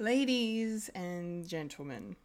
Ladies 0.00 0.88
and 0.94 1.46
gentlemen, 1.46 2.16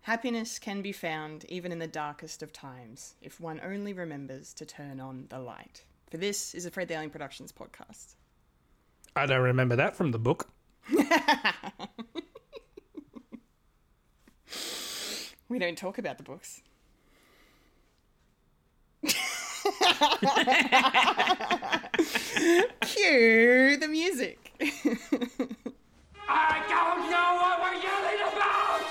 happiness 0.00 0.58
can 0.58 0.80
be 0.80 0.90
found 0.90 1.44
even 1.50 1.70
in 1.70 1.80
the 1.80 1.86
darkest 1.86 2.42
of 2.42 2.50
times 2.50 3.14
if 3.20 3.38
one 3.38 3.60
only 3.62 3.92
remembers 3.92 4.54
to 4.54 4.64
turn 4.64 4.98
on 4.98 5.26
the 5.28 5.38
light. 5.38 5.84
For 6.10 6.16
this 6.16 6.54
is 6.54 6.64
a 6.64 6.70
Fred 6.70 6.88
the 6.88 6.94
Alien 6.94 7.10
Productions 7.10 7.52
podcast. 7.52 8.14
I 9.14 9.26
don't 9.26 9.42
remember 9.42 9.76
that 9.76 9.96
from 9.96 10.12
the 10.12 10.18
book. 10.18 10.48
We 15.48 15.60
don't 15.60 15.78
talk 15.78 15.98
about 15.98 16.16
the 16.18 16.24
books. 16.24 16.60
Cue 22.80 23.76
the 23.76 23.86
music. 23.88 24.60
I 26.28 26.62
don't 26.68 27.10
know 27.10 27.38
what 27.38 27.62
we're 27.62 27.78
yelling 27.78 28.20
about! 28.32 28.82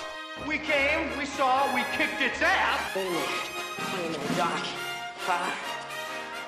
We 0.47 0.57
came, 0.57 1.17
we 1.17 1.25
saw, 1.25 1.73
we 1.75 1.83
kicked 1.97 2.21
its 2.21 2.41
ass. 2.41 2.95
Wait 2.95 3.07
a 3.07 3.11
minute. 3.11 3.29
Wait 3.93 4.05
a 4.05 4.19
minute, 4.19 4.37
Doc. 4.37 4.63
Uh, 5.27 5.51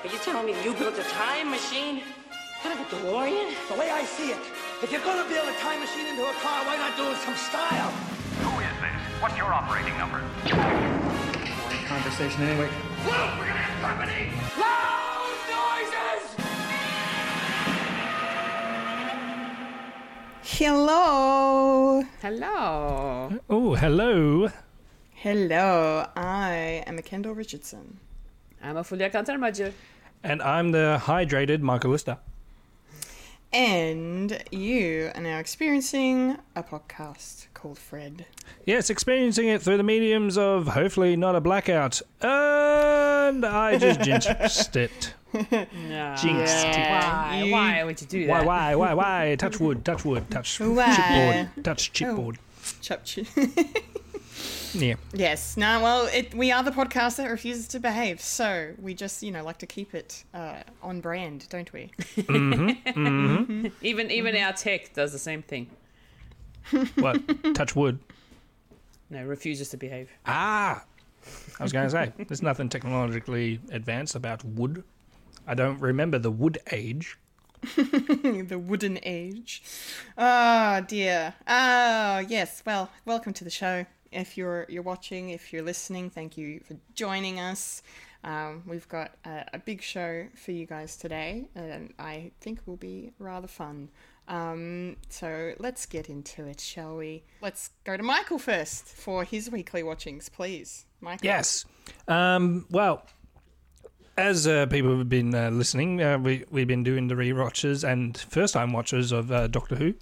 are 0.04 0.08
you 0.10 0.18
telling 0.18 0.46
me 0.46 0.54
you 0.64 0.72
built 0.74 0.98
a 0.98 1.02
time 1.04 1.50
machine? 1.50 2.02
Kind 2.62 2.78
of 2.78 2.80
a 2.80 2.96
DeLorean? 2.96 3.52
The 3.68 3.78
way 3.78 3.90
I 3.90 4.04
see 4.04 4.30
it, 4.30 4.40
if 4.82 4.90
you're 4.90 5.04
gonna 5.04 5.28
build 5.28 5.48
a 5.48 5.56
time 5.60 5.80
machine 5.80 6.06
into 6.06 6.22
a 6.22 6.32
car, 6.40 6.64
why 6.64 6.76
not 6.76 6.96
do 6.96 7.04
it 7.04 7.10
with 7.10 7.18
some 7.20 7.36
style? 7.36 7.90
Who 8.40 8.60
is 8.60 8.76
this? 8.80 9.22
What's 9.22 9.36
your 9.36 9.52
operating 9.52 9.96
number? 9.98 10.22
conversation 11.88 12.42
anyway. 12.42 12.68
Look, 13.04 13.38
we're 13.38 13.48
gonna 13.48 13.64
have 13.64 13.80
company! 13.80 14.28
Loud 14.60 15.07
Hello. 20.50 22.02
Hello. 22.22 23.38
Oh, 23.50 23.74
hello. 23.74 24.48
Hello. 25.12 26.06
I 26.16 26.82
am 26.86 26.96
a 26.96 27.02
Kendall 27.02 27.34
Richardson. 27.34 28.00
I'm 28.62 28.78
a 28.78 28.82
Fulya 28.82 29.10
Kantarmacı. 29.10 29.72
And 30.24 30.40
I'm 30.42 30.72
the 30.72 31.00
hydrated 31.04 31.60
Michael 31.60 31.90
Lister. 31.90 32.16
And 33.52 34.42
you 34.50 35.12
are 35.14 35.20
now 35.20 35.38
experiencing 35.38 36.38
a 36.56 36.62
podcast 36.62 37.48
called 37.52 37.78
Fred. 37.78 38.24
Yes, 38.64 38.88
experiencing 38.88 39.48
it 39.48 39.60
through 39.60 39.76
the 39.76 39.82
mediums 39.84 40.38
of 40.38 40.68
hopefully 40.68 41.14
not 41.14 41.36
a 41.36 41.40
blackout. 41.42 42.00
And 42.22 43.44
I 43.44 43.76
just 43.76 44.00
jinxed 44.08 44.76
it. 44.76 45.12
No. 45.34 46.14
Jinxed 46.20 46.66
it. 46.66 46.90
Why? 46.90 47.42
You- 47.44 47.52
Why 47.52 47.84
would 47.84 48.00
you 48.00 48.06
do 48.06 48.26
Why, 48.28 48.38
that? 48.38 48.46
why, 48.46 48.74
why, 48.74 48.94
why? 48.94 49.28
Why? 49.28 49.36
Touch 49.36 49.60
wood, 49.60 49.84
touch 49.84 50.04
wood, 50.04 50.30
touch 50.30 50.58
Why? 50.60 51.48
chipboard, 51.54 51.64
touch 51.64 51.92
chipboard. 51.92 52.36
Chop 52.80 53.02
chi- 53.06 53.64
Yeah. 54.74 54.94
Yes. 55.14 55.56
No. 55.56 55.80
Well, 55.82 56.06
it, 56.12 56.34
we 56.34 56.52
are 56.52 56.62
the 56.62 56.70
podcast 56.70 57.16
that 57.16 57.28
refuses 57.30 57.66
to 57.68 57.80
behave, 57.80 58.20
so 58.20 58.74
we 58.80 58.92
just, 58.94 59.22
you 59.22 59.30
know, 59.32 59.42
like 59.42 59.58
to 59.58 59.66
keep 59.66 59.94
it 59.94 60.22
uh, 60.34 60.56
on 60.82 61.00
brand, 61.00 61.46
don't 61.48 61.72
we? 61.72 61.90
Mhm. 62.16 62.82
Mhm. 62.84 63.72
Even 63.82 64.10
even 64.10 64.36
our 64.36 64.52
tech 64.52 64.92
does 64.94 65.12
the 65.12 65.18
same 65.18 65.42
thing. 65.42 65.70
What? 66.96 67.54
touch 67.54 67.74
wood. 67.74 67.98
No, 69.10 69.24
refuses 69.24 69.70
to 69.70 69.76
behave. 69.78 70.10
Ah! 70.26 70.84
I 71.58 71.62
was 71.62 71.72
going 71.72 71.86
to 71.86 71.90
say, 71.90 72.12
there's 72.28 72.42
nothing 72.42 72.68
technologically 72.68 73.60
advanced 73.72 74.14
about 74.14 74.44
wood. 74.44 74.84
I 75.48 75.54
don't 75.54 75.80
remember 75.80 76.18
the 76.18 76.30
wood 76.30 76.58
age. 76.70 77.18
the 77.76 78.62
wooden 78.62 78.98
age. 79.02 79.62
Oh 80.18 80.82
dear. 80.86 81.34
Oh 81.48 82.18
yes. 82.18 82.62
Well, 82.66 82.90
welcome 83.06 83.32
to 83.32 83.44
the 83.44 83.50
show. 83.50 83.86
If 84.12 84.36
you're 84.36 84.66
you're 84.68 84.82
watching, 84.82 85.30
if 85.30 85.50
you're 85.50 85.62
listening, 85.62 86.10
thank 86.10 86.36
you 86.36 86.60
for 86.60 86.76
joining 86.94 87.40
us. 87.40 87.82
Um, 88.24 88.62
we've 88.66 88.86
got 88.88 89.12
a, 89.24 89.46
a 89.54 89.58
big 89.58 89.80
show 89.80 90.26
for 90.34 90.52
you 90.52 90.66
guys 90.66 90.98
today, 90.98 91.48
and 91.54 91.94
I 91.98 92.32
think 92.42 92.60
will 92.66 92.76
be 92.76 93.12
rather 93.18 93.48
fun. 93.48 93.88
Um, 94.28 94.96
so 95.08 95.54
let's 95.58 95.86
get 95.86 96.10
into 96.10 96.44
it, 96.44 96.60
shall 96.60 96.96
we? 96.98 97.22
Let's 97.40 97.70
go 97.84 97.96
to 97.96 98.02
Michael 98.02 98.38
first 98.38 98.84
for 98.84 99.24
his 99.24 99.50
weekly 99.50 99.82
watchings, 99.82 100.28
please. 100.28 100.84
Michael. 101.00 101.24
Yes. 101.24 101.64
Um, 102.06 102.66
well, 102.70 103.06
as 104.18 104.46
uh, 104.46 104.66
people 104.66 104.98
have 104.98 105.08
been 105.08 105.34
uh, 105.34 105.50
listening, 105.50 106.02
uh, 106.02 106.18
we, 106.18 106.44
we've 106.50 106.66
been 106.66 106.82
doing 106.82 107.08
the 107.08 107.16
re-watches 107.16 107.84
and 107.84 108.16
first-time 108.18 108.72
watchers 108.72 109.12
of 109.12 109.30
uh, 109.30 109.46
Doctor 109.46 109.76
Who. 109.76 109.94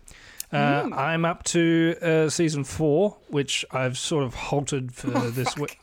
Uh, 0.52 0.88
I'm 0.94 1.24
up 1.24 1.42
to 1.44 1.94
uh, 2.00 2.28
season 2.30 2.64
four, 2.64 3.16
which 3.28 3.64
I've 3.72 3.98
sort 3.98 4.24
of 4.24 4.34
halted 4.34 4.92
for 4.94 5.10
this 5.30 5.56
week. 5.56 5.78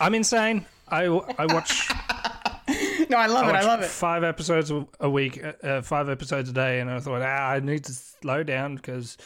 I'm 0.00 0.14
insane. 0.14 0.66
I, 0.88 1.04
I 1.06 1.46
watch 1.46 1.88
No, 3.10 3.16
I 3.16 3.26
love 3.26 3.46
I 3.46 3.50
it. 3.50 3.54
I 3.54 3.62
love 3.64 3.80
it. 3.80 3.86
five 3.88 4.22
episodes 4.22 4.70
a- 5.00 5.08
week, 5.08 5.42
five 5.82 6.08
episodes 6.10 6.50
a 6.50 6.52
day, 6.52 6.80
and 6.80 6.90
I 6.90 7.00
thought, 7.00 7.22
ah, 7.22 7.50
I 7.52 7.60
need 7.60 7.84
to 7.84 7.92
slow 7.92 8.42
down 8.42 8.76
because 8.76 9.16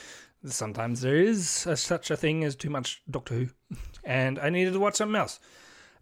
sometimes 0.44 1.00
there 1.00 1.16
is 1.16 1.66
a, 1.66 1.76
such 1.76 2.10
a 2.10 2.16
thing 2.16 2.44
as 2.44 2.54
too 2.54 2.70
much 2.70 3.02
Doctor 3.10 3.34
Who, 3.34 3.48
and 4.04 4.38
I 4.38 4.50
needed 4.50 4.74
to 4.74 4.78
watch 4.80 4.94
something 4.96 5.16
else. 5.16 5.40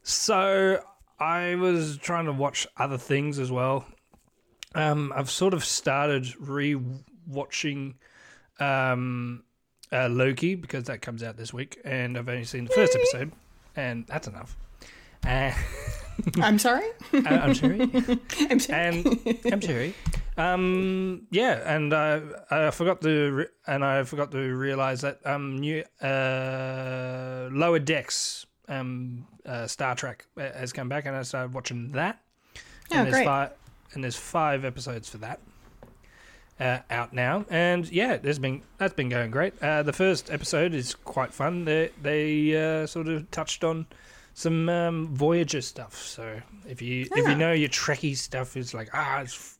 So 0.02 0.82
I 1.20 1.54
was 1.56 1.98
trying 1.98 2.25
to 2.26 2.32
watch 2.32 2.66
other 2.76 2.97
things 2.98 3.38
as 3.38 3.50
well. 3.53 3.84
Um, 4.75 5.12
I've 5.14 5.31
sort 5.31 5.53
of 5.54 5.64
started 5.64 6.26
re-watching 6.41 7.94
um, 8.58 9.42
uh, 9.92 10.08
Loki 10.08 10.54
because 10.54 10.84
that 10.84 11.03
comes 11.03 11.22
out 11.22 11.36
this 11.36 11.53
week, 11.53 11.78
and 11.84 12.16
I've 12.16 12.28
only 12.28 12.44
seen 12.44 12.64
the 12.64 12.72
first 12.72 12.94
episode, 12.97 13.32
and 13.76 14.06
that's 14.06 14.26
enough. 14.28 14.56
Uh, 15.26 15.53
I'm 16.42 16.58
sorry. 16.58 16.84
I- 17.12 17.38
I'm 17.38 17.54
sorry. 17.54 17.81
I'm 18.50 18.58
sorry. 18.58 18.78
and 18.78 19.41
I'm 19.52 19.60
sorry. 19.62 19.94
Um, 20.38 21.26
yeah, 21.31 21.60
and 21.75 21.92
I 21.94 22.22
I 22.50 22.70
forgot 22.70 23.00
to 23.02 23.31
re- 23.31 23.47
and 23.66 23.84
I 23.84 24.04
forgot 24.04 24.31
to 24.32 24.38
realize 24.38 25.02
that 25.02 25.20
um 25.26 25.58
new 25.58 25.82
uh 26.02 27.48
lower 27.52 27.78
decks 27.78 28.47
um 28.70 29.26
uh, 29.44 29.66
Star 29.66 29.94
Trek 29.94 30.25
uh, 30.38 30.53
has 30.53 30.72
come 30.72 30.88
back, 30.88 31.04
and 31.06 31.14
I 31.14 31.22
started 31.22 31.53
watching 31.53 31.92
that. 31.92 32.20
Oh, 32.56 32.60
and 32.97 33.06
there's 33.06 33.16
great. 33.16 33.25
Five, 33.26 33.50
and 33.92 34.04
there's 34.04 34.16
five 34.16 34.64
episodes 34.64 35.08
for 35.08 35.19
that. 35.19 35.41
Uh, 36.58 36.78
out 36.91 37.14
now, 37.14 37.47
and 37.48 37.91
yeah, 37.91 38.19
there's 38.19 38.38
been 38.38 38.60
that's 38.76 38.92
been 38.92 39.08
going 39.08 39.31
great. 39.31 39.54
Uh, 39.62 39.82
the 39.82 39.94
first 39.94 40.31
episode 40.31 40.75
is 40.75 40.94
quite 40.94 41.32
fun. 41.32 41.64
They 41.64 41.91
they 42.03 42.54
uh, 42.54 42.86
sort 42.86 43.08
of 43.08 43.31
touched 43.31 43.64
on 43.64 43.86
some 44.34 44.69
um, 44.69 45.08
Voyager 45.14 45.62
stuff. 45.62 45.97
So 45.97 46.41
if 46.69 46.82
you 46.82 47.08
if 47.16 47.28
you 47.28 47.34
know 47.34 47.52
your 47.52 47.70
Trekkie 47.70 48.16
stuff, 48.16 48.58
it's 48.58 48.75
like 48.75 48.91
ah, 48.92 49.20
it's 49.20 49.58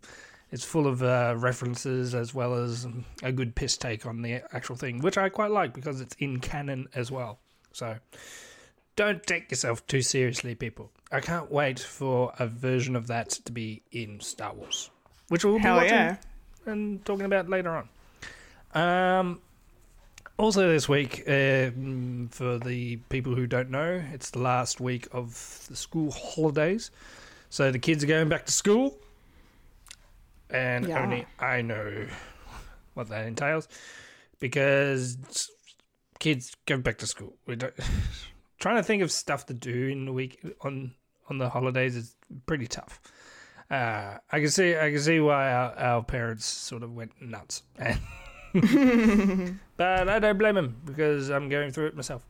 it's 0.53 0.65
full 0.65 0.87
of 0.87 1.03
uh, 1.03 1.35
references 1.39 2.15
as 2.15 2.35
well 2.35 2.55
as 2.55 2.85
um, 2.85 3.05
a 3.23 3.33
good 3.33 3.55
piss 3.55 3.77
take 3.77 4.05
on 4.05 4.21
the 4.21 4.43
actual 4.53 4.77
thing, 4.77 4.99
which 5.01 5.17
I 5.17 5.31
quite 5.31 5.51
like 5.51 5.73
because 5.73 6.03
it's 6.03 6.17
in 6.19 6.39
canon 6.41 6.89
as 6.95 7.11
well. 7.11 7.39
So 7.73 7.97
don't 9.01 9.25
take 9.25 9.51
yourself 9.51 9.87
too 9.87 10.03
seriously, 10.03 10.55
people. 10.55 10.91
I 11.11 11.21
can't 11.21 11.51
wait 11.51 11.79
for 11.81 12.35
a 12.39 12.47
version 12.47 12.95
of 12.95 13.07
that 13.07 13.31
to 13.31 13.51
be 13.51 13.81
in 13.93 14.21
Star 14.21 14.53
Wars, 14.53 14.91
which 15.29 15.43
we'll 15.43 15.55
be 15.55 15.61
Hell 15.61 15.77
watching 15.77 15.91
yeah. 15.93 16.17
and 16.67 17.03
talking 17.07 17.25
about 17.25 17.49
later 17.49 17.71
on. 18.75 18.79
Um, 18.83 19.41
also, 20.37 20.69
this 20.69 20.87
week, 20.87 21.23
uh, 21.27 21.73
mm, 21.73 22.31
for 22.31 22.59
the 22.59 22.97
people 23.09 23.35
who 23.35 23.47
don't 23.47 23.71
know, 23.71 24.03
it's 24.13 24.31
the 24.31 24.39
last 24.41 24.83
week 24.83 25.09
of 25.13 25.65
the 25.71 25.77
school 25.77 26.11
holidays. 26.13 26.91
So 27.49 27.71
the 27.73 27.79
kids 27.79 28.05
are 28.05 28.07
going 28.07 28.29
back 28.29 28.45
to 28.47 28.53
school. 28.53 28.99
And 30.51 30.87
Yeah. 30.89 31.03
only 31.03 31.27
I 31.39 31.63
know 31.63 32.07
what 32.93 33.09
that 33.09 33.27
entails 33.27 33.67
because 34.41 35.17
kids 36.19 36.55
go 36.67 36.77
back 36.77 36.99
to 36.99 37.07
school. 37.07 37.35
We 37.47 37.57
don't, 37.57 37.73
trying 38.61 38.77
to 38.77 38.83
think 38.83 39.03
of 39.03 39.11
stuff 39.11 39.47
to 39.47 39.55
do 39.55 39.89
in 39.89 40.05
the 40.05 40.13
week 40.13 40.41
on 40.61 40.95
on 41.29 41.39
the 41.39 41.49
holidays 41.49 41.97
is 41.97 42.15
pretty 42.47 42.67
tough. 42.67 43.01
Uh, 43.71 44.19
I 44.31 44.41
can 44.41 44.51
see 44.51 44.77
I 44.77 44.91
can 44.91 45.01
see 45.01 45.19
why 45.21 45.53
our, 45.53 45.75
our 45.75 46.05
parents 46.05 46.47
sort 46.47 46.83
of 46.83 46.95
went 46.95 47.13
nuts, 47.21 47.63
but 48.53 50.09
I 50.09 50.19
don't 50.19 50.39
blame 50.39 50.55
them 50.55 50.77
because 50.85 51.31
I'm 51.31 51.49
going 51.49 51.73
through 51.73 51.87
it 51.87 51.97
myself. 51.97 52.25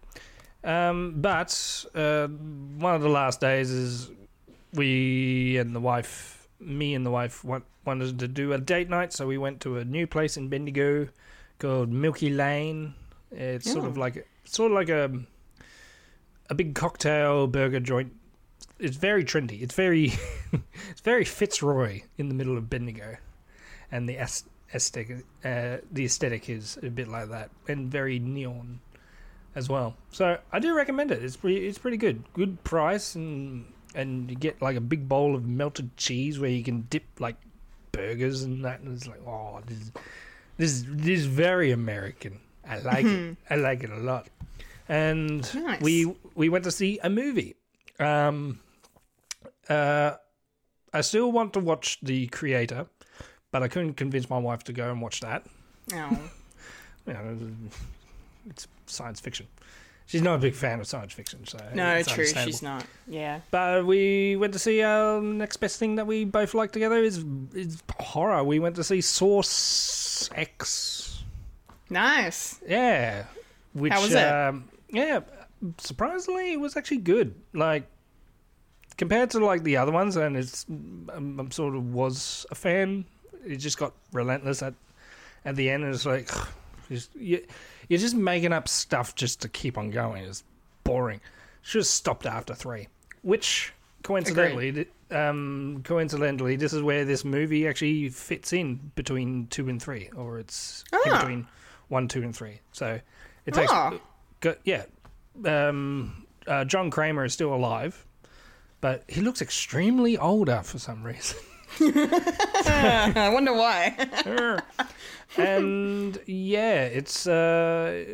Um, 0.62 1.14
but 1.16 1.84
uh, 1.94 2.26
one 2.26 2.94
of 2.94 3.02
the 3.02 3.08
last 3.08 3.40
days 3.40 3.70
is 3.70 4.10
we 4.74 5.56
and 5.56 5.74
the 5.74 5.80
wife, 5.80 6.48
me 6.60 6.94
and 6.94 7.04
the 7.04 7.10
wife, 7.10 7.42
want, 7.42 7.64
wanted 7.86 8.18
to 8.18 8.28
do 8.28 8.52
a 8.52 8.58
date 8.58 8.90
night, 8.90 9.12
so 9.14 9.26
we 9.26 9.38
went 9.38 9.60
to 9.62 9.78
a 9.78 9.84
new 9.84 10.06
place 10.06 10.36
in 10.36 10.48
Bendigo 10.48 11.08
called 11.58 11.90
Milky 11.90 12.28
Lane. 12.28 12.94
It's 13.30 13.70
sort 13.70 13.86
of 13.86 13.96
like 13.96 14.26
sort 14.44 14.72
of 14.72 14.74
like 14.74 14.90
a 14.90 15.10
a 16.50 16.54
big 16.54 16.74
cocktail 16.74 17.46
burger 17.46 17.80
joint. 17.80 18.12
It's 18.78 18.96
very 18.96 19.24
trendy. 19.24 19.62
It's 19.62 19.74
very 19.74 20.12
it's 20.90 21.00
very 21.02 21.24
Fitzroy 21.24 22.02
in 22.18 22.28
the 22.28 22.34
middle 22.34 22.58
of 22.58 22.68
Bendigo, 22.68 23.16
and 23.90 24.08
the 24.08 24.16
aesthetic. 24.74 25.24
Uh, 25.44 25.78
the 25.90 26.04
aesthetic 26.04 26.50
is 26.50 26.78
a 26.82 26.90
bit 26.90 27.08
like 27.08 27.30
that, 27.30 27.50
and 27.68 27.90
very 27.90 28.18
neon 28.18 28.80
as 29.54 29.68
well. 29.68 29.96
So 30.10 30.38
I 30.52 30.58
do 30.58 30.74
recommend 30.74 31.12
it. 31.12 31.22
It's 31.24 31.36
pretty. 31.36 31.66
It's 31.66 31.78
pretty 31.78 31.96
good. 31.96 32.24
Good 32.34 32.62
price, 32.64 33.14
and 33.14 33.72
and 33.94 34.28
you 34.28 34.36
get 34.36 34.60
like 34.60 34.76
a 34.76 34.80
big 34.80 35.08
bowl 35.08 35.34
of 35.34 35.46
melted 35.46 35.96
cheese 35.96 36.38
where 36.38 36.50
you 36.50 36.64
can 36.64 36.86
dip 36.90 37.04
like 37.18 37.36
burgers 37.92 38.42
and 38.42 38.64
that. 38.64 38.80
And 38.80 38.96
it's 38.96 39.06
like, 39.06 39.26
oh, 39.26 39.60
this 39.66 39.78
is 39.78 39.92
this 40.56 40.72
is, 40.72 40.84
this 40.86 41.20
is 41.20 41.26
very 41.26 41.70
American. 41.70 42.40
I 42.68 42.78
like 42.78 43.04
it. 43.04 43.36
I 43.50 43.56
like 43.56 43.82
it 43.84 43.90
a 43.90 43.96
lot. 43.96 44.28
And 44.90 45.54
Nice. 45.54 45.80
we 45.80 46.12
we 46.34 46.48
went 46.48 46.64
to 46.64 46.72
see 46.72 46.98
a 47.02 47.08
movie. 47.08 47.54
Um, 48.00 48.58
uh, 49.68 50.16
I 50.92 51.00
still 51.02 51.30
want 51.30 51.52
to 51.52 51.60
watch 51.60 51.98
The 52.02 52.26
Creator, 52.26 52.86
but 53.52 53.62
I 53.62 53.68
couldn't 53.68 53.94
convince 53.94 54.28
my 54.28 54.38
wife 54.38 54.64
to 54.64 54.72
go 54.72 54.90
and 54.90 55.00
watch 55.00 55.20
that. 55.20 55.46
Oh. 55.94 56.18
You 57.06 57.14
know, 57.14 57.38
it's 58.50 58.68
science 58.86 59.20
fiction. 59.20 59.46
She's 60.06 60.20
not 60.22 60.34
a 60.34 60.38
big 60.38 60.54
fan 60.54 60.80
of 60.80 60.86
science 60.86 61.12
fiction, 61.14 61.46
so 61.46 61.58
No, 61.74 62.02
true. 62.02 62.26
She's 62.26 62.62
not. 62.62 62.84
Yeah. 63.08 63.40
But 63.50 63.86
we 63.86 64.36
went 64.36 64.52
to 64.52 64.58
see 64.58 64.82
our 64.82 65.20
next 65.20 65.56
best 65.56 65.78
thing 65.78 65.94
that 65.96 66.06
we 66.06 66.24
both 66.24 66.52
like 66.52 66.72
together 66.72 66.98
is 66.98 67.24
is 67.54 67.82
horror. 67.98 68.44
We 68.44 68.58
went 68.58 68.76
to 68.76 68.84
see 68.84 69.00
Saw 69.00 69.40
X. 70.34 71.22
Nice. 71.88 72.60
Yeah, 72.68 73.24
which 73.72 73.92
How 73.92 74.02
was 74.02 74.14
it? 74.14 74.18
Um, 74.24 74.64
yeah, 74.92 75.20
surprisingly, 75.78 76.52
it 76.52 76.60
was 76.60 76.76
actually 76.76 76.98
good. 76.98 77.34
Like 77.52 77.84
compared 78.96 79.30
to 79.30 79.44
like 79.44 79.62
the 79.62 79.76
other 79.76 79.92
ones, 79.92 80.16
and 80.16 80.36
it's 80.36 80.66
I'm, 80.68 81.38
I'm 81.40 81.50
sort 81.50 81.74
of 81.74 81.92
was 81.92 82.46
a 82.50 82.54
fan. 82.54 83.04
It 83.46 83.56
just 83.56 83.78
got 83.78 83.92
relentless 84.12 84.62
at 84.62 84.74
at 85.44 85.56
the 85.56 85.70
end, 85.70 85.84
and 85.84 85.94
it's 85.94 86.06
like 86.06 86.30
just, 86.90 87.14
you, 87.16 87.44
you're 87.88 88.00
just 88.00 88.14
making 88.16 88.52
up 88.52 88.68
stuff 88.68 89.14
just 89.14 89.40
to 89.42 89.48
keep 89.48 89.78
on 89.78 89.90
going. 89.90 90.24
It's 90.24 90.44
boring. 90.84 91.20
Should 91.62 91.80
have 91.80 91.86
stopped 91.86 92.26
after 92.26 92.54
three. 92.54 92.88
Which 93.22 93.72
coincidentally, 94.02 94.86
um, 95.10 95.82
coincidentally, 95.84 96.56
this 96.56 96.72
is 96.72 96.82
where 96.82 97.04
this 97.04 97.24
movie 97.24 97.68
actually 97.68 98.08
fits 98.08 98.52
in 98.52 98.90
between 98.94 99.46
two 99.48 99.68
and 99.68 99.80
three, 99.80 100.10
or 100.16 100.38
it's 100.38 100.84
in 100.92 101.12
Ah. 101.12 101.18
between 101.20 101.46
one, 101.88 102.08
two, 102.08 102.22
and 102.22 102.34
three. 102.34 102.60
So 102.72 102.98
it 103.46 103.54
takes, 103.54 103.70
Ah. 103.72 103.92
Go, 104.40 104.54
yeah. 104.64 104.84
Um, 105.44 106.26
uh, 106.46 106.64
John 106.64 106.90
Kramer 106.90 107.24
is 107.24 107.32
still 107.32 107.54
alive, 107.54 108.06
but 108.80 109.04
he 109.08 109.20
looks 109.20 109.40
extremely 109.42 110.16
older 110.18 110.60
for 110.64 110.78
some 110.78 111.02
reason. 111.04 111.38
I 111.80 113.30
wonder 113.32 113.52
why. 113.54 113.94
and 115.36 116.18
yeah, 116.26 116.82
it's 116.84 117.26
uh, 117.26 118.04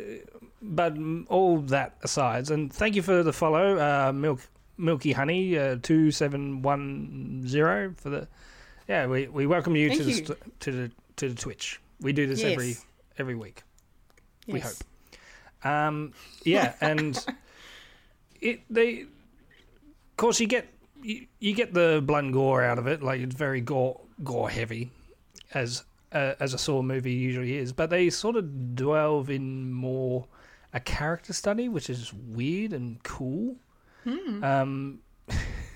but 0.61 0.95
all 1.29 1.59
that 1.61 1.97
aside, 2.03 2.49
and 2.51 2.71
thank 2.71 2.95
you 2.95 3.01
for 3.01 3.23
the 3.23 3.33
follow, 3.33 3.77
uh, 3.79 4.11
Milk 4.13 4.41
Milky 4.77 5.11
Honey 5.13 5.57
uh, 5.57 5.77
two 5.81 6.11
seven 6.11 6.61
one 6.61 7.43
zero 7.47 7.93
for 7.97 8.09
the 8.09 8.27
yeah. 8.87 9.07
We, 9.07 9.27
we 9.27 9.47
welcome 9.47 9.75
you 9.75 9.87
Thank 9.89 9.99
to 10.01 10.05
the 10.05 10.11
you. 10.11 10.25
st- 10.25 10.59
to 10.61 10.71
the 10.71 10.91
to 11.17 11.29
the 11.29 11.35
Twitch. 11.35 11.81
We 11.99 12.13
do 12.13 12.27
this 12.27 12.43
every 12.43 12.67
Yes. 12.69 12.85
every 13.17 13.35
week. 13.35 13.63
We 14.47 14.59
Yes. 14.59 14.77
hope. 14.77 14.87
Um, 15.63 16.13
yeah, 16.43 16.73
and 16.81 17.23
it 18.41 18.61
they, 18.69 19.01
of 19.01 20.17
course, 20.17 20.39
you 20.39 20.47
get 20.47 20.67
you, 21.01 21.27
you 21.39 21.53
get 21.53 21.73
the 21.73 22.01
blood 22.05 22.31
gore 22.31 22.63
out 22.63 22.79
of 22.79 22.87
it. 22.87 23.01
Like 23.03 23.21
it's 23.21 23.35
very 23.35 23.61
gore 23.61 24.01
gore 24.23 24.49
heavy, 24.49 24.91
as 25.53 25.83
uh, 26.11 26.33
as 26.39 26.53
a 26.53 26.57
Saw 26.57 26.81
movie 26.81 27.13
usually 27.13 27.57
is. 27.57 27.73
But 27.73 27.89
they 27.89 28.09
sort 28.09 28.35
of 28.35 28.75
delve 28.75 29.29
in 29.29 29.71
more 29.71 30.27
a 30.73 30.79
character 30.79 31.33
study, 31.33 31.69
which 31.69 31.89
is 31.89 32.13
weird 32.13 32.73
and 32.73 33.01
cool. 33.03 33.55
Um, 34.43 34.99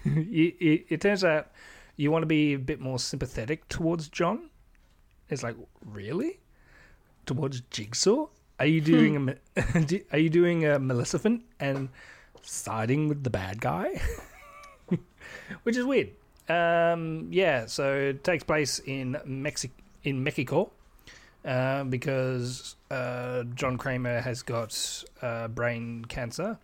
it, 0.06 0.56
it, 0.60 0.86
it 0.90 1.02
turns 1.02 1.24
out 1.24 1.52
you 1.96 2.12
want 2.12 2.24
to 2.24 2.28
be 2.28 2.54
a 2.54 2.60
bit 2.60 2.80
more 2.80 3.00
sympathetic 3.00 3.68
towards 3.68 4.08
John. 4.10 4.50
It's 5.30 5.44
like 5.44 5.56
really 5.86 6.40
towards 7.26 7.62
Jigsaw. 7.62 8.28
Are 8.62 8.68
you 8.68 8.80
doing 8.80 9.28
a 9.28 9.36
are 10.12 10.20
you 10.20 10.30
doing 10.30 10.68
a 10.68 10.78
Maleficent 10.78 11.42
and 11.60 11.90
siding 12.44 13.10
with 13.10 13.24
the 13.24 13.32
bad 13.32 13.60
guy? 13.60 14.00
Which 15.64 15.76
is 15.76 15.84
weird. 15.84 16.12
Um, 16.48 17.30
yeah, 17.32 17.66
so 17.66 17.96
it 17.96 18.24
takes 18.24 18.44
place 18.44 18.78
in 18.78 19.18
Mexico 19.26 19.74
in 20.04 20.24
Mexico 20.24 20.70
uh, 21.44 21.86
because 21.86 22.76
uh, 22.92 23.46
John 23.56 23.80
Kramer 23.80 24.22
has 24.22 24.44
got 24.44 25.06
uh, 25.24 25.48
brain 25.48 26.06
cancer, 26.06 26.60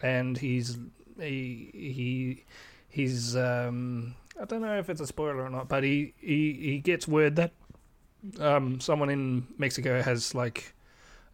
and 0.00 0.38
he's 0.38 0.78
he 1.20 1.68
he 1.74 2.44
he's 2.88 3.36
um, 3.36 4.14
I 4.40 4.46
don't 4.46 4.62
know 4.62 4.78
if 4.78 4.88
it's 4.88 5.02
a 5.02 5.06
spoiler 5.06 5.44
or 5.44 5.50
not, 5.50 5.68
but 5.68 5.84
he 5.84 6.14
he, 6.22 6.54
he 6.54 6.78
gets 6.78 7.06
word 7.06 7.36
that 7.36 7.52
um, 8.40 8.80
someone 8.80 9.10
in 9.10 9.46
Mexico 9.58 10.00
has 10.00 10.34
like 10.34 10.72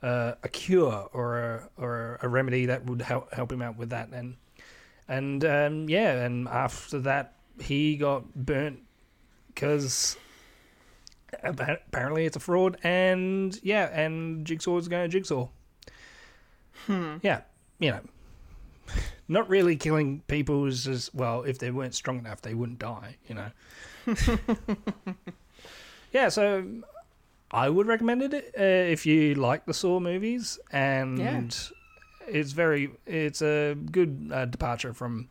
uh, 0.02 0.34
a 0.42 0.48
cure 0.48 1.08
or 1.12 1.38
a 1.38 1.68
or 1.76 2.18
a 2.22 2.28
remedy 2.28 2.66
that 2.66 2.86
would 2.86 3.02
help 3.02 3.32
help 3.32 3.52
him 3.52 3.62
out 3.62 3.76
with 3.76 3.90
that, 3.90 4.08
and 4.10 4.36
and 5.08 5.44
um, 5.44 5.88
yeah, 5.88 6.24
and 6.24 6.48
after 6.48 6.98
that 7.00 7.34
he 7.60 7.96
got 7.96 8.34
burnt 8.34 8.80
because 9.48 10.16
apparently 11.42 12.24
it's 12.24 12.36
a 12.36 12.40
fraud, 12.40 12.76
and 12.82 13.58
yeah, 13.62 13.86
and 13.92 14.44
Jigsaw's 14.46 14.88
going 14.88 15.10
to 15.10 15.18
Jigsaw. 15.18 15.48
Yeah, 16.88 17.42
you 17.78 17.90
know, 17.90 18.00
not 19.28 19.48
really 19.48 19.76
killing 19.76 20.22
people 20.26 20.66
is 20.66 20.84
just 20.84 21.14
well, 21.14 21.42
if 21.42 21.58
they 21.58 21.70
weren't 21.70 21.94
strong 21.94 22.18
enough, 22.18 22.42
they 22.42 22.54
wouldn't 22.54 22.78
die. 22.78 23.16
You 23.28 23.34
know. 23.34 23.50
yeah, 26.12 26.28
so 26.28 26.64
I 27.52 27.68
would 27.68 27.86
recommend 27.86 28.22
it 28.22 28.32
uh, 28.58 28.62
if 28.62 29.06
you 29.06 29.34
like 29.34 29.66
the 29.66 29.74
Saw 29.74 29.98
movies, 30.00 30.58
and 30.70 31.18
Yeah. 31.18 31.42
it's 32.28 32.52
very 32.52 32.90
it's 33.06 33.42
a 33.42 33.74
good 33.74 34.30
uh, 34.32 34.44
departure 34.46 34.92
from 34.92 35.28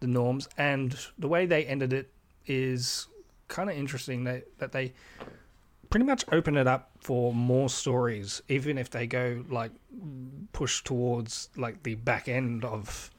the 0.00 0.06
norms, 0.06 0.48
and 0.58 0.96
the 1.18 1.28
way 1.28 1.46
they 1.46 1.64
ended 1.64 1.92
it 1.92 2.10
is 2.46 3.06
kind 3.48 3.70
of 3.70 3.76
interesting. 3.76 4.24
That 4.24 4.44
that 4.58 4.72
they 4.72 4.92
pretty 5.88 6.04
much 6.06 6.24
open 6.32 6.56
it 6.56 6.66
up 6.66 6.90
for 7.00 7.32
more 7.34 7.68
stories, 7.68 8.42
even 8.48 8.76
if 8.78 8.90
they 8.90 9.06
go 9.06 9.44
like 9.48 9.72
push 10.52 10.82
towards 10.82 11.48
like 11.56 11.82
the 11.84 11.94
back 11.94 12.28
end 12.28 12.64
of 12.64 13.10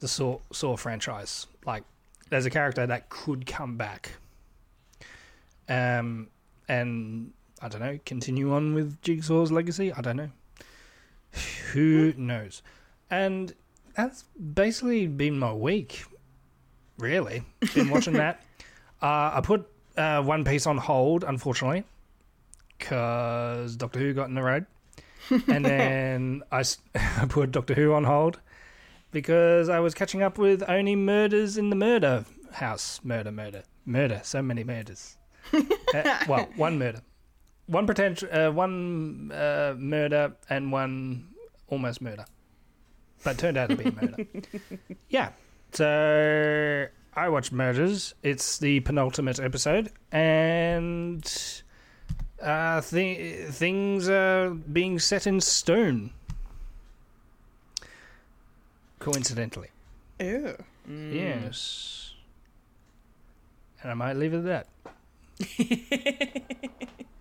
the 0.00 0.08
Saw 0.08 0.40
Saw 0.52 0.76
franchise. 0.76 1.46
Like 1.64 1.84
there's 2.28 2.44
a 2.46 2.50
character 2.50 2.86
that 2.86 3.08
could 3.08 3.46
come 3.46 3.76
back, 3.78 4.12
um, 5.70 6.28
and 6.68 7.32
I 7.64 7.68
don't 7.68 7.80
know, 7.80 7.98
continue 8.04 8.52
on 8.52 8.74
with 8.74 9.00
Jigsaw's 9.00 9.50
legacy. 9.50 9.90
I 9.90 10.02
don't 10.02 10.16
know. 10.16 10.30
Who 11.72 12.12
knows? 12.14 12.62
And 13.10 13.54
that's 13.96 14.24
basically 14.54 15.06
been 15.06 15.38
my 15.38 15.54
week. 15.54 16.04
Really, 16.98 17.42
been 17.74 17.88
watching 17.90 18.14
that. 18.14 18.42
Uh, 19.02 19.32
I 19.34 19.42
put 19.42 19.68
uh, 19.98 20.22
One 20.22 20.44
Piece 20.44 20.66
on 20.66 20.78
hold, 20.78 21.24
unfortunately, 21.24 21.84
because 22.78 23.76
Doctor 23.76 23.98
Who 23.98 24.14
got 24.14 24.28
in 24.28 24.34
the 24.34 24.42
road, 24.42 24.64
and 25.46 25.62
then 25.64 26.42
I 26.52 26.64
put 27.28 27.50
Doctor 27.50 27.74
Who 27.74 27.92
on 27.92 28.04
hold 28.04 28.40
because 29.10 29.68
I 29.68 29.80
was 29.80 29.92
catching 29.92 30.22
up 30.22 30.38
with 30.38 30.62
only 30.68 30.96
murders 30.96 31.58
in 31.58 31.68
the 31.68 31.76
murder 31.76 32.24
house. 32.52 33.00
Murder, 33.04 33.30
murder, 33.30 33.64
murder. 33.84 34.22
So 34.24 34.40
many 34.40 34.64
murders. 34.64 35.18
Uh, 35.52 36.24
well, 36.26 36.48
one 36.56 36.78
murder, 36.78 37.02
one 37.66 37.86
potential, 37.86 38.28
uh, 38.30 38.50
one 38.50 39.32
uh, 39.32 39.74
murder, 39.78 40.34
and 40.50 40.70
one 40.72 41.28
almost 41.68 42.00
murder, 42.02 42.24
but 43.22 43.38
turned 43.38 43.56
out 43.56 43.70
to 43.70 43.76
be 43.76 43.84
a 43.84 43.92
murder. 43.92 44.26
yeah. 45.08 45.30
So 45.72 46.86
I 47.16 47.28
watched 47.28 47.52
Murders. 47.52 48.14
It's 48.22 48.58
the 48.58 48.80
penultimate 48.80 49.40
episode, 49.40 49.90
and 50.12 51.24
uh, 52.40 52.80
th- 52.80 53.48
things 53.48 54.08
are 54.08 54.50
being 54.50 54.98
set 54.98 55.26
in 55.26 55.40
stone. 55.40 56.10
Coincidentally, 58.98 59.68
Ew. 60.20 60.56
yes. 60.88 62.14
And 63.82 63.90
I 63.90 63.94
might 63.94 64.14
leave 64.16 64.32
it 64.32 64.46
at 64.46 64.66
that. 65.38 66.42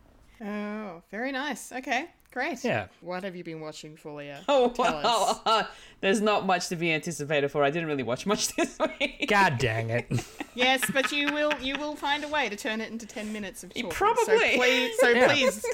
Oh, 0.43 1.01
very 1.09 1.31
nice. 1.31 1.71
Okay, 1.71 2.07
great. 2.31 2.63
Yeah. 2.65 2.87
What 2.99 3.23
have 3.23 3.33
you 3.35 3.43
been 3.45 3.61
watching, 3.61 3.95
Fulya? 3.95 4.41
Oh, 4.49 4.69
Tell 4.71 4.97
us. 4.97 5.39
wow. 5.45 5.67
There's 6.01 6.19
not 6.19 6.45
much 6.45 6.67
to 6.67 6.75
be 6.75 6.91
anticipated 6.91 7.49
for. 7.49 7.63
I 7.63 7.69
didn't 7.69 7.87
really 7.87 8.03
watch 8.03 8.25
much 8.25 8.47
this 8.57 8.77
week. 8.99 9.27
God 9.29 9.57
dang 9.57 9.89
it. 9.89 10.11
Yes, 10.53 10.81
but 10.91 11.11
you 11.13 11.31
will 11.31 11.53
you 11.61 11.75
will 11.77 11.95
find 11.95 12.23
a 12.23 12.27
way 12.27 12.49
to 12.49 12.55
turn 12.57 12.81
it 12.81 12.91
into 12.91 13.05
ten 13.05 13.31
minutes 13.31 13.63
of 13.63 13.69
talking. 13.73 13.89
Probably. 13.89 14.25
So 14.25 14.57
please, 14.57 14.97
so 14.99 15.09
Yeah. 15.09 15.27
please, 15.27 15.65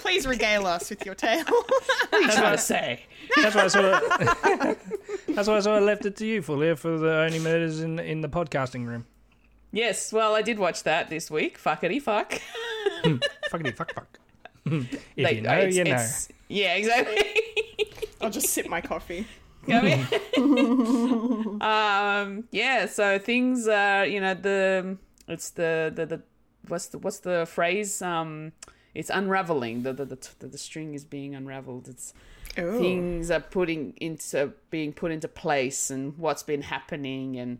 please 0.00 0.26
regale 0.26 0.66
us 0.66 0.90
with 0.90 1.06
your 1.06 1.14
tale. 1.14 1.44
that's 1.44 2.10
What 2.10 2.14
are 2.14 2.20
you 2.20 2.30
trying 2.30 2.52
to 2.56 2.58
say? 2.58 3.00
That's 3.36 3.54
why 3.56 3.64
I 3.64 3.68
sort 3.68 3.84
of. 3.86 4.02
that's 5.28 5.48
why 5.48 5.56
I 5.56 5.60
sort 5.60 5.78
of 5.78 5.84
left 5.84 6.04
it 6.04 6.16
to 6.16 6.26
you, 6.26 6.42
Fulya, 6.42 6.76
for 6.76 6.98
the 6.98 7.10
only 7.20 7.38
murders 7.38 7.80
in 7.80 7.98
in 7.98 8.20
the 8.20 8.28
podcasting 8.28 8.86
room. 8.86 9.06
Yes, 9.72 10.12
well, 10.12 10.34
I 10.36 10.42
did 10.42 10.58
watch 10.58 10.82
that 10.84 11.08
this 11.08 11.30
week. 11.30 11.58
Fuckity 11.58 12.00
fuck. 12.02 12.40
Fuckity 13.50 13.76
fuck 13.76 13.92
fuck. 13.94 14.18
if 14.66 14.98
Like, 15.16 15.36
you 15.36 15.42
know, 15.42 15.58
it's- 15.58 15.76
you 15.76 15.84
know. 15.84 15.90
it's- 15.90 16.28
Yeah, 16.48 16.74
exactly. 16.74 17.18
I'll 18.20 18.30
just 18.30 18.48
sip 18.48 18.68
my 18.68 18.80
coffee. 18.80 19.26
Um, 21.60 22.44
yeah, 22.50 22.86
so 22.86 23.18
things 23.18 23.66
are, 23.68 24.04
you 24.06 24.20
know, 24.20 24.34
the 24.34 24.96
it's 25.28 25.50
the 25.50 25.92
the, 25.94 26.06
the 26.06 26.22
what's 26.68 26.86
the 26.88 26.98
what's 26.98 27.20
the 27.20 27.46
phrase? 27.46 28.02
Um, 28.02 28.52
it's 28.94 29.10
unraveling. 29.10 29.82
The 29.82 29.92
the, 29.92 30.04
the 30.04 30.28
the 30.40 30.46
the 30.48 30.58
string 30.58 30.94
is 30.94 31.04
being 31.04 31.34
unraveled. 31.34 31.88
It's 31.88 32.12
Ooh. 32.58 32.78
things 32.78 33.30
are 33.30 33.40
putting 33.40 33.94
into 33.96 34.52
being 34.70 34.92
put 34.92 35.10
into 35.12 35.28
place 35.28 35.90
and 35.90 36.16
what's 36.18 36.42
been 36.42 36.62
happening 36.62 37.36
and 37.38 37.58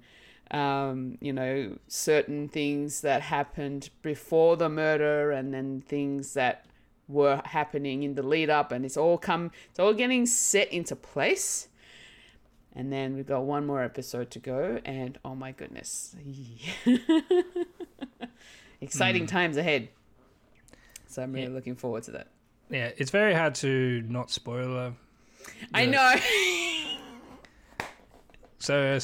um, 0.50 1.18
you 1.20 1.32
know 1.32 1.76
certain 1.88 2.48
things 2.48 3.00
that 3.02 3.22
happened 3.22 3.90
before 4.02 4.56
the 4.56 4.68
murder 4.68 5.30
and 5.32 5.52
then 5.54 5.82
things 5.86 6.34
that 6.34 6.66
were 7.08 7.42
happening 7.44 8.02
in 8.02 8.14
the 8.14 8.22
lead 8.22 8.48
up 8.48 8.72
and 8.72 8.84
it's 8.84 8.96
all 8.96 9.18
come 9.18 9.50
it's 9.70 9.78
all 9.78 9.92
getting 9.94 10.26
set 10.26 10.72
into 10.72 10.96
place. 10.96 11.68
And 12.76 12.92
then 12.92 13.14
we've 13.14 13.26
got 13.26 13.44
one 13.44 13.66
more 13.66 13.82
episode 13.84 14.32
to 14.32 14.38
go 14.40 14.80
and 14.84 15.16
oh 15.24 15.34
my 15.36 15.52
goodness. 15.52 16.16
Exciting 18.80 19.26
times 19.26 19.56
ahead. 19.56 19.88
So 21.06 21.22
i'm 21.22 21.32
really 21.32 21.46
Yeah. 21.46 21.52
looking 21.52 21.76
forward 21.76 22.02
to 22.04 22.10
that. 22.12 22.28
Yeah, 22.70 22.90
it's 22.96 23.10
very 23.10 23.34
hard 23.34 23.54
to 23.56 24.02
not 24.08 24.30
spoil. 24.30 24.76
Uh, 24.76 24.90
i 25.72 25.84
know 25.86 26.14
So, 28.64 28.98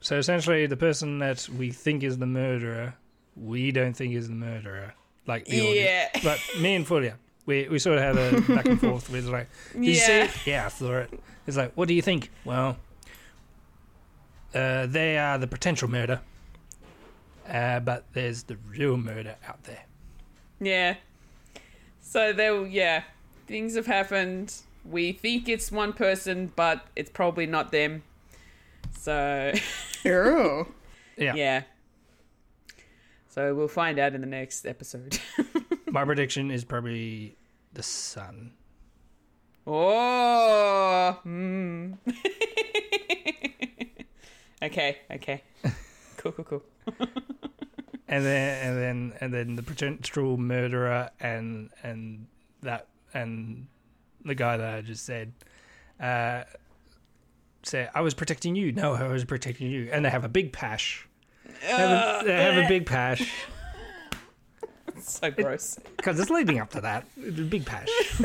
so 0.00 0.16
essentially, 0.18 0.66
the 0.66 0.76
person 0.76 1.18
that 1.20 1.48
we 1.48 1.70
think 1.70 2.02
is 2.02 2.18
the 2.18 2.26
murderer, 2.26 2.94
we 3.36 3.70
don't 3.72 3.94
think 3.96 4.14
is 4.14 4.28
the 4.28 4.34
murderer. 4.34 4.94
Like 5.26 5.46
the 5.46 5.56
Yeah. 5.56 6.08
audience. 6.12 6.24
But 6.24 6.60
me 6.60 6.74
and 6.76 6.86
Fulya, 6.86 7.14
we 7.46 7.68
we 7.68 7.78
sort 7.78 7.98
of 7.98 8.04
had 8.04 8.16
a 8.16 8.40
back 8.54 8.66
and 8.66 8.80
forth 8.80 9.10
with 9.10 9.26
like, 9.26 9.48
did 9.72 9.84
you 9.84 9.94
see 9.94 10.12
Yeah. 10.18 10.24
it? 10.24 10.46
Yeah, 10.46 10.66
I 10.66 10.68
saw 10.68 10.98
it. 10.98 11.10
It's 11.46 11.56
like, 11.56 11.72
what 11.74 11.88
do 11.88 11.94
you 11.94 12.02
think? 12.02 12.30
Well, 12.44 12.76
uh, 14.54 14.86
they 14.86 15.18
are 15.18 15.38
the 15.38 15.46
potential 15.46 15.88
murder, 15.88 16.20
uh, 17.48 17.80
but 17.80 18.04
there's 18.12 18.44
the 18.44 18.56
real 18.70 18.96
murder 18.96 19.36
out 19.48 19.62
there. 19.64 19.84
Yeah. 20.60 20.96
So 22.00 22.32
there, 22.32 22.64
yeah, 22.66 23.02
things 23.46 23.74
have 23.76 23.86
happened. 23.86 24.54
We 24.84 25.12
think 25.12 25.48
it's 25.48 25.72
one 25.72 25.92
person, 25.92 26.52
but 26.54 26.86
it's 26.94 27.10
probably 27.10 27.46
not 27.46 27.72
them. 27.72 28.02
So 28.92 29.52
Ooh. 30.06 30.66
Yeah. 31.16 31.34
yeah. 31.34 31.62
So 33.28 33.54
we'll 33.54 33.68
find 33.68 33.98
out 33.98 34.14
in 34.14 34.20
the 34.20 34.26
next 34.26 34.66
episode. 34.66 35.18
My 35.86 36.04
prediction 36.04 36.50
is 36.50 36.64
probably 36.64 37.36
the 37.72 37.82
sun. 37.82 38.52
oh. 39.66 41.18
Hmm. 41.22 41.92
okay. 44.62 44.98
Okay. 45.10 45.42
Cool. 46.16 46.32
Cool. 46.32 46.44
Cool. 46.44 46.62
and 48.08 48.24
then 48.24 48.66
and 48.66 48.78
then 48.78 49.12
and 49.20 49.34
then 49.34 49.56
the 49.56 49.62
potential 49.62 50.36
murderer 50.36 51.10
and 51.20 51.70
and 51.82 52.26
that 52.62 52.86
and 53.12 53.66
the 54.24 54.34
guy 54.34 54.56
that 54.56 54.74
I 54.74 54.80
just 54.80 55.04
said 55.04 55.32
uh 56.00 56.44
say 57.66 57.88
I 57.94 58.00
was 58.00 58.14
protecting 58.14 58.54
you 58.56 58.72
no 58.72 58.94
I 58.94 59.08
was 59.08 59.24
protecting 59.24 59.70
you 59.70 59.88
and 59.92 60.04
they 60.04 60.10
have 60.10 60.24
a 60.24 60.28
big 60.28 60.52
pash 60.52 61.06
they 61.60 61.66
have 61.68 62.22
a, 62.22 62.24
they 62.24 62.32
have 62.34 62.64
a 62.64 62.68
big 62.68 62.86
pash 62.86 63.30
So 65.00 65.30
gross. 65.30 65.78
because 65.96 66.18
it's 66.18 66.30
leading 66.30 66.58
up 66.58 66.70
to 66.70 66.80
that 66.80 67.06
big 67.50 67.64
pash 67.66 67.88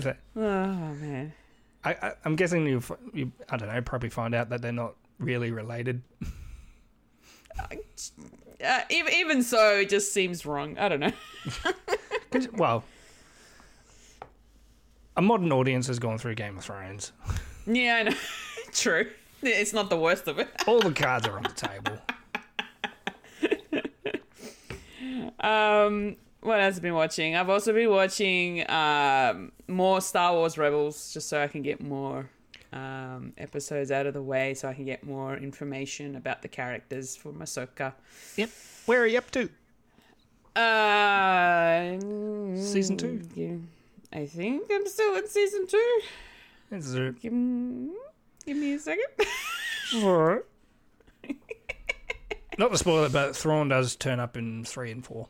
So, 0.00 0.14
Oh 0.36 0.40
man. 0.40 1.32
I, 1.84 1.90
I 1.94 2.12
I'm 2.24 2.36
guessing 2.36 2.66
you 2.66 2.80
you 3.12 3.32
I 3.48 3.56
don't 3.56 3.68
know 3.68 3.80
probably 3.82 4.10
find 4.10 4.34
out 4.34 4.50
that 4.50 4.62
they're 4.62 4.72
not 4.72 4.94
really 5.18 5.50
related 5.50 6.02
Uh, 8.62 8.80
even 8.90 9.12
even 9.14 9.42
so, 9.42 9.78
it 9.78 9.88
just 9.88 10.12
seems 10.12 10.44
wrong. 10.44 10.76
I 10.78 10.88
don't 10.90 11.00
know. 11.00 11.12
well 12.54 12.84
a 15.16 15.22
modern 15.22 15.52
audience 15.52 15.86
has 15.88 15.98
gone 15.98 16.18
through 16.18 16.34
Game 16.34 16.56
of 16.58 16.64
Thrones 16.64 17.12
Yeah, 17.66 17.96
I 17.96 18.02
know. 18.04 18.16
True. 18.72 19.10
It's 19.42 19.72
not 19.72 19.88
the 19.90 19.96
worst 19.98 20.28
of 20.28 20.38
it. 20.38 20.48
All 20.66 20.80
the 20.80 20.92
cards 20.92 21.26
are 21.26 21.36
on 21.36 21.42
the 21.42 21.48
table. 21.50 21.98
Um, 25.40 26.16
what 26.42 26.60
else 26.60 26.74
have 26.74 26.84
I 26.84 26.88
been 26.88 26.94
watching? 26.94 27.34
I've 27.36 27.48
also 27.48 27.72
been 27.72 27.90
watching 27.90 28.68
um, 28.70 29.52
more 29.68 30.00
Star 30.00 30.32
Wars 30.34 30.58
Rebels 30.58 31.12
just 31.12 31.28
so 31.28 31.42
I 31.42 31.48
can 31.48 31.62
get 31.62 31.80
more 31.80 32.28
um, 32.72 33.32
episodes 33.38 33.90
out 33.90 34.06
of 34.06 34.14
the 34.14 34.22
way, 34.22 34.54
so 34.54 34.68
I 34.68 34.74
can 34.74 34.84
get 34.84 35.04
more 35.04 35.36
information 35.36 36.16
about 36.16 36.42
the 36.42 36.48
characters 36.48 37.16
for 37.16 37.32
Ahsoka. 37.32 37.94
Yep. 38.36 38.50
Where 38.86 39.00
are 39.02 39.06
you 39.06 39.18
up 39.18 39.30
to? 39.32 39.48
Uh, 40.60 41.98
Season 42.60 42.96
two? 42.96 43.22
yeah, 43.34 43.54
I 44.12 44.26
think 44.26 44.64
I'm 44.70 44.86
still 44.86 45.16
in 45.16 45.28
season 45.28 45.66
two. 45.66 46.00
Is 46.72 46.94
it 46.94 47.20
Give, 47.20 47.32
give 48.46 48.56
me 48.56 48.74
a 48.74 48.78
second. 48.78 49.04
Not 52.58 52.70
to 52.72 52.78
spoil 52.78 53.04
it, 53.04 53.12
but 53.12 53.34
Thrawn 53.36 53.68
does 53.68 53.96
turn 53.96 54.20
up 54.20 54.36
in 54.36 54.64
three 54.64 54.90
and 54.90 55.04
four. 55.04 55.28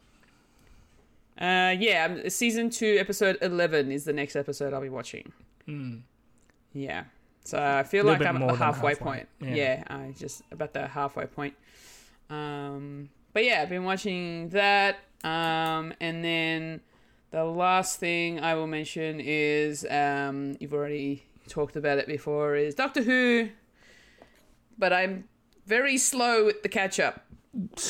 Uh, 1.38 1.74
yeah, 1.78 2.06
um, 2.10 2.28
season 2.28 2.70
two, 2.70 2.96
episode 2.98 3.38
eleven 3.40 3.92
is 3.92 4.04
the 4.04 4.12
next 4.12 4.36
episode 4.36 4.74
I'll 4.74 4.80
be 4.80 4.88
watching. 4.88 5.32
Yeah, 6.72 7.04
so 7.44 7.62
I 7.62 7.84
feel 7.84 8.04
like 8.04 8.20
I'm 8.24 8.42
at 8.42 8.56
halfway, 8.56 8.90
halfway. 8.90 8.94
point. 8.94 9.28
Yeah. 9.40 9.54
Yeah. 9.54 9.84
I 9.86 10.14
just 10.18 10.42
about 10.50 10.72
the 10.72 10.86
halfway 10.86 11.26
point. 11.26 11.54
Um, 12.28 13.08
but 13.32 13.44
yeah, 13.44 13.62
I've 13.62 13.68
been 13.68 13.84
watching 13.84 14.48
that. 14.50 14.98
Um, 15.22 15.92
and 16.00 16.24
then 16.24 16.80
the 17.30 17.44
last 17.44 18.00
thing 18.00 18.40
I 18.40 18.54
will 18.54 18.66
mention 18.66 19.20
is 19.20 19.86
um, 19.88 20.56
you've 20.58 20.74
already 20.74 21.24
talked 21.48 21.76
about 21.76 21.98
it 21.98 22.06
before 22.06 22.56
is 22.56 22.74
Doctor 22.74 23.02
Who, 23.02 23.48
but 24.78 24.92
I'm 24.92 25.24
very 25.66 25.96
slow 25.98 26.44
with 26.44 26.62
the 26.62 26.68
catch 26.68 26.98
up. 26.98 27.24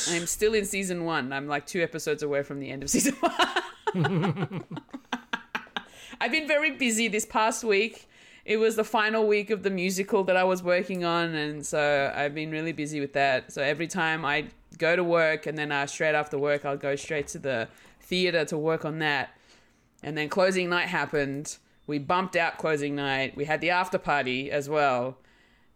I'm 0.08 0.26
still 0.26 0.54
in 0.54 0.64
season 0.64 1.04
one. 1.04 1.32
I'm 1.32 1.46
like 1.46 1.66
two 1.66 1.82
episodes 1.82 2.22
away 2.22 2.42
from 2.42 2.60
the 2.60 2.70
end 2.70 2.82
of 2.82 2.90
season 2.94 3.14
one. 3.14 4.64
I've 6.20 6.32
been 6.32 6.46
very 6.46 6.72
busy 6.72 7.08
this 7.08 7.24
past 7.24 7.64
week. 7.64 8.08
It 8.44 8.58
was 8.58 8.76
the 8.76 8.84
final 8.84 9.26
week 9.26 9.50
of 9.50 9.62
the 9.62 9.70
musical 9.70 10.24
that 10.24 10.36
I 10.36 10.44
was 10.44 10.62
working 10.62 11.04
on, 11.04 11.34
and 11.34 11.64
so 11.64 12.12
I've 12.14 12.34
been 12.34 12.50
really 12.50 12.72
busy 12.72 13.00
with 13.00 13.12
that. 13.14 13.52
So 13.52 13.62
every 13.62 13.86
time 13.86 14.24
I 14.24 14.46
go 14.76 14.96
to 14.96 15.04
work, 15.04 15.46
and 15.46 15.56
then 15.56 15.72
uh, 15.72 15.86
straight 15.86 16.14
after 16.14 16.38
work, 16.38 16.64
I'll 16.64 16.76
go 16.76 16.96
straight 16.96 17.28
to 17.28 17.38
the 17.38 17.68
theater 18.10 18.44
to 18.46 18.58
work 18.58 18.84
on 18.84 18.98
that. 18.98 19.30
And 20.02 20.16
then 20.18 20.28
closing 20.28 20.68
night 20.68 20.88
happened. 20.88 21.56
We 21.86 21.98
bumped 21.98 22.36
out 22.36 22.58
closing 22.58 22.94
night. 22.96 23.36
We 23.36 23.44
had 23.46 23.60
the 23.60 23.70
after 23.70 23.98
party 23.98 24.50
as 24.50 24.68
well. 24.68 25.16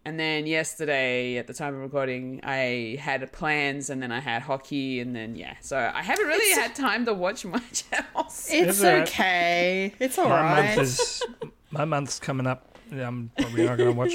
And 0.06 0.20
then 0.20 0.46
yesterday, 0.46 1.38
at 1.38 1.46
the 1.46 1.54
time 1.54 1.74
of 1.74 1.80
recording, 1.80 2.40
I 2.44 2.98
had 3.00 3.32
plans, 3.32 3.88
and 3.88 4.02
then 4.02 4.12
I 4.12 4.20
had 4.20 4.42
hockey, 4.42 5.00
and 5.00 5.16
then 5.16 5.34
yeah. 5.34 5.54
So 5.62 5.78
I 5.94 6.02
haven't 6.02 6.26
really 6.26 6.50
had 6.60 6.74
time 6.74 7.06
to 7.06 7.14
watch 7.14 7.44
much 7.56 7.84
else. 7.90 8.48
It's 8.52 8.68
It's 8.72 8.84
alright. 8.84 9.08
okay. 9.08 9.94
It's 9.98 10.18
all 10.18 10.28
My 10.28 10.42
right. 10.42 10.76
month 10.76 10.78
is 10.88 11.22
my 11.70 11.86
month's 11.86 12.18
coming 12.20 12.46
up. 12.46 12.76
I'm 12.92 13.30
probably 13.38 13.64
not 13.66 13.78
going 13.78 13.90
to 13.92 13.96
watch 13.98 14.12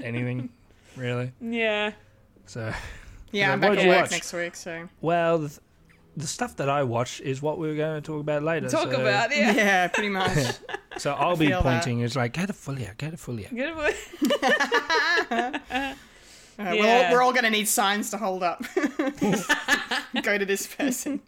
anything 0.00 0.48
really. 0.96 1.32
Yeah. 1.40 1.90
So, 2.46 2.72
yeah, 3.32 3.52
I'm 3.52 3.60
back 3.60 3.76
at 3.78 3.88
work 3.88 4.10
next 4.12 4.32
week, 4.32 4.54
so 4.54 4.88
well, 5.00 5.48
the, 6.14 6.20
the 6.20 6.26
stuff 6.26 6.56
that 6.56 6.68
I 6.68 6.82
watch 6.82 7.20
is 7.20 7.40
what 7.42 7.58
we 7.58 7.70
are 7.70 7.76
going 7.76 8.00
to 8.02 8.06
talk 8.06 8.20
about 8.20 8.42
later. 8.42 8.68
Talk 8.68 8.92
so, 8.92 9.00
about 9.00 9.34
yeah. 9.34 9.52
yeah, 9.54 9.88
pretty 9.88 10.08
much. 10.10 10.36
So 10.98 11.12
I'll 11.14 11.38
be 11.38 11.46
feel 11.46 11.62
that. 11.62 11.82
pointing. 11.84 12.00
It's 12.00 12.16
like 12.16 12.34
get 12.34 12.50
a 12.50 12.52
Fulya, 12.52 12.94
get 12.98 13.14
a 13.14 13.16
Fulya. 13.16 13.48
Good 13.48 13.74
one. 13.74 13.94
Uh, 16.58 16.64
we're, 16.64 16.74
Yeah. 16.84 17.06
all, 17.06 17.12
we're 17.12 17.22
all 17.22 17.32
going 17.32 17.44
to 17.44 17.50
need 17.50 17.66
signs 17.66 18.10
to 18.10 18.18
hold 18.18 18.42
up. 18.42 18.62
Go 20.22 20.36
to 20.36 20.44
this 20.44 20.66
person. 20.66 21.20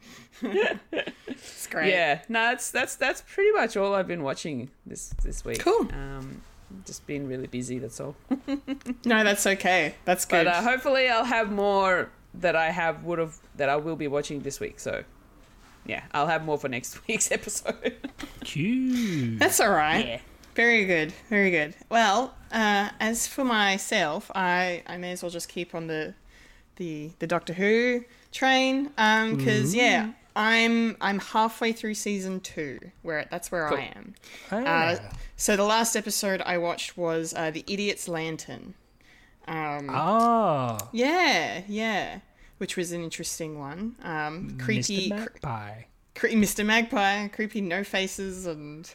it's 0.43 1.67
great. 1.69 1.91
Yeah, 1.91 2.21
no, 2.29 2.51
that's 2.51 2.71
that's 2.71 2.97
that's 2.97 3.23
pretty 3.23 3.53
much 3.53 3.77
all 3.79 3.95
I've 3.95 4.07
been 4.07 4.23
watching 4.23 4.71
this 4.85 5.15
this 5.25 5.45
week. 5.45 5.61
Cool. 5.61 5.89
Um, 5.93 6.43
just 6.85 7.07
been 7.07 7.27
really 7.27 7.47
busy. 7.47 7.79
That's 7.79 7.99
all. 8.01 8.15
No, 9.07 9.25
that's 9.25 9.47
okay. 9.47 9.95
That's 10.05 10.27
good. 10.27 10.45
But 10.45 10.47
uh, 10.49 10.63
hopefully, 10.63 11.09
I'll 11.09 11.25
have 11.25 11.51
more 11.51 12.11
that 12.41 12.57
I 12.57 12.71
have 12.71 13.05
would 13.05 13.19
have 13.19 13.37
that 13.57 13.69
I 13.69 13.77
will 13.77 13.97
be 13.97 14.09
watching 14.09 14.41
this 14.41 14.61
week. 14.61 14.81
So, 14.81 15.05
yeah, 15.87 16.03
I'll 16.13 16.27
have 16.27 16.45
more 16.45 16.59
for 16.59 16.69
next 16.69 17.07
week's 17.09 17.31
episode. 17.31 17.95
Cute. 18.45 19.39
that's 19.39 19.61
all 19.61 19.71
right. 19.71 20.07
yeah. 20.07 20.19
Very 20.55 20.85
good, 20.85 21.13
very 21.29 21.51
good. 21.51 21.75
Well, 21.91 22.33
uh, 22.53 22.91
as 23.01 23.27
for 23.27 23.45
myself, 23.45 24.31
I, 24.37 24.85
I 24.87 24.99
may 24.99 25.11
as 25.11 25.21
well 25.23 25.31
just 25.31 25.49
keep 25.49 25.75
on 25.75 25.89
the 25.89 26.15
the 26.77 27.11
the 27.19 27.27
Doctor 27.27 27.53
Who 27.53 28.05
train 28.31 28.85
because 28.85 29.75
yeah, 29.75 30.13
I'm 30.37 30.97
I'm 31.01 31.19
halfway 31.19 31.73
through 31.73 31.95
season 31.95 32.39
two, 32.41 32.79
where 33.03 33.27
that's 33.31 33.51
where 33.51 33.69
Cool. 33.69 33.79
I 33.79 33.93
am. 33.97 34.15
Ah. 34.53 34.57
Uh, 34.65 34.99
so 35.37 35.57
the 35.57 35.65
last 35.65 35.97
episode 35.97 36.41
I 36.47 36.59
watched 36.59 36.97
was 36.97 37.35
uh, 37.35 37.51
the 37.51 37.65
Idiot's 37.67 38.07
Lantern. 38.07 38.75
Um, 39.47 39.89
ah, 39.91 40.79
Yeah, 40.93 41.63
yeah, 41.69 42.21
which 42.59 42.77
was 42.77 42.93
an 42.93 43.03
interesting 43.03 43.59
one. 43.59 43.97
Um, 44.03 44.57
creepy, 44.59 45.11
Mr. 45.11 45.19
Magpie. 45.19 45.83
cre- 46.15 46.29
Mr. 46.29 46.65
Magpie, 46.65 47.29
creepy 47.29 47.61
no 47.61 47.85
faces, 47.85 48.47
and 48.47 48.93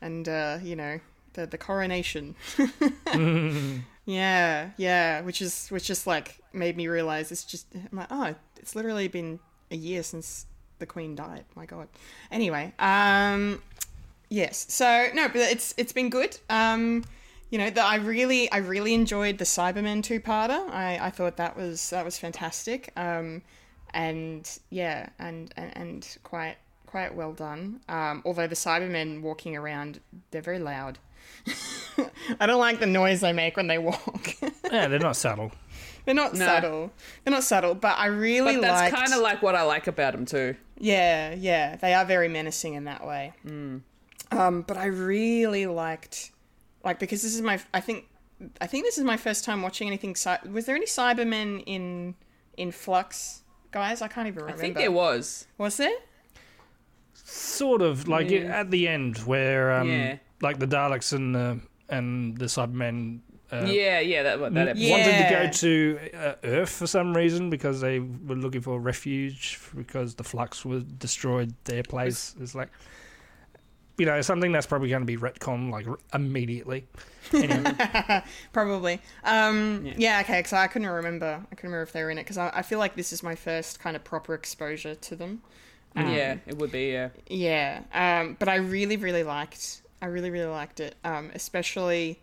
and 0.00 0.28
uh, 0.28 0.58
you 0.62 0.76
know 0.76 1.00
the 1.34 1.46
the 1.46 1.58
coronation. 1.58 2.34
yeah, 4.04 4.70
yeah, 4.76 5.20
which 5.22 5.40
is 5.42 5.68
which 5.68 5.84
just 5.84 6.06
like 6.06 6.38
made 6.52 6.76
me 6.76 6.88
realize 6.88 7.32
it's 7.32 7.44
just 7.44 7.66
I'm 7.74 7.98
like 7.98 8.08
oh 8.10 8.34
it's 8.58 8.74
literally 8.74 9.08
been 9.08 9.38
a 9.70 9.76
year 9.76 10.02
since 10.02 10.46
the 10.78 10.86
Queen 10.86 11.14
died. 11.14 11.44
My 11.54 11.66
God. 11.66 11.88
Anyway, 12.30 12.72
um, 12.78 13.62
yes. 14.28 14.66
So 14.68 15.08
no, 15.14 15.28
but 15.28 15.36
it's 15.38 15.74
it's 15.76 15.92
been 15.92 16.10
good. 16.10 16.38
Um, 16.50 17.04
you 17.50 17.58
know, 17.58 17.70
that 17.70 17.84
I 17.84 17.96
really 17.96 18.50
I 18.50 18.58
really 18.58 18.94
enjoyed 18.94 19.38
the 19.38 19.44
Cybermen 19.44 20.02
two 20.02 20.20
parter. 20.20 20.68
I 20.70 20.98
I 21.00 21.10
thought 21.10 21.36
that 21.36 21.56
was 21.56 21.90
that 21.90 22.04
was 22.04 22.18
fantastic. 22.18 22.92
Um, 22.96 23.42
and 23.94 24.48
yeah, 24.70 25.08
and 25.18 25.52
and, 25.56 25.76
and 25.76 26.18
quite 26.22 26.56
quite 26.86 27.14
well 27.14 27.32
done. 27.32 27.80
Um, 27.88 28.22
although 28.24 28.46
the 28.46 28.54
Cybermen 28.56 29.20
walking 29.22 29.56
around, 29.56 30.00
they're 30.30 30.42
very 30.42 30.58
loud. 30.58 30.98
I 32.40 32.46
don't 32.46 32.58
like 32.60 32.78
the 32.80 32.86
noise 32.86 33.20
they 33.20 33.32
make 33.32 33.56
when 33.56 33.66
they 33.66 33.78
walk. 33.78 34.34
Yeah, 34.72 34.88
they're 34.88 34.98
not 34.98 35.14
subtle. 35.16 35.52
they're 36.04 36.14
not 36.14 36.34
No. 36.34 36.44
subtle. 36.44 36.90
They're 37.24 37.32
not 37.32 37.44
subtle, 37.44 37.76
but 37.76 37.96
I 37.98 38.06
really 38.06 38.56
But 38.56 38.62
that's 38.62 38.80
liked- 38.92 38.96
kind 38.96 39.12
of 39.14 39.20
like 39.20 39.42
what 39.42 39.54
I 39.54 39.62
like 39.62 39.86
about 39.86 40.12
them 40.12 40.26
too. 40.26 40.56
yeah, 40.76 41.32
yeah, 41.34 41.76
they 41.76 41.94
are 41.94 42.04
very 42.04 42.26
menacing 42.28 42.74
in 42.74 42.84
that 42.84 43.06
way. 43.06 43.32
Um, 43.46 44.62
but 44.62 44.76
I 44.76 44.86
really 44.86 45.66
liked, 45.66 46.32
like, 46.86 46.98
because 46.98 47.20
this 47.22 47.34
is 47.34 47.42
my, 47.42 47.60
I 47.74 47.80
think, 47.80 48.06
I 48.60 48.66
think 48.66 48.84
this 48.84 48.96
is 48.96 49.04
my 49.04 49.16
first 49.18 49.44
time 49.44 49.60
watching 49.60 49.86
anything. 49.88 50.14
Cy- 50.14 50.38
was 50.50 50.64
there 50.66 50.76
any 50.76 50.86
Cybermen 50.86 51.62
in 51.66 52.14
in 52.56 52.70
Flux, 52.72 53.42
guys? 53.72 54.00
I 54.00 54.08
can't 54.08 54.28
even 54.28 54.40
remember. 54.44 54.58
I 54.58 54.62
think 54.62 54.76
there 54.76 54.92
was. 54.92 55.46
Was 55.58 55.76
there? 55.76 55.96
Sort 57.14 57.82
of 57.82 58.08
like 58.08 58.30
Yeah. 58.30 58.60
at 58.60 58.70
the 58.70 58.86
end 58.88 59.18
where, 59.18 59.72
um, 59.72 59.88
Yeah. 59.88 60.18
like 60.40 60.58
the 60.58 60.66
Daleks 60.66 61.12
and 61.12 61.34
the 61.34 61.60
and 61.88 62.36
the 62.38 62.46
Cybermen 62.46 63.20
uh, 63.52 63.64
yeah, 63.64 64.00
yeah, 64.00 64.24
that 64.24 64.40
that 64.54 64.68
episode. 64.68 64.76
Yeah. 64.82 64.90
wanted 64.90 65.16
to 65.22 65.30
go 65.30 65.50
to 65.52 66.16
uh, 66.18 66.34
Earth 66.42 66.70
for 66.70 66.86
some 66.88 67.16
reason 67.16 67.48
because 67.48 67.80
they 67.80 68.00
were 68.00 68.34
looking 68.34 68.60
for 68.60 68.80
refuge 68.80 69.60
because 69.76 70.16
the 70.16 70.24
Flux 70.24 70.64
was 70.64 70.82
destroyed 70.82 71.54
their 71.64 71.84
place. 71.84 72.34
It's 72.40 72.56
like, 72.56 72.70
you 73.98 74.06
know, 74.06 74.20
something 74.20 74.52
that's 74.52 74.66
probably 74.66 74.90
going 74.90 75.02
to 75.02 75.06
be 75.06 75.16
retcon 75.16 75.70
like 75.70 75.86
immediately. 76.12 76.86
Anyway, 77.32 78.22
Probably. 78.52 79.00
Um, 79.24 79.82
Yeah. 79.84 79.94
yeah. 79.96 80.20
okay. 80.24 80.38
Because 80.40 80.52
I 80.52 80.66
couldn't 80.66 80.88
remember. 80.88 81.40
I 81.50 81.54
couldn't 81.54 81.70
remember 81.70 81.82
if 81.82 81.92
they 81.92 82.02
were 82.02 82.10
in 82.10 82.18
it. 82.18 82.22
Because 82.22 82.38
I, 82.38 82.50
I 82.54 82.62
feel 82.62 82.78
like 82.78 82.94
this 82.94 83.12
is 83.12 83.22
my 83.22 83.34
first 83.34 83.80
kind 83.80 83.96
of 83.96 84.04
proper 84.04 84.34
exposure 84.34 84.94
to 84.94 85.16
them. 85.16 85.42
Um, 85.96 86.12
yeah, 86.12 86.36
it 86.46 86.58
would 86.58 86.70
be. 86.70 86.92
Yeah, 86.92 87.08
Yeah. 87.28 87.80
Um, 87.94 88.36
but 88.38 88.48
I 88.48 88.56
really, 88.56 88.96
really 88.96 89.24
liked. 89.24 89.80
I 90.02 90.06
really, 90.06 90.30
really 90.30 90.50
liked 90.50 90.78
it. 90.80 90.94
Um, 91.04 91.30
especially, 91.34 92.20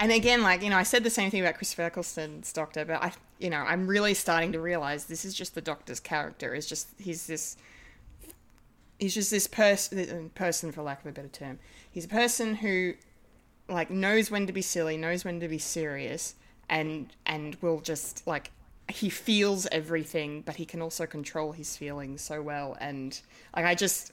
and 0.00 0.10
again, 0.10 0.42
like 0.42 0.62
you 0.62 0.70
know, 0.70 0.76
I 0.76 0.82
said 0.82 1.04
the 1.04 1.10
same 1.10 1.30
thing 1.30 1.40
about 1.40 1.54
Chris 1.54 1.78
Eccleston's 1.78 2.52
Doctor, 2.52 2.84
but 2.84 3.02
I, 3.02 3.12
you 3.38 3.50
know, 3.50 3.60
I'm 3.60 3.86
really 3.86 4.14
starting 4.14 4.52
to 4.52 4.60
realize 4.60 5.04
this 5.04 5.24
is 5.24 5.32
just 5.32 5.54
the 5.54 5.60
Doctor's 5.60 6.00
character. 6.00 6.54
Is 6.54 6.66
just 6.66 6.88
he's 6.98 7.26
this. 7.26 7.56
He's 8.98 9.14
just 9.14 9.30
this 9.30 9.46
person, 9.46 10.10
um, 10.10 10.30
person 10.34 10.70
for 10.72 10.82
lack 10.82 11.00
of 11.00 11.06
a 11.06 11.12
better 11.12 11.28
term. 11.28 11.58
He's 11.90 12.04
a 12.04 12.08
person 12.08 12.56
who, 12.56 12.94
like, 13.68 13.90
knows 13.90 14.30
when 14.30 14.46
to 14.46 14.52
be 14.52 14.62
silly, 14.62 14.96
knows 14.96 15.24
when 15.24 15.40
to 15.40 15.48
be 15.48 15.58
serious, 15.58 16.34
and 16.68 17.12
and 17.26 17.56
will 17.56 17.80
just 17.80 18.26
like 18.26 18.50
he 18.88 19.08
feels 19.08 19.66
everything, 19.72 20.42
but 20.42 20.56
he 20.56 20.64
can 20.64 20.82
also 20.82 21.06
control 21.06 21.52
his 21.52 21.76
feelings 21.76 22.22
so 22.22 22.42
well. 22.42 22.76
And 22.80 23.18
like, 23.54 23.64
I 23.64 23.74
just, 23.74 24.12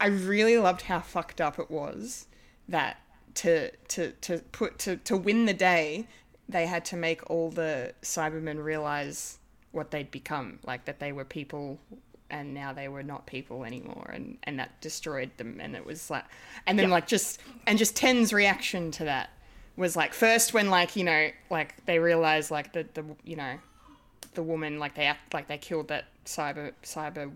I 0.00 0.06
really 0.06 0.58
loved 0.58 0.82
how 0.82 1.00
fucked 1.00 1.40
up 1.40 1.58
it 1.58 1.70
was 1.70 2.26
that 2.68 3.00
to 3.34 3.70
to 3.88 4.12
to 4.12 4.38
put 4.52 4.78
to 4.80 4.96
to 4.96 5.16
win 5.16 5.46
the 5.46 5.54
day, 5.54 6.06
they 6.48 6.66
had 6.66 6.84
to 6.86 6.96
make 6.96 7.28
all 7.30 7.50
the 7.50 7.94
Cybermen 8.02 8.62
realize 8.62 9.38
what 9.72 9.90
they'd 9.90 10.10
become, 10.10 10.58
like 10.66 10.84
that 10.86 10.98
they 10.98 11.12
were 11.12 11.24
people. 11.24 11.78
And 12.30 12.52
now 12.52 12.74
they 12.74 12.88
were 12.88 13.02
not 13.02 13.26
people 13.26 13.64
anymore, 13.64 14.10
and, 14.12 14.36
and 14.42 14.58
that 14.58 14.78
destroyed 14.82 15.30
them. 15.38 15.60
And 15.60 15.74
it 15.74 15.86
was 15.86 16.10
like, 16.10 16.24
and 16.66 16.78
then 16.78 16.90
like 16.90 17.06
just 17.06 17.40
and 17.66 17.78
just 17.78 17.96
Ten's 17.96 18.34
reaction 18.34 18.90
to 18.92 19.04
that 19.04 19.30
was 19.78 19.94
like 19.96 20.12
first 20.12 20.52
when 20.52 20.68
like 20.68 20.96
you 20.96 21.04
know 21.04 21.30
like 21.50 21.74
they 21.86 21.98
realized 21.98 22.50
like 22.50 22.72
the 22.72 22.84
the 22.94 23.04
you 23.24 23.36
know 23.36 23.56
the 24.34 24.42
woman 24.42 24.78
like 24.78 24.94
they 24.94 25.06
act 25.06 25.32
like 25.32 25.46
they 25.46 25.56
killed 25.56 25.88
that 25.88 26.06
cyber 26.26 26.72
cyber 26.82 27.30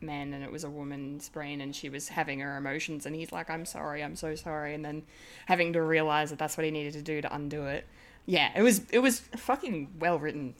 man 0.00 0.34
and 0.34 0.44
it 0.44 0.50
was 0.50 0.64
a 0.64 0.68
woman's 0.68 1.28
brain 1.28 1.60
and 1.60 1.74
she 1.74 1.88
was 1.88 2.08
having 2.08 2.40
her 2.40 2.56
emotions 2.56 3.06
and 3.06 3.14
he's 3.14 3.32
like 3.32 3.48
i'm 3.48 3.64
sorry 3.64 4.02
i'm 4.02 4.16
so 4.16 4.34
sorry 4.34 4.74
and 4.74 4.84
then 4.84 5.02
having 5.46 5.72
to 5.72 5.80
realize 5.80 6.30
that 6.30 6.38
that's 6.38 6.56
what 6.56 6.64
he 6.64 6.70
needed 6.70 6.92
to 6.92 7.02
do 7.02 7.20
to 7.22 7.34
undo 7.34 7.64
it 7.64 7.86
yeah 8.26 8.50
it 8.54 8.62
was 8.62 8.82
it 8.90 8.98
was 8.98 9.20
fucking 9.36 9.88
well 9.98 10.18
written 10.18 10.54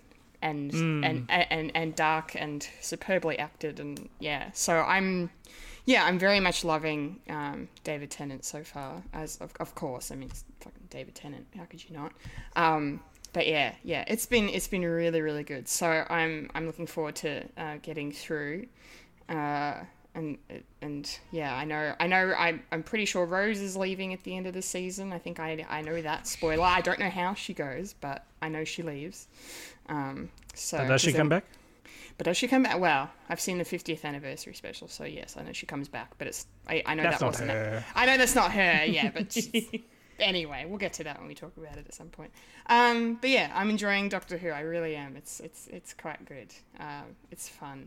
and 0.47 0.73
and, 1.05 1.27
and 1.51 1.73
and 1.75 1.97
dark 1.97 2.35
and 2.35 2.69
superbly 2.81 3.39
acted 3.39 3.81
and 3.81 4.09
yeah. 4.21 4.51
So 4.53 4.73
i'm 4.81 5.31
yeah 5.85 6.05
i'm 6.05 6.19
very 6.19 6.41
much 6.41 6.65
loving 6.65 7.21
um, 7.29 7.69
david 7.85 8.11
tennant 8.11 8.45
so 8.45 8.63
far 8.63 9.03
as 9.13 9.37
of, 9.39 9.53
of 9.61 9.75
course. 9.75 10.11
I 10.13 10.15
mean 10.17 10.29
it's 10.31 10.45
fucking 10.61 10.89
david 10.91 11.15
tennant 11.15 11.47
how 11.57 11.65
could 11.65 11.83
you 11.89 11.97
not? 11.97 12.13
Um, 12.55 13.01
but 13.33 13.47
yeah, 13.47 13.73
yeah, 13.85 14.03
it's 14.09 14.25
been 14.25 14.49
it's 14.49 14.69
been 14.69 14.83
really 14.83 15.21
really 15.21 15.45
good. 15.45 15.69
So 15.69 15.87
I'm 16.09 16.51
I'm 16.55 16.67
looking 16.67 16.87
forward 16.87 17.17
to 17.17 17.45
uh, 17.59 17.77
getting 17.83 18.11
through, 18.11 18.67
uh, 19.29 19.75
and 20.17 20.39
and 20.83 21.19
yeah, 21.31 21.55
I 21.55 21.65
know 21.65 21.95
I 22.01 22.07
know 22.09 22.35
I'm 22.37 22.63
I'm 22.73 22.83
pretty 22.83 23.05
sure 23.05 23.25
Rose 23.27 23.61
is 23.61 23.77
leaving 23.77 24.13
at 24.13 24.25
the 24.25 24.37
end 24.37 24.47
of 24.47 24.55
the 24.55 24.63
season. 24.63 25.13
I 25.13 25.19
think 25.19 25.39
I 25.39 25.65
I 25.69 25.83
know 25.83 26.01
that 26.03 26.27
spoiler. 26.27 26.65
I 26.65 26.81
don't 26.81 26.99
know 26.99 27.11
how 27.11 27.35
she 27.35 27.55
goes, 27.55 27.95
but 28.01 28.25
I 28.43 28.49
know 28.49 28.65
she 28.65 28.83
leaves. 28.83 29.29
Um, 29.89 30.31
so 30.55 30.79
does 30.89 31.03
she 31.03 31.13
come 31.13 31.29
then- 31.29 31.41
back? 31.41 31.45
But 32.19 32.25
does 32.25 32.39
she 32.39 32.49
come 32.49 32.63
back? 32.63 32.81
Well, 32.81 33.11
I've 33.29 33.41
seen 33.41 33.59
the 33.59 33.65
50th 33.65 34.03
anniversary 34.03 34.55
special, 34.55 34.89
so 34.89 35.05
yes, 35.05 35.37
I 35.39 35.43
know 35.43 35.53
she 35.53 35.67
comes 35.67 35.87
back. 35.87 36.13
But 36.17 36.29
it's 36.29 36.47
I, 36.67 36.83
I 36.87 36.95
know 36.95 37.03
That's 37.03 37.19
that 37.19 37.27
wasn't 37.27 37.51
her. 37.51 37.85
I 37.95 38.07
know 38.07 38.17
that's 38.17 38.35
not 38.35 38.53
her. 38.53 38.85
Yeah, 38.87 39.11
but 39.13 39.37
anyway, 40.19 40.65
we'll 40.67 40.79
get 40.79 40.95
to 40.95 41.05
that 41.05 41.19
when 41.19 41.29
we 41.29 41.35
talk 41.35 41.55
about 41.59 41.77
it 41.77 41.85
at 41.87 41.93
some 41.93 42.09
point. 42.09 42.31
Um, 42.71 43.19
but 43.21 43.29
yeah, 43.29 43.53
I'm 43.55 43.69
enjoying 43.69 44.09
Doctor 44.09 44.39
Who. 44.39 44.49
I 44.49 44.61
really 44.61 44.97
am. 44.97 45.15
It's 45.15 45.41
it's 45.41 45.67
it's 45.67 45.93
quite 45.93 46.25
good. 46.25 46.55
Um, 46.81 47.17
it's 47.31 47.51
fun. 47.51 47.87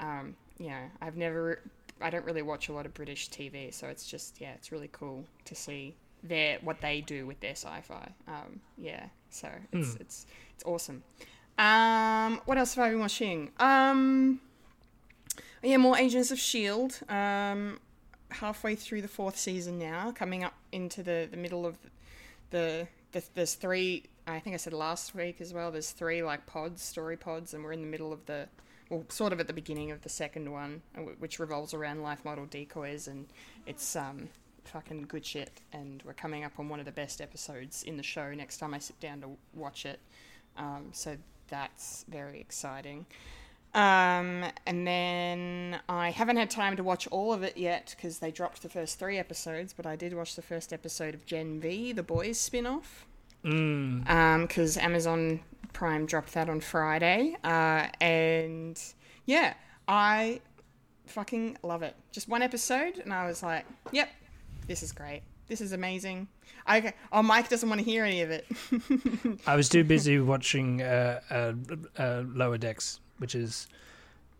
Um, 0.00 0.34
you 0.58 0.68
know, 0.68 0.90
I've 1.00 1.16
never, 1.16 1.60
I 2.00 2.10
don't 2.10 2.24
really 2.24 2.42
watch 2.42 2.68
a 2.68 2.72
lot 2.72 2.86
of 2.86 2.94
British 2.94 3.30
TV, 3.30 3.72
so 3.72 3.88
it's 3.88 4.06
just 4.06 4.40
yeah, 4.40 4.52
it's 4.54 4.72
really 4.72 4.90
cool 4.92 5.24
to 5.44 5.54
see 5.54 5.94
their 6.22 6.58
what 6.62 6.80
they 6.80 7.00
do 7.00 7.26
with 7.26 7.40
their 7.40 7.52
sci-fi. 7.52 8.12
Um, 8.26 8.60
yeah, 8.78 9.06
so 9.30 9.48
it's 9.72 9.94
it's 9.96 10.26
it's 10.54 10.64
awesome. 10.64 11.02
Um, 11.58 12.40
what 12.46 12.58
else 12.58 12.74
have 12.74 12.84
I 12.84 12.90
been 12.90 13.00
watching? 13.00 13.50
Um, 13.60 14.40
yeah, 15.62 15.76
more 15.76 15.96
Agents 15.96 16.30
of 16.30 16.38
Shield. 16.38 17.00
Um, 17.08 17.78
halfway 18.30 18.74
through 18.74 19.02
the 19.02 19.08
fourth 19.08 19.38
season 19.38 19.78
now, 19.78 20.10
coming 20.10 20.44
up 20.44 20.54
into 20.72 21.02
the 21.02 21.28
the 21.30 21.36
middle 21.36 21.66
of 21.66 21.76
the, 22.50 22.88
the 23.12 23.22
there's 23.34 23.54
three. 23.54 24.04
I 24.26 24.38
think 24.40 24.54
I 24.54 24.56
said 24.56 24.72
last 24.72 25.14
week 25.14 25.40
as 25.40 25.52
well. 25.52 25.70
There's 25.70 25.90
three 25.90 26.22
like 26.22 26.46
pods, 26.46 26.82
story 26.82 27.16
pods, 27.16 27.54
and 27.54 27.62
we're 27.62 27.72
in 27.72 27.82
the 27.82 27.86
middle 27.86 28.12
of 28.12 28.24
the, 28.26 28.48
well, 28.90 29.04
sort 29.08 29.32
of 29.32 29.40
at 29.40 29.46
the 29.46 29.52
beginning 29.52 29.90
of 29.90 30.02
the 30.02 30.08
second 30.08 30.50
one, 30.52 30.82
uh, 30.96 31.00
which 31.18 31.38
revolves 31.38 31.74
around 31.74 32.02
life 32.02 32.24
model 32.24 32.46
decoys, 32.46 33.08
and 33.08 33.26
it's 33.66 33.96
um 33.96 34.28
fucking 34.64 35.02
good 35.08 35.24
shit. 35.26 35.60
And 35.72 36.02
we're 36.04 36.14
coming 36.14 36.44
up 36.44 36.52
on 36.58 36.68
one 36.68 36.80
of 36.80 36.86
the 36.86 36.92
best 36.92 37.20
episodes 37.20 37.82
in 37.82 37.96
the 37.96 38.02
show. 38.02 38.32
Next 38.32 38.58
time 38.58 38.74
I 38.74 38.78
sit 38.78 38.98
down 39.00 39.20
to 39.20 39.36
watch 39.54 39.84
it, 39.86 40.00
Um, 40.56 40.88
so 40.92 41.16
that's 41.48 42.04
very 42.08 42.40
exciting. 42.40 43.06
Um, 43.74 44.44
and 44.66 44.86
then 44.86 45.80
I 45.88 46.10
haven't 46.10 46.36
had 46.36 46.48
time 46.48 46.76
to 46.76 46.84
watch 46.84 47.08
all 47.08 47.32
of 47.32 47.42
it 47.42 47.56
yet 47.56 47.94
because 47.96 48.20
they 48.20 48.30
dropped 48.30 48.62
the 48.62 48.68
first 48.68 49.00
three 49.00 49.18
episodes, 49.18 49.72
but 49.72 49.84
I 49.84 49.96
did 49.96 50.14
watch 50.14 50.36
the 50.36 50.42
first 50.42 50.72
episode 50.72 51.12
of 51.12 51.26
Gen 51.26 51.60
V, 51.60 51.92
the 51.92 52.04
boys 52.04 52.38
spin 52.38 52.66
off. 52.66 53.04
Because 53.42 54.76
Amazon 54.78 55.40
Prime 55.74 56.06
dropped 56.06 56.32
that 56.32 56.48
on 56.48 56.60
Friday. 56.60 57.36
Uh, 57.44 57.88
and 58.00 58.80
yeah, 59.26 59.52
I 59.86 60.40
fucking 61.06 61.58
love 61.62 61.82
it. 61.82 61.94
Just 62.12 62.28
one 62.28 62.40
episode, 62.40 62.98
and 62.98 63.12
I 63.12 63.26
was 63.26 63.42
like, 63.42 63.66
yep, 63.92 64.08
this 64.66 64.82
is 64.82 64.92
great. 64.92 65.22
This 65.46 65.60
is 65.60 65.72
amazing. 65.72 66.28
I, 66.66 66.94
oh, 67.12 67.22
Mike 67.22 67.50
doesn't 67.50 67.68
want 67.68 67.80
to 67.80 67.84
hear 67.84 68.04
any 68.04 68.22
of 68.22 68.30
it. 68.30 68.46
I 69.46 69.56
was 69.56 69.68
too 69.68 69.84
busy 69.84 70.18
watching 70.18 70.80
uh, 70.80 71.20
uh, 71.28 71.52
uh, 71.98 72.22
Lower 72.26 72.56
Decks, 72.56 73.00
which 73.18 73.34
is 73.34 73.66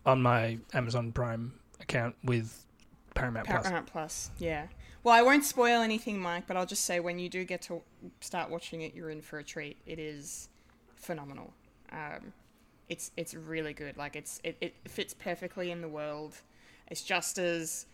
on 0.05 0.23
my 0.23 0.57
Amazon 0.73 1.11
Prime 1.11 1.53
account 1.79 2.15
with 2.23 2.65
Paramount 3.13 3.45
Plus. 3.45 3.61
Paramount 3.61 3.87
Plus, 3.87 4.31
yeah. 4.39 4.65
Well, 5.03 5.13
I 5.13 5.21
won't 5.21 5.45
spoil 5.45 5.81
anything, 5.81 6.19
Mike, 6.19 6.47
but 6.47 6.57
I'll 6.57 6.65
just 6.65 6.85
say 6.85 6.99
when 6.99 7.19
you 7.19 7.29
do 7.29 7.43
get 7.43 7.61
to 7.63 7.83
start 8.21 8.49
watching 8.49 8.81
it, 8.81 8.95
you're 8.95 9.11
in 9.11 9.21
for 9.21 9.37
a 9.37 9.43
treat. 9.43 9.77
It 9.85 9.99
is 9.99 10.49
phenomenal. 11.05 11.53
Um, 11.91 12.33
it's 12.89 13.11
it's 13.17 13.33
really 13.33 13.73
good. 13.73 13.97
Like 13.97 14.15
it's 14.15 14.41
it, 14.43 14.57
it 14.61 14.75
fits 14.87 15.13
perfectly 15.13 15.71
in 15.71 15.81
the 15.81 15.87
world. 15.87 16.33
It's 16.87 17.01
just 17.01 17.37
as 17.37 17.85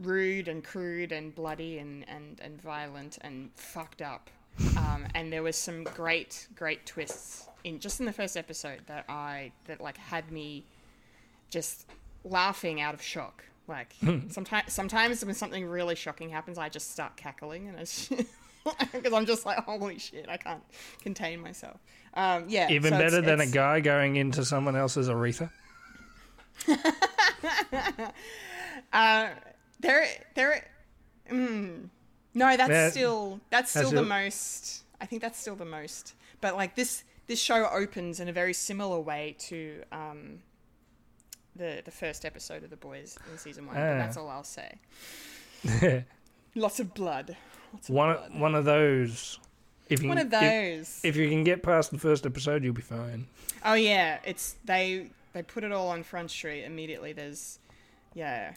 rude 0.00 0.48
and 0.48 0.62
crude 0.64 1.12
and 1.12 1.34
bloody 1.34 1.78
and, 1.78 2.08
and, 2.08 2.40
and 2.40 2.60
violent 2.60 3.18
and 3.20 3.50
fucked 3.56 4.00
up. 4.00 4.30
Um, 4.76 5.06
and 5.14 5.32
there 5.32 5.42
was 5.42 5.56
some 5.56 5.84
great 5.84 6.48
great 6.54 6.84
twists 6.86 7.48
in 7.64 7.78
just 7.78 8.00
in 8.00 8.06
the 8.06 8.12
first 8.12 8.36
episode 8.36 8.80
that 8.86 9.04
I 9.08 9.52
that 9.66 9.80
like 9.80 9.96
had 9.96 10.32
me 10.32 10.64
just 11.50 11.86
laughing 12.24 12.80
out 12.80 12.94
of 12.94 13.02
shock. 13.02 13.44
Like 13.68 13.94
sometimes, 14.30 14.72
sometimes 14.72 15.24
when 15.24 15.34
something 15.34 15.66
really 15.66 15.94
shocking 15.94 16.30
happens, 16.30 16.58
I 16.58 16.68
just 16.70 16.90
start 16.90 17.16
cackling, 17.16 17.68
and 17.68 17.78
it's 17.78 18.08
because 18.92 19.12
I'm 19.12 19.26
just 19.26 19.46
like, 19.46 19.58
holy 19.58 19.98
shit, 19.98 20.26
I 20.28 20.38
can't 20.38 20.62
contain 21.02 21.40
myself. 21.40 21.78
Um, 22.18 22.44
yeah, 22.48 22.68
Even 22.70 22.90
so 22.90 22.96
it's- 22.98 23.10
better 23.12 23.22
than 23.22 23.40
a 23.40 23.46
guy 23.46 23.80
going 23.80 24.16
into 24.16 24.44
someone 24.44 24.74
else's 24.76 25.08
urethra. 25.08 25.50
Uh, 28.92 29.28
there, 29.80 30.06
there. 30.34 30.66
Mm, 31.30 31.88
no, 32.34 32.56
that's 32.56 32.92
still 32.94 33.40
that's 33.50 33.72
That's 33.72 33.86
still 33.88 33.90
the 34.02 34.06
it. 34.06 34.08
most. 34.08 34.82
I 35.00 35.06
think 35.06 35.20
that's 35.22 35.38
still 35.38 35.56
the 35.56 35.64
most. 35.64 36.14
But 36.40 36.56
like 36.56 36.74
this, 36.74 37.04
this 37.26 37.38
show 37.40 37.68
opens 37.70 38.18
in 38.20 38.28
a 38.28 38.32
very 38.32 38.54
similar 38.54 38.98
way 39.00 39.36
to 39.40 39.82
um, 39.92 40.38
the 41.54 41.82
the 41.84 41.90
first 41.90 42.24
episode 42.24 42.64
of 42.64 42.70
The 42.70 42.76
Boys 42.76 43.18
in 43.30 43.38
season 43.38 43.66
one. 43.66 43.74
But 43.76 43.82
Ah. 43.82 43.98
that's 43.98 44.16
all 44.16 44.28
I'll 44.28 44.42
say. 44.44 44.78
Lots 46.54 46.80
of 46.80 46.94
blood. 46.94 47.36
Lots 47.72 47.88
of 47.90 47.94
One 47.94 48.16
blood. 48.16 48.40
one 48.40 48.54
of 48.54 48.64
those. 48.64 49.38
If 49.88 50.02
you 50.02 50.08
One 50.08 50.18
can- 50.18 50.26
of 50.26 50.30
those. 50.30 51.00
If, 51.02 51.16
you 51.16 51.28
can 51.28 51.44
get 51.44 51.62
past 51.62 51.90
the 51.90 51.98
first 51.98 52.26
episode, 52.26 52.62
you'll 52.64 52.74
be 52.74 52.82
fine. 52.82 53.26
Oh 53.64 53.74
yeah, 53.74 54.18
it's 54.24 54.56
they 54.64 55.10
they 55.32 55.42
put 55.42 55.64
it 55.64 55.72
all 55.72 55.88
on 55.88 56.02
Front 56.02 56.30
Street 56.30 56.64
immediately. 56.64 57.12
There's 57.12 57.58
yeah, 58.14 58.54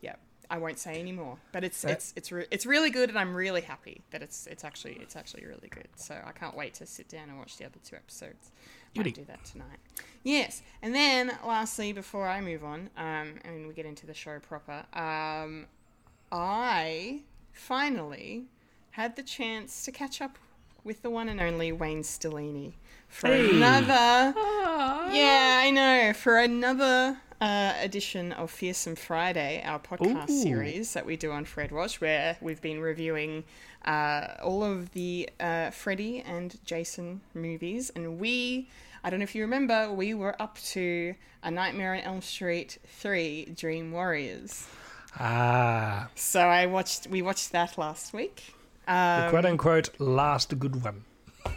yeah. 0.00 0.14
I 0.48 0.58
won't 0.58 0.78
say 0.78 0.98
anymore, 1.00 1.38
but 1.52 1.64
it's 1.64 1.84
Right. 1.84 1.92
it's 1.94 2.12
it's 2.16 2.32
re- 2.32 2.46
it's 2.50 2.66
really 2.66 2.90
good, 2.90 3.08
and 3.08 3.18
I'm 3.18 3.34
really 3.34 3.60
happy 3.62 4.02
that 4.10 4.22
it's 4.22 4.46
it's 4.46 4.64
actually 4.64 4.94
it's 5.00 5.16
actually 5.16 5.44
really 5.46 5.68
good. 5.68 5.88
So 5.96 6.14
I 6.24 6.32
can't 6.32 6.56
wait 6.56 6.74
to 6.74 6.86
sit 6.86 7.08
down 7.08 7.28
and 7.28 7.38
watch 7.38 7.56
the 7.56 7.64
other 7.66 7.78
two 7.84 7.96
episodes. 7.96 8.50
Might 8.96 9.04
Goody. 9.04 9.12
do 9.12 9.24
that 9.26 9.44
tonight. 9.44 9.78
Yes, 10.24 10.62
and 10.82 10.94
then 10.94 11.32
lastly, 11.46 11.92
before 11.92 12.26
I 12.28 12.40
move 12.40 12.64
on, 12.64 12.90
um, 12.96 13.34
and 13.44 13.66
we 13.68 13.74
get 13.74 13.86
into 13.86 14.06
the 14.06 14.14
show 14.14 14.38
proper, 14.40 14.84
um, 14.92 15.66
I 16.32 17.20
finally 17.52 18.46
had 18.92 19.16
the 19.16 19.22
chance 19.22 19.84
to 19.84 19.92
catch 19.92 20.20
up 20.20 20.38
with 20.84 21.02
the 21.02 21.10
one 21.10 21.28
and 21.28 21.40
only 21.40 21.72
Wayne 21.72 22.02
Stellini 22.02 22.72
for 23.08 23.28
Hey. 23.28 23.50
another. 23.50 24.34
Yeah, 25.12 25.60
I 25.64 25.70
know. 25.70 26.12
For 26.12 26.38
another 26.38 27.18
uh, 27.40 27.74
edition 27.80 28.32
of 28.32 28.50
Fearsome 28.50 28.96
Friday, 28.96 29.62
our 29.64 29.78
podcast 29.78 30.30
Ooh. 30.30 30.42
series 30.42 30.92
that 30.94 31.04
we 31.06 31.16
do 31.16 31.32
on 31.32 31.44
Fred 31.44 31.72
Watch, 31.72 32.00
where 32.00 32.36
we've 32.40 32.60
been 32.62 32.80
reviewing 32.80 33.44
uh, 33.84 34.34
all 34.42 34.62
of 34.62 34.92
the 34.92 35.28
uh, 35.40 35.70
Freddy 35.70 36.20
and 36.20 36.58
Jason 36.64 37.20
movies. 37.34 37.90
And 37.96 38.18
we, 38.18 38.68
I 39.02 39.10
don't 39.10 39.20
know 39.20 39.24
if 39.24 39.34
you 39.34 39.42
remember, 39.42 39.90
we 39.92 40.14
were 40.14 40.40
up 40.40 40.58
to 40.72 41.14
A 41.42 41.50
Nightmare 41.50 41.94
on 41.94 42.00
Elm 42.00 42.20
Street 42.22 42.78
3 42.86 43.54
Dream 43.56 43.90
Warriors. 43.92 44.66
Ah, 45.18 46.08
So 46.14 46.40
I 46.40 46.66
watched, 46.66 47.06
we 47.08 47.20
watched 47.22 47.52
that 47.52 47.76
last 47.78 48.12
week. 48.12 48.54
The 48.86 48.92
Um, 48.92 49.30
quote 49.30 49.44
unquote 49.44 50.00
last 50.00 50.58
good 50.58 50.82
one. 50.82 51.04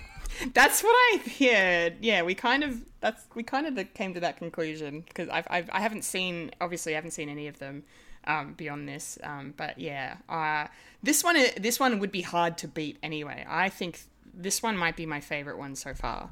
That's 0.54 0.84
what 0.84 0.92
I 0.94 1.22
heard. 1.40 1.98
Yeah, 2.02 2.24
we 2.24 2.36
kind 2.36 2.64
of 2.64 2.82
that's 3.00 3.26
we 3.36 3.44
kind 3.44 3.68
of 3.68 3.94
came 3.94 4.14
to 4.14 4.20
that 4.22 4.38
conclusion 4.38 5.02
because 5.02 5.30
I've, 5.30 5.48
I've 5.50 5.70
I 5.72 5.80
haven't 5.82 6.04
seen 6.04 6.52
obviously 6.62 6.94
I 6.94 6.96
haven't 6.96 7.12
seen 7.12 7.30
any 7.30 7.48
of 7.48 7.60
them 7.60 7.84
um, 8.26 8.54
beyond 8.54 8.88
this. 8.88 9.18
Um, 9.24 9.54
but 9.56 9.78
yeah, 9.78 10.18
uh, 10.30 10.68
this 11.02 11.24
one 11.24 11.38
this 11.58 11.80
one 11.80 12.00
would 12.00 12.12
be 12.12 12.22
hard 12.22 12.58
to 12.60 12.68
beat 12.68 12.98
anyway. 13.04 13.46
I 13.48 13.70
think 13.70 14.02
this 14.34 14.64
one 14.64 14.78
might 14.78 14.96
be 14.96 15.06
my 15.06 15.20
favorite 15.20 15.58
one 15.58 15.76
so 15.76 15.94
far. 15.94 16.32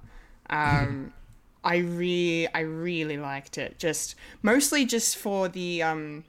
Um, 0.50 1.14
I 1.64 1.78
re 1.78 2.48
I 2.54 2.62
really 2.62 3.18
liked 3.18 3.58
it. 3.58 3.78
Just 3.78 4.16
mostly 4.42 4.86
just 4.86 5.18
for 5.18 5.48
the 5.48 5.84
um, 5.84 6.24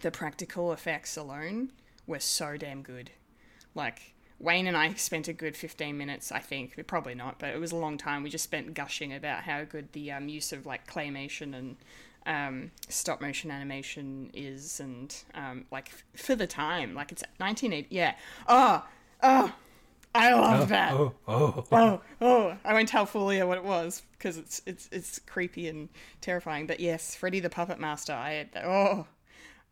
the 0.00 0.10
practical 0.10 0.72
effects 0.72 1.16
alone 1.16 1.72
were 2.06 2.20
so 2.20 2.56
damn 2.56 2.82
good. 2.82 3.10
Like 3.76 4.14
Wayne 4.38 4.66
and 4.66 4.76
I 4.76 4.94
spent 4.94 5.28
a 5.28 5.32
good 5.32 5.56
15 5.56 5.96
minutes, 5.96 6.32
I 6.32 6.40
think. 6.40 6.84
Probably 6.86 7.14
not, 7.14 7.38
but 7.38 7.50
it 7.50 7.60
was 7.60 7.72
a 7.72 7.76
long 7.76 7.96
time. 7.98 8.22
We 8.22 8.30
just 8.30 8.44
spent 8.44 8.74
gushing 8.74 9.12
about 9.12 9.42
how 9.42 9.64
good 9.64 9.92
the 9.92 10.12
um, 10.12 10.28
use 10.28 10.52
of 10.52 10.66
like 10.66 10.90
claymation 10.90 11.54
and 11.54 11.76
um, 12.26 12.70
stop 12.88 13.20
motion 13.20 13.50
animation 13.50 14.30
is, 14.34 14.80
and 14.80 15.14
um, 15.34 15.64
like 15.70 15.90
f- 15.90 16.20
for 16.20 16.34
the 16.34 16.46
time, 16.46 16.94
like 16.94 17.12
it's 17.12 17.22
1980. 17.38 17.94
Yeah. 17.94 18.14
Oh, 18.48 18.84
oh, 19.22 19.52
I 20.12 20.34
love 20.34 20.68
that. 20.70 20.92
Oh, 20.92 21.14
oh. 21.28 21.64
Oh, 21.70 22.00
oh! 22.20 22.56
I 22.64 22.72
won't 22.72 22.88
tell 22.88 23.06
Fulya 23.06 23.46
what 23.46 23.58
it 23.58 23.64
was 23.64 24.02
because 24.18 24.38
it's 24.38 24.60
it's 24.66 24.88
it's 24.90 25.20
creepy 25.20 25.68
and 25.68 25.88
terrifying. 26.20 26.66
But 26.66 26.80
yes, 26.80 27.14
Freddy 27.14 27.38
the 27.38 27.50
Puppet 27.50 27.78
Master. 27.78 28.12
I 28.12 28.32
had 28.32 28.52
that. 28.52 28.64
Oh, 28.64 29.06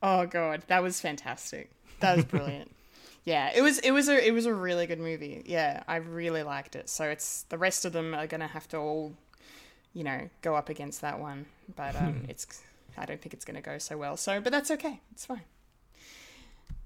oh 0.02 0.26
god, 0.26 0.62
that 0.68 0.82
was 0.82 1.00
fantastic. 1.00 1.70
That 2.00 2.16
was 2.16 2.24
brilliant. 2.24 2.70
yeah, 3.24 3.50
it 3.54 3.62
was 3.62 3.78
it 3.78 3.90
was 3.90 4.08
a 4.08 4.26
it 4.26 4.32
was 4.32 4.46
a 4.46 4.54
really 4.54 4.86
good 4.86 5.00
movie. 5.00 5.42
Yeah, 5.46 5.82
I 5.88 5.96
really 5.96 6.42
liked 6.42 6.76
it. 6.76 6.88
So 6.88 7.04
it's 7.04 7.44
the 7.44 7.56
rest 7.56 7.84
of 7.84 7.92
them 7.92 8.14
are 8.14 8.26
gonna 8.26 8.46
have 8.46 8.68
to 8.68 8.76
all, 8.76 9.14
you 9.94 10.04
know, 10.04 10.28
go 10.42 10.54
up 10.54 10.68
against 10.68 11.00
that 11.00 11.18
one. 11.18 11.46
But 11.74 11.96
um, 11.96 12.24
it's 12.28 12.62
I 12.98 13.06
don't 13.06 13.20
think 13.20 13.32
it's 13.32 13.44
gonna 13.44 13.62
go 13.62 13.78
so 13.78 13.96
well. 13.96 14.16
So, 14.16 14.40
but 14.40 14.52
that's 14.52 14.70
okay. 14.70 15.00
It's 15.12 15.24
fine. 15.24 15.42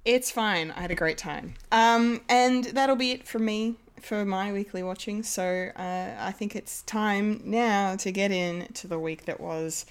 It's 0.05 0.31
fine. 0.31 0.71
I 0.71 0.83
had 0.83 0.91
a 0.93 0.95
great 0.95 1.19
time. 1.19 1.55
Um, 1.73 2.21
and 2.29 2.65
that'll 2.65 2.97
be 2.97 3.11
it 3.11 3.27
for 3.27 3.41
me 3.41 3.77
for 4.01 4.25
my 4.25 4.53
weekly 4.53 4.83
watching. 4.83 5.25
So 5.25 5.71
uh, 5.75 6.15
I 6.19 6.33
think 6.33 6.55
it's 6.55 6.83
time 6.83 7.43
now 7.45 7.97
to 7.97 8.13
get 8.13 8.31
in 8.31 8.69
to 8.75 8.87
the 8.87 8.99
week 8.99 9.25
that 9.25 9.41
was 9.41 9.87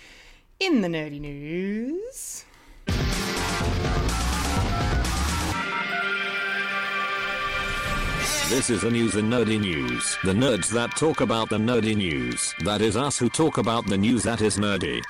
in 0.60 0.82
the 0.82 0.88
nerdy 0.88 1.20
news. 1.20 2.46
This 8.50 8.70
is 8.70 8.82
the 8.84 8.90
news 8.90 9.18
in 9.18 9.30
nerdy 9.30 9.60
news. 9.60 10.18
The 10.24 10.32
nerds 10.32 10.70
that 10.70 10.96
talk 10.96 11.20
about 11.20 11.50
the 11.50 11.58
nerdy 11.58 11.98
news. 11.98 12.56
That 12.64 12.80
is 12.80 12.96
us 12.96 13.20
who 13.20 13.28
talk 13.28 13.58
about 13.58 13.86
the 13.88 13.98
news 13.98 14.24
that 14.24 14.40
is 14.40 14.58
nerdy. 14.58 15.02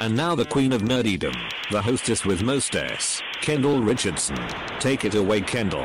And 0.00 0.14
now 0.14 0.34
the 0.34 0.44
queen 0.44 0.70
of 0.70 0.82
nerdydom, 0.82 1.34
the 1.70 1.80
hostess 1.80 2.26
with 2.26 2.42
most 2.42 2.76
S, 2.76 3.22
Kendall 3.40 3.80
Richardson. 3.80 4.36
Take 4.80 5.06
it 5.06 5.14
away, 5.14 5.40
Kendall. 5.40 5.80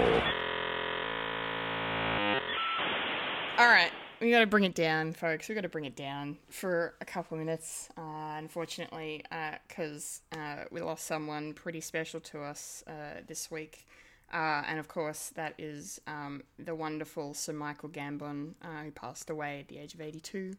All 3.57 3.69
right, 3.69 3.91
we 4.19 4.29
got 4.29 4.39
to 4.39 4.47
bring 4.47 4.65
it 4.65 4.75
down, 4.75 5.13
folks. 5.13 5.47
We 5.47 5.55
got 5.55 5.61
to 5.61 5.69
bring 5.69 5.85
it 5.85 5.95
down 5.95 6.37
for 6.49 6.95
a 6.99 7.05
couple 7.05 7.37
minutes. 7.37 7.87
Uh, 7.97 8.35
unfortunately, 8.37 9.23
because 9.69 10.19
uh, 10.33 10.65
we 10.69 10.81
lost 10.81 11.05
someone 11.07 11.53
pretty 11.53 11.79
special 11.79 12.19
to 12.19 12.41
us 12.41 12.83
uh, 12.87 13.21
this 13.25 13.49
week. 13.49 13.85
Uh, 14.31 14.63
and 14.67 14.79
of 14.79 14.87
course, 14.87 15.29
that 15.35 15.53
is 15.57 15.99
um, 16.05 16.43
the 16.57 16.75
wonderful 16.75 17.33
Sir 17.33 17.53
Michael 17.53 17.89
Gambon, 17.89 18.53
uh, 18.61 18.83
who 18.83 18.91
passed 18.91 19.29
away 19.29 19.61
at 19.61 19.67
the 19.67 19.79
age 19.79 19.93
of 19.93 20.01
82. 20.01 20.53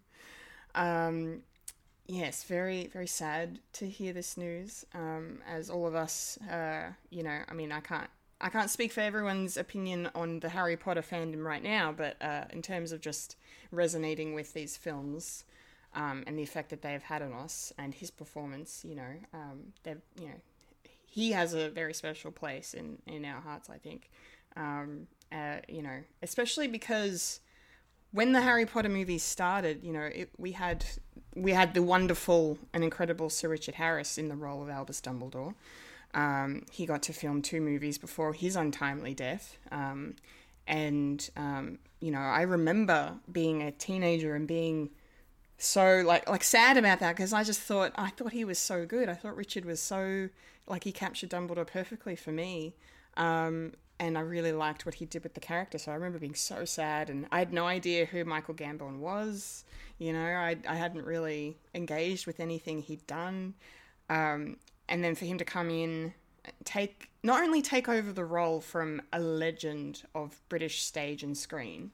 Um, 0.74 1.42
yes, 2.06 2.44
very, 2.44 2.88
very 2.88 3.06
sad 3.06 3.60
to 3.74 3.88
hear 3.88 4.12
this 4.12 4.36
news. 4.36 4.84
Um, 4.94 5.38
as 5.48 5.70
all 5.70 5.86
of 5.86 5.94
us, 5.94 6.38
uh, 6.50 6.90
you 7.10 7.22
know, 7.22 7.40
I 7.48 7.54
mean, 7.54 7.70
I 7.70 7.80
can't, 7.80 8.10
I 8.40 8.48
can't 8.48 8.70
speak 8.70 8.92
for 8.92 9.00
everyone's 9.02 9.56
opinion 9.56 10.10
on 10.14 10.40
the 10.40 10.48
Harry 10.48 10.76
Potter 10.76 11.02
fandom 11.02 11.44
right 11.44 11.62
now, 11.62 11.92
but 11.92 12.20
uh, 12.20 12.44
in 12.50 12.62
terms 12.62 12.90
of 12.90 13.00
just 13.00 13.36
resonating 13.70 14.34
with 14.34 14.52
these 14.52 14.76
films 14.76 15.44
um, 15.94 16.24
and 16.26 16.38
the 16.38 16.42
effect 16.42 16.70
that 16.70 16.82
they 16.82 16.92
have 16.92 17.02
had 17.02 17.22
on 17.22 17.32
us 17.32 17.72
and 17.78 17.94
his 17.94 18.10
performance, 18.10 18.84
you 18.84 18.96
know, 18.96 19.12
um, 19.32 19.72
they've, 19.84 20.00
you 20.18 20.26
know, 20.26 20.40
he 21.10 21.32
has 21.32 21.54
a 21.54 21.68
very 21.68 21.92
special 21.92 22.30
place 22.30 22.72
in 22.72 22.98
in 23.06 23.24
our 23.24 23.40
hearts. 23.40 23.68
I 23.68 23.78
think, 23.78 24.10
um, 24.56 25.08
uh, 25.32 25.56
you 25.68 25.82
know, 25.82 25.98
especially 26.22 26.68
because 26.68 27.40
when 28.12 28.32
the 28.32 28.40
Harry 28.40 28.64
Potter 28.64 28.88
movies 28.88 29.22
started, 29.24 29.82
you 29.82 29.92
know, 29.92 30.02
it, 30.02 30.30
we 30.38 30.52
had 30.52 30.84
we 31.34 31.50
had 31.50 31.74
the 31.74 31.82
wonderful 31.82 32.58
and 32.72 32.84
incredible 32.84 33.28
Sir 33.28 33.48
Richard 33.48 33.74
Harris 33.74 34.18
in 34.18 34.28
the 34.28 34.36
role 34.36 34.62
of 34.62 34.70
Albus 34.70 35.00
Dumbledore. 35.00 35.54
Um, 36.14 36.64
he 36.72 36.86
got 36.86 37.02
to 37.04 37.12
film 37.12 37.42
two 37.42 37.60
movies 37.60 37.98
before 37.98 38.32
his 38.32 38.56
untimely 38.56 39.14
death, 39.14 39.58
um, 39.72 40.14
and 40.66 41.28
um, 41.36 41.78
you 42.00 42.12
know, 42.12 42.20
I 42.20 42.42
remember 42.42 43.14
being 43.30 43.62
a 43.62 43.72
teenager 43.72 44.34
and 44.36 44.46
being 44.46 44.90
so 45.62 46.02
like 46.06 46.26
like 46.26 46.42
sad 46.42 46.78
about 46.78 47.00
that 47.00 47.14
because 47.14 47.34
I 47.34 47.44
just 47.44 47.60
thought 47.60 47.92
I 47.94 48.08
thought 48.08 48.32
he 48.32 48.46
was 48.46 48.58
so 48.58 48.86
good. 48.86 49.10
I 49.10 49.14
thought 49.14 49.36
Richard 49.36 49.66
was 49.66 49.80
so 49.80 50.30
like 50.66 50.84
he 50.84 50.92
captured 50.92 51.28
Dumbledore 51.28 51.66
perfectly 51.66 52.16
for 52.16 52.32
me. 52.32 52.74
Um, 53.18 53.74
and 53.98 54.16
I 54.16 54.22
really 54.22 54.52
liked 54.52 54.86
what 54.86 54.94
he 54.94 55.04
did 55.04 55.22
with 55.22 55.34
the 55.34 55.40
character. 55.40 55.76
So 55.76 55.92
I 55.92 55.94
remember 55.96 56.18
being 56.18 56.34
so 56.34 56.64
sad, 56.64 57.10
and 57.10 57.26
I 57.30 57.40
had 57.40 57.52
no 57.52 57.66
idea 57.66 58.06
who 58.06 58.24
Michael 58.24 58.54
Gambon 58.54 59.00
was. 59.00 59.64
You 59.98 60.14
know, 60.14 60.24
I 60.24 60.56
I 60.66 60.76
hadn't 60.76 61.04
really 61.04 61.58
engaged 61.74 62.26
with 62.26 62.40
anything 62.40 62.80
he'd 62.80 63.06
done, 63.06 63.52
um, 64.08 64.56
and 64.88 65.04
then 65.04 65.14
for 65.14 65.26
him 65.26 65.36
to 65.36 65.44
come 65.44 65.68
in, 65.68 66.14
take 66.64 67.10
not 67.22 67.42
only 67.42 67.60
take 67.60 67.86
over 67.86 68.12
the 68.12 68.24
role 68.24 68.62
from 68.62 69.02
a 69.12 69.20
legend 69.20 70.04
of 70.14 70.40
British 70.48 70.82
stage 70.82 71.22
and 71.22 71.36
screen, 71.36 71.90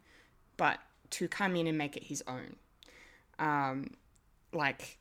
but 0.56 0.78
to 1.10 1.26
come 1.26 1.56
in 1.56 1.66
and 1.66 1.76
make 1.76 1.96
it 1.96 2.04
his 2.04 2.22
own. 2.28 2.54
Um, 3.38 3.90
like, 4.52 4.98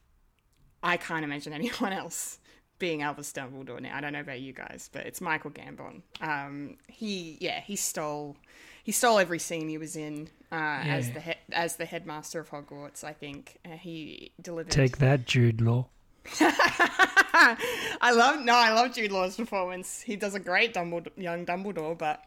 I 0.83 0.97
can't 0.97 1.23
imagine 1.23 1.53
anyone 1.61 1.93
else 1.93 2.39
being 2.77 3.01
Albus 3.01 3.31
Dumbledore 3.31 3.79
now. 3.81 3.95
I 3.95 4.01
don't 4.01 4.13
know 4.13 4.19
about 4.19 4.41
you 4.41 4.53
guys, 4.53 4.89
but 4.91 5.05
it's 5.05 5.21
Michael 5.21 5.51
Gambon. 5.51 6.01
Um, 6.21 6.77
he, 6.87 7.37
yeah, 7.39 7.61
he 7.61 7.75
stole, 7.75 8.35
he 8.83 8.91
stole 8.91 9.17
every 9.17 9.39
scene 9.39 9.69
he 9.69 9.77
was 9.77 9.95
in 9.95 10.29
uh, 10.51 10.55
as 10.83 11.11
the 11.11 11.21
he- 11.21 11.33
as 11.53 11.77
the 11.77 11.85
headmaster 11.85 12.39
of 12.39 12.49
Hogwarts. 12.49 13.03
I 13.03 13.13
think 13.13 13.57
uh, 13.65 13.77
he 13.77 14.31
delivered. 14.41 14.71
Take 14.71 14.97
that, 14.97 15.25
Jude 15.25 15.61
Law. 15.61 15.87
I 16.39 18.11
love 18.13 18.43
no, 18.43 18.53
I 18.53 18.73
love 18.73 18.93
Jude 18.93 19.11
Law's 19.11 19.35
performance. 19.35 20.01
He 20.01 20.15
does 20.15 20.35
a 20.35 20.39
great 20.39 20.73
Dumbledore, 20.73 21.11
young 21.17 21.45
Dumbledore, 21.45 21.97
but 21.97 22.23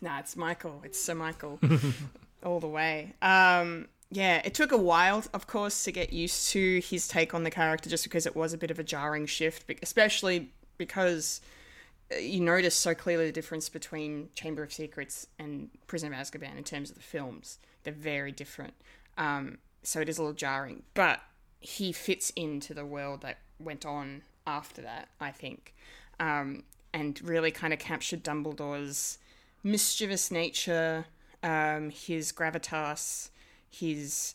nah, 0.00 0.18
it's 0.20 0.36
Michael. 0.36 0.80
It's 0.84 1.00
Sir 1.00 1.14
Michael 1.14 1.58
all 2.44 2.60
the 2.60 2.68
way. 2.68 3.14
Um, 3.22 3.88
yeah, 4.10 4.40
it 4.44 4.54
took 4.54 4.72
a 4.72 4.78
while, 4.78 5.24
of 5.34 5.46
course, 5.46 5.84
to 5.84 5.92
get 5.92 6.12
used 6.12 6.48
to 6.50 6.80
his 6.80 7.06
take 7.06 7.34
on 7.34 7.44
the 7.44 7.50
character, 7.50 7.90
just 7.90 8.04
because 8.04 8.26
it 8.26 8.34
was 8.34 8.52
a 8.52 8.58
bit 8.58 8.70
of 8.70 8.78
a 8.78 8.84
jarring 8.84 9.26
shift, 9.26 9.64
especially 9.82 10.50
because 10.78 11.40
uh, 12.12 12.16
you 12.16 12.40
notice 12.40 12.74
so 12.74 12.94
clearly 12.94 13.26
the 13.26 13.32
difference 13.32 13.68
between 13.68 14.30
Chamber 14.34 14.62
of 14.62 14.72
Secrets 14.72 15.26
and 15.38 15.68
Prison 15.86 16.12
of 16.12 16.18
Azkaban 16.18 16.56
in 16.56 16.64
terms 16.64 16.88
of 16.90 16.96
the 16.96 17.02
films. 17.02 17.58
They're 17.82 17.92
very 17.92 18.32
different. 18.32 18.74
Um, 19.18 19.58
so 19.82 20.00
it 20.00 20.08
is 20.08 20.16
a 20.16 20.22
little 20.22 20.34
jarring, 20.34 20.84
but 20.94 21.20
he 21.60 21.92
fits 21.92 22.30
into 22.30 22.72
the 22.72 22.86
world 22.86 23.20
that 23.22 23.38
went 23.58 23.84
on 23.84 24.22
after 24.46 24.80
that, 24.82 25.08
I 25.20 25.32
think, 25.32 25.74
um, 26.18 26.62
and 26.94 27.20
really 27.22 27.50
kind 27.50 27.72
of 27.72 27.78
captured 27.78 28.22
Dumbledore's 28.22 29.18
mischievous 29.62 30.30
nature, 30.30 31.06
um, 31.42 31.90
his 31.90 32.32
gravitas, 32.32 33.30
his 33.70 34.34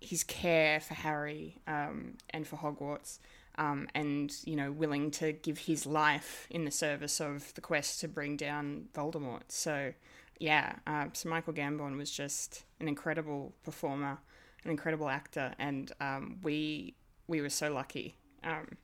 his 0.00 0.22
care 0.22 0.80
for 0.80 0.94
Harry 0.94 1.58
um, 1.66 2.14
and 2.30 2.46
for 2.46 2.56
Hogwarts, 2.56 3.18
um, 3.56 3.88
and 3.94 4.34
you 4.44 4.56
know, 4.56 4.70
willing 4.70 5.10
to 5.12 5.32
give 5.32 5.58
his 5.58 5.86
life 5.86 6.46
in 6.50 6.64
the 6.64 6.70
service 6.70 7.20
of 7.20 7.52
the 7.54 7.60
quest 7.60 8.00
to 8.00 8.08
bring 8.08 8.36
down 8.36 8.88
Voldemort. 8.94 9.42
So, 9.48 9.92
yeah, 10.38 10.76
uh, 10.86 11.06
so 11.12 11.28
Michael 11.28 11.52
Gambon 11.52 11.96
was 11.96 12.10
just 12.10 12.64
an 12.80 12.86
incredible 12.88 13.54
performer, 13.64 14.18
an 14.64 14.70
incredible 14.70 15.08
actor, 15.08 15.52
and 15.58 15.90
um, 16.00 16.38
we 16.42 16.94
we 17.26 17.40
were 17.40 17.50
so 17.50 17.72
lucky. 17.72 18.14
Um, 18.44 18.76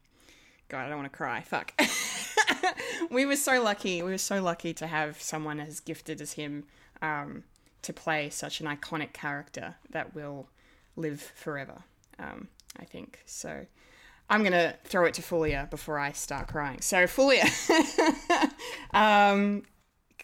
God, 0.68 0.86
I 0.86 0.88
don't 0.88 0.98
want 0.98 1.12
to 1.12 1.16
cry. 1.16 1.42
Fuck. 1.42 1.72
we 3.10 3.24
were 3.26 3.36
so 3.36 3.62
lucky. 3.62 4.02
We 4.02 4.10
were 4.10 4.18
so 4.18 4.42
lucky 4.42 4.74
to 4.74 4.86
have 4.86 5.20
someone 5.20 5.60
as 5.60 5.78
gifted 5.78 6.20
as 6.20 6.32
him 6.32 6.64
um, 7.02 7.44
to 7.84 7.92
play 7.92 8.30
such 8.30 8.60
an 8.60 8.66
iconic 8.66 9.12
character 9.12 9.76
that 9.90 10.14
will 10.14 10.48
live 10.96 11.20
forever. 11.20 11.84
Um, 12.18 12.48
I 12.78 12.84
think 12.84 13.20
so. 13.24 13.66
I'm 14.28 14.42
gonna 14.42 14.74
throw 14.84 15.04
it 15.04 15.14
to 15.14 15.22
Fulya 15.22 15.68
before 15.70 15.98
I 15.98 16.12
start 16.12 16.48
crying. 16.48 16.80
So 16.80 17.06
Fulya, 17.06 17.44
um, 18.92 19.64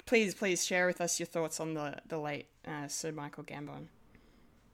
please, 0.07 0.35
please 0.35 0.65
share 0.65 0.87
with 0.87 1.01
us 1.01 1.21
your 1.21 1.27
thoughts 1.27 1.61
on 1.61 1.75
the 1.75 1.97
the 2.07 2.19
late 2.19 2.47
uh, 2.67 2.89
Sir 2.89 3.13
Michael 3.13 3.45
Gambon. 3.45 3.87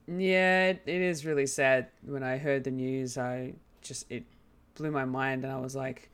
Yeah, 0.07 0.67
it, 0.69 0.83
it 0.85 1.01
is 1.01 1.25
really 1.25 1.47
sad. 1.47 1.87
When 2.03 2.23
I 2.23 2.37
heard 2.37 2.63
the 2.63 2.71
news, 2.71 3.17
I 3.17 3.53
just 3.81 4.09
it 4.09 4.23
blew 4.75 4.91
my 4.91 5.05
mind, 5.05 5.43
and 5.43 5.51
I 5.51 5.59
was 5.59 5.75
like, 5.75 6.09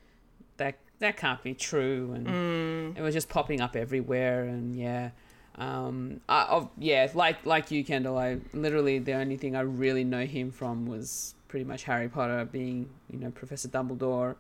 that 0.57 0.79
that 0.99 1.17
can't 1.17 1.43
be 1.43 1.53
true, 1.53 2.13
and 2.15 2.97
it 2.97 3.01
was 3.01 3.13
just 3.13 3.29
popping 3.29 3.62
up 3.62 3.75
everywhere, 3.75 4.45
and 4.45 4.75
yeah. 4.75 5.12
Um, 5.55 6.21
I, 6.27 6.67
yeah, 6.77 7.07
like 7.13 7.45
like 7.45 7.69
you, 7.71 7.83
Kendall. 7.83 8.17
I 8.17 8.37
literally 8.53 8.99
the 8.99 9.13
only 9.13 9.37
thing 9.37 9.55
I 9.55 9.61
really 9.61 10.03
know 10.03 10.25
him 10.25 10.51
from 10.51 10.87
was 10.87 11.35
pretty 11.47 11.65
much 11.65 11.83
Harry 11.83 12.09
Potter, 12.09 12.45
being 12.45 12.89
you 13.09 13.19
know 13.19 13.29
Professor 13.31 13.67
Dumbledore. 13.67 14.35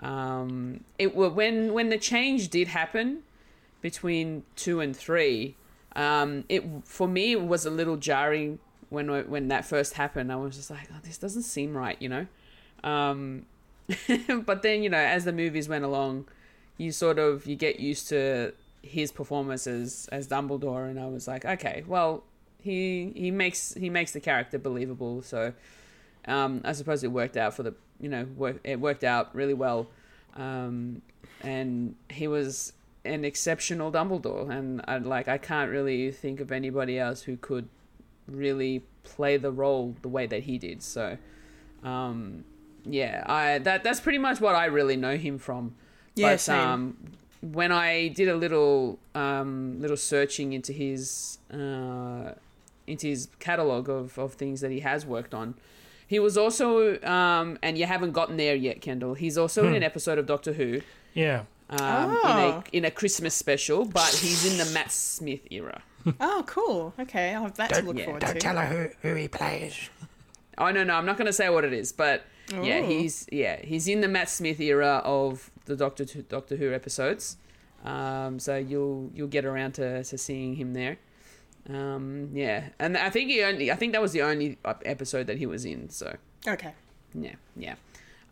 Um, 0.00 0.84
it 0.98 1.14
when 1.14 1.72
when 1.72 1.88
the 1.88 1.98
change 1.98 2.48
did 2.48 2.68
happen 2.68 3.22
between 3.80 4.42
two 4.56 4.80
and 4.80 4.94
three, 4.94 5.56
um, 5.96 6.44
it 6.48 6.62
for 6.84 7.08
me 7.08 7.32
it 7.32 7.42
was 7.42 7.64
a 7.64 7.70
little 7.70 7.96
jarring 7.96 8.58
when 8.90 9.08
when 9.30 9.48
that 9.48 9.64
first 9.64 9.94
happened. 9.94 10.30
I 10.30 10.36
was 10.36 10.56
just 10.56 10.70
like, 10.70 10.88
oh, 10.92 10.98
this 11.02 11.16
doesn't 11.16 11.42
seem 11.42 11.74
right, 11.74 11.96
you 12.00 12.10
know. 12.10 12.26
Um, 12.84 13.46
but 14.44 14.62
then 14.62 14.82
you 14.82 14.90
know, 14.90 14.98
as 14.98 15.24
the 15.24 15.32
movies 15.32 15.68
went 15.70 15.84
along, 15.84 16.28
you 16.76 16.92
sort 16.92 17.18
of 17.18 17.46
you 17.46 17.56
get 17.56 17.80
used 17.80 18.08
to 18.10 18.52
his 18.82 19.12
performance 19.12 19.66
as 19.66 20.08
as 20.12 20.28
Dumbledore, 20.28 20.88
and 20.88 20.98
I 20.98 21.06
was 21.06 21.28
like, 21.28 21.44
okay, 21.44 21.84
well, 21.86 22.24
he 22.62 23.12
he 23.14 23.30
makes 23.30 23.74
he 23.74 23.90
makes 23.90 24.12
the 24.12 24.20
character 24.20 24.58
believable. 24.58 25.22
So 25.22 25.52
um, 26.26 26.60
I 26.64 26.72
suppose 26.72 27.02
it 27.04 27.08
worked 27.08 27.36
out 27.36 27.54
for 27.54 27.62
the 27.62 27.74
you 28.00 28.08
know 28.08 28.26
work, 28.36 28.60
it 28.64 28.80
worked 28.80 29.04
out 29.04 29.34
really 29.34 29.54
well, 29.54 29.88
um, 30.36 31.02
and 31.42 31.94
he 32.10 32.28
was 32.28 32.72
an 33.04 33.24
exceptional 33.24 33.90
Dumbledore, 33.90 34.50
and 34.50 34.82
I 34.86 34.98
like 34.98 35.28
I 35.28 35.38
can't 35.38 35.70
really 35.70 36.10
think 36.12 36.40
of 36.40 36.52
anybody 36.52 36.98
else 36.98 37.22
who 37.22 37.36
could 37.36 37.68
really 38.26 38.84
play 39.02 39.36
the 39.36 39.50
role 39.50 39.96
the 40.02 40.08
way 40.08 40.26
that 40.26 40.44
he 40.44 40.58
did. 40.58 40.82
So 40.82 41.16
um, 41.82 42.44
yeah, 42.84 43.24
I 43.26 43.58
that 43.58 43.84
that's 43.84 44.00
pretty 44.00 44.18
much 44.18 44.40
what 44.40 44.54
I 44.54 44.66
really 44.66 44.96
know 44.96 45.16
him 45.16 45.38
from. 45.38 45.74
Yeah, 46.14 46.32
but, 46.32 46.40
same. 46.40 46.60
um, 46.60 46.96
when 47.42 47.72
I 47.72 48.08
did 48.08 48.28
a 48.28 48.34
little 48.36 48.98
um, 49.14 49.80
little 49.80 49.96
searching 49.96 50.52
into 50.52 50.72
his 50.72 51.38
uh, 51.52 52.32
into 52.86 53.06
his 53.06 53.28
catalog 53.38 53.88
of, 53.88 54.18
of 54.18 54.34
things 54.34 54.60
that 54.60 54.70
he 54.70 54.80
has 54.80 55.06
worked 55.06 55.32
on, 55.34 55.54
he 56.06 56.18
was 56.18 56.36
also 56.36 57.00
um, 57.02 57.58
and 57.62 57.78
you 57.78 57.86
haven't 57.86 58.12
gotten 58.12 58.36
there 58.36 58.54
yet, 58.54 58.80
Kendall. 58.80 59.14
He's 59.14 59.38
also 59.38 59.66
in 59.66 59.74
an 59.74 59.82
episode 59.82 60.18
of 60.18 60.26
Doctor 60.26 60.52
Who 60.52 60.80
Yeah. 61.14 61.42
um, 61.70 62.10
in 62.10 62.16
Oh. 62.22 62.64
a 62.72 62.76
in 62.76 62.84
a 62.84 62.90
Christmas 62.90 63.34
special, 63.34 63.84
but 63.84 64.08
he's 64.08 64.44
in 64.50 64.58
the 64.64 64.72
Matt 64.72 64.90
Smith 64.92 65.40
era. 65.50 65.82
Oh, 66.18 66.42
cool. 66.46 66.94
Okay, 66.98 67.34
I'll 67.34 67.42
have 67.42 67.56
that 67.58 67.74
to 67.74 67.82
look 67.82 67.98
yeah, 67.98 68.06
forward 68.06 68.22
Don't 68.22 68.32
to. 68.32 68.38
tell 68.40 68.56
her 68.56 68.64
who, 69.02 69.08
who 69.10 69.14
he 69.16 69.28
plays. 69.28 69.90
Oh 70.56 70.70
no, 70.70 70.82
no, 70.82 70.94
I'm 70.94 71.04
not 71.04 71.18
going 71.18 71.26
to 71.26 71.32
say 71.32 71.50
what 71.50 71.62
it 71.64 71.74
is, 71.74 71.92
but 71.92 72.22
yeah, 72.50 72.82
he's 72.82 73.26
yeah 73.32 73.60
he's 73.62 73.86
in 73.88 74.00
the 74.00 74.08
Matt 74.08 74.28
Smith 74.28 74.60
era 74.60 75.00
of 75.04 75.50
the 75.66 75.76
Doctor 75.76 76.04
Who, 76.04 76.22
Doctor 76.22 76.56
Who 76.56 76.72
episodes. 76.72 77.36
Um, 77.84 78.38
so 78.38 78.56
you'll 78.56 79.10
you'll 79.14 79.28
get 79.28 79.44
around 79.44 79.72
to, 79.74 80.04
to 80.04 80.18
seeing 80.18 80.56
him 80.56 80.74
there. 80.74 80.98
Um, 81.68 82.30
yeah, 82.32 82.70
and 82.78 82.96
I 82.96 83.10
think 83.10 83.30
he 83.30 83.42
only 83.42 83.70
I 83.70 83.76
think 83.76 83.92
that 83.92 84.02
was 84.02 84.12
the 84.12 84.22
only 84.22 84.58
episode 84.84 85.26
that 85.28 85.38
he 85.38 85.46
was 85.46 85.64
in. 85.64 85.88
So 85.90 86.16
Okay. 86.48 86.72
yeah, 87.14 87.34
yeah, 87.56 87.74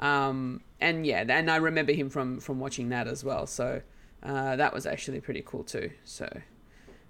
um, 0.00 0.61
and 0.81 1.07
yeah, 1.07 1.24
and 1.28 1.50
I 1.50 1.57
remember 1.57 1.92
him 1.92 2.11
from 2.11 2.40
from 2.40 2.59
watching 2.61 2.88
that 2.90 3.07
as 3.07 3.22
well. 3.24 3.46
So 3.46 3.83
uh, 4.22 4.57
that 4.57 4.72
was 4.74 4.87
actually 4.87 5.20
pretty 5.20 5.42
cool 5.46 5.62
too. 5.64 5.90
So 6.04 6.24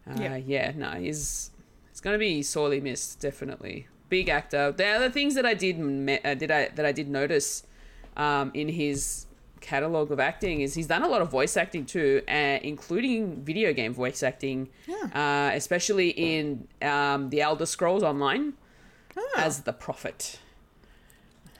uh, 0.08 0.20
Yeah. 0.20 0.36
yeah. 0.36 0.72
no, 0.76 0.90
he's 0.92 1.50
it's 1.90 2.00
gonna 2.00 2.18
be 2.18 2.42
sorely 2.42 2.80
missed, 2.80 3.20
definitely. 3.20 3.86
Big 4.08 4.28
actor. 4.28 4.72
The 4.72 4.86
other 4.86 5.10
things 5.10 5.34
that 5.34 5.44
I 5.44 5.54
did 5.54 5.78
me- 5.78 6.20
uh, 6.24 6.34
did 6.34 6.50
I 6.50 6.68
that 6.68 6.86
I 6.86 6.92
did 6.92 7.08
notice 7.08 7.64
um, 8.16 8.50
in 8.54 8.68
his 8.68 9.26
catalog 9.60 10.12
of 10.12 10.20
acting 10.20 10.60
is 10.60 10.74
he's 10.74 10.86
done 10.86 11.02
a 11.02 11.08
lot 11.08 11.20
of 11.20 11.30
voice 11.30 11.56
acting 11.56 11.84
too, 11.84 12.22
uh, 12.28 12.58
including 12.62 13.42
video 13.42 13.72
game 13.72 13.92
voice 13.92 14.22
acting, 14.22 14.68
uh, 15.12 15.50
especially 15.52 16.10
in 16.10 16.68
um, 16.80 17.28
the 17.30 17.40
Elder 17.42 17.66
Scrolls 17.66 18.02
Online 18.02 18.54
as 19.36 19.62
the 19.62 19.72
Prophet, 19.72 20.38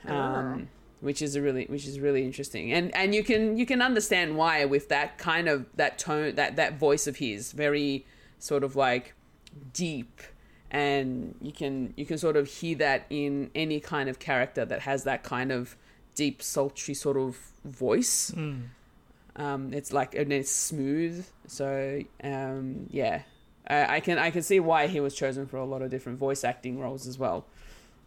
um, 0.07 0.69
which 1.01 1.21
is 1.21 1.35
a 1.35 1.41
really 1.41 1.65
which 1.65 1.85
is 1.85 1.99
really 1.99 2.23
interesting, 2.23 2.71
and 2.73 2.95
and 2.95 3.13
you 3.13 3.23
can 3.23 3.57
you 3.57 3.65
can 3.65 3.81
understand 3.81 4.37
why 4.37 4.65
with 4.65 4.89
that 4.89 5.17
kind 5.17 5.47
of 5.49 5.65
that 5.75 5.99
tone 5.99 6.35
that 6.35 6.55
that 6.55 6.77
voice 6.79 7.05
of 7.05 7.17
his 7.17 7.51
very 7.51 8.05
sort 8.39 8.63
of 8.63 8.75
like 8.75 9.13
deep 9.73 10.21
and 10.71 11.35
you 11.41 11.51
can 11.51 11.93
you 11.97 12.05
can 12.05 12.17
sort 12.17 12.37
of 12.37 12.47
hear 12.47 12.75
that 12.77 13.05
in 13.09 13.49
any 13.55 13.79
kind 13.79 14.09
of 14.09 14.19
character 14.19 14.65
that 14.65 14.81
has 14.81 15.03
that 15.03 15.23
kind 15.23 15.51
of 15.51 15.75
deep 16.15 16.41
sultry 16.41 16.93
sort 16.93 17.17
of 17.17 17.37
voice. 17.65 18.31
Um 19.35 19.73
it's 19.73 19.91
like 19.93 20.15
and 20.15 20.31
it's 20.31 20.51
smooth. 20.51 21.25
So 21.47 22.01
um 22.23 22.87
yeah. 22.89 23.23
I, 23.67 23.97
I 23.97 23.99
can 23.99 24.17
i 24.17 24.31
can 24.31 24.41
see 24.41 24.59
why 24.59 24.87
he 24.87 24.99
was 24.99 25.13
chosen 25.13 25.45
for 25.45 25.57
a 25.57 25.65
lot 25.65 25.81
of 25.81 25.91
different 25.91 26.17
voice 26.17 26.43
acting 26.43 26.79
roles 26.79 27.07
as 27.07 27.17
well. 27.17 27.45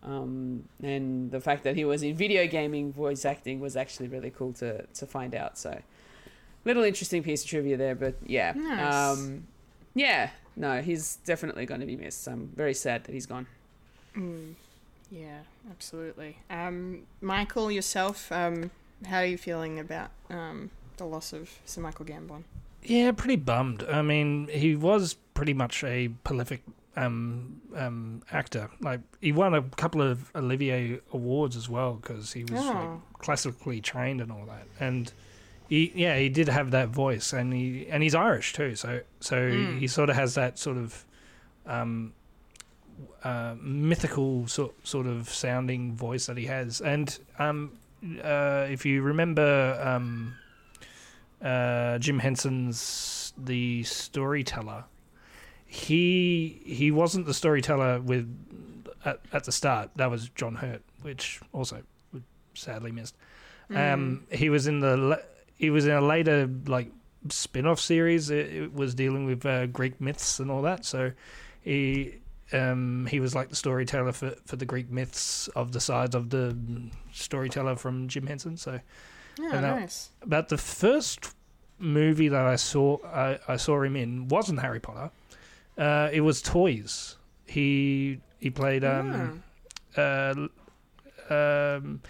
Um 0.03 0.65
and 0.83 1.31
the 1.31 1.41
fact 1.41 1.65
that 1.65 1.75
he 1.77 1.85
was 1.85 2.03
in 2.03 2.15
video 2.17 2.47
gaming 2.47 2.93
voice 2.93 3.25
acting 3.25 3.61
was 3.61 3.77
actually 3.77 4.09
really 4.09 4.31
cool 4.31 4.53
to 4.55 4.87
to 4.87 5.07
find 5.07 5.35
out. 5.35 5.59
So 5.59 5.81
little 6.65 6.85
interesting 6.85 7.25
piece 7.25 7.43
of 7.43 7.51
trivia 7.51 7.77
there 7.77 7.97
but 7.97 8.15
yeah. 8.25 8.53
Nice. 8.55 8.95
um 8.95 9.47
yeah 9.95 10.31
no 10.57 10.81
he's 10.83 11.17
definitely 11.25 11.65
going 11.67 11.81
to 11.81 11.87
be 11.87 11.97
missed 11.97 12.27
i'm 12.29 12.49
very 12.55 12.75
sad 12.75 13.05
that 13.05 13.13
he's 13.13 13.27
gone 13.27 13.47
Yeah, 15.11 15.41
absolutely. 15.71 16.39
Um, 16.49 17.03
Michael, 17.21 17.71
yourself, 17.71 18.33
um, 18.33 18.71
how 19.07 19.19
are 19.19 19.27
you 19.27 19.37
feeling 19.37 19.79
about 19.79 20.11
um, 20.31 20.71
the 20.97 21.05
loss 21.05 21.33
of 21.35 21.51
Sir 21.67 21.83
Michael 21.83 22.07
Gambon? 22.07 22.45
Yeah, 22.83 23.13
pretty 23.13 23.37
bummed. 23.37 23.85
I 23.85 24.01
mean, 24.03 24.49
he 24.51 24.75
was 24.75 25.15
pretty 25.35 25.53
much 25.55 25.85
a 25.85 26.09
prolific 26.25 26.63
um, 26.97 27.61
um, 27.77 28.23
actor. 28.33 28.71
Like 28.81 29.01
he 29.21 29.33
won 29.33 29.55
a 29.55 29.63
couple 29.63 30.01
of 30.01 30.31
Olivier 30.35 31.01
awards 31.13 31.57
as 31.57 31.69
well 31.69 31.95
because 31.95 32.33
he 32.33 32.45
was 32.45 32.53
like, 32.53 32.89
Oh. 32.89 33.03
classically 33.19 33.81
trained 33.83 34.21
and 34.23 34.33
all 34.33 34.47
that. 34.47 34.67
And 34.81 35.13
he, 35.73 35.93
yeah, 35.95 36.19
he 36.19 36.29
did 36.29 36.49
have 36.49 36.73
that 36.73 36.89
voice, 36.89 37.33
and 37.33 37.53
he 37.53 37.87
and 37.89 38.03
he's 38.03 38.15
Irish 38.15 38.53
too. 38.53 38.77
So 38.77 39.01
so 39.21 39.49
he 39.51 39.87
sort 39.87 40.11
of 40.11 40.17
has 40.17 40.35
that 40.35 40.59
sort 40.59 40.77
of 40.77 41.05
um, 41.67 42.13
uh, 43.25 43.55
mythical 43.61 44.47
sort 44.49 44.75
sort 44.87 45.07
of 45.07 45.31
sounding 45.31 45.95
voice 45.95 46.27
that 46.27 46.37
he 46.37 46.45
has. 46.47 46.81
And 46.83 47.19
um, 47.39 47.73
uh, 48.23 48.67
if 48.69 48.85
you 48.85 49.03
remember. 49.03 49.81
Um, 49.83 50.35
uh, 51.43 51.99
Jim 51.99 52.21
Henson's 52.21 53.33
the 53.37 53.83
storyteller. 53.83 54.85
He 55.67 56.61
he 56.65 56.91
wasn't 56.91 57.27
the 57.27 57.35
storyteller 57.35 58.01
with 58.01 58.29
at, 59.05 59.21
at 59.33 59.45
the 59.45 59.53
start. 59.53 59.91
That 59.97 60.11
was 60.11 60.29
John 60.29 60.57
Hurt, 60.57 60.83
which 61.01 61.41
also 61.53 61.83
sadly 62.55 62.93
missed. 62.93 63.17
Um, 63.75 64.27
he 64.31 64.51
was 64.51 64.67
in 64.67 64.81
the 64.81 65.25
he 65.63 65.71
was 65.71 65.87
in 65.87 65.93
a 65.93 66.01
later 66.01 66.49
like 66.67 66.91
spin-off 67.29 67.79
series. 67.81 68.31
It, 68.31 68.47
it 68.63 68.75
was 68.75 68.95
dealing 68.95 69.25
with 69.27 69.47
uh, 69.47 69.67
Greek 69.67 70.01
myths 70.01 70.41
and 70.41 70.51
all 70.51 70.63
that. 70.63 70.85
So 70.85 71.13
he 71.63 72.17
um, 72.53 73.07
he 73.11 73.21
was 73.21 73.33
like 73.35 73.49
the 73.49 73.57
storyteller 73.57 74.13
for, 74.13 74.31
for 74.45 74.57
the 74.57 74.67
Greek 74.67 74.91
myths 74.91 75.49
of 75.55 75.71
the 75.73 75.81
sides 75.81 76.15
of 76.15 76.31
the 76.31 76.57
storyteller 77.13 77.77
from 77.77 78.09
Jim 78.09 78.27
Henson. 78.27 78.57
So 78.57 78.81
Yeah, 79.39 79.61
that- 79.61 79.81
nice. 79.81 80.11
but 80.27 80.49
the 80.49 80.59
first 80.59 81.35
movie 81.79 82.29
that 82.29 82.45
I 82.55 82.57
saw 82.57 82.99
I, 83.07 83.39
I 83.55 83.57
saw 83.57 83.83
him 83.83 83.95
in 83.97 84.29
wasn't 84.29 84.61
Harry 84.61 84.81
Potter. 84.81 85.11
Uh, 85.79 86.09
it 86.13 86.21
was 86.23 86.43
Toys. 86.43 87.17
He 87.47 88.19
he 88.41 88.51
played 88.51 88.83
um 88.85 89.43
uh, 89.97 90.35
um 91.31 92.01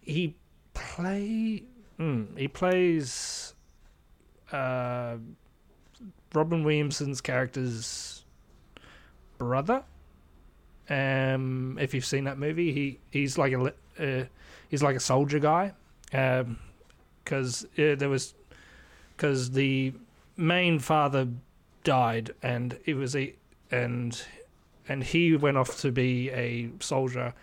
he 0.00 0.34
play 0.74 1.62
mm, 1.98 2.38
he 2.38 2.48
plays 2.48 3.54
uh 4.52 5.16
Robin 6.34 6.62
Williams's 6.62 7.20
character's 7.20 8.24
brother. 9.38 9.82
Um, 10.90 11.78
if 11.80 11.92
you've 11.94 12.04
seen 12.04 12.24
that 12.24 12.38
movie, 12.38 12.72
he 12.72 12.98
he's 13.10 13.38
like 13.38 13.52
a 13.52 13.72
uh, 13.98 14.24
he's 14.68 14.82
like 14.82 14.96
a 14.96 15.00
soldier 15.00 15.38
guy. 15.38 15.72
Um, 16.12 16.58
because 17.28 17.66
uh, 17.78 17.94
there 17.94 18.08
was 18.08 18.34
because 19.16 19.50
the 19.50 19.92
main 20.36 20.78
father 20.78 21.28
died 21.84 22.30
and 22.42 22.78
it 22.86 22.94
was 22.94 23.14
a 23.14 23.34
and 23.70 24.22
and 24.88 25.04
he 25.04 25.36
went 25.36 25.58
off 25.58 25.78
to 25.80 25.92
be 25.92 26.30
a 26.30 26.70
soldier 26.80 27.34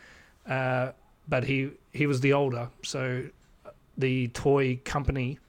uh, 0.47 0.91
but 1.27 1.43
he 1.43 1.69
he 1.91 2.07
was 2.07 2.21
the 2.21 2.33
older 2.33 2.69
so 2.81 3.23
the 3.97 4.27
toy 4.29 4.79
company 4.83 5.39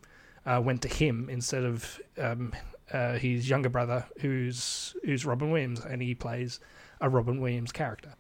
uh, 0.45 0.61
went 0.65 0.83
to 0.83 0.89
him 0.89 1.29
instead 1.31 1.65
of 1.65 2.01
um, 2.19 2.53
uh, 2.93 3.15
his 3.15 3.49
younger 3.49 3.69
brother 3.69 4.07
who's 4.21 4.95
who's 5.05 5.27
Robin 5.27 5.51
Williams 5.51 5.85
and 5.85 6.01
he 6.01 6.15
plays 6.15 6.61
a 7.01 7.09
Robin 7.09 7.41
Williams 7.41 7.73
character 7.73 8.15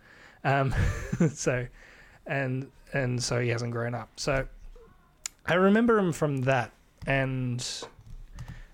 um, 0.44 0.74
so 1.32 1.66
and 2.26 2.70
and 2.92 3.22
so 3.22 3.40
he 3.40 3.48
hasn't 3.48 3.72
grown 3.72 3.94
up 3.94 4.08
so 4.16 4.46
I 5.48 5.54
remember 5.54 5.98
him 5.98 6.12
from 6.12 6.38
that, 6.42 6.72
and 7.06 7.64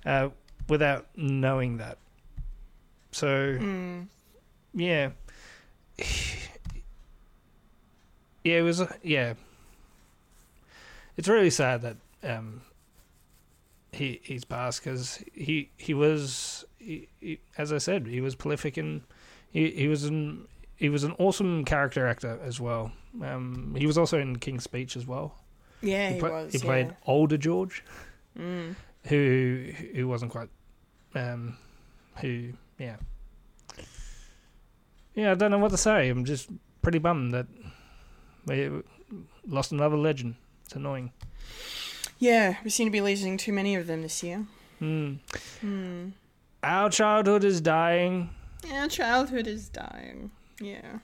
uh, 0.07 0.31
without 0.69 1.07
knowing 1.17 1.79
that. 1.79 1.99
So, 3.11 3.59
yeah, 4.73 5.11
yeah, 5.99 6.05
it 8.45 8.63
was. 8.63 8.83
Yeah, 9.03 9.35
it's 11.17 11.29
really 11.29 11.51
sad 11.51 11.83
that 11.83 11.97
um, 12.23 12.63
he 13.93 14.21
he's 14.23 14.45
passed 14.45 14.83
because 14.83 15.23
he 15.35 15.71
he 15.77 15.95
was 15.95 16.65
he, 16.79 17.09
he, 17.21 17.39
as 17.59 17.73
I 17.73 17.79
said 17.79 18.07
he 18.07 18.21
was 18.21 18.35
prolific 18.35 18.77
and 18.77 19.03
he 19.51 19.71
he 19.71 19.89
was 19.89 20.05
an 20.05 20.47
he 20.77 20.89
was 20.89 21.05
an 21.05 21.13
awesome 21.19 21.65
character 21.65 22.07
actor 22.09 22.39
as 22.43 22.61
well. 22.61 22.93
Um, 23.23 23.75
he 23.79 23.87
was 23.87 23.99
also 23.99 24.19
in 24.19 24.37
King's 24.39 24.65
Speech 24.65 24.97
as 24.97 25.07
well. 25.07 25.35
Yeah, 25.83 26.09
he, 26.09 26.15
He, 26.15 26.21
pla- 26.21 26.31
was. 26.31 26.53
he 26.53 26.59
yeah. 26.59 26.65
played 26.65 26.97
older 27.07 27.37
George, 27.37 27.85
who 28.37 29.73
who 29.95 30.09
wasn't 30.09 30.31
quite, 30.33 30.49
um, 31.15 31.57
who 32.21 32.53
yeah, 32.79 32.97
yeah. 35.15 35.33
I 35.33 35.35
don't 35.35 35.51
know 35.51 35.59
what 35.59 35.71
to 35.73 35.77
say. 35.77 36.09
I'm 36.09 36.25
just 36.25 36.49
pretty 36.83 36.99
bummed 36.99 37.35
that 37.35 37.47
we 38.47 38.71
lost 39.47 39.73
another 39.73 39.97
legend. 39.97 40.37
It's 40.73 40.79
annoying. 40.79 41.13
Yeah, 42.19 42.57
we 42.65 42.71
seem 42.71 42.87
to 42.87 42.91
be 42.91 43.03
losing 43.03 43.37
too 43.37 43.53
many 43.53 43.75
of 43.75 43.87
them 43.87 44.01
this 44.01 44.23
year. 44.23 44.47
Our 46.63 46.89
childhood 46.89 47.45
is 47.45 47.61
dying. 47.61 48.31
Our 48.73 48.89
childhood 48.89 49.47
is 49.47 49.69
dying. 49.69 50.31
Yeah. 50.63 51.01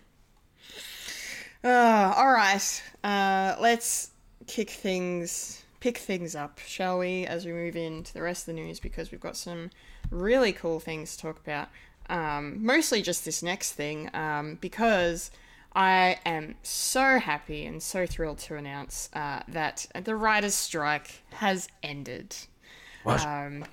Uh, 1.62 2.14
all 2.16 2.32
right. 2.32 2.82
Uh, 3.04 3.56
let's 3.60 4.12
kick 4.46 4.70
things, 4.70 5.62
pick 5.80 5.98
things 5.98 6.34
up, 6.34 6.60
shall 6.60 6.98
we, 6.98 7.26
as 7.26 7.44
we 7.44 7.52
move 7.52 7.76
into 7.76 8.14
the 8.14 8.22
rest 8.22 8.48
of 8.48 8.54
the 8.54 8.62
news 8.62 8.80
because 8.80 9.12
we've 9.12 9.20
got 9.20 9.36
some 9.36 9.68
really 10.10 10.54
cool 10.54 10.80
things 10.80 11.14
to 11.14 11.20
talk 11.24 11.38
about. 11.38 11.68
Um, 12.08 12.64
mostly 12.64 13.02
just 13.02 13.26
this 13.26 13.42
next 13.42 13.72
thing, 13.72 14.08
um, 14.14 14.56
because 14.62 15.30
I 15.74 16.18
am 16.24 16.56
so 16.62 17.18
happy 17.18 17.64
and 17.66 17.82
so 17.82 18.06
thrilled 18.06 18.38
to 18.38 18.56
announce 18.56 19.10
uh, 19.12 19.42
that 19.48 19.86
the 20.04 20.16
writers' 20.16 20.54
strike 20.54 21.22
has 21.30 21.68
ended. 21.82 22.34
What? 23.04 23.24
Um, 23.24 23.64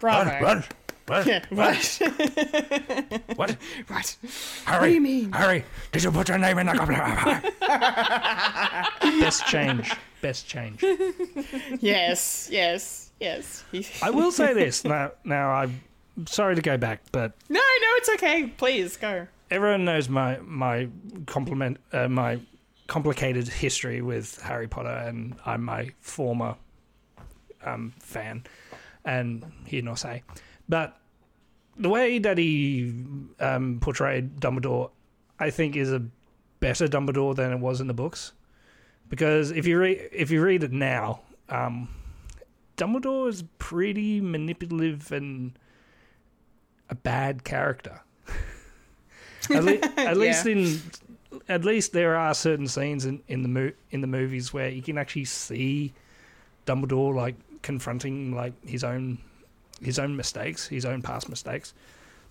bravo. 0.00 0.44
What? 0.44 0.68
What? 1.06 1.26
Yeah, 1.26 1.44
right. 1.50 2.00
What? 3.36 3.56
right. 3.88 4.16
Hurry! 4.64 4.88
do 4.88 4.94
you 4.94 5.00
mean? 5.00 5.32
Hurry! 5.32 5.64
Did 5.90 6.04
you 6.04 6.12
put 6.12 6.28
your 6.28 6.38
name 6.38 6.58
in 6.58 6.66
the 6.66 6.72
goblet? 6.72 7.54
Best 9.20 9.46
change. 9.46 9.92
Best 10.20 10.46
change. 10.46 10.82
Yes, 11.80 12.48
yes, 12.50 13.10
yes. 13.20 13.64
I 14.00 14.10
will 14.10 14.30
say 14.30 14.54
this 14.54 14.84
now. 14.84 15.10
Now 15.24 15.50
I'm 15.50 15.80
sorry 16.26 16.54
to 16.54 16.62
go 16.62 16.76
back, 16.76 17.00
but 17.10 17.32
no, 17.48 17.58
no, 17.58 17.88
it's 17.96 18.08
okay. 18.10 18.46
Please 18.56 18.96
go. 18.96 19.26
Everyone 19.52 19.84
knows 19.84 20.08
my 20.08 20.38
my 20.38 20.88
compliment 21.26 21.76
uh, 21.92 22.08
my 22.08 22.40
complicated 22.86 23.46
history 23.46 24.00
with 24.00 24.40
Harry 24.42 24.66
Potter, 24.66 24.88
and 24.88 25.36
I'm 25.46 25.62
my 25.62 25.90
former 26.00 26.56
um, 27.64 27.92
fan, 27.98 28.44
and 29.04 29.44
hear 29.66 29.82
nor 29.82 29.96
say, 29.96 30.22
but 30.68 30.98
the 31.76 31.88
way 31.88 32.18
that 32.18 32.38
he 32.38 32.92
um, 33.40 33.78
portrayed 33.80 34.40
Dumbledore, 34.40 34.90
I 35.38 35.50
think, 35.50 35.76
is 35.76 35.92
a 35.92 36.02
better 36.60 36.86
Dumbledore 36.86 37.36
than 37.36 37.52
it 37.52 37.58
was 37.58 37.80
in 37.80 37.86
the 37.86 37.94
books, 37.94 38.32
because 39.08 39.50
if 39.50 39.66
you 39.66 39.78
read 39.78 40.08
if 40.12 40.30
you 40.30 40.42
read 40.42 40.64
it 40.64 40.72
now, 40.72 41.20
um, 41.50 41.88
Dumbledore 42.78 43.28
is 43.28 43.44
pretty 43.58 44.20
manipulative 44.20 45.12
and 45.12 45.58
a 46.88 46.94
bad 46.94 47.44
character. 47.44 48.00
At, 49.50 49.64
le- 49.64 49.78
at 49.96 50.16
least 50.16 50.46
in 50.46 50.80
at 51.48 51.64
least 51.64 51.92
there 51.92 52.16
are 52.16 52.34
certain 52.34 52.68
scenes 52.68 53.04
in, 53.04 53.22
in 53.28 53.42
the 53.42 53.48
mo- 53.48 53.72
in 53.90 54.00
the 54.00 54.06
movies 54.06 54.52
where 54.52 54.68
you 54.68 54.82
can 54.82 54.98
actually 54.98 55.24
see 55.24 55.92
Dumbledore 56.66 57.14
like 57.14 57.34
confronting 57.62 58.34
like 58.34 58.52
his 58.66 58.84
own 58.84 59.18
his 59.80 59.98
own 59.98 60.16
mistakes, 60.16 60.68
his 60.68 60.84
own 60.84 61.02
past 61.02 61.28
mistakes. 61.28 61.74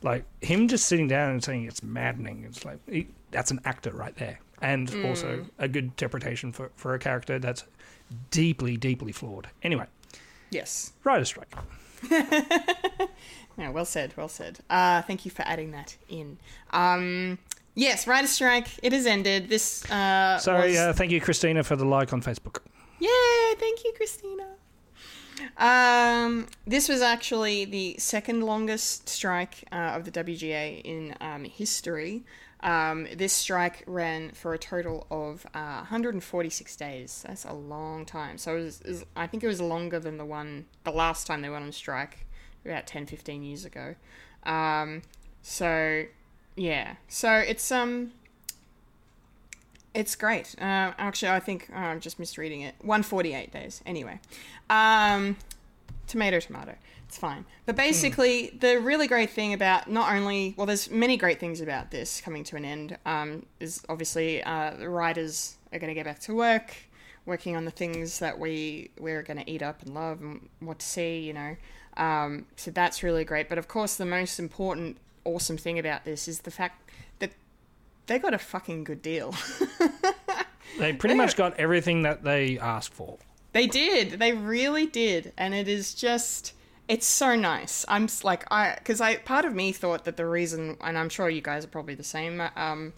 Like 0.04 0.26
him 0.42 0.68
just 0.68 0.88
sitting 0.88 1.08
down 1.08 1.32
and 1.32 1.44
saying 1.44 1.66
it's 1.66 1.84
maddening. 1.84 2.44
It's 2.48 2.66
like 2.66 2.80
he, 2.90 3.08
that's 3.30 3.52
an 3.52 3.60
actor 3.66 3.92
right 3.92 4.16
there, 4.16 4.40
and 4.62 4.90
mm. 4.90 5.08
also 5.08 5.46
a 5.60 5.68
good 5.68 5.86
interpretation 5.86 6.52
for 6.52 6.72
for 6.76 6.94
a 6.96 7.00
character 7.00 7.38
that's 7.40 7.66
deeply 8.32 8.78
deeply 8.78 9.12
flawed. 9.12 9.48
Anyway, 9.64 9.86
Yes. 10.50 10.94
writer 11.04 11.26
strike. 11.26 11.54
No, 13.58 13.72
well 13.72 13.86
said, 13.86 14.14
well 14.18 14.28
said. 14.30 14.60
Uh, 14.70 15.02
thank 15.04 15.26
you 15.26 15.32
for 15.32 15.44
adding 15.44 15.72
that 15.72 15.98
in. 16.10 16.38
Um, 16.72 17.38
yes, 17.76 18.08
writer 18.08 18.28
strike. 18.28 18.68
It 18.82 18.94
has 18.94 19.06
ended. 19.06 19.50
This. 19.50 19.90
Uh, 19.92 20.38
Sorry, 20.40 20.70
was- 20.70 20.78
uh, 20.78 20.94
thank 20.94 21.12
you, 21.12 21.20
Christina, 21.22 21.64
for 21.64 21.76
the 21.76 21.86
like 21.86 22.14
on 22.14 22.22
Facebook. 22.22 22.60
Yay! 23.00 23.56
Thank 23.60 23.84
you, 23.84 23.94
Christina. 23.96 24.48
Um, 25.58 26.48
this 26.68 26.88
was 26.88 27.02
actually 27.02 27.66
the 27.66 27.96
second 27.98 28.42
longest 28.44 29.10
strike 29.10 29.64
uh, 29.72 29.76
of 29.96 30.06
the 30.06 30.12
WGA 30.12 30.82
in 30.84 31.16
um, 31.20 31.44
history. 31.46 32.24
Um, 32.62 33.08
this 33.16 33.34
strike 33.34 33.84
ran 33.88 34.32
for 34.32 34.54
a 34.54 34.60
total 34.60 35.08
of 35.10 35.46
uh, 35.56 35.78
146 35.78 36.76
days. 36.76 37.24
That's 37.28 37.44
a 37.46 37.54
long 37.54 38.06
time. 38.06 38.38
So 38.38 38.56
it 38.58 38.64
was, 38.64 38.82
it 38.82 38.88
was- 38.88 39.06
I 39.16 39.26
think 39.28 39.44
it 39.44 39.48
was 39.48 39.60
longer 39.60 40.00
than 40.00 40.18
the 40.18 40.26
one, 40.26 40.66
the 40.84 40.92
last 40.92 41.26
time 41.26 41.42
they 41.42 41.50
went 41.50 41.64
on 41.66 41.72
strike, 41.72 42.28
about 42.66 42.88
10, 42.88 43.06
15 43.06 43.44
years 43.44 43.66
ago. 43.66 43.96
Um, 44.44 45.02
so 45.42 46.06
yeah, 46.56 46.96
so 47.08 47.34
it's 47.34 47.72
um, 47.72 48.12
it's 49.94 50.16
great. 50.16 50.56
Uh, 50.60 50.94
actually, 50.98 51.30
I 51.30 51.40
think 51.40 51.70
uh, 51.74 51.78
I'm 51.78 52.00
just 52.00 52.20
misreading 52.20 52.62
it. 52.62 52.76
148 52.82 53.52
days. 53.52 53.82
Anyway, 53.86 54.20
um, 54.70 55.38
tomato, 56.08 56.40
tomato. 56.40 56.76
It's 57.08 57.18
fine. 57.18 57.44
But 57.66 57.76
basically, 57.76 58.58
the 58.58 58.80
really 58.80 59.06
great 59.06 59.32
thing 59.32 59.54
about 59.54 59.90
not 59.90 60.14
only 60.14 60.54
well, 60.56 60.66
there's 60.66 60.90
many 60.90 61.18
great 61.18 61.40
things 61.40 61.60
about 61.60 61.92
this 61.92 62.22
coming 62.22 62.44
to 62.46 62.56
an 62.56 62.64
end. 62.64 62.98
Um, 63.06 63.46
is 63.60 63.84
obviously 63.90 64.42
uh, 64.44 64.76
the 64.80 64.90
writers 64.90 65.58
are 65.74 65.80
going 65.80 65.90
to 65.90 65.94
get 65.94 66.06
back 66.06 66.20
to 66.20 66.34
work, 66.34 66.74
working 67.26 67.58
on 67.58 67.66
the 67.66 67.72
things 67.72 68.20
that 68.20 68.40
we 68.40 68.92
we're 68.98 69.24
going 69.24 69.38
to 69.38 69.50
eat 69.50 69.62
up 69.62 69.82
and 69.82 69.94
love 69.94 70.22
and 70.22 70.48
what 70.60 70.80
to 70.80 70.86
see. 70.86 71.20
You 71.20 71.34
know, 71.34 71.58
um, 72.02 72.46
so 72.56 72.72
that's 72.72 73.04
really 73.04 73.24
great. 73.24 73.48
But 73.48 73.58
of 73.58 73.68
course, 73.68 73.96
the 73.96 74.06
most 74.06 74.40
important, 74.40 74.98
awesome 75.24 75.58
thing 75.58 75.78
about 75.80 76.04
this 76.04 76.28
is 76.28 76.42
the 76.42 76.52
fact 76.52 76.90
that 77.20 77.32
they 78.08 78.20
got 78.20 78.34
a 78.34 78.40
fucking 78.40 78.84
good 78.84 79.02
deal. 79.02 79.36
They 80.78 80.94
pretty 80.94 81.16
much 81.16 81.36
got 81.36 81.60
everything 81.60 82.04
that 82.04 82.24
they 82.24 82.58
asked 82.58 82.94
for. 82.94 83.18
They 83.54 83.68
did. 83.68 84.20
They 84.20 84.34
really 84.34 84.86
did. 84.86 85.34
And 85.38 85.54
it 85.54 85.68
is 85.68 85.94
just 85.94 86.54
it's 86.88 87.06
so 87.06 87.36
nice. 87.36 87.86
I'm 87.88 88.08
like 88.24 88.46
I 88.52 88.78
cuz 88.84 89.02
I 89.02 89.18
part 89.18 89.46
of 89.46 89.54
me 89.54 89.72
thought 89.72 90.06
that 90.06 90.18
the 90.18 90.26
reason 90.26 90.78
and 90.82 90.98
I'm 90.98 91.10
sure 91.10 91.30
you 91.30 91.42
guys 91.42 91.66
are 91.66 91.70
probably 91.70 91.96
the 91.96 92.04
same 92.04 92.42
um 92.56 92.94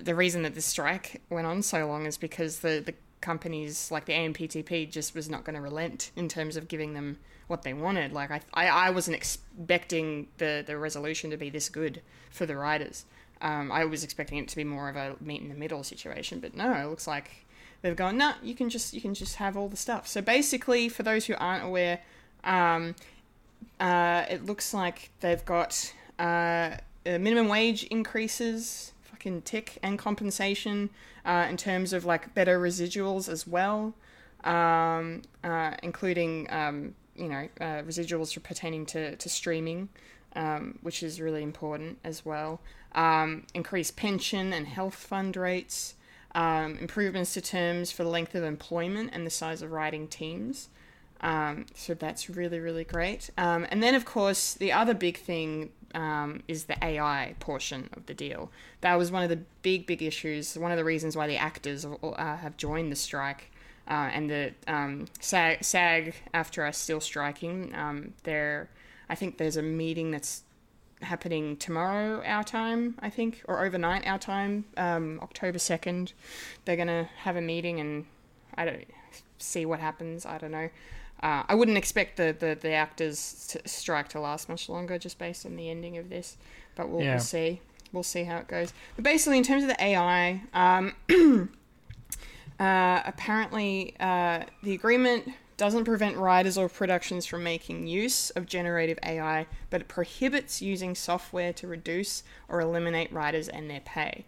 the 0.00 0.14
reason 0.14 0.42
that 0.42 0.54
this 0.54 0.66
strike 0.66 1.22
went 1.28 1.46
on 1.46 1.62
so 1.62 1.86
long 1.86 2.06
is 2.06 2.16
because 2.16 2.60
the 2.60 2.82
the 2.84 2.94
companies 3.20 3.90
like 3.90 4.06
the 4.06 4.14
AMPTP 4.14 4.90
just 4.90 5.14
was 5.14 5.28
not 5.28 5.44
going 5.44 5.54
to 5.54 5.60
relent 5.60 6.10
in 6.16 6.28
terms 6.28 6.56
of 6.56 6.66
giving 6.66 6.94
them 6.94 7.18
what 7.46 7.62
they 7.62 7.72
wanted. 7.72 8.12
Like 8.12 8.30
I 8.30 8.40
I, 8.54 8.66
I 8.68 8.90
wasn't 8.90 9.16
expecting 9.16 10.28
the 10.38 10.62
the 10.66 10.76
resolution 10.76 11.30
to 11.30 11.36
be 11.36 11.50
this 11.50 11.68
good 11.68 12.02
for 12.30 12.46
the 12.46 12.56
riders. 12.56 13.04
Um, 13.40 13.72
I 13.72 13.84
was 13.84 14.04
expecting 14.04 14.38
it 14.38 14.48
to 14.48 14.56
be 14.56 14.64
more 14.64 14.88
of 14.88 14.96
a 14.96 15.16
meet 15.20 15.42
in 15.42 15.48
the 15.48 15.56
middle 15.56 15.82
situation, 15.82 16.38
but 16.38 16.54
no, 16.54 16.72
it 16.74 16.88
looks 16.88 17.08
like 17.08 17.44
they've 17.82 17.96
gone. 17.96 18.16
Nah, 18.16 18.34
you 18.42 18.54
can 18.54 18.70
just 18.70 18.94
you 18.94 19.00
can 19.00 19.14
just 19.14 19.36
have 19.36 19.56
all 19.56 19.68
the 19.68 19.76
stuff. 19.76 20.06
So 20.06 20.22
basically, 20.22 20.88
for 20.88 21.02
those 21.02 21.26
who 21.26 21.34
aren't 21.34 21.64
aware, 21.64 22.00
um, 22.44 22.94
uh, 23.80 24.24
it 24.30 24.46
looks 24.46 24.72
like 24.72 25.10
they've 25.20 25.44
got 25.44 25.92
uh, 26.18 26.22
uh, 27.04 27.18
minimum 27.18 27.48
wage 27.48 27.82
increases, 27.84 28.92
fucking 29.02 29.42
tick, 29.42 29.78
and 29.82 29.98
compensation 29.98 30.90
uh, 31.24 31.46
in 31.50 31.56
terms 31.56 31.92
of 31.92 32.04
like 32.04 32.32
better 32.34 32.60
residuals 32.60 33.28
as 33.28 33.46
well, 33.46 33.94
um, 34.44 35.22
uh, 35.42 35.74
including 35.82 36.46
um, 36.50 36.94
you 37.16 37.28
know 37.28 37.48
uh, 37.60 37.82
residuals 37.82 38.40
pertaining 38.42 38.86
to 38.86 39.16
to 39.16 39.28
streaming, 39.28 39.88
um, 40.36 40.78
which 40.82 41.02
is 41.02 41.20
really 41.20 41.42
important 41.42 41.98
as 42.04 42.24
well. 42.24 42.60
Um, 42.94 43.46
increased 43.54 43.96
pension 43.96 44.52
and 44.52 44.66
health 44.66 44.94
fund 44.94 45.36
rates. 45.36 45.94
Um, 46.34 46.78
improvements 46.78 47.34
to 47.34 47.42
terms 47.42 47.92
for 47.92 48.04
the 48.04 48.08
length 48.08 48.34
of 48.34 48.42
employment 48.42 49.10
and 49.12 49.26
the 49.26 49.30
size 49.30 49.60
of 49.60 49.70
writing 49.70 50.08
teams. 50.08 50.70
Um, 51.22 51.66
so 51.74 51.94
that's 51.94 52.28
really, 52.28 52.58
really 52.58 52.84
great. 52.84 53.30
Um, 53.38 53.66
and 53.70 53.82
then, 53.82 53.94
of 53.94 54.04
course, 54.04 54.54
the 54.54 54.72
other 54.72 54.94
big 54.94 55.18
thing 55.18 55.70
um, 55.94 56.42
is 56.48 56.64
the 56.64 56.82
AI 56.84 57.34
portion 57.38 57.88
of 57.92 58.06
the 58.06 58.14
deal. 58.14 58.50
That 58.80 58.96
was 58.96 59.12
one 59.12 59.22
of 59.22 59.28
the 59.28 59.40
big, 59.62 59.86
big 59.86 60.02
issues. 60.02 60.58
One 60.58 60.72
of 60.72 60.78
the 60.78 60.84
reasons 60.84 61.16
why 61.16 61.26
the 61.26 61.36
actors 61.36 61.84
uh, 61.84 62.36
have 62.36 62.56
joined 62.56 62.90
the 62.90 62.96
strike. 62.96 63.51
Uh, 63.92 64.08
and 64.14 64.30
the 64.30 64.54
um, 64.66 65.04
SAG, 65.20 65.62
SAG, 65.62 66.14
after 66.32 66.64
are 66.64 66.72
still 66.72 66.98
striking, 66.98 67.74
um, 67.74 68.14
there, 68.22 68.70
I 69.10 69.14
think 69.14 69.36
there's 69.36 69.58
a 69.58 69.62
meeting 69.62 70.10
that's 70.10 70.44
happening 71.02 71.58
tomorrow 71.58 72.22
our 72.24 72.42
time, 72.42 72.94
I 73.00 73.10
think, 73.10 73.42
or 73.46 73.62
overnight 73.62 74.06
our 74.06 74.18
time, 74.18 74.64
um, 74.78 75.20
October 75.22 75.58
second. 75.58 76.14
They're 76.64 76.78
gonna 76.78 77.10
have 77.18 77.36
a 77.36 77.42
meeting 77.42 77.80
and 77.80 78.06
I 78.54 78.64
don't 78.64 78.84
see 79.36 79.66
what 79.66 79.78
happens. 79.78 80.24
I 80.24 80.38
don't 80.38 80.52
know. 80.52 80.70
Uh, 81.22 81.42
I 81.46 81.54
wouldn't 81.54 81.76
expect 81.76 82.16
the, 82.16 82.34
the, 82.36 82.56
the 82.58 82.72
actors 82.72 83.46
to 83.50 83.68
strike 83.68 84.08
to 84.10 84.20
last 84.20 84.48
much 84.48 84.70
longer, 84.70 84.96
just 84.96 85.18
based 85.18 85.44
on 85.44 85.56
the 85.56 85.68
ending 85.68 85.98
of 85.98 86.08
this. 86.08 86.38
But 86.76 86.88
we'll, 86.88 87.02
Yeah. 87.02 87.16
we'll 87.16 87.20
see. 87.20 87.60
We'll 87.92 88.02
see 88.04 88.24
how 88.24 88.38
it 88.38 88.48
goes. 88.48 88.72
But 88.96 89.04
basically, 89.04 89.36
in 89.36 89.44
terms 89.44 89.64
of 89.64 89.68
the 89.68 89.84
AI, 89.84 90.40
um, 90.54 90.94
uh, 92.62 93.02
apparently 93.04 93.96
uh, 93.98 94.44
the 94.62 94.72
agreement 94.72 95.28
doesn't 95.56 95.84
prevent 95.84 96.16
writers 96.16 96.56
or 96.56 96.68
productions 96.68 97.26
from 97.26 97.42
making 97.42 97.88
use 97.88 98.30
of 98.30 98.46
generative 98.46 99.00
AI, 99.02 99.46
but 99.68 99.80
it 99.80 99.88
prohibits 99.88 100.62
using 100.62 100.94
software 100.94 101.52
to 101.52 101.66
reduce 101.66 102.22
or 102.48 102.60
eliminate 102.60 103.12
writers 103.12 103.48
and 103.48 103.68
their 103.68 103.80
pay. 103.80 104.24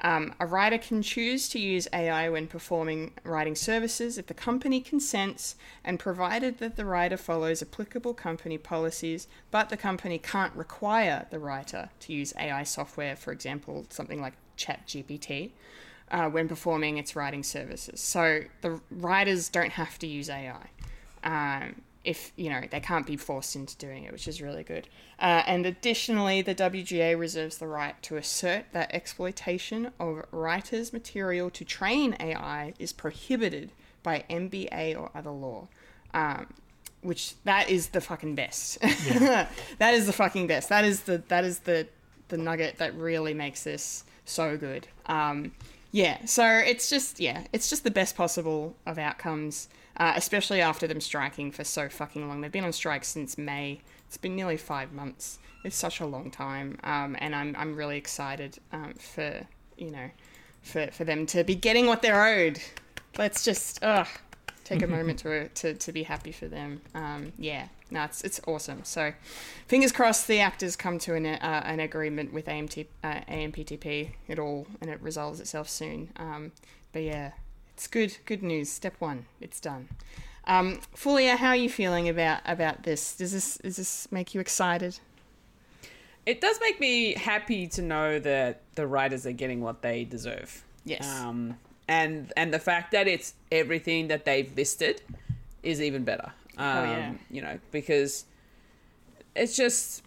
Um, 0.00 0.34
a 0.40 0.46
writer 0.46 0.78
can 0.78 1.02
choose 1.02 1.46
to 1.50 1.58
use 1.58 1.86
AI 1.92 2.30
when 2.30 2.46
performing 2.46 3.12
writing 3.22 3.54
services 3.54 4.16
if 4.16 4.28
the 4.28 4.34
company 4.34 4.80
consents 4.80 5.54
and 5.84 5.98
provided 5.98 6.58
that 6.58 6.76
the 6.76 6.86
writer 6.86 7.18
follows 7.18 7.62
applicable 7.62 8.14
company 8.14 8.56
policies, 8.56 9.28
but 9.50 9.68
the 9.68 9.76
company 9.76 10.18
can't 10.18 10.54
require 10.56 11.26
the 11.30 11.38
writer 11.38 11.90
to 12.00 12.14
use 12.14 12.32
AI 12.38 12.62
software, 12.64 13.14
for 13.14 13.30
example, 13.30 13.84
something 13.90 14.22
like 14.22 14.34
ChatGPT, 14.56 15.50
uh, 16.10 16.28
when 16.28 16.48
performing 16.48 16.98
its 16.98 17.16
writing 17.16 17.42
services. 17.42 18.00
So 18.00 18.42
the 18.60 18.80
writers 18.90 19.48
don't 19.48 19.72
have 19.72 19.98
to 20.00 20.06
use 20.06 20.28
AI. 20.28 20.68
Um, 21.22 21.82
if 22.04 22.32
you 22.36 22.50
know 22.50 22.60
they 22.70 22.80
can't 22.80 23.06
be 23.06 23.16
forced 23.16 23.56
into 23.56 23.76
doing 23.78 24.04
it, 24.04 24.12
which 24.12 24.28
is 24.28 24.42
really 24.42 24.62
good. 24.62 24.88
Uh, 25.18 25.42
and 25.46 25.64
additionally, 25.64 26.42
the 26.42 26.54
WGA 26.54 27.18
reserves 27.18 27.58
the 27.58 27.66
right 27.66 28.00
to 28.02 28.16
assert 28.16 28.66
that 28.72 28.92
exploitation 28.94 29.90
of 29.98 30.24
writers' 30.30 30.92
material 30.92 31.48
to 31.50 31.64
train 31.64 32.14
AI 32.20 32.74
is 32.78 32.92
prohibited 32.92 33.72
by 34.02 34.24
MBA 34.28 35.00
or 35.00 35.10
other 35.14 35.30
law. 35.30 35.68
Um, 36.12 36.46
which 37.00 37.34
that 37.44 37.68
is 37.68 37.88
the 37.88 38.00
fucking 38.00 38.34
best. 38.34 38.80
that 38.80 39.94
is 39.94 40.06
the 40.06 40.12
fucking 40.12 40.46
best. 40.46 40.68
That 40.70 40.84
is 40.84 41.02
the 41.02 41.22
that 41.28 41.44
is 41.44 41.60
the 41.60 41.86
the 42.28 42.38
nugget 42.38 42.78
that 42.78 42.94
really 42.96 43.34
makes 43.34 43.64
this 43.64 44.04
so 44.24 44.56
good. 44.56 44.88
Um, 45.06 45.52
yeah, 45.94 46.24
so 46.24 46.44
it's 46.44 46.90
just 46.90 47.20
yeah, 47.20 47.44
it's 47.52 47.70
just 47.70 47.84
the 47.84 47.90
best 47.90 48.16
possible 48.16 48.74
of 48.84 48.98
outcomes, 48.98 49.68
uh, 49.96 50.14
especially 50.16 50.60
after 50.60 50.88
them 50.88 51.00
striking 51.00 51.52
for 51.52 51.62
so 51.62 51.88
fucking 51.88 52.26
long. 52.26 52.40
They've 52.40 52.50
been 52.50 52.64
on 52.64 52.72
strike 52.72 53.04
since 53.04 53.38
May. 53.38 53.80
It's 54.08 54.16
been 54.16 54.34
nearly 54.34 54.56
five 54.56 54.92
months. 54.92 55.38
It's 55.62 55.76
such 55.76 56.00
a 56.00 56.04
long 56.04 56.32
time, 56.32 56.80
um, 56.82 57.14
and 57.20 57.32
I'm 57.32 57.54
I'm 57.56 57.76
really 57.76 57.96
excited 57.96 58.58
um, 58.72 58.94
for 58.94 59.46
you 59.78 59.92
know 59.92 60.10
for 60.62 60.88
for 60.88 61.04
them 61.04 61.26
to 61.26 61.44
be 61.44 61.54
getting 61.54 61.86
what 61.86 62.02
they're 62.02 62.26
owed. 62.26 62.58
Let's 63.16 63.44
just 63.44 63.80
ugh, 63.84 64.08
take 64.64 64.82
a 64.82 64.88
moment 64.88 65.20
to, 65.20 65.46
to 65.46 65.74
to 65.74 65.92
be 65.92 66.02
happy 66.02 66.32
for 66.32 66.48
them. 66.48 66.80
Um, 66.96 67.32
yeah, 67.38 67.68
no, 67.94 68.04
it's 68.04 68.22
it's 68.22 68.40
awesome. 68.46 68.84
So, 68.84 69.12
fingers 69.68 69.92
crossed 69.92 70.26
the 70.26 70.40
actors 70.40 70.74
come 70.76 70.98
to 70.98 71.14
an 71.14 71.24
uh, 71.24 71.62
an 71.64 71.80
agreement 71.80 72.32
with 72.32 72.46
AMT, 72.46 72.86
uh, 73.02 73.20
AMPTP. 73.28 74.10
It 74.28 74.38
all 74.38 74.66
and 74.80 74.90
it 74.90 75.00
resolves 75.00 75.40
itself 75.40 75.68
soon. 75.68 76.10
Um, 76.16 76.52
but 76.92 77.02
yeah, 77.02 77.32
it's 77.72 77.86
good 77.86 78.18
good 78.26 78.42
news. 78.42 78.68
Step 78.68 78.96
one, 78.98 79.26
it's 79.40 79.60
done. 79.60 79.88
Um, 80.46 80.80
Fulya, 80.94 81.36
how 81.36 81.50
are 81.50 81.56
you 81.56 81.70
feeling 81.70 82.08
about 82.08 82.40
about 82.44 82.82
this? 82.82 83.16
Does 83.16 83.32
this 83.32 83.58
does 83.58 83.76
this 83.76 84.10
make 84.10 84.34
you 84.34 84.40
excited? 84.40 84.98
It 86.26 86.40
does 86.40 86.58
make 86.60 86.80
me 86.80 87.14
happy 87.14 87.68
to 87.68 87.82
know 87.82 88.18
that 88.18 88.62
the 88.74 88.86
writers 88.86 89.24
are 89.24 89.32
getting 89.32 89.60
what 89.60 89.82
they 89.82 90.04
deserve. 90.04 90.64
Yes. 90.84 91.06
Um, 91.08 91.56
and 91.86 92.32
and 92.36 92.52
the 92.52 92.58
fact 92.58 92.90
that 92.90 93.06
it's 93.06 93.34
everything 93.52 94.08
that 94.08 94.24
they've 94.24 94.54
listed 94.56 95.00
is 95.62 95.80
even 95.80 96.02
better. 96.02 96.32
Um, 96.56 96.66
Oh, 96.66 96.84
yeah. 96.84 97.08
Um, 97.08 97.18
you 97.30 97.42
know, 97.42 97.58
because 97.70 98.26
it's 99.34 99.56
just 99.56 100.02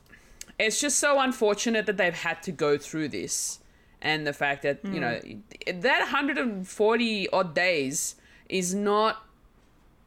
it's 0.60 0.80
just 0.82 0.98
so 0.98 1.20
unfortunate 1.20 1.86
that 1.86 1.98
they've 1.98 2.14
had 2.14 2.42
to 2.44 2.52
go 2.52 2.78
through 2.78 3.10
this, 3.10 3.60
and 4.02 4.26
the 4.26 4.34
fact 4.34 4.64
that 4.64 4.84
you 4.84 5.00
know 5.00 5.18
hmm. 5.18 5.80
that 5.82 6.00
140 6.00 7.30
odd 7.30 7.54
days 7.54 8.16
is 8.50 8.74
not. 8.74 9.24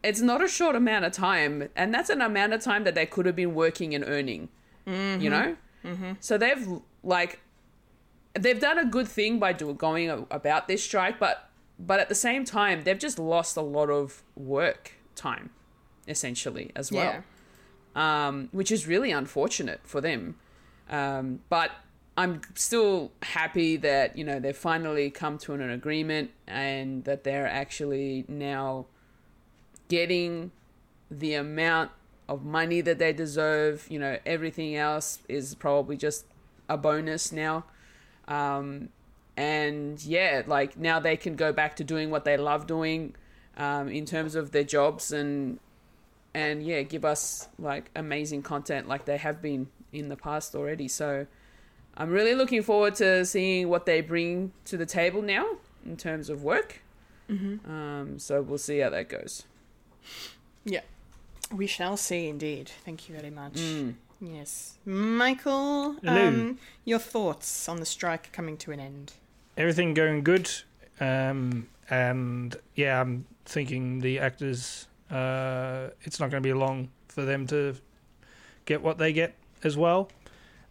It's 0.03 0.23
not 0.23 0.43
a 0.43 0.49
short 0.49 0.77
amount 0.77 1.05
of 1.05 1.13
time, 1.13 1.69
and 1.77 1.93
that's 1.93 2.09
an 2.09 2.23
amount 2.23 2.55
of 2.55 2.63
time 2.63 2.85
that 2.85 2.95
they 2.95 3.05
could 3.05 3.27
have 3.27 3.37
been 3.37 3.55
working 3.55 3.95
and 3.95 4.03
earning. 4.03 4.49
You 4.87 4.93
mm-hmm. 4.93 5.29
know, 5.29 5.57
mm-hmm. 5.85 6.13
so 6.21 6.39
they've 6.39 6.67
like 7.05 7.41
they've 8.35 8.59
done 8.59 8.79
a 8.79 8.85
good 8.85 9.07
thing 9.07 9.39
by 9.39 9.53
do, 9.53 9.73
going 9.75 10.09
about 10.31 10.69
this 10.69 10.83
strike, 10.83 11.19
but 11.19 11.51
but 11.79 12.01
at 12.01 12.09
the 12.09 12.15
same 12.15 12.45
time, 12.45 12.83
they've 12.83 12.99
just 12.99 13.19
lost 13.19 13.57
a 13.57 13.63
lot 13.63 13.91
of 13.91 14.23
work 14.37 14.93
time, 15.15 15.51
essentially 16.11 16.71
as 16.77 16.93
well, 16.93 17.25
um, 17.95 18.49
which 18.53 18.71
is 18.71 18.87
really 18.87 19.11
unfortunate 19.11 19.81
for 19.85 20.01
them. 20.01 20.37
Um, 20.91 21.41
but 21.49 21.71
I'm 22.17 22.43
still 22.55 23.13
happy 23.23 23.77
that 23.79 24.19
you 24.19 24.25
know 24.25 24.41
they've 24.41 24.57
finally 24.57 25.11
come 25.11 25.39
to 25.39 25.55
an 25.55 25.71
agreement 25.71 26.33
and 26.47 27.05
that 27.05 27.25
they're 27.25 27.47
actually 27.47 28.25
now 28.29 28.87
getting 29.89 30.51
the 31.11 31.35
amount 31.35 31.91
of 32.29 32.45
money 32.45 32.81
that 32.81 32.99
they 32.99 33.13
deserve. 33.13 33.87
You 33.89 34.01
know, 34.01 34.19
everything 34.27 34.77
else 34.77 35.21
is 35.29 35.55
probably 35.55 35.97
just 35.97 36.27
a 36.69 36.77
bonus 36.77 37.33
now. 37.33 37.65
Um, 38.29 38.91
and 39.37 40.03
yeah, 40.05 40.43
like 40.47 40.77
now 40.77 41.01
they 41.01 41.17
can 41.17 41.37
go 41.37 41.53
back 41.53 41.77
to 41.77 41.85
doing 41.85 42.11
what 42.11 42.25
they 42.25 42.37
love 42.37 42.67
doing 42.67 43.15
um, 43.57 43.89
in 43.89 44.05
terms 44.05 44.35
of 44.35 44.53
their 44.53 44.65
jobs 44.65 45.13
and 45.13 45.59
and 46.35 46.63
yeah, 46.65 46.83
give 46.83 47.05
us 47.05 47.49
like 47.59 47.91
amazing 47.97 48.43
content 48.43 48.89
like 48.89 49.05
they 49.05 49.17
have 49.17 49.43
been 49.43 49.69
in 49.93 50.09
the 50.09 50.17
past 50.17 50.55
already. 50.55 50.89
So 50.89 51.27
I'm 51.97 52.11
really 52.11 52.35
looking 52.35 52.63
forward 52.63 52.95
to 52.97 53.25
seeing 53.25 53.69
what 53.69 53.87
they 53.87 54.01
bring 54.01 54.53
to 54.67 54.77
the 54.77 54.87
table 54.87 55.23
now 55.23 55.47
in 55.85 55.97
terms 55.97 56.29
of 56.31 56.43
work. 56.43 56.83
Um, 57.29 58.19
so 58.19 58.43
we'll 58.43 58.59
see 58.59 58.79
how 58.81 58.91
that 58.91 59.09
goes. 59.09 59.45
Yeah. 60.65 60.81
We 61.55 61.67
shall 61.67 61.97
see 61.97 62.29
indeed. 62.29 62.71
Thank 62.85 63.09
you 63.09 63.15
very 63.17 63.31
much. 63.31 63.61
Yes. 64.21 64.79
Michael, 64.85 65.95
Hello. 66.03 66.29
um, 66.29 66.59
your 66.85 66.99
thoughts 66.99 67.69
on 67.69 67.79
the 67.79 67.87
strike 67.87 68.33
coming 68.33 68.57
to 68.59 68.73
an 68.73 68.81
end? 68.81 69.13
Everything 69.57 69.95
going 69.95 70.23
good, 70.23 70.51
um, 71.01 71.69
and 71.89 72.55
yeah, 72.75 73.01
I'm 73.01 73.27
thinking 73.45 74.01
the 74.01 74.19
actors. 74.19 74.87
Uh, 75.11 75.91
it's 76.03 76.21
not 76.21 76.31
going 76.31 76.43
to 76.43 76.47
be 76.47 76.53
long 76.53 76.89
for 77.09 77.25
them 77.25 77.47
to 77.49 77.75
get 78.65 78.83
what 78.83 78.99
they 78.99 79.13
get 79.13 79.35
as 79.65 79.77
well, 79.77 80.09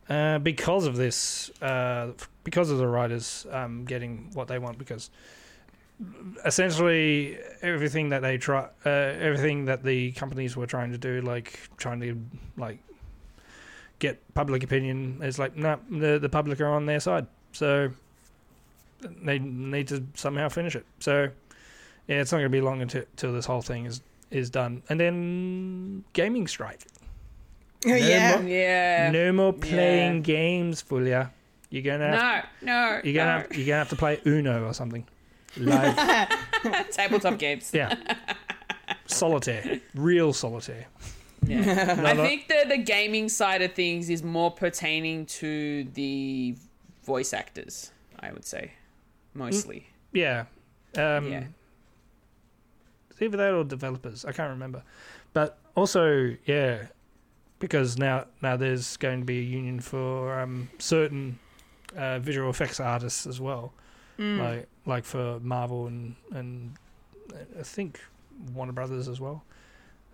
uh, 0.10 0.40
because 0.40 0.86
of 0.86 0.96
this, 0.96 1.50
uh, 1.62 2.12
because 2.44 2.72
of 2.72 2.78
the 2.78 2.88
writers 2.88 3.46
um, 3.52 3.86
getting 3.86 4.30
what 4.34 4.48
they 4.48 4.58
want. 4.58 4.78
Because 4.78 5.10
essentially 6.46 7.38
everything 7.62 8.10
that 8.10 8.22
they 8.22 8.38
try, 8.38 8.68
uh, 8.86 8.90
everything 8.90 9.66
that 9.66 9.84
the 9.84 10.12
companies 10.14 10.56
were 10.56 10.66
trying 10.66 10.92
to 10.92 10.98
do, 10.98 11.22
like 11.22 11.60
trying 11.78 12.00
to 12.00 12.18
like 12.58 12.80
get 14.00 14.18
public 14.34 14.64
opinion, 14.64 15.20
is 15.22 15.38
like 15.38 15.56
no, 15.58 15.80
the 15.90 16.18
the 16.20 16.30
public 16.30 16.62
are 16.62 16.74
on 16.74 16.86
their 16.86 17.02
side, 17.02 17.28
so 17.52 17.92
they 19.02 19.40
need 19.40 19.88
to 19.90 20.04
somehow 20.14 20.50
finish 20.50 20.76
it. 20.76 20.86
So 21.00 21.30
yeah, 22.08 22.22
it's 22.22 22.32
not 22.32 22.40
going 22.40 22.52
to 22.52 22.58
be 22.58 22.62
long 22.62 22.82
until, 22.82 23.04
until 23.12 23.34
this 23.34 23.46
whole 23.46 23.62
thing 23.62 23.86
is 23.86 24.02
is 24.32 24.50
done, 24.50 24.84
and 24.90 25.00
then 25.00 26.04
gaming 26.14 26.48
strike. 26.48 26.82
Oh, 27.86 27.94
yeah. 27.96 28.38
more- 28.40 28.50
Yeah. 28.50 29.10
no 29.12 29.32
more 29.32 29.54
playing 29.54 30.16
Yeah. 30.18 30.22
games, 30.22 30.82
Fulya. 30.82 31.32
You're 31.70 31.84
gonna 31.84 32.18
have, 32.18 32.46
No, 32.62 32.74
no. 32.74 33.02
you're 33.04 33.14
gonna 33.14 33.26
no. 33.26 33.42
have, 33.48 33.56
you're 33.56 33.66
gonna 33.68 33.78
have 33.80 33.90
to 33.90 33.96
play 33.96 34.20
Uno 34.26 34.66
or 34.68 34.74
something. 34.74 35.06
Live, 35.58 35.96
tabletop 36.92 37.38
games. 37.40 37.72
yeah. 37.74 37.96
Solitaire, 39.08 39.80
real 39.96 40.34
solitaire. 40.34 40.86
Yeah. 41.46 41.96
I 42.06 42.14
no. 42.14 42.24
think 42.24 42.48
the 42.48 42.66
the 42.68 42.78
gaming 42.78 43.30
side 43.30 43.62
of 43.62 43.74
things 43.74 44.10
is 44.10 44.24
more 44.24 44.52
pertaining 44.52 45.26
to 45.42 45.86
the 45.94 46.56
voice 47.04 47.34
actors. 47.34 47.92
I 48.20 48.32
would 48.32 48.46
say, 48.46 48.74
mostly. 49.34 49.88
Yeah. 50.12 50.46
Um, 50.98 51.32
Yeah. 51.32 51.44
Either 53.22 53.38
that 53.38 53.54
or 53.54 53.64
developers. 53.64 54.26
I 54.26 54.32
can't 54.32 54.50
remember. 54.50 54.84
But 55.34 55.58
also, 55.76 56.36
yeah, 56.46 56.88
because 57.60 57.98
now 57.98 58.26
now 58.42 58.58
there's 58.58 58.98
going 58.98 59.20
to 59.20 59.26
be 59.26 59.40
a 59.40 59.44
union 59.44 59.80
for 59.80 60.40
um, 60.40 60.70
certain 60.80 61.40
uh, 61.96 62.20
visual 62.20 62.50
effects 62.50 62.80
artists 62.80 63.28
as 63.28 63.40
well, 63.40 63.74
like 64.40 64.68
like 64.86 65.06
for 65.06 65.40
Marvel 65.42 65.88
and 65.88 66.16
and 66.32 66.74
I 67.58 67.64
think 67.64 68.00
Warner 68.54 68.72
Brothers 68.74 69.08
as 69.08 69.20
well, 69.20 69.44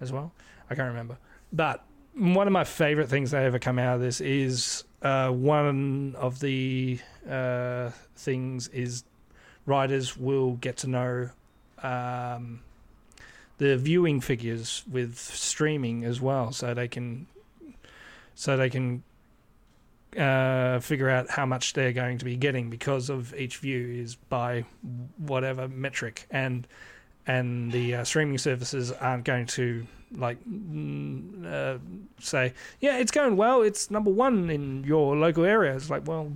as 0.02 0.12
well. 0.12 0.32
I 0.70 0.76
can't 0.76 0.90
remember. 0.90 1.18
But 1.54 1.84
one 2.14 2.48
of 2.48 2.54
my 2.54 2.64
favorite 2.64 3.08
things 3.10 3.32
that 3.32 3.44
ever 3.44 3.60
come 3.60 3.78
out 3.80 3.96
of 3.96 4.02
this 4.02 4.22
is 4.22 4.84
uh, 5.02 5.30
one 5.30 6.16
of 6.18 6.40
the 6.40 7.00
uh, 7.30 7.92
things 8.16 8.68
is 8.70 9.04
writers 9.66 10.18
will 10.18 10.54
get 10.54 10.78
to 10.78 10.88
know 10.88 11.30
um, 11.84 12.62
the 13.58 13.78
viewing 13.78 14.22
figures 14.22 14.84
with 14.92 15.18
streaming 15.18 16.04
as 16.04 16.20
well, 16.22 16.52
so 16.52 16.74
they 16.74 16.88
can 16.88 17.28
so 18.36 18.58
they 18.58 18.70
can 18.70 19.04
uh, 20.18 20.80
figure 20.80 21.10
out 21.10 21.30
how 21.30 21.46
much 21.46 21.74
they're 21.74 21.94
going 21.94 22.18
to 22.18 22.26
be 22.26 22.36
getting 22.36 22.70
because 22.70 23.10
of 23.10 23.34
each 23.36 23.58
view 23.58 24.02
is 24.02 24.16
by 24.16 24.64
whatever 25.18 25.68
metric 25.68 26.26
and 26.32 26.68
and 27.28 27.72
the 27.72 27.96
uh, 27.96 28.04
streaming 28.04 28.38
services 28.38 28.92
aren't 28.92 29.24
going 29.26 29.46
to 29.46 29.86
like 30.16 30.38
uh, 31.46 31.78
say 32.20 32.54
yeah 32.80 32.98
it's 32.98 33.12
going 33.12 33.36
well 33.36 33.62
it's 33.62 33.90
number 33.92 34.12
one 34.12 34.50
in 34.50 34.84
your 34.84 35.16
local 35.18 35.44
area 35.44 35.76
it's 35.76 35.90
like 35.90 36.08
well 36.08 36.32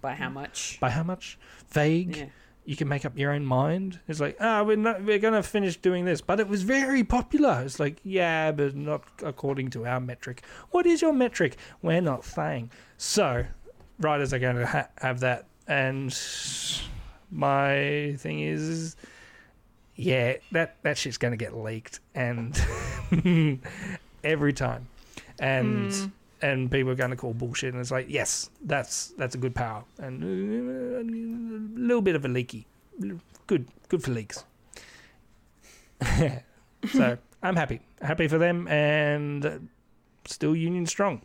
By 0.00 0.14
how 0.14 0.30
much? 0.30 0.78
by 0.80 0.90
how 0.90 1.02
much 1.02 1.36
vague 1.68 2.16
Yeah. 2.16 2.24
You 2.66 2.76
can 2.76 2.88
make 2.88 3.04
up 3.04 3.16
your 3.16 3.32
own 3.32 3.46
mind. 3.46 4.00
It's 4.08 4.20
like, 4.20 4.36
ah, 4.40 4.62
we're 4.62 4.76
not, 4.76 5.02
we're 5.02 5.20
gonna 5.20 5.42
finish 5.42 5.76
doing 5.76 6.04
this, 6.04 6.20
but 6.20 6.40
it 6.40 6.48
was 6.48 6.62
very 6.64 7.04
popular. 7.04 7.62
It's 7.64 7.78
like, 7.78 7.98
yeah, 8.02 8.52
but 8.52 8.74
not 8.74 9.04
according 9.22 9.70
to 9.70 9.86
our 9.86 10.00
metric. 10.00 10.42
What 10.72 10.84
is 10.84 11.00
your 11.00 11.12
metric? 11.12 11.56
We're 11.80 12.00
not 12.00 12.24
saying. 12.24 12.70
So, 12.98 13.46
writers 14.00 14.32
are 14.34 14.38
going 14.38 14.56
to 14.56 14.66
ha- 14.66 14.88
have 14.98 15.20
that, 15.20 15.46
and 15.68 16.12
my 17.30 18.16
thing 18.18 18.40
is, 18.40 18.96
yeah, 19.94 20.34
that 20.52 20.76
that 20.82 20.98
shit's 20.98 21.18
going 21.18 21.32
to 21.32 21.38
get 21.38 21.56
leaked, 21.56 22.00
and 22.14 22.60
every 24.24 24.52
time, 24.52 24.88
and. 25.38 26.12
And 26.42 26.70
people 26.70 26.90
are 26.90 26.96
going 26.96 27.10
to 27.10 27.16
call 27.16 27.32
bullshit, 27.32 27.72
and 27.72 27.80
it's 27.80 27.90
like, 27.90 28.06
yes, 28.10 28.50
that's 28.62 29.14
that's 29.16 29.34
a 29.34 29.38
good 29.38 29.54
power, 29.54 29.84
and 29.98 30.22
uh, 30.22 31.00
a 31.00 31.06
little 31.80 32.02
bit 32.02 32.14
of 32.14 32.26
a 32.26 32.28
leaky, 32.28 32.66
good, 33.46 33.66
good 33.88 34.02
for 34.02 34.10
leaks. 34.10 34.44
so 36.92 37.16
I'm 37.42 37.56
happy, 37.56 37.80
happy 38.02 38.28
for 38.28 38.36
them, 38.36 38.68
and 38.68 39.68
still 40.26 40.54
union 40.54 40.84
strong. 40.84 41.22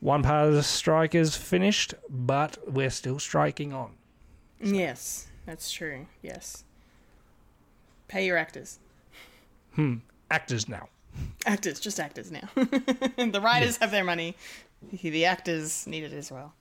One 0.00 0.22
part 0.22 0.48
of 0.48 0.54
the 0.54 0.62
strike 0.62 1.14
is 1.14 1.36
finished, 1.36 1.94
but 2.10 2.58
we're 2.66 2.90
still 2.90 3.18
striking 3.18 3.72
on. 3.72 3.92
Yes, 4.60 5.28
that's 5.46 5.70
true. 5.70 6.06
Yes. 6.20 6.64
Pay 8.08 8.26
your 8.26 8.36
actors. 8.36 8.80
Hmm, 9.74 9.96
actors 10.30 10.68
now. 10.68 10.88
Actors, 11.46 11.80
just 11.80 12.00
actors 12.00 12.30
now. 12.30 12.48
the 12.54 13.40
writers 13.42 13.76
have 13.78 13.90
their 13.90 14.04
money. 14.04 14.34
The 15.02 15.24
actors 15.24 15.86
need 15.86 16.04
it 16.04 16.12
as 16.12 16.30
well. 16.30 16.54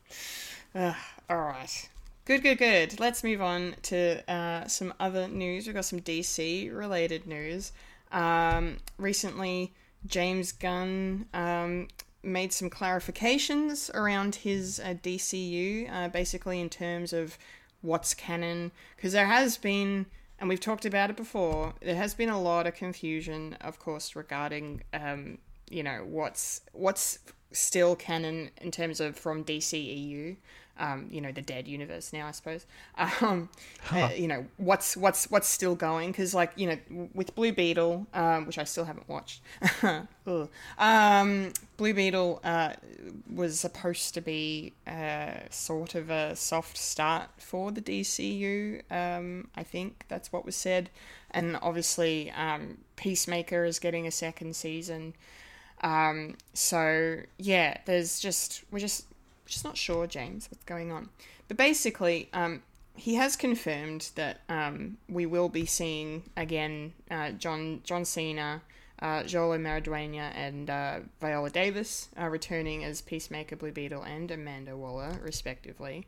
Ugh, 0.75 0.95
all 1.29 1.37
right. 1.37 1.89
Good, 2.25 2.41
good, 2.41 2.57
good. 2.57 2.99
Let's 2.99 3.23
move 3.23 3.41
on 3.41 3.75
to 3.83 4.31
uh, 4.31 4.67
some 4.67 4.93
other 4.99 5.27
news. 5.27 5.65
We've 5.65 5.75
got 5.75 5.85
some 5.85 5.99
DC 5.99 6.73
related 6.73 7.27
news. 7.27 7.73
Um, 8.11 8.77
recently, 8.97 9.73
James 10.05 10.51
Gunn 10.51 11.25
um, 11.33 11.89
made 12.23 12.53
some 12.53 12.69
clarifications 12.69 13.93
around 13.93 14.35
his 14.35 14.79
uh, 14.79 14.95
DCU, 15.03 15.91
uh, 15.91 16.07
basically 16.09 16.61
in 16.61 16.69
terms 16.69 17.11
of 17.11 17.37
what's 17.81 18.13
canon, 18.13 18.71
because 18.95 19.11
there 19.11 19.27
has 19.27 19.57
been 19.57 20.05
and 20.43 20.49
we've 20.49 20.59
talked 20.59 20.83
about 20.83 21.09
it 21.09 21.15
before. 21.15 21.73
There 21.81 21.95
has 21.95 22.13
been 22.13 22.27
a 22.27 22.41
lot 22.41 22.67
of 22.67 22.75
confusion, 22.75 23.55
of 23.61 23.79
course, 23.79 24.13
regarding 24.13 24.81
um, 24.93 25.37
you 25.69 25.83
know 25.83 26.03
what's 26.05 26.59
what's 26.73 27.19
still 27.53 27.95
canon 27.95 28.49
in 28.57 28.69
terms 28.69 28.99
of 28.99 29.15
from 29.15 29.45
DCEU. 29.45 30.35
Um, 30.79 31.07
you 31.11 31.21
know 31.21 31.31
the 31.31 31.41
dead 31.41 31.67
universe 31.67 32.11
now, 32.11 32.27
I 32.27 32.31
suppose. 32.31 32.65
Um, 33.21 33.49
uh, 33.91 34.09
you 34.15 34.27
know 34.27 34.45
what's 34.57 34.97
what's 34.97 35.29
what's 35.29 35.47
still 35.47 35.75
going 35.75 36.11
because, 36.11 36.33
like 36.33 36.51
you 36.55 36.67
know, 36.67 37.07
with 37.13 37.35
Blue 37.35 37.53
Beetle, 37.53 38.07
um, 38.13 38.45
which 38.45 38.57
I 38.57 38.63
still 38.63 38.85
haven't 38.85 39.07
watched. 39.07 39.41
Um, 40.77 41.51
Blue 41.75 41.93
Beetle 41.93 42.39
uh, 42.43 42.73
was 43.33 43.59
supposed 43.59 44.13
to 44.13 44.21
be 44.21 44.73
uh, 44.87 45.49
sort 45.49 45.95
of 45.95 46.09
a 46.09 46.35
soft 46.35 46.77
start 46.77 47.29
for 47.37 47.71
the 47.71 47.81
DCU. 47.81 48.81
Um, 48.89 49.49
I 49.55 49.63
think 49.63 50.05
that's 50.07 50.31
what 50.31 50.45
was 50.45 50.55
said, 50.55 50.89
and 51.31 51.57
obviously, 51.61 52.31
um, 52.31 52.77
Peacemaker 52.95 53.65
is 53.65 53.79
getting 53.79 54.07
a 54.07 54.11
second 54.11 54.55
season. 54.55 55.13
Um, 55.83 56.37
so 56.53 57.17
yeah, 57.37 57.77
there's 57.85 58.19
just 58.19 58.63
we're 58.71 58.79
just 58.79 59.05
we're 59.43 59.49
just 59.49 59.65
not 59.65 59.77
sure, 59.77 60.07
James, 60.07 60.47
what's 60.49 60.63
going 60.63 60.91
on. 60.91 61.09
But 61.47 61.57
basically, 61.57 62.29
um, 62.33 62.61
he 62.95 63.15
has 63.15 63.35
confirmed 63.35 64.11
that 64.15 64.41
um, 64.49 64.97
we 65.09 65.25
will 65.25 65.49
be 65.49 65.65
seeing 65.65 66.23
again 66.37 66.93
uh, 67.09 67.31
John 67.31 67.81
John 67.83 68.05
Cena, 68.05 68.61
uh, 68.99 69.23
Xolo 69.23 69.59
Maridueña, 69.59 70.31
and 70.35 70.69
uh, 70.69 70.99
Viola 71.19 71.49
Davis 71.49 72.09
uh, 72.19 72.27
returning 72.27 72.83
as 72.83 73.01
Peacemaker, 73.01 73.55
Blue 73.55 73.71
Beetle, 73.71 74.03
and 74.03 74.31
Amanda 74.31 74.77
Waller, 74.77 75.19
respectively. 75.21 76.07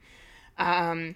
Um, 0.58 1.16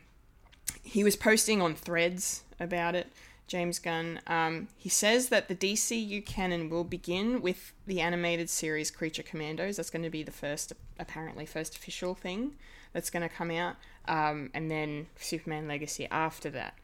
he 0.84 1.03
was 1.03 1.15
posting 1.15 1.61
on 1.61 1.76
threads 1.76 2.43
about 2.59 2.95
it. 2.95 3.07
James 3.49 3.79
Gunn. 3.79 4.21
Um, 4.27 4.67
he 4.77 4.89
says 4.89 5.29
that 5.29 5.47
the 5.49 5.55
DCU 5.55 6.25
canon 6.25 6.69
will 6.69 6.83
begin 6.83 7.41
with 7.41 7.73
the 7.87 7.99
animated 7.99 8.49
series 8.49 8.91
Creature 8.91 9.23
Commandos. 9.23 9.75
That's 9.75 9.89
going 9.89 10.03
to 10.03 10.09
be 10.09 10.23
the 10.23 10.31
first, 10.31 10.71
apparently, 10.99 11.45
first 11.45 11.75
official 11.75 12.13
thing 12.15 12.55
that's 12.93 13.09
going 13.09 13.27
to 13.27 13.29
come 13.29 13.51
out, 13.51 13.75
um, 14.07 14.51
and 14.53 14.69
then 14.69 15.07
Superman 15.17 15.67
Legacy 15.67 16.07
after 16.09 16.49
that. 16.51 16.75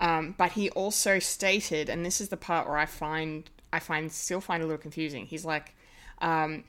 Um, 0.00 0.34
but 0.36 0.52
he 0.52 0.70
also 0.70 1.18
stated, 1.18 1.88
and 1.88 2.04
this 2.04 2.20
is 2.20 2.30
the 2.30 2.36
part 2.36 2.66
where 2.66 2.78
I 2.78 2.86
find 2.86 3.48
I 3.72 3.78
find 3.80 4.10
still 4.10 4.40
find 4.40 4.62
a 4.62 4.66
little 4.66 4.80
confusing. 4.80 5.26
He's 5.26 5.44
like, 5.44 5.74
um, 6.20 6.64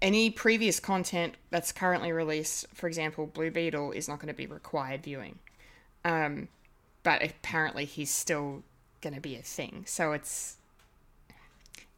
any 0.00 0.30
previous 0.30 0.78
content 0.78 1.34
that's 1.50 1.72
currently 1.72 2.12
released, 2.12 2.66
for 2.72 2.86
example, 2.86 3.26
Blue 3.26 3.50
Beetle, 3.50 3.92
is 3.92 4.08
not 4.08 4.20
going 4.20 4.28
to 4.28 4.34
be 4.34 4.46
required 4.46 5.02
viewing. 5.02 5.38
Um, 6.04 6.48
but 7.02 7.22
apparently, 7.22 7.84
he's 7.84 8.10
still 8.10 8.62
going 9.06 9.14
to 9.14 9.20
be 9.20 9.36
a 9.36 9.42
thing. 9.42 9.84
So 9.86 10.10
it's 10.12 10.56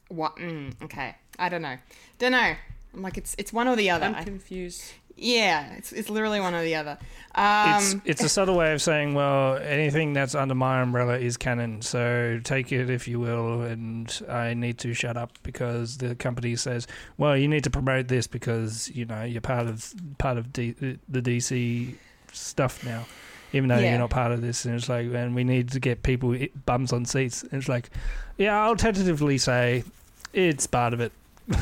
what? 0.09 0.37
Mm, 0.37 0.75
okay, 0.85 1.17
I 1.39 1.49
don't 1.49 1.63
know. 1.63 1.77
Don't 2.19 2.33
know. 2.33 2.55
I'm 2.95 3.03
like 3.03 3.17
it's 3.17 3.35
it's 3.39 3.51
one 3.53 3.67
or 3.67 3.77
the 3.77 3.89
other. 3.91 4.05
I'm 4.07 4.15
I- 4.15 4.25
confused. 4.25 4.83
yeah, 5.17 5.73
it's 5.75 5.91
it's 5.93 6.11
literally 6.11 6.39
one 6.41 6.55
or 6.55 6.63
the 6.63 6.75
other. 6.75 6.99
Um, 7.35 7.77
it's 7.77 7.97
it's 8.05 8.23
a 8.25 8.29
subtle 8.29 8.57
way 8.57 8.73
of 8.75 8.83
saying, 8.83 9.15
well, 9.15 9.57
anything 9.57 10.13
that's 10.13 10.35
under 10.35 10.55
my 10.55 10.83
umbrella 10.83 11.19
is 11.19 11.39
canon. 11.39 11.81
So 11.81 12.41
take 12.45 12.73
it 12.73 12.91
if 12.91 13.09
you 13.09 13.21
will, 13.21 13.63
and 13.63 14.21
I 14.29 14.53
need 14.53 14.77
to 14.81 14.93
shut 14.93 15.17
up 15.17 15.31
because 15.43 15.97
the 15.97 16.15
company 16.15 16.57
says, 16.57 16.87
well, 17.17 17.37
you 17.37 17.49
need 17.49 17.65
to 17.65 17.71
promote 17.71 18.09
this 18.09 18.27
because 18.27 18.91
you 18.95 19.07
know 19.07 19.23
you're 19.25 19.41
part 19.41 19.67
of 19.67 19.95
part 20.19 20.37
of 20.37 20.53
D, 20.53 20.73
the 21.09 21.23
DC 21.23 21.95
stuff 22.33 22.85
now, 22.85 23.07
even 23.53 23.69
though 23.69 23.79
Yeah. 23.79 23.91
you're 23.91 23.99
not 23.99 24.11
part 24.11 24.33
of 24.33 24.41
this. 24.41 24.65
And 24.65 24.75
it's 24.75 24.89
like, 24.89 25.07
and 25.13 25.35
we 25.35 25.45
need 25.45 25.71
to 25.73 25.81
get 25.81 26.03
people 26.03 26.37
bums 26.67 26.93
on 26.93 27.05
seats. 27.05 27.43
And 27.43 27.55
it's 27.55 27.69
like, 27.69 27.91
yeah, 28.37 28.63
I'll 28.63 28.77
tentatively 28.77 29.39
say 29.39 29.85
it's 30.33 30.67
part 30.67 30.93
of 30.95 31.01
it. 31.01 31.13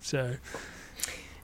so 0.00 0.36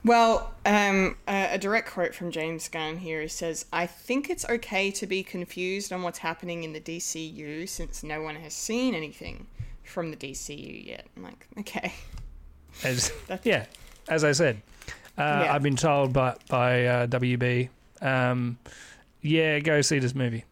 Well, 0.05 0.53
um, 0.65 1.17
a, 1.27 1.55
a 1.55 1.59
direct 1.59 1.91
quote 1.91 2.15
from 2.15 2.31
James 2.31 2.69
Gunn 2.69 2.99
here. 2.99 3.21
He 3.23 3.29
says, 3.29 3.67
"I 3.73 3.87
think 3.87 4.31
it's 4.31 4.49
okay 4.49 4.91
to 4.93 5.07
be 5.07 5.23
confused 5.23 5.93
on 5.93 6.03
what's 6.03 6.19
happening 6.19 6.65
in 6.65 6.73
the 6.73 6.81
DCU 6.81 7.69
since 7.69 8.03
no 8.03 8.23
one 8.23 8.37
has 8.37 8.55
seen 8.55 8.95
anything 8.95 9.47
from 9.85 10.11
the 10.11 10.17
DCU 10.17 10.87
yet." 10.87 11.07
I'm 11.17 11.25
like, 11.25 11.47
okay, 11.59 11.93
As 12.85 13.13
yeah, 13.45 13.67
as 14.09 14.25
I 14.25 14.33
said, 14.33 14.63
uh, 15.19 15.43
Yeah. 15.45 15.55
I've 15.55 15.63
been 15.63 15.77
told 15.77 16.13
by 16.13 16.37
by 16.49 16.87
uh, 16.87 17.07
WB, 17.09 17.69
um, 18.01 18.57
yeah, 19.23 19.59
go 19.61 19.81
see 19.83 19.99
this 19.99 20.15
movie, 20.15 20.45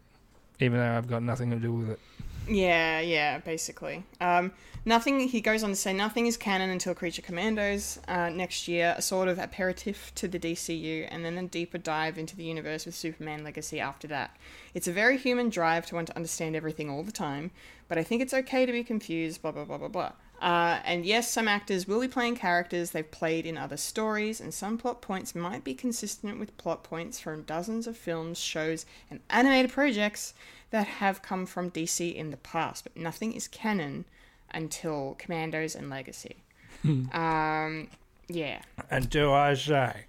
even 0.60 0.78
though 0.78 0.96
I've 0.96 1.08
got 1.08 1.22
nothing 1.22 1.50
to 1.50 1.56
do 1.56 1.72
with 1.72 1.90
it. 1.90 2.00
yeah, 2.48 3.00
yeah, 3.00 3.38
basically. 3.38 4.04
Um, 4.20 4.52
nothing. 4.84 5.20
He 5.28 5.40
goes 5.40 5.62
on 5.62 5.70
to 5.70 5.76
say, 5.76 5.92
nothing 5.92 6.26
is 6.26 6.36
canon 6.36 6.70
until 6.70 6.94
Creature 6.94 7.22
Commandos 7.22 7.98
uh, 8.08 8.28
next 8.30 8.68
year, 8.68 8.94
a 8.96 9.02
sort 9.02 9.28
of 9.28 9.38
aperitif 9.38 10.14
to 10.16 10.28
the 10.28 10.38
DCU, 10.38 11.06
and 11.10 11.24
then 11.24 11.36
a 11.38 11.46
deeper 11.46 11.78
dive 11.78 12.18
into 12.18 12.36
the 12.36 12.44
universe 12.44 12.86
with 12.86 12.94
Superman 12.94 13.44
Legacy 13.44 13.80
after 13.80 14.06
that. 14.08 14.36
It's 14.74 14.88
a 14.88 14.92
very 14.92 15.18
human 15.18 15.48
drive 15.48 15.86
to 15.86 15.94
want 15.94 16.08
to 16.08 16.16
understand 16.16 16.56
everything 16.56 16.90
all 16.90 17.02
the 17.02 17.12
time, 17.12 17.50
but 17.88 17.98
I 17.98 18.02
think 18.02 18.22
it's 18.22 18.34
okay 18.34 18.66
to 18.66 18.72
be 18.72 18.84
confused. 18.84 19.42
Blah 19.42 19.52
blah 19.52 19.64
blah 19.64 19.78
blah 19.78 19.88
blah. 19.88 20.12
Uh, 20.40 20.80
and 20.84 21.06
yes, 21.06 21.30
some 21.30 21.48
actors 21.48 21.88
will 21.88 22.00
be 22.00 22.08
playing 22.08 22.36
characters 22.36 22.90
they've 22.90 23.10
played 23.10 23.46
in 23.46 23.56
other 23.56 23.76
stories, 23.76 24.40
and 24.40 24.52
some 24.52 24.76
plot 24.76 25.00
points 25.00 25.34
might 25.34 25.64
be 25.64 25.74
consistent 25.74 26.38
with 26.38 26.56
plot 26.58 26.84
points 26.84 27.18
from 27.18 27.42
dozens 27.42 27.86
of 27.86 27.96
films, 27.96 28.38
shows, 28.38 28.84
and 29.10 29.20
animated 29.30 29.72
projects 29.72 30.34
that 30.70 30.86
have 30.86 31.22
come 31.22 31.46
from 31.46 31.70
DC 31.70 32.14
in 32.14 32.30
the 32.30 32.36
past, 32.36 32.84
but 32.84 32.96
nothing 32.96 33.32
is 33.32 33.48
canon 33.48 34.04
until 34.50 35.16
Commandos 35.18 35.74
and 35.74 35.88
Legacy. 35.88 36.36
um, 36.84 37.88
yeah. 38.28 38.60
And 38.90 39.08
do 39.08 39.32
I 39.32 39.54
say? 39.54 40.04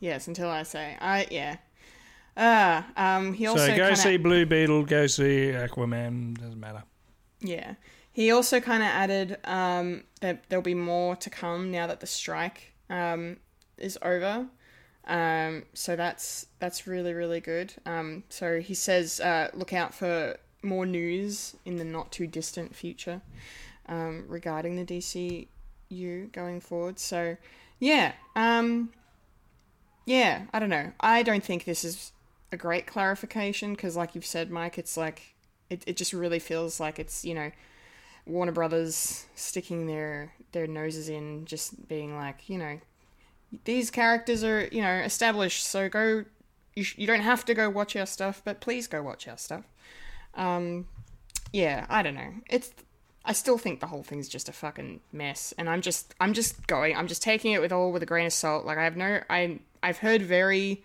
Yes, 0.00 0.26
until 0.26 0.48
I 0.48 0.62
say. 0.64 0.96
I, 1.00 1.26
yeah. 1.30 1.56
Uh, 2.36 2.82
um, 2.96 3.34
he 3.34 3.46
also 3.46 3.66
so 3.66 3.76
go 3.76 3.84
kinda, 3.84 3.96
see 3.96 4.16
Blue 4.16 4.46
Beetle, 4.46 4.84
go 4.84 5.06
see 5.06 5.52
Aquaman. 5.52 6.38
Doesn't 6.38 6.58
matter. 6.58 6.82
Yeah. 7.40 7.74
He 8.12 8.30
also 8.30 8.60
kind 8.60 8.82
of 8.82 8.88
added 8.88 9.38
um, 9.44 10.04
that 10.20 10.44
there'll 10.48 10.62
be 10.62 10.74
more 10.74 11.16
to 11.16 11.30
come 11.30 11.70
now 11.70 11.86
that 11.86 12.00
the 12.00 12.06
strike 12.06 12.72
um, 12.88 13.36
is 13.78 13.98
over. 14.02 14.46
Um, 15.06 15.64
so 15.72 15.96
that's 15.96 16.46
that's 16.58 16.86
really 16.86 17.14
really 17.14 17.40
good. 17.40 17.74
Um, 17.86 18.24
so 18.28 18.60
he 18.60 18.74
says, 18.74 19.20
uh, 19.20 19.50
look 19.54 19.72
out 19.72 19.94
for 19.94 20.36
more 20.62 20.86
news 20.86 21.56
in 21.64 21.76
the 21.76 21.84
not 21.84 22.12
too 22.12 22.26
distant 22.26 22.74
future 22.74 23.22
um, 23.88 24.24
regarding 24.28 24.76
the 24.76 24.84
DCU 24.84 26.32
going 26.32 26.60
forward. 26.60 26.98
So 26.98 27.36
yeah, 27.78 28.12
um, 28.36 28.92
yeah, 30.04 30.42
I 30.52 30.58
don't 30.58 30.68
know. 30.68 30.92
I 31.00 31.22
don't 31.22 31.42
think 31.42 31.64
this 31.64 31.84
is 31.84 32.12
a 32.52 32.56
great 32.56 32.86
clarification 32.86 33.74
because, 33.74 33.96
like 33.96 34.14
you've 34.14 34.26
said, 34.26 34.50
Mike, 34.50 34.78
it's 34.78 34.96
like 34.96 35.34
it, 35.70 35.82
it 35.86 35.96
just 35.96 36.12
really 36.12 36.38
feels 36.38 36.80
like 36.80 36.98
it's 36.98 37.24
you 37.24 37.34
know 37.34 37.50
Warner 38.30 38.52
Brothers 38.52 39.26
sticking 39.34 39.86
their 39.86 40.32
their 40.52 40.66
noses 40.66 41.08
in, 41.08 41.44
just 41.44 41.88
being 41.88 42.16
like, 42.16 42.48
you 42.48 42.58
know, 42.58 42.80
these 43.64 43.90
characters 43.90 44.44
are 44.44 44.68
you 44.72 44.82
know 44.82 44.94
established, 44.94 45.64
so 45.64 45.88
go. 45.88 46.24
You, 46.76 46.84
sh- 46.84 46.98
you 46.98 47.06
don't 47.06 47.22
have 47.22 47.44
to 47.46 47.54
go 47.54 47.68
watch 47.68 47.96
our 47.96 48.06
stuff, 48.06 48.42
but 48.44 48.60
please 48.60 48.86
go 48.86 49.02
watch 49.02 49.26
our 49.26 49.36
stuff. 49.36 49.64
Um, 50.34 50.86
yeah, 51.52 51.84
I 51.88 52.02
don't 52.02 52.14
know. 52.14 52.32
It's 52.48 52.72
I 53.24 53.32
still 53.32 53.58
think 53.58 53.80
the 53.80 53.86
whole 53.86 54.02
thing's 54.02 54.28
just 54.28 54.48
a 54.48 54.52
fucking 54.52 55.00
mess, 55.12 55.52
and 55.58 55.68
I'm 55.68 55.82
just 55.82 56.14
I'm 56.20 56.32
just 56.32 56.66
going. 56.66 56.96
I'm 56.96 57.08
just 57.08 57.22
taking 57.22 57.52
it 57.52 57.60
with 57.60 57.72
all 57.72 57.92
with 57.92 58.02
a 58.02 58.06
grain 58.06 58.26
of 58.26 58.32
salt. 58.32 58.64
Like 58.64 58.78
I 58.78 58.84
have 58.84 58.96
no 58.96 59.20
I 59.28 59.58
I've 59.82 59.98
heard 59.98 60.22
very 60.22 60.82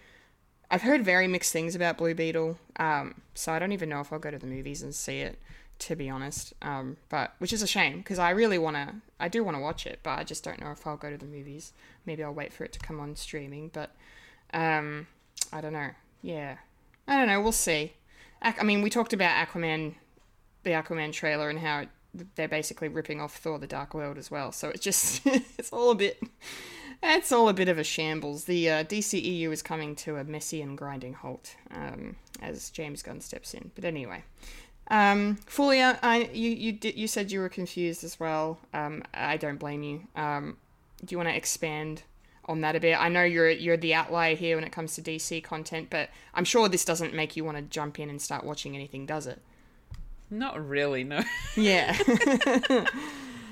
I've 0.70 0.82
heard 0.82 1.06
very 1.06 1.28
mixed 1.28 1.54
things 1.54 1.76
about 1.76 1.98
Blue 1.98 2.14
Beetle. 2.14 2.58
Um, 2.78 3.22
so 3.34 3.54
I 3.54 3.60
don't 3.60 3.72
even 3.72 3.89
know 3.89 4.02
if 4.02 4.12
I'll 4.12 4.20
go 4.20 4.32
to 4.32 4.39
the 4.39 4.48
movies 4.48 4.82
and 4.82 4.93
see 4.93 5.20
it, 5.20 5.39
to 5.80 5.96
be 5.96 6.10
honest. 6.10 6.54
Um, 6.62 6.98
but 7.10 7.34
which 7.40 7.54
is 7.54 7.62
a 7.62 7.68
shame 7.68 7.98
because 7.98 8.20
I 8.20 8.32
really 8.32 8.58
wanna 8.58 9.02
I 9.20 9.28
do 9.28 9.44
want 9.44 9.56
to 9.56 9.62
watch 9.62 9.86
it, 9.86 10.00
but 10.04 10.20
I 10.20 10.24
just 10.24 10.44
don't 10.44 10.60
know 10.60 10.72
if 10.72 10.86
I'll 10.86 10.98
go 10.98 11.10
to 11.10 11.18
the 11.18 11.26
movies. 11.26 11.74
Maybe 12.06 12.24
I'll 12.24 12.34
wait 12.34 12.52
for 12.52 12.64
it 12.64 12.74
to 12.74 12.80
come 12.80 13.00
on 13.00 13.16
streaming, 13.16 13.70
but 13.74 13.92
um, 14.54 15.08
I 15.54 15.62
don't 15.62 15.74
know. 15.74 15.92
Yeah, 16.22 16.58
I 17.08 17.18
don't 17.18 17.28
know. 17.28 17.42
We'll 17.42 17.52
see. 17.52 17.94
I 18.42 18.64
mean, 18.64 18.82
we 18.82 18.90
talked 18.90 19.14
about 19.14 19.48
Aquaman, 19.48 19.96
the 20.64 20.72
Aquaman 20.72 21.12
trailer, 21.14 21.50
and 21.50 21.60
how 21.60 21.86
they're 22.36 22.48
basically 22.48 22.90
ripping 22.90 23.22
off 23.22 23.38
Thor: 23.38 23.58
The 23.58 23.68
Dark 23.68 23.94
World 23.94 24.18
as 24.18 24.30
well. 24.30 24.52
So 24.52 24.70
it's 24.70 24.84
just 24.84 25.22
it's 25.58 25.72
all 25.72 25.92
a 25.92 25.96
bit. 25.96 26.22
It's 27.04 27.32
all 27.32 27.50
a 27.50 27.54
bit 27.54 27.70
of 27.70 27.78
a 27.78 27.84
shambles. 27.84 28.46
The 28.46 28.70
uh, 28.70 28.84
DCEU 28.84 29.52
is 29.52 29.62
coming 29.62 29.96
to 29.98 30.18
a 30.18 30.24
messy 30.24 30.62
and 30.62 30.78
grinding 30.78 31.14
halt 31.14 31.56
um, 31.72 32.16
as 32.42 32.70
James 32.70 33.04
Gunn 33.04 33.22
steps 33.22 33.54
in. 33.54 33.72
But 33.76 33.86
anyway, 33.86 34.24
um, 34.90 35.38
Fulya, 35.48 36.00
I 36.02 36.30
you 36.34 36.50
you 36.50 36.72
did 36.72 36.96
you 36.96 37.08
said 37.08 37.32
you 37.32 37.40
were 37.40 37.50
confused 37.50 38.04
as 38.04 38.20
well. 38.20 38.60
Um, 38.74 39.04
I 39.14 39.38
don't 39.38 39.58
blame 39.58 39.84
you. 39.84 40.08
Um, 40.16 40.58
do 41.04 41.14
you 41.14 41.18
want 41.18 41.30
to 41.30 41.36
expand 41.36 42.04
on 42.48 42.62
that 42.62 42.76
a 42.76 42.80
bit. 42.80 43.00
I 43.00 43.10
know 43.10 43.24
you're 43.24 43.50
you're 43.50 43.78
the 43.78 43.94
outlier 43.94 44.36
here 44.36 44.56
when 44.56 44.64
it 44.64 44.72
comes 44.72 44.96
to 44.96 45.02
DC 45.02 45.44
content, 45.44 45.90
but 45.90 46.10
I'm 46.34 46.46
sure 46.46 46.70
this 46.70 46.86
doesn't 46.86 47.14
make 47.14 47.36
you 47.36 47.44
want 47.44 47.58
to 47.58 47.64
jump 47.64 48.00
in 48.00 48.10
and 48.10 48.22
start 48.22 48.44
watching 48.44 48.76
anything, 48.76 49.06
does 49.06 49.28
it? 49.28 49.42
Not 50.30 50.68
really, 50.68 51.04
no. 51.04 51.22
Yeah. 51.56 51.98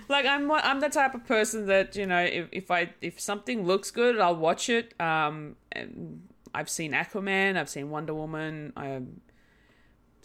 like 0.10 0.26
I'm 0.26 0.52
I'm 0.52 0.80
the 0.80 0.90
type 0.90 1.16
of 1.16 1.26
person 1.26 1.68
that 1.68 1.96
you 1.96 2.06
know 2.06 2.24
if, 2.24 2.48
if 2.52 2.72
I 2.72 2.90
if 3.02 3.20
something 3.20 3.66
looks 3.66 3.92
good 3.92 4.20
I'll 4.20 4.36
watch 4.36 4.70
it. 4.70 5.00
Um, 5.00 5.56
and 5.72 6.28
I've 6.54 6.70
seen 6.70 6.92
Aquaman, 6.92 7.58
I've 7.58 7.70
seen 7.70 7.90
Wonder 7.90 8.14
Woman, 8.14 8.74
I've 8.76 9.08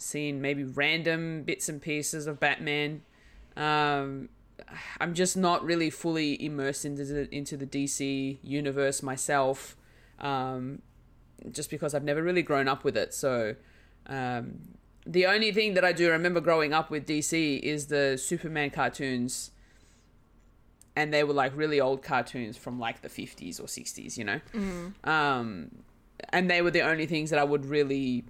seen 0.01 0.41
maybe 0.41 0.63
random 0.63 1.43
bits 1.43 1.69
and 1.69 1.81
pieces 1.81 2.27
of 2.27 2.39
Batman. 2.39 3.01
Um, 3.55 4.29
I'm 4.99 5.13
just 5.13 5.35
not 5.37 5.63
really 5.63 5.89
fully 5.89 6.43
immersed 6.43 6.85
into 6.85 7.05
the 7.05 7.35
into 7.35 7.57
the 7.57 7.65
DC 7.65 8.37
universe 8.43 9.01
myself. 9.01 9.75
Um, 10.19 10.81
just 11.51 11.69
because 11.69 11.93
I've 11.93 12.03
never 12.03 12.21
really 12.21 12.41
grown 12.41 12.67
up 12.67 12.83
with 12.83 12.97
it, 12.97 13.13
so. 13.13 13.55
Um, 14.07 14.59
the 15.05 15.25
only 15.25 15.51
thing 15.51 15.73
that 15.75 15.85
I 15.85 15.91
do 15.91 16.11
remember 16.11 16.39
growing 16.41 16.73
up 16.73 16.91
with 16.91 17.07
DC 17.07 17.59
is 17.61 17.87
the 17.87 18.17
Superman 18.17 18.69
cartoons 18.69 19.51
and 20.99 21.13
they 21.13 21.23
were 21.23 21.33
like 21.33 21.55
really 21.55 21.79
old 21.79 22.03
cartoons 22.03 22.57
from 22.57 22.77
like 22.77 23.01
the 23.01 23.07
50s 23.07 23.59
or 23.59 23.63
60s 23.63 24.17
you 24.17 24.25
know 24.25 24.39
um 25.03 25.71
and 26.29 26.49
they 26.49 26.61
were 26.61 26.71
the 26.71 26.81
only 26.81 27.05
things 27.05 27.29
that 27.29 27.39
i 27.39 27.43
would 27.43 27.65
really 27.65 28.25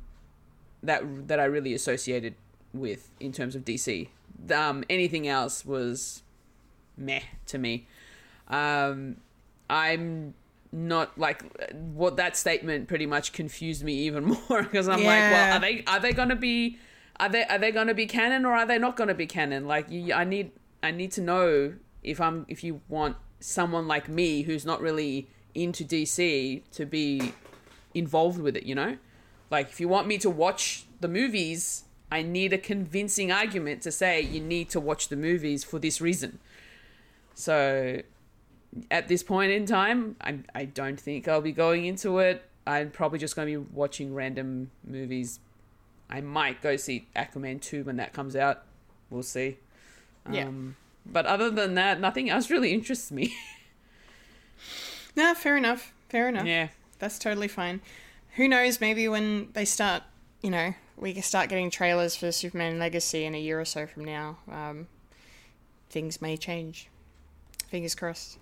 that 0.83 1.27
that 1.27 1.39
i 1.39 1.45
really 1.45 1.73
associated 1.73 2.35
with 2.73 3.09
in 3.19 3.31
terms 3.31 3.55
of 3.55 3.65
dc 3.65 4.07
um 4.53 4.83
anything 4.89 5.27
else 5.27 5.65
was 5.65 6.23
meh 6.97 7.21
to 7.45 7.57
me 7.57 7.87
um 8.47 9.17
i'm 9.69 10.33
not 10.71 11.17
like 11.17 11.43
what 11.71 12.15
that 12.17 12.37
statement 12.37 12.87
pretty 12.87 13.07
much 13.07 13.33
confused 13.33 13.83
me 13.83 13.93
even 13.93 14.23
more 14.49 14.63
because 14.63 14.87
i'm 14.87 15.03
like 15.03 15.31
well 15.31 15.57
are 15.57 15.59
they 15.59 15.83
are 15.87 15.99
they 15.99 16.13
gonna 16.13 16.35
be 16.35 16.77
are 17.19 17.29
they 17.29 17.43
are 17.45 17.57
they 17.57 17.71
going 17.71 17.87
to 17.87 17.93
be 17.93 18.05
canon 18.05 18.45
or 18.45 18.53
are 18.53 18.65
they 18.65 18.77
not 18.77 18.95
going 18.95 19.09
to 19.09 19.13
be 19.13 19.27
canon? 19.27 19.67
Like 19.67 19.89
you, 19.89 20.13
I 20.13 20.23
need 20.23 20.51
I 20.81 20.91
need 20.91 21.11
to 21.13 21.21
know 21.21 21.73
if 22.01 22.21
I'm 22.21 22.45
if 22.47 22.63
you 22.63 22.81
want 22.87 23.17
someone 23.39 23.87
like 23.87 24.07
me 24.07 24.43
who's 24.43 24.65
not 24.65 24.81
really 24.81 25.27
into 25.53 25.83
DC 25.83 26.63
to 26.71 26.85
be 26.85 27.33
involved 27.93 28.39
with 28.39 28.55
it, 28.55 28.63
you 28.63 28.75
know? 28.75 28.97
Like 29.49 29.69
if 29.69 29.79
you 29.79 29.87
want 29.87 30.07
me 30.07 30.17
to 30.19 30.29
watch 30.29 30.85
the 31.01 31.07
movies, 31.07 31.83
I 32.11 32.21
need 32.21 32.53
a 32.53 32.57
convincing 32.57 33.31
argument 33.31 33.81
to 33.83 33.91
say 33.91 34.21
you 34.21 34.39
need 34.39 34.69
to 34.71 34.79
watch 34.79 35.09
the 35.09 35.15
movies 35.15 35.63
for 35.63 35.79
this 35.79 36.01
reason. 36.01 36.39
So 37.35 38.01
at 38.91 39.07
this 39.07 39.23
point 39.23 39.51
in 39.51 39.65
time, 39.65 40.15
I 40.21 40.39
I 40.53 40.65
don't 40.65 40.99
think 40.99 41.27
I'll 41.27 41.41
be 41.41 41.51
going 41.51 41.85
into 41.85 42.19
it. 42.19 42.43
I'm 42.67 42.91
probably 42.91 43.17
just 43.17 43.35
going 43.35 43.51
to 43.51 43.59
be 43.59 43.65
watching 43.73 44.13
random 44.13 44.69
movies 44.83 45.39
I 46.09 46.21
might 46.21 46.61
go 46.61 46.75
see 46.75 47.07
Aquaman 47.15 47.61
2 47.61 47.83
when 47.83 47.97
that 47.97 48.13
comes 48.13 48.35
out. 48.35 48.63
We'll 49.09 49.23
see. 49.23 49.57
Yeah. 50.29 50.47
Um, 50.47 50.75
but 51.05 51.25
other 51.25 51.49
than 51.49 51.75
that, 51.75 51.99
nothing 51.99 52.29
else 52.29 52.49
really 52.49 52.73
interests 52.73 53.11
me. 53.11 53.35
no, 55.15 55.33
fair 55.35 55.55
enough. 55.55 55.93
Fair 56.09 56.29
enough. 56.29 56.45
yeah. 56.45 56.69
That's 56.97 57.19
totally 57.19 57.47
fine. 57.47 57.81
Who 58.39 58.47
knows? 58.47 58.79
Maybe 58.79 59.05
when 59.09 59.49
they 59.51 59.65
start, 59.65 60.01
you 60.41 60.49
know, 60.49 60.73
we 60.95 61.11
can 61.11 61.23
start 61.23 61.49
getting 61.49 61.69
trailers 61.69 62.15
for 62.15 62.31
Superman 62.31 62.79
Legacy 62.79 63.25
in 63.25 63.35
a 63.35 63.37
year 63.37 63.59
or 63.59 63.65
so 63.65 63.85
from 63.85 64.05
now. 64.05 64.37
Um, 64.49 64.87
things 65.89 66.21
may 66.21 66.37
change. 66.37 66.87
Fingers 67.67 67.95
crossed. 67.95 68.39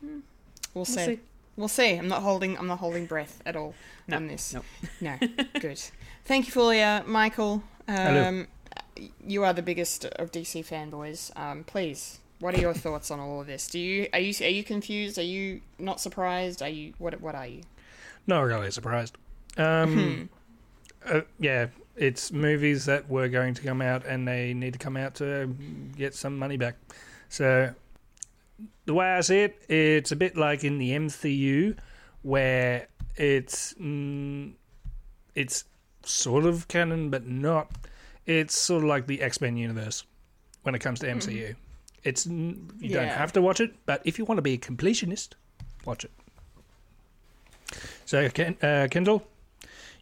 We'll, 0.75 0.85
see. 0.85 1.03
see. 1.03 1.19
We'll 1.55 1.67
see. 1.67 1.95
I'm 1.95 2.07
not 2.07 2.21
holding. 2.21 2.59
I'm 2.59 2.67
not 2.67 2.77
holding 2.77 3.07
breath 3.07 3.41
at 3.43 3.55
all 3.55 3.73
No, 4.07 4.17
on 4.17 4.27
this. 4.27 4.53
nope. 4.53 4.65
No. 5.01 5.17
Good. 5.59 5.81
Thank 6.25 6.45
you, 6.45 6.51
Fulya. 6.51 7.03
Michael. 7.07 7.63
Hello. 7.87 8.23
Um, 8.23 8.47
you 9.25 9.43
are 9.43 9.53
the 9.53 9.63
biggest 9.63 10.05
of 10.05 10.31
DC 10.31 10.63
fanboys. 10.63 11.35
Um, 11.35 11.63
please, 11.63 12.19
what 12.39 12.53
are 12.53 12.61
your 12.61 12.75
thoughts 12.75 13.09
on 13.09 13.19
all 13.19 13.41
of 13.41 13.47
this? 13.47 13.67
Do 13.67 13.79
you 13.79 14.09
are 14.13 14.19
you 14.19 14.45
are 14.45 14.49
you 14.49 14.63
confused? 14.63 15.17
Are 15.17 15.23
you 15.23 15.61
not 15.79 15.99
surprised? 15.99 16.61
Are 16.61 16.69
you 16.69 16.93
what 16.99 17.19
what 17.19 17.33
are 17.33 17.47
you? 17.47 17.63
Not 18.27 18.41
really 18.41 18.69
surprised. 18.69 19.17
Um, 19.57 20.29
uh, 21.05 21.21
yeah, 21.39 21.67
it's 21.95 22.31
movies 22.31 22.85
that 22.85 23.09
were 23.09 23.27
going 23.27 23.53
to 23.55 23.61
come 23.61 23.81
out 23.81 24.05
and 24.05 24.27
they 24.27 24.53
need 24.53 24.73
to 24.73 24.79
come 24.79 24.97
out 24.97 25.15
to 25.15 25.47
get 25.95 26.13
some 26.13 26.37
money 26.37 26.57
back. 26.57 26.75
So, 27.29 27.73
the 28.85 28.93
way 28.93 29.13
I 29.13 29.21
see 29.21 29.39
it, 29.39 29.61
it's 29.69 30.11
a 30.11 30.15
bit 30.15 30.37
like 30.37 30.63
in 30.63 30.77
the 30.77 30.91
MCU 30.91 31.77
where 32.21 32.87
it's 33.15 33.73
mm, 33.75 34.53
it's 35.35 35.65
sort 36.03 36.45
of 36.45 36.67
canon 36.67 37.09
but 37.09 37.25
not. 37.27 37.71
It's 38.25 38.55
sort 38.57 38.83
of 38.83 38.89
like 38.89 39.07
the 39.07 39.21
X 39.21 39.41
Men 39.41 39.57
universe 39.57 40.03
when 40.63 40.75
it 40.75 40.79
comes 40.79 40.99
to 40.99 41.07
MCU. 41.07 41.55
It's 42.03 42.27
n- 42.27 42.69
you 42.79 42.89
don't 42.95 43.07
have 43.17 43.33
to 43.33 43.41
watch 43.41 43.59
it, 43.59 43.73
but 43.85 44.01
if 44.05 44.19
you 44.19 44.25
want 44.25 44.37
to 44.37 44.41
be 44.41 44.53
a 44.53 44.57
completionist, 44.57 45.29
watch 45.85 46.05
it. 46.05 46.11
So, 48.05 48.29
Ken, 48.29 48.55
uh, 48.61 48.87
Kendall, 48.89 49.27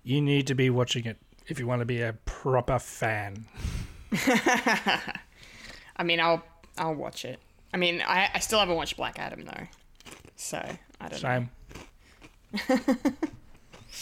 you 0.05 0.21
need 0.21 0.47
to 0.47 0.55
be 0.55 0.69
watching 0.69 1.05
it 1.05 1.17
if 1.47 1.59
you 1.59 1.67
want 1.67 1.81
to 1.81 1.85
be 1.85 2.01
a 2.01 2.13
proper 2.25 2.79
fan. 2.79 3.45
I 5.97 6.03
mean, 6.03 6.21
I'll 6.21 6.43
I'll 6.77 6.93
watch 6.93 7.25
it. 7.25 7.39
I 7.73 7.77
mean, 7.77 8.01
I 8.01 8.29
I 8.33 8.39
still 8.39 8.59
haven't 8.59 8.75
watched 8.75 8.95
Black 8.95 9.19
Adam 9.19 9.43
though, 9.43 9.67
so 10.37 10.57
I 11.01 11.09
don't 11.09 11.19
Same. 11.19 11.49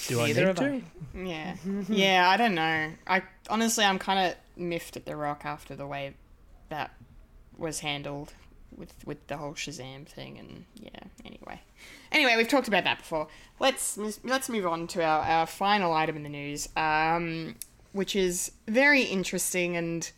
Do 0.07 0.21
I 0.21 0.27
Neither 0.27 0.45
need 0.47 0.57
to? 0.57 0.63
I. 0.63 0.67
know. 0.69 0.81
Yeah, 1.29 1.55
yeah, 1.87 2.29
I 2.29 2.37
don't 2.37 2.55
know. 2.55 2.91
I 3.07 3.23
honestly, 3.49 3.85
I'm 3.85 3.99
kind 3.99 4.31
of 4.31 4.35
miffed 4.61 4.97
at 4.97 5.05
The 5.05 5.15
Rock 5.15 5.45
after 5.45 5.75
the 5.75 5.87
way 5.87 6.13
that 6.69 6.91
was 7.57 7.79
handled 7.79 8.33
with 8.77 8.93
with 9.05 9.25
the 9.27 9.37
whole 9.37 9.53
Shazam 9.53 10.05
thing, 10.05 10.37
and 10.37 10.65
yeah. 10.75 10.89
Anyway, 11.25 11.61
anyway, 12.11 12.35
we've 12.37 12.47
talked 12.47 12.67
about 12.67 12.83
that 12.83 12.99
before. 12.99 13.27
Let's 13.59 13.97
let's 14.23 14.49
move 14.49 14.65
on 14.65 14.87
to 14.87 15.03
our, 15.03 15.21
our 15.21 15.45
final 15.45 15.93
item 15.93 16.17
in 16.17 16.23
the 16.23 16.29
news, 16.29 16.69
um, 16.75 17.55
which 17.91 18.15
is 18.15 18.51
very 18.67 19.03
interesting 19.03 19.75
and 19.77 20.11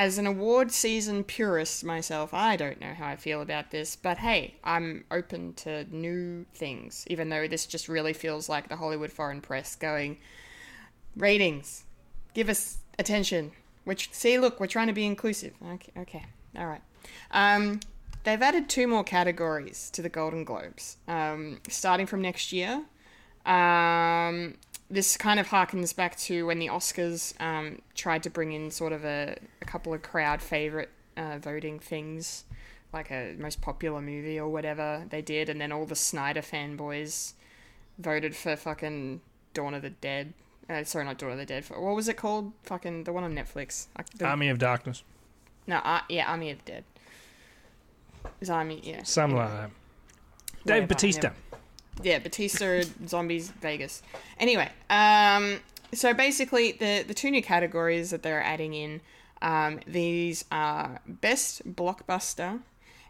as 0.00 0.16
an 0.16 0.26
award 0.26 0.72
season 0.72 1.22
purist 1.22 1.84
myself, 1.84 2.32
I 2.32 2.56
don't 2.56 2.80
know 2.80 2.94
how 2.94 3.08
I 3.08 3.16
feel 3.16 3.42
about 3.42 3.70
this, 3.70 3.96
but 3.96 4.16
hey, 4.16 4.54
I'm 4.64 5.04
open 5.10 5.52
to 5.56 5.84
new 5.94 6.46
things, 6.54 7.04
even 7.08 7.28
though 7.28 7.46
this 7.46 7.66
just 7.66 7.86
really 7.86 8.14
feels 8.14 8.48
like 8.48 8.70
the 8.70 8.76
Hollywood 8.76 9.12
foreign 9.12 9.42
press 9.42 9.76
going, 9.76 10.16
ratings, 11.16 11.84
give 12.32 12.48
us 12.48 12.78
attention. 12.98 13.52
Which, 13.84 14.08
see, 14.12 14.38
look, 14.38 14.58
we're 14.58 14.68
trying 14.68 14.86
to 14.86 14.94
be 14.94 15.04
inclusive. 15.04 15.52
Okay, 15.74 15.92
okay, 15.98 16.24
all 16.56 16.66
right. 16.66 16.82
Um, 17.30 17.80
they've 18.24 18.40
added 18.40 18.68
two 18.68 18.86
more 18.86 19.04
categories 19.04 19.90
to 19.90 20.02
the 20.02 20.08
Golden 20.08 20.44
Globes, 20.44 20.96
um, 21.08 21.60
starting 21.68 22.06
from 22.06 22.20
next 22.22 22.52
year. 22.52 22.84
Um, 23.46 24.56
this 24.90 25.16
kind 25.16 25.38
of 25.40 25.48
harkens 25.48 25.94
back 25.94 26.16
to 26.18 26.46
when 26.46 26.58
the 26.58 26.66
Oscars 26.68 27.40
um, 27.40 27.80
tried 27.94 28.22
to 28.24 28.30
bring 28.30 28.52
in 28.52 28.70
sort 28.70 28.92
of 28.92 29.04
a, 29.04 29.36
a 29.62 29.64
couple 29.64 29.94
of 29.94 30.02
crowd 30.02 30.42
favorite 30.42 30.90
uh, 31.16 31.38
voting 31.38 31.78
things, 31.78 32.44
like 32.92 33.10
a 33.10 33.34
most 33.38 33.60
popular 33.60 34.00
movie 34.00 34.38
or 34.38 34.48
whatever 34.48 35.04
they 35.10 35.22
did, 35.22 35.48
and 35.48 35.60
then 35.60 35.70
all 35.72 35.86
the 35.86 35.94
Snyder 35.94 36.42
fanboys 36.42 37.34
voted 37.98 38.34
for 38.34 38.56
fucking 38.56 39.20
Dawn 39.54 39.74
of 39.74 39.82
the 39.82 39.90
Dead. 39.90 40.32
Uh, 40.68 40.84
sorry, 40.84 41.04
not 41.04 41.18
Dawn 41.18 41.32
of 41.32 41.38
the 41.38 41.46
Dead. 41.46 41.64
For, 41.64 41.80
what 41.80 41.94
was 41.94 42.08
it 42.08 42.16
called? 42.16 42.52
Fucking 42.64 43.04
the 43.04 43.12
one 43.12 43.24
on 43.24 43.34
Netflix. 43.34 43.86
The- 44.16 44.26
Army 44.26 44.48
of 44.48 44.58
Darkness. 44.58 45.02
no, 45.66 45.76
uh, 45.78 46.00
yeah, 46.08 46.30
Army 46.30 46.50
of 46.50 46.58
the 46.64 46.72
Dead. 46.72 46.84
Army? 48.48 48.80
Yeah. 48.82 49.02
Something 49.02 49.38
like 49.38 49.50
that. 49.50 49.70
Dave 50.66 50.88
Batista. 50.88 51.22
never- 51.28 51.34
Yeah, 52.02 52.18
Batista, 52.18 52.82
Zombies, 53.06 53.50
Vegas. 53.50 54.02
Anyway, 54.38 54.68
um, 54.88 55.60
so 55.92 56.14
basically, 56.14 56.72
the 56.72 57.04
the 57.06 57.14
two 57.14 57.30
new 57.30 57.42
categories 57.42 58.10
that 58.10 58.22
they're 58.22 58.42
adding 58.42 58.74
in, 58.74 59.00
um, 59.42 59.80
these 59.86 60.44
are 60.52 61.00
best 61.06 61.74
blockbuster 61.74 62.60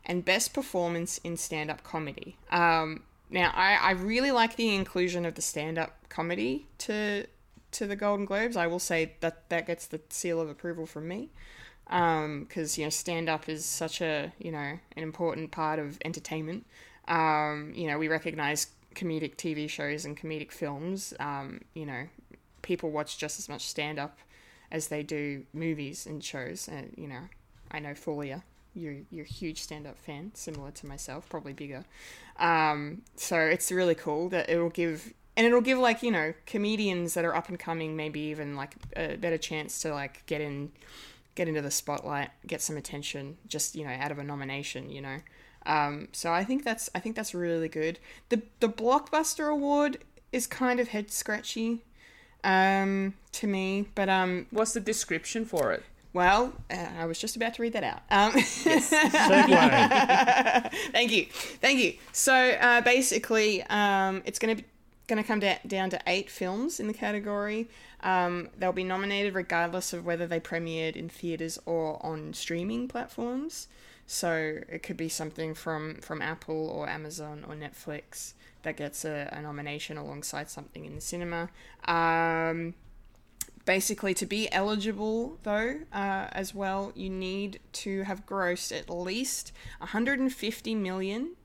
and 0.07 0.25
best 0.25 0.53
performance 0.55 1.19
in 1.19 1.37
stand 1.37 1.71
up 1.71 1.83
comedy. 1.85 2.37
Um, 2.51 3.03
now, 3.29 3.53
I, 3.55 3.75
I 3.77 3.91
really 3.93 4.33
like 4.33 4.57
the 4.57 4.75
inclusion 4.75 5.25
of 5.27 5.35
the 5.35 5.43
stand 5.43 5.79
up 5.79 5.97
comedy 6.09 6.67
to 6.79 7.27
to 7.73 7.87
the 7.87 7.95
Golden 7.97 8.27
Globes. 8.27 8.57
I 8.57 8.67
will 8.67 8.79
say 8.81 9.13
that 9.21 9.49
that 9.51 9.67
gets 9.67 9.87
the 9.87 10.01
seal 10.09 10.41
of 10.41 10.49
approval 10.49 10.87
from 10.87 11.07
me 11.07 11.29
because 11.91 12.79
you 12.79 12.85
know 12.85 12.91
stand 12.91 13.29
up 13.29 13.49
is 13.49 13.65
such 13.65 14.01
a 14.01 14.33
you 14.39 14.53
know 14.53 14.59
an 14.97 15.03
important 15.03 15.51
part 15.51 15.79
of 15.79 15.99
entertainment. 16.05 16.67
Um, 17.09 17.73
you 17.75 17.89
know 17.89 17.99
we 17.99 18.09
recognize 18.09 18.69
comedic 18.95 19.37
TV 19.37 19.69
shows 19.69 20.05
and 20.05 20.17
comedic 20.17 20.53
films. 20.53 21.13
Um, 21.19 21.63
you 21.75 21.87
know 21.87 22.07
people 22.63 22.91
watch 22.91 23.19
just 23.19 23.39
as 23.39 23.49
much 23.49 23.67
stand 23.67 23.99
up 23.99 24.19
as 24.71 24.89
they 24.89 25.03
do 25.03 25.45
movies 25.53 26.07
and 26.07 26.23
shows. 26.23 26.69
And 26.69 26.95
you 26.97 27.09
know 27.09 27.23
I 27.71 27.81
know 27.81 27.95
Fulya, 27.95 28.43
you're 28.75 28.99
you're 29.11 29.25
a 29.25 29.29
huge 29.29 29.61
stand 29.61 29.87
up 29.87 29.99
fan, 29.99 30.33
similar 30.35 30.71
to 30.73 30.87
myself, 30.87 31.29
probably 31.29 31.53
bigger. 31.53 31.85
Um, 32.39 33.03
so 33.17 33.39
it's 33.39 33.71
really 33.71 33.95
cool 33.95 34.29
that 34.31 34.49
it 34.49 34.59
will 34.59 34.71
give 34.71 35.13
and 35.37 35.47
it'll 35.47 35.61
give 35.61 35.79
like 35.79 36.03
you 36.03 36.11
know 36.11 36.35
comedians 36.47 37.15
that 37.15 37.25
are 37.25 37.35
up 37.35 37.49
and 37.49 37.59
coming 37.59 37.97
maybe 37.97 38.21
even 38.21 38.57
like 38.57 38.75
a 38.97 39.17
better 39.17 39.39
chance 39.39 39.81
to 39.81 39.93
like 39.93 40.25
get 40.27 40.41
in 40.41 40.71
get 41.35 41.49
into 41.49 41.63
the 41.63 41.71
spotlight 41.71 42.31
get 42.47 42.61
some 42.61 42.77
attention 42.77 43.37
just 43.47 43.75
you 43.75 43.85
know 43.85 43.91
out 43.91 44.11
of 44.11 44.19
a 44.19 44.25
nomination 44.25 44.91
you 44.91 45.01
know 45.01 45.19
um, 45.67 46.09
so 46.13 46.33
i 46.33 46.43
think 46.43 46.65
that's 46.65 46.89
i 46.95 46.99
think 46.99 47.15
that's 47.17 47.35
really 47.35 47.69
good 47.69 47.99
the 48.29 48.43
the 48.61 48.69
blockbuster 48.69 49.51
award 49.51 49.99
is 50.33 50.47
kind 50.47 50.81
of 50.81 50.89
head 50.89 51.11
scratchy 51.11 51.83
um, 52.45 53.15
to 53.33 53.47
me 53.47 53.89
but 53.95 54.09
um 54.09 54.47
What's 54.51 54.73
the 54.73 54.81
description 54.81 55.45
for 55.45 55.73
it? 55.73 55.83
well 56.13 56.53
uh, 56.71 56.89
i 56.99 57.05
was 57.07 57.19
just 57.19 57.37
about 57.37 57.55
to 57.55 57.63
read 57.63 57.73
that 57.75 57.85
out 57.85 58.03
um, 58.11 58.33
Segue. 58.91 59.51
Thank 60.93 61.13
you, 61.13 61.27
thank 61.61 61.79
you. 61.79 61.95
So 62.13 62.35
uh, 62.35 62.81
basically, 62.81 63.63
um, 63.65 64.23
it's 64.25 64.39
going 64.39 64.57
to 64.57 64.63
be 64.63 64.69
going 65.11 65.23
to 65.23 65.27
come 65.27 65.41
da- 65.41 65.59
down 65.67 65.91
to 65.91 66.01
eight 66.07 66.31
films 66.31 66.81
in 66.81 66.87
the 66.87 66.95
category. 66.95 67.69
Um, 68.01 68.49
they'll 68.57 68.73
be 68.73 68.85
nominated 68.85 69.35
regardless 69.35 69.93
of 69.93 70.07
whether 70.07 70.27
they 70.27 70.41
premiered 70.41 70.97
in 70.97 71.09
theaters 71.09 71.59
or 71.67 72.05
on 72.07 72.33
streaming 72.33 72.89
platforms. 72.89 73.69
So 74.07 74.61
it 74.69 74.83
could 74.83 74.97
be 74.97 75.09
something 75.09 75.55
from 75.55 75.97
from 75.97 76.23
Apple 76.23 76.69
or 76.69 76.89
Amazon 76.89 77.45
or 77.47 77.55
Netflix 77.55 78.33
that 78.63 78.77
gets 78.77 79.05
a, 79.05 79.29
a 79.33 79.43
nomination 79.43 79.97
alongside 79.97 80.49
something 80.49 80.85
in 80.85 80.95
the 80.95 81.01
cinema. 81.01 81.51
Um, 81.85 82.75
basically 83.65 84.15
to 84.15 84.27
be 84.27 84.51
eligible 84.53 85.39
though 85.43 85.81
uh, 85.93 86.27
as 86.33 86.55
well 86.55 86.93
you 86.95 87.11
need 87.11 87.61
to 87.73 88.03
have 88.03 88.25
grossed 88.27 88.77
at 88.77 88.89
least 88.89 89.53
150 89.79 90.75
million 90.75 91.37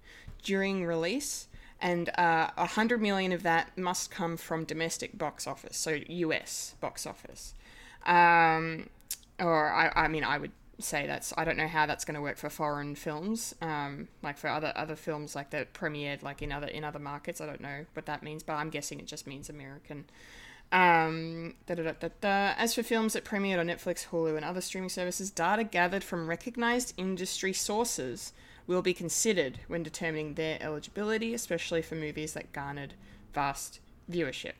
during 0.41 0.85
release 0.85 1.47
and 1.81 2.09
uh, 2.17 2.49
100 2.55 3.01
million 3.01 3.31
of 3.31 3.43
that 3.43 3.77
must 3.77 4.11
come 4.11 4.37
from 4.37 4.63
domestic 4.63 5.17
box 5.17 5.47
office 5.47 5.77
so 5.77 5.95
us 6.09 6.75
box 6.79 7.05
office 7.05 7.53
um, 8.05 8.89
or 9.39 9.71
I, 9.71 9.91
I 9.95 10.07
mean 10.07 10.23
i 10.23 10.37
would 10.37 10.51
say 10.79 11.07
that's 11.07 11.33
i 11.37 11.45
don't 11.45 11.57
know 11.57 11.67
how 11.67 11.85
that's 11.85 12.03
going 12.05 12.15
to 12.15 12.21
work 12.21 12.37
for 12.37 12.49
foreign 12.49 12.95
films 12.95 13.55
um, 13.61 14.07
like 14.21 14.37
for 14.37 14.49
other 14.49 14.73
other 14.75 14.95
films 14.95 15.35
like 15.35 15.49
that 15.51 15.73
premiered 15.73 16.21
like 16.21 16.41
in 16.41 16.51
other 16.51 16.67
in 16.67 16.83
other 16.83 16.99
markets 16.99 17.41
i 17.41 17.45
don't 17.45 17.61
know 17.61 17.85
what 17.93 18.05
that 18.05 18.23
means 18.23 18.43
but 18.43 18.53
i'm 18.53 18.69
guessing 18.69 18.99
it 18.99 19.07
just 19.07 19.27
means 19.27 19.49
american 19.49 20.05
um, 20.71 21.53
da, 21.67 21.75
da, 21.75 22.09
da. 22.21 22.53
As 22.57 22.73
for 22.73 22.83
films 22.83 23.13
that 23.13 23.23
premiered 23.23 23.59
on 23.59 23.67
Netflix, 23.67 24.07
Hulu, 24.07 24.35
and 24.35 24.43
other 24.43 24.61
streaming 24.61 24.89
services, 24.89 25.29
data 25.29 25.63
gathered 25.63 26.03
from 26.03 26.27
recognized 26.27 26.93
industry 26.97 27.53
sources 27.53 28.33
will 28.67 28.81
be 28.81 28.93
considered 28.93 29.59
when 29.67 29.83
determining 29.83 30.33
their 30.33 30.57
eligibility, 30.61 31.33
especially 31.33 31.81
for 31.81 31.95
movies 31.95 32.33
that 32.33 32.51
garnered 32.51 32.93
vast 33.33 33.79
viewership. 34.11 34.53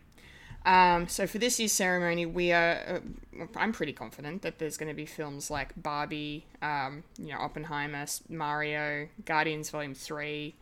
Um, 0.66 1.08
so 1.08 1.28
for 1.28 1.38
this 1.38 1.60
year's 1.60 1.74
ceremony, 1.74 2.26
we 2.26 2.51
are. 2.51 3.01
Uh, 3.39 3.45
I'm 3.56 3.72
pretty 3.72 3.93
confident 3.93 4.41
that 4.41 4.58
there's 4.58 4.78
going 4.78 4.89
to 4.89 4.95
be 4.95 5.06
films 5.06 5.51
like 5.51 5.72
Barbie, 5.82 6.45
um, 6.62 7.03
you 7.20 7.30
know, 7.30 7.38
Oppenheimer, 7.38 8.06
Mario, 8.30 9.08
Guardians 9.26 9.70
Volume 9.70 9.93
Three. 9.93 10.56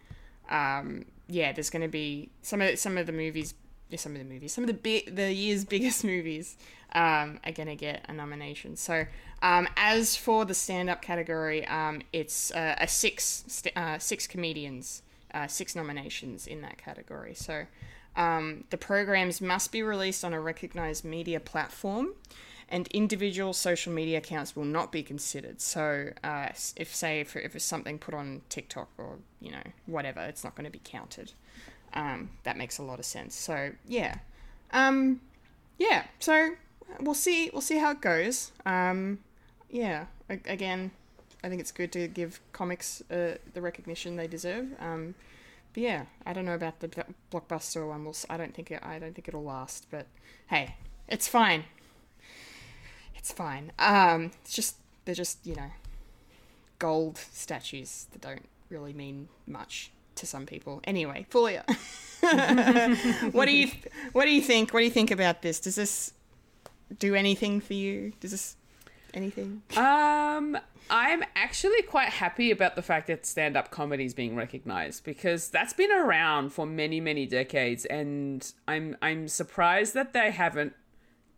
Um, 0.49 1.05
yeah, 1.29 1.53
there's 1.53 1.69
going 1.69 1.83
to 1.83 1.87
be 1.87 2.31
some 2.41 2.61
of 2.61 2.77
some 2.77 2.97
of 2.97 3.05
the 3.05 3.13
movies 3.13 3.53
some 3.97 4.13
of 4.13 4.19
the 4.19 4.25
movies, 4.25 4.53
some 4.53 4.63
of 4.63 4.81
the 4.81 5.05
the 5.09 5.31
year's 5.31 5.65
biggest 5.75 6.03
movies 6.03 6.57
um, 6.93 7.39
are 7.45 7.51
gonna 7.51 7.75
get 7.75 8.05
a 8.07 8.13
nomination. 8.13 8.75
So, 8.75 9.05
um, 9.43 9.67
as 9.75 10.15
for 10.15 10.45
the 10.45 10.53
stand-up 10.53 11.01
category, 11.01 11.67
um, 11.67 12.01
it's 12.13 12.49
uh, 12.51 12.75
a 12.79 12.87
six 12.87 13.43
st- 13.47 13.77
uh, 13.77 13.99
six 13.99 14.25
comedians, 14.25 15.03
uh, 15.33 15.47
six 15.47 15.75
nominations 15.75 16.47
in 16.47 16.61
that 16.61 16.77
category. 16.77 17.35
So, 17.35 17.65
um, 18.15 18.63
the 18.69 18.77
programs 18.77 19.41
must 19.41 19.71
be 19.71 19.83
released 19.83 20.23
on 20.23 20.33
a 20.33 20.39
recognized 20.39 21.03
media 21.03 21.39
platform. 21.39 22.13
And 22.69 22.87
individual 22.87 23.53
social 23.53 23.93
media 23.93 24.17
accounts 24.17 24.55
will 24.55 24.65
not 24.65 24.91
be 24.91 25.03
considered. 25.03 25.61
So, 25.61 26.11
uh, 26.23 26.47
if 26.75 26.95
say 26.95 27.19
if, 27.19 27.35
if 27.35 27.55
it's 27.55 27.65
something 27.65 27.99
put 27.99 28.15
on 28.15 28.41
TikTok 28.49 28.89
or 28.97 29.17
you 29.41 29.51
know 29.51 29.61
whatever, 29.85 30.21
it's 30.21 30.43
not 30.43 30.55
going 30.55 30.65
to 30.65 30.71
be 30.71 30.81
counted. 30.83 31.33
Um, 31.93 32.29
that 32.43 32.57
makes 32.57 32.77
a 32.77 32.83
lot 32.83 32.99
of 32.99 33.05
sense. 33.05 33.35
So 33.35 33.71
yeah, 33.87 34.15
um, 34.71 35.21
yeah. 35.77 36.05
So 36.19 36.51
we'll 37.01 37.13
see. 37.13 37.49
We'll 37.51 37.61
see 37.61 37.77
how 37.77 37.91
it 37.91 38.01
goes. 38.01 38.51
Um, 38.65 39.19
yeah. 39.73 40.05
Again, 40.29 40.91
I 41.43 41.49
think 41.49 41.59
it's 41.59 41.71
good 41.71 41.91
to 41.93 42.07
give 42.07 42.39
comics 42.53 43.01
uh, 43.11 43.37
the 43.53 43.61
recognition 43.61 44.15
they 44.15 44.27
deserve. 44.27 44.67
Um, 44.79 45.15
but 45.73 45.83
yeah, 45.83 46.05
I 46.25 46.31
don't 46.33 46.45
know 46.45 46.53
about 46.53 46.79
the 46.79 46.89
blockbuster 47.31 47.87
one. 47.87 48.05
We'll, 48.05 48.15
I 48.29 48.37
don't 48.37 48.53
think 48.53 48.71
it, 48.71 48.81
I 48.83 48.99
don't 48.99 49.13
think 49.13 49.27
it'll 49.27 49.43
last. 49.43 49.87
But 49.89 50.05
hey, 50.47 50.75
it's 51.07 51.27
fine. 51.27 51.65
It's 53.15 53.33
fine. 53.33 53.71
Um, 53.79 54.31
it's 54.41 54.53
just 54.53 54.75
they're 55.05 55.15
just 55.15 55.45
you 55.45 55.55
know 55.55 55.71
gold 56.77 57.17
statues 57.17 58.07
that 58.11 58.21
don't 58.21 58.47
really 58.69 58.93
mean 58.93 59.27
much 59.47 59.91
to 60.15 60.27
some 60.27 60.45
people. 60.45 60.81
Anyway, 60.83 61.25
Fulya, 61.31 61.63
what 63.31 63.45
do 63.45 63.51
you 63.51 63.69
what 64.11 64.25
do 64.25 64.31
you 64.31 64.41
think? 64.41 64.71
What 64.71 64.81
do 64.81 64.85
you 64.85 64.91
think 64.91 65.09
about 65.09 65.41
this? 65.41 65.59
Does 65.59 65.75
this 65.75 66.13
do 66.99 67.15
anything 67.15 67.59
for 67.59 67.73
you? 67.73 68.13
Does 68.19 68.31
this 68.31 68.55
anything? 69.13 69.61
Um, 69.77 70.57
I'm 70.89 71.23
actually 71.35 71.81
quite 71.83 72.09
happy 72.09 72.51
about 72.51 72.75
the 72.75 72.81
fact 72.81 73.07
that 73.07 73.25
stand 73.25 73.55
up 73.55 73.71
comedy 73.71 74.05
is 74.05 74.13
being 74.13 74.35
recognized 74.35 75.03
because 75.03 75.49
that's 75.49 75.73
been 75.73 75.91
around 75.91 76.51
for 76.51 76.65
many, 76.65 76.99
many 76.99 77.25
decades, 77.25 77.85
and 77.85 78.51
I'm 78.67 78.97
I'm 79.01 79.27
surprised 79.27 79.93
that 79.93 80.13
they 80.13 80.31
haven't 80.31 80.73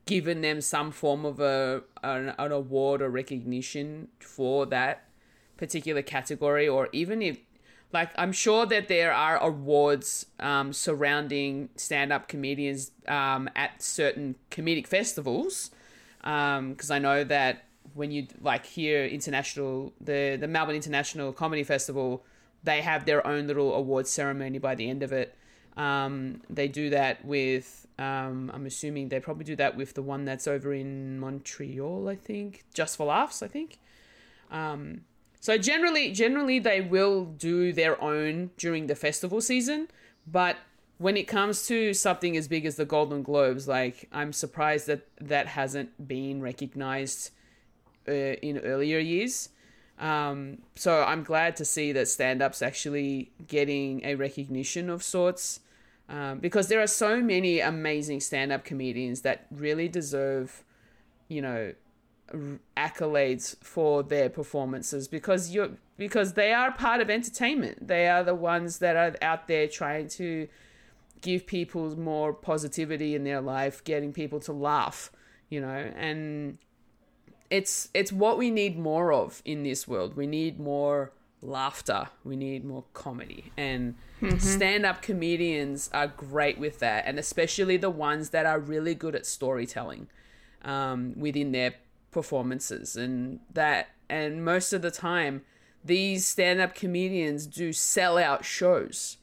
given 0.06 0.42
them 0.42 0.62
some 0.62 0.92
form 0.92 1.26
of 1.26 1.40
a 1.40 1.84
an, 2.04 2.34
an 2.38 2.52
award 2.52 3.02
or 3.02 3.10
recognition 3.10 4.08
for 4.20 4.66
that 4.68 5.10
particular 5.58 6.02
category, 6.02 6.68
or 6.68 6.90
even 6.92 7.22
if 7.22 7.38
like 7.94 8.12
I'm 8.18 8.32
sure 8.32 8.66
that 8.66 8.88
there 8.88 9.14
are 9.14 9.38
awards 9.38 10.26
um, 10.40 10.74
surrounding 10.74 11.70
stand-up 11.76 12.28
comedians 12.28 12.92
um, 13.08 13.50
at 13.56 13.82
certain 13.82 14.36
comedic 14.52 14.88
festivals 14.88 15.72
because 16.20 16.90
I 16.90 16.98
know 16.98 17.24
that 17.24 17.65
when 17.96 18.12
you 18.12 18.28
like 18.42 18.66
here 18.66 19.06
international 19.06 19.94
the 20.00 20.38
the 20.40 20.48
Melbourne 20.48 20.76
International 20.76 21.34
Comedy 21.34 21.64
Festival 21.64 22.24
they 22.64 22.82
have 22.82 23.06
their 23.06 23.26
own 23.26 23.48
little 23.48 23.74
awards 23.74 24.10
ceremony 24.10 24.58
by 24.58 24.74
the 24.74 24.90
end 24.90 25.04
of 25.04 25.14
it. 25.14 25.36
Um, 25.78 26.42
they 26.50 26.68
do 26.68 26.90
that 26.90 27.24
with 27.24 27.88
um, 27.98 28.52
I'm 28.54 28.66
assuming 28.66 29.10
they 29.10 29.20
probably 29.20 29.46
do 29.46 29.56
that 29.58 29.78
with 29.78 29.94
the 29.94 30.02
one 30.02 30.26
that's 30.26 30.48
over 30.48 30.74
in 30.74 31.20
Montreal 31.20 32.10
I 32.10 32.16
think. 32.16 32.66
Just 32.74 32.98
for 32.98 33.08
laughs 33.08 33.42
I 33.42 33.48
think. 33.48 33.80
Um, 34.52 35.02
so 35.40 35.58
generally, 35.58 36.12
generally 36.12 36.60
they 36.60 36.82
will 36.82 37.26
do 37.26 37.72
their 37.72 38.02
own 38.02 38.52
during 38.58 38.88
the 38.88 38.96
festival 38.96 39.42
season, 39.42 39.88
but 40.26 40.58
when 40.98 41.18
it 41.18 41.28
comes 41.28 41.68
to 41.68 41.94
something 41.94 42.38
as 42.38 42.48
big 42.48 42.66
as 42.66 42.78
the 42.78 42.86
Golden 42.86 43.22
Globes, 43.22 43.68
like 43.68 44.08
I'm 44.12 44.34
surprised 44.34 44.88
that 44.88 45.08
that 45.20 45.48
hasn't 45.48 46.08
been 46.08 46.42
recognized 46.42 47.32
uh, 48.08 48.12
in 48.12 48.60
earlier 48.60 49.00
years. 49.00 49.50
Um, 49.98 50.60
so 50.76 51.04
I'm 51.04 51.24
glad 51.24 51.56
to 51.58 51.66
see 51.66 51.92
that 51.94 52.08
stand-ups 52.08 52.62
actually 52.62 53.32
getting 53.48 54.04
a 54.04 54.16
recognition 54.16 54.90
of 54.90 55.04
sorts, 55.04 55.62
um, 56.10 56.40
because 56.40 56.68
there 56.68 56.82
are 56.82 56.88
so 56.88 57.22
many 57.22 57.62
amazing 57.62 58.20
stand-up 58.20 58.66
comedians 58.66 59.22
that 59.22 59.48
really 59.50 59.88
deserve, 59.88 60.64
you 61.30 61.42
know, 61.42 61.74
accolades 62.76 63.56
for 63.64 64.02
their 64.02 64.30
performances 64.30 65.08
because 65.08 65.52
you're 65.52 65.70
because 65.96 66.34
they 66.34 66.52
are 66.52 66.72
part 66.72 67.00
of 67.00 67.10
entertainment. 67.10 67.88
They 67.88 68.10
are 68.10 68.24
the 68.24 68.36
ones 68.36 68.80
that 68.80 68.96
are 68.96 69.16
out 69.22 69.48
there 69.48 69.68
trying 69.68 70.08
to 70.10 70.48
give 71.22 71.46
people 71.46 71.98
more 71.98 72.34
positivity 72.34 73.16
in 73.16 73.24
their 73.24 73.42
life, 73.42 73.84
getting 73.84 74.12
people 74.12 74.40
to 74.42 74.52
laugh, 74.52 75.12
you 75.50 75.62
know, 75.62 75.92
and 75.96 76.58
it's 77.50 77.90
it's 77.94 78.12
what 78.12 78.38
we 78.38 78.52
need 78.52 78.78
more 78.78 79.14
of 79.14 79.42
in 79.46 79.64
this 79.64 79.88
world. 79.88 80.16
We 80.16 80.28
need 80.28 80.60
more 80.60 81.12
laughter. 81.42 82.08
We 82.24 82.36
need 82.36 82.66
more 82.66 82.86
comedy. 82.94 83.52
And 83.56 83.96
stand-up 84.40 85.02
comedians 85.02 85.90
are 85.94 86.08
great 86.08 86.58
with 86.58 86.80
that, 86.80 87.06
and 87.06 87.20
especially 87.20 87.78
the 87.78 87.90
ones 87.92 88.30
that 88.32 88.46
are 88.46 88.60
really 88.60 88.96
good 88.96 89.16
at 89.16 89.26
storytelling 89.26 90.08
um, 90.64 91.14
within 91.18 91.52
their 91.52 91.76
performances 92.12 92.96
and 92.96 93.40
that 93.54 93.90
and 94.10 94.44
most 94.46 94.72
of 94.72 94.82
the 94.82 94.90
time 94.90 95.42
these 95.84 96.26
stand-up 96.26 96.74
comedians 96.74 97.46
do 97.46 97.74
sell 97.74 98.18
out 98.18 98.46
shows 98.46 99.18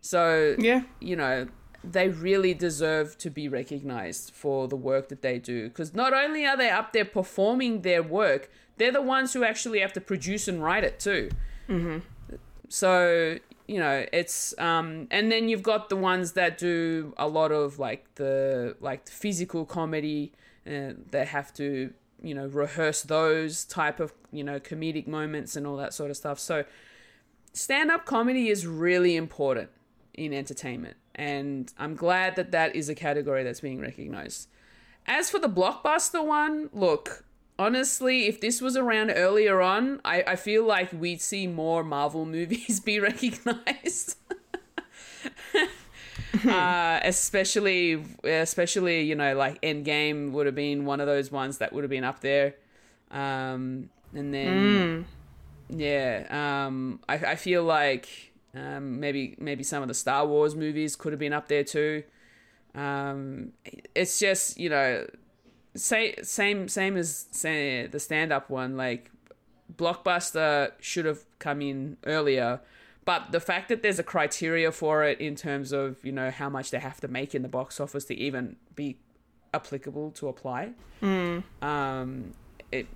so 0.00 0.54
Yeah. 0.56 0.82
you 1.00 1.16
know 1.16 1.48
they 1.92 2.08
really 2.08 2.54
deserve 2.54 3.16
to 3.18 3.30
be 3.30 3.48
recognized 3.48 4.32
for 4.32 4.68
the 4.68 4.76
work 4.76 5.08
that 5.08 5.22
they 5.22 5.38
do. 5.38 5.68
Because 5.68 5.94
not 5.94 6.12
only 6.12 6.44
are 6.46 6.56
they 6.56 6.70
up 6.70 6.92
there 6.92 7.04
performing 7.04 7.82
their 7.82 8.02
work, 8.02 8.50
they're 8.76 8.92
the 8.92 9.02
ones 9.02 9.32
who 9.32 9.44
actually 9.44 9.80
have 9.80 9.92
to 9.94 10.00
produce 10.00 10.48
and 10.48 10.62
write 10.62 10.84
it 10.84 10.98
too. 10.98 11.30
Mm-hmm. 11.68 11.98
So 12.68 13.38
you 13.66 13.80
know 13.80 14.06
it's 14.12 14.56
um 14.58 15.08
and 15.10 15.30
then 15.30 15.48
you've 15.48 15.62
got 15.62 15.88
the 15.88 15.96
ones 15.96 16.32
that 16.32 16.58
do 16.58 17.12
a 17.16 17.26
lot 17.26 17.50
of 17.50 17.78
like 17.78 18.14
the 18.14 18.76
like 18.80 19.08
physical 19.08 19.64
comedy 19.64 20.32
and 20.64 21.04
they 21.10 21.24
have 21.24 21.52
to 21.52 21.92
you 22.22 22.34
know 22.34 22.46
rehearse 22.46 23.02
those 23.02 23.64
type 23.64 24.00
of 24.00 24.12
you 24.32 24.44
know 24.44 24.60
comedic 24.60 25.06
moments 25.06 25.56
and 25.56 25.66
all 25.66 25.76
that 25.76 25.92
sort 25.92 26.10
of 26.10 26.16
stuff 26.16 26.38
so 26.38 26.64
stand 27.52 27.90
up 27.90 28.04
comedy 28.04 28.48
is 28.48 28.66
really 28.66 29.16
important 29.16 29.68
in 30.14 30.32
entertainment 30.32 30.96
and 31.16 31.72
i'm 31.78 31.96
glad 31.96 32.36
that 32.36 32.52
that 32.52 32.76
is 32.76 32.88
a 32.88 32.94
category 32.94 33.42
that's 33.42 33.60
being 33.60 33.80
recognized. 33.80 34.48
As 35.08 35.30
for 35.30 35.38
the 35.38 35.48
blockbuster 35.48 36.24
one 36.24 36.68
look 36.72 37.24
honestly 37.58 38.26
if 38.26 38.40
this 38.40 38.60
was 38.60 38.76
around 38.76 39.10
earlier 39.10 39.60
on 39.60 40.00
i, 40.04 40.22
I 40.26 40.36
feel 40.36 40.64
like 40.64 40.92
we'd 40.92 41.22
see 41.22 41.46
more 41.46 41.82
marvel 41.82 42.24
movies 42.38 42.80
be 42.80 43.00
recognized. 43.00 44.16
Uh, 46.46 47.00
especially 47.02 48.04
especially 48.22 49.02
you 49.02 49.14
know 49.14 49.34
like 49.34 49.60
Endgame 49.62 50.32
would 50.32 50.44
have 50.46 50.54
been 50.54 50.84
one 50.84 51.00
of 51.00 51.06
those 51.06 51.32
ones 51.32 51.58
that 51.58 51.72
would 51.72 51.82
have 51.82 51.90
been 51.90 52.04
up 52.04 52.20
there, 52.20 52.54
um, 53.10 53.88
and 54.14 54.34
then 54.34 55.06
yeah, 55.68 56.26
um, 56.66 57.00
I, 57.08 57.14
I 57.14 57.34
feel 57.36 57.64
like 57.64 58.32
um, 58.54 59.00
maybe 59.00 59.36
maybe 59.38 59.62
some 59.62 59.82
of 59.82 59.88
the 59.88 59.94
Star 59.94 60.26
Wars 60.26 60.54
movies 60.54 60.96
could 60.96 61.12
have 61.12 61.20
been 61.20 61.32
up 61.32 61.48
there 61.48 61.64
too. 61.64 62.02
Um, 62.74 63.52
it's 63.94 64.18
just 64.18 64.58
you 64.58 64.68
know, 64.68 65.06
say 65.74 66.14
same 66.22 66.68
same 66.68 66.96
as 66.96 67.26
say 67.30 67.86
the 67.86 68.00
stand 68.00 68.32
up 68.32 68.50
one 68.50 68.76
like 68.76 69.10
blockbuster 69.76 70.72
should 70.80 71.04
have 71.04 71.24
come 71.38 71.60
in 71.60 71.96
earlier 72.06 72.60
but 73.04 73.30
the 73.30 73.40
fact 73.40 73.68
that 73.68 73.82
there's 73.82 73.98
a 73.98 74.02
criteria 74.02 74.70
for 74.72 75.04
it 75.04 75.20
in 75.20 75.34
terms 75.34 75.72
of 75.72 76.02
you 76.04 76.12
know 76.12 76.30
how 76.30 76.48
much 76.48 76.70
they 76.70 76.78
have 76.78 77.00
to 77.00 77.08
make 77.08 77.34
in 77.34 77.42
the 77.42 77.48
box 77.48 77.80
office 77.80 78.04
to 78.04 78.14
even 78.14 78.56
be 78.74 78.96
applicable 79.52 80.10
to 80.12 80.28
apply 80.28 80.70
um 81.62 82.32
it 82.72 82.86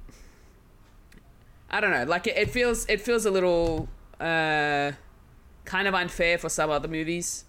i 1.70 1.80
don't 1.80 1.90
know 1.90 2.04
like 2.04 2.26
it, 2.26 2.36
it 2.36 2.50
feels 2.50 2.86
it 2.88 3.00
feels 3.00 3.26
a 3.26 3.30
little 3.30 3.88
uh 4.20 4.92
kind 5.70 5.86
of 5.86 5.94
unfair 5.94 6.36
for 6.38 6.48
some 6.48 6.70
other 6.70 6.88
movies 6.88 7.44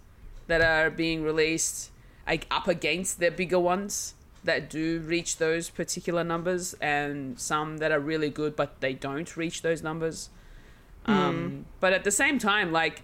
that 0.48 0.62
are 0.62 0.90
being 0.90 1.24
released 1.24 1.90
like 2.28 2.46
up 2.52 2.68
against 2.68 3.20
the 3.20 3.30
bigger 3.30 3.60
ones 3.60 4.14
that 4.44 4.70
do 4.70 5.00
reach 5.00 5.38
those 5.38 5.70
particular 5.70 6.24
numbers 6.24 6.76
and 6.82 7.40
some 7.40 7.78
that 7.78 7.92
are 7.92 8.00
really 8.00 8.30
good 8.30 8.56
but 8.56 8.80
they 8.80 8.94
don't 8.94 9.36
reach 9.38 9.62
those 9.62 9.82
numbers 9.82 10.30
um, 11.06 11.66
but 11.80 11.94
at 11.94 12.04
the 12.04 12.12
same 12.12 12.38
time, 12.40 12.72
like 12.72 13.04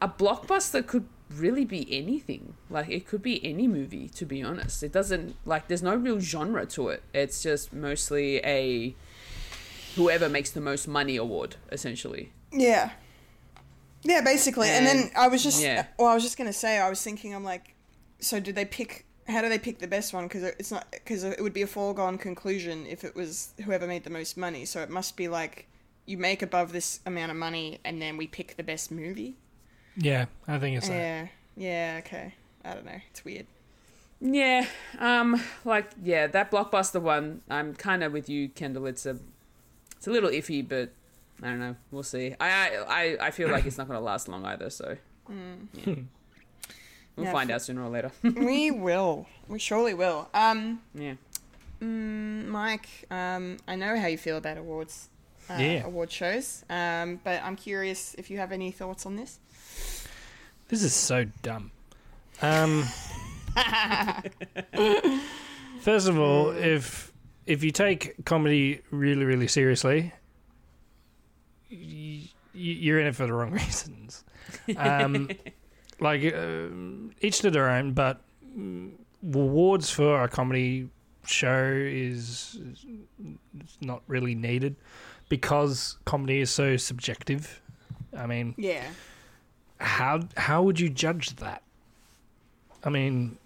a 0.00 0.08
blockbuster 0.08 0.86
could 0.86 1.06
really 1.34 1.64
be 1.64 1.86
anything. 1.90 2.54
Like 2.68 2.88
it 2.88 3.06
could 3.06 3.22
be 3.22 3.44
any 3.44 3.66
movie, 3.66 4.08
to 4.10 4.26
be 4.26 4.42
honest. 4.42 4.82
It 4.82 4.92
doesn't 4.92 5.36
like 5.44 5.68
there's 5.68 5.82
no 5.82 5.94
real 5.94 6.20
genre 6.20 6.66
to 6.66 6.88
it. 6.88 7.02
It's 7.14 7.42
just 7.42 7.72
mostly 7.72 8.38
a 8.44 8.94
whoever 9.94 10.28
makes 10.28 10.50
the 10.50 10.60
most 10.60 10.86
money 10.86 11.16
award, 11.16 11.56
essentially. 11.72 12.32
Yeah. 12.52 12.90
Yeah, 14.06 14.20
basically. 14.20 14.68
And, 14.68 14.86
then 14.86 15.10
I 15.16 15.26
was 15.28 15.42
just, 15.42 15.60
yeah. 15.60 15.86
well, 15.98 16.08
I 16.08 16.14
was 16.14 16.22
just 16.22 16.38
going 16.38 16.48
to 16.48 16.52
say, 16.52 16.78
I 16.78 16.88
was 16.88 17.02
thinking, 17.02 17.34
I'm 17.34 17.42
like, 17.42 17.74
so 18.20 18.38
do 18.38 18.52
they 18.52 18.64
pick, 18.64 19.04
how 19.26 19.42
do 19.42 19.48
they 19.48 19.58
pick 19.58 19.80
the 19.80 19.88
best 19.88 20.14
one? 20.14 20.24
Because 20.24 20.44
it's 20.44 20.70
not, 20.70 20.86
because 20.92 21.24
it 21.24 21.42
would 21.42 21.52
be 21.52 21.62
a 21.62 21.66
foregone 21.66 22.16
conclusion 22.16 22.86
if 22.86 23.02
it 23.02 23.16
was 23.16 23.52
whoever 23.64 23.86
made 23.86 24.04
the 24.04 24.10
most 24.10 24.36
money. 24.36 24.64
So 24.64 24.80
it 24.80 24.90
must 24.90 25.16
be 25.16 25.26
like, 25.26 25.66
you 26.06 26.16
make 26.16 26.40
above 26.40 26.72
this 26.72 27.00
amount 27.04 27.32
of 27.32 27.36
money 27.36 27.80
and 27.84 28.00
then 28.00 28.16
we 28.16 28.28
pick 28.28 28.56
the 28.56 28.62
best 28.62 28.92
movie. 28.92 29.36
Yeah, 29.96 30.26
I 30.46 30.58
think 30.58 30.76
it's 30.76 30.88
that. 30.88 30.94
Yeah. 30.94 31.26
Yeah, 31.56 32.00
okay. 32.04 32.34
I 32.64 32.74
don't 32.74 32.84
know. 32.84 33.00
It's 33.10 33.24
weird. 33.24 33.46
Yeah, 34.20 34.66
um, 34.98 35.42
like 35.64 35.90
yeah, 36.02 36.26
that 36.28 36.50
blockbuster 36.50 37.00
one. 37.00 37.42
I'm 37.50 37.74
kind 37.74 38.02
of 38.02 38.12
with 38.12 38.28
you, 38.28 38.48
Kendall. 38.48 38.86
It's 38.86 39.04
a, 39.04 39.18
it's 39.96 40.06
a 40.06 40.10
little 40.10 40.30
iffy, 40.30 40.66
but 40.66 40.90
I 41.42 41.46
don't 41.48 41.60
know. 41.60 41.76
We'll 41.90 42.02
see. 42.02 42.34
I 42.40 42.48
I 42.48 42.76
I, 42.88 43.16
I 43.26 43.30
feel 43.30 43.48
like 43.50 43.66
it's 43.66 43.76
not 43.78 43.88
going 43.88 43.98
to 43.98 44.04
last 44.04 44.28
long 44.28 44.44
either. 44.46 44.70
So 44.70 44.96
yeah. 45.28 45.94
we'll 47.16 47.26
Yeah, 47.26 47.32
find 47.32 47.50
out 47.50 47.60
sooner 47.62 47.82
or 47.82 47.88
later. 47.90 48.10
we 48.22 48.70
will. 48.70 49.26
We 49.48 49.58
surely 49.58 49.92
will. 49.94 50.28
Um, 50.34 50.80
yeah. 50.94 51.14
mm, 51.80 52.46
Mike, 52.46 52.88
um, 53.10 53.58
I 53.68 53.76
know 53.76 53.98
how 53.98 54.06
you 54.06 54.18
feel 54.18 54.36
about 54.38 54.56
awards. 54.58 55.08
Uh, 55.50 55.56
Yeah. 55.60 55.84
Award 55.86 56.10
shows. 56.10 56.64
Um, 56.70 57.20
but 57.22 57.42
I'm 57.42 57.56
curious 57.56 58.14
if 58.18 58.30
you 58.30 58.38
have 58.38 58.50
any 58.52 58.70
thoughts 58.72 59.04
on 59.06 59.16
this. 59.16 59.38
This 60.68 60.82
is 60.82 60.94
so 60.94 61.26
dumb. 61.42 61.70
Um, 62.42 62.84
first 65.80 66.08
of 66.08 66.18
all, 66.18 66.50
if 66.50 67.12
if 67.46 67.62
you 67.62 67.70
take 67.70 68.24
comedy 68.24 68.80
really 68.90 69.24
really 69.24 69.46
seriously, 69.48 70.00
y- 70.02 70.12
you're 72.54 73.00
in 73.00 73.06
it 73.06 73.14
for 73.14 73.26
the 73.26 73.32
wrong 73.32 73.50
reasons. 73.62 74.24
Um, 74.76 75.28
like 76.00 76.34
um 76.34 77.12
each 77.20 77.40
to 77.40 77.50
their 77.50 77.68
own, 77.70 77.92
but 77.92 78.20
awards 79.34 79.90
for 79.90 80.22
a 80.22 80.28
comedy 80.28 80.88
show 81.26 81.64
is, 81.74 82.58
is 82.60 82.86
not 83.80 84.02
really 84.06 84.34
needed 84.34 84.76
because 85.28 85.98
comedy 86.04 86.40
is 86.40 86.50
so 86.50 86.76
subjective. 86.76 87.60
I 88.16 88.26
mean, 88.26 88.54
Yeah. 88.56 88.84
how 89.80 90.20
how 90.36 90.62
would 90.62 90.78
you 90.80 90.88
judge 90.88 91.36
that? 91.36 91.62
I 92.84 92.90
mean, 92.90 93.36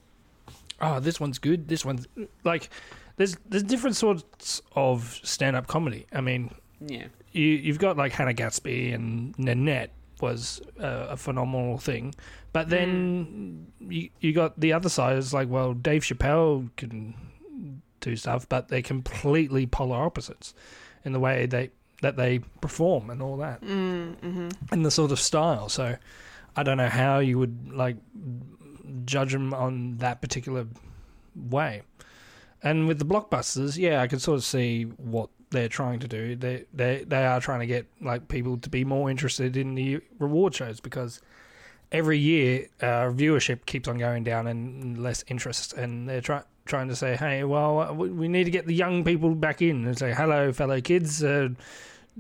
oh, 0.80 1.00
this 1.00 1.18
one's 1.18 1.38
good. 1.38 1.68
This 1.68 1.84
one's 1.84 2.06
like 2.44 2.68
there's 3.16 3.36
there's 3.48 3.62
different 3.64 3.96
sorts 3.96 4.60
of 4.76 5.18
stand 5.24 5.56
up 5.56 5.66
comedy. 5.66 6.06
I 6.12 6.20
mean, 6.20 6.50
Yeah. 6.86 7.06
You 7.32 7.46
you've 7.46 7.78
got 7.78 7.96
like 7.96 8.12
Hannah 8.12 8.34
Gadsby 8.34 8.92
and 8.92 9.38
Nanette 9.38 9.90
was 10.20 10.60
uh, 10.78 11.08
a 11.10 11.16
phenomenal 11.16 11.78
thing, 11.78 12.14
but 12.52 12.68
then 12.68 13.72
you 13.80 14.10
you 14.20 14.32
got 14.32 14.58
the 14.58 14.72
other 14.72 14.88
side 14.88 15.16
is 15.16 15.32
like 15.32 15.48
well 15.48 15.74
Dave 15.74 16.02
Chappelle 16.02 16.68
can 16.76 17.14
do 18.00 18.16
stuff, 18.16 18.48
but 18.48 18.68
they're 18.68 18.82
completely 18.82 19.66
polar 19.66 20.02
opposites 20.04 20.54
in 21.04 21.12
the 21.12 21.20
way 21.20 21.46
they 21.46 21.70
that 22.02 22.16
they 22.16 22.38
perform 22.60 23.10
and 23.10 23.22
all 23.22 23.36
that, 23.36 23.60
mm, 23.60 24.16
mm-hmm. 24.16 24.48
and 24.72 24.84
the 24.84 24.90
sort 24.90 25.12
of 25.12 25.20
style. 25.20 25.68
So 25.68 25.96
I 26.56 26.62
don't 26.62 26.78
know 26.78 26.88
how 26.88 27.18
you 27.18 27.38
would 27.38 27.72
like 27.72 27.96
judge 29.04 29.32
them 29.32 29.54
on 29.54 29.98
that 29.98 30.20
particular 30.20 30.66
way. 31.34 31.82
And 32.62 32.86
with 32.86 32.98
the 32.98 33.06
blockbusters, 33.06 33.78
yeah, 33.78 34.02
I 34.02 34.06
could 34.06 34.20
sort 34.20 34.38
of 34.38 34.44
see 34.44 34.84
what 34.84 35.30
they're 35.50 35.68
trying 35.68 36.00
to 36.00 36.08
do. 36.08 36.36
They 36.36 36.64
they 36.72 37.04
they 37.06 37.26
are 37.26 37.40
trying 37.40 37.60
to 37.60 37.66
get 37.66 37.86
like 38.00 38.28
people 38.28 38.56
to 38.58 38.68
be 38.68 38.84
more 38.84 39.10
interested 39.10 39.56
in 39.56 39.74
the 39.74 40.00
reward 40.18 40.54
shows 40.54 40.80
because 40.80 41.20
every 41.92 42.18
year 42.18 42.68
uh, 42.80 43.10
viewership 43.10 43.66
keeps 43.66 43.88
on 43.88 43.98
going 43.98 44.24
down 44.24 44.46
and 44.46 44.98
less 45.02 45.24
interest, 45.28 45.72
and 45.74 46.08
they're 46.08 46.20
trying 46.20 46.44
trying 46.66 46.88
to 46.88 46.94
say, 46.94 47.16
hey, 47.16 47.42
well, 47.42 47.80
uh, 47.80 47.92
we 47.92 48.28
need 48.28 48.44
to 48.44 48.50
get 48.50 48.66
the 48.66 48.74
young 48.74 49.02
people 49.02 49.34
back 49.34 49.60
in 49.60 49.84
and 49.86 49.98
say, 49.98 50.12
hello, 50.12 50.52
fellow 50.52 50.80
kids. 50.80 51.22
Uh, 51.22 51.48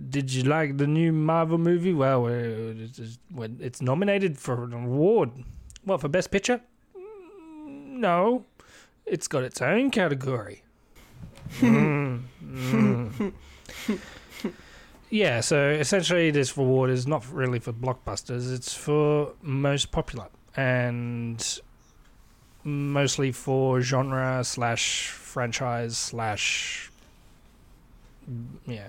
did 0.08 0.32
you 0.32 0.42
like 0.42 0.76
the 0.76 0.86
new 0.86 1.12
Marvel 1.12 1.58
movie? 1.58 1.92
Well, 1.92 2.26
it's, 2.26 3.80
nominated 3.82 4.38
for 4.38 4.64
an 4.64 4.72
award. 4.72 5.30
What 5.84 6.00
for 6.00 6.08
Best 6.08 6.30
Picture? 6.30 6.60
Mm, 6.96 7.98
No, 7.98 8.44
it's 9.06 9.28
got 9.28 9.44
its 9.44 9.62
own 9.62 9.90
category. 9.90 10.62
Mm, 11.58 12.22
yeah, 15.10 15.40
so 15.40 15.70
essentially, 15.70 16.30
this 16.30 16.56
reward 16.56 16.90
is 16.90 17.06
not 17.06 17.30
really 17.32 17.58
for 17.58 17.72
blockbusters; 17.72 18.52
it's 18.54 18.72
for 18.72 19.32
most 19.42 19.90
popular 19.90 20.28
and 20.56 21.60
mostly 22.64 23.32
for 23.32 23.80
genre 23.80 24.42
slash 24.44 25.08
franchise 25.08 25.96
slash 25.96 26.90
yeah. 28.66 28.88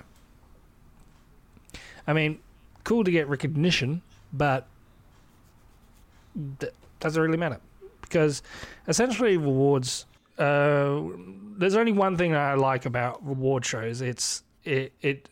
I 2.08 2.14
mean, 2.14 2.40
cool 2.84 3.04
to 3.04 3.12
get 3.12 3.28
recognition, 3.28 4.02
but 4.34 4.68
that 6.60 6.74
doesn't 7.00 7.22
really 7.22 7.38
matter 7.38 7.60
because 8.02 8.42
essentially 8.88 9.38
rewards. 9.38 10.06
Uh, 10.42 11.04
there's 11.58 11.76
only 11.76 11.92
one 11.92 12.18
thing 12.18 12.32
that 12.32 12.42
I 12.42 12.54
like 12.56 12.86
about 12.86 13.26
reward 13.26 13.66
shows. 13.66 14.02
It's 14.02 14.44
it 14.64 14.94
it 15.02 15.30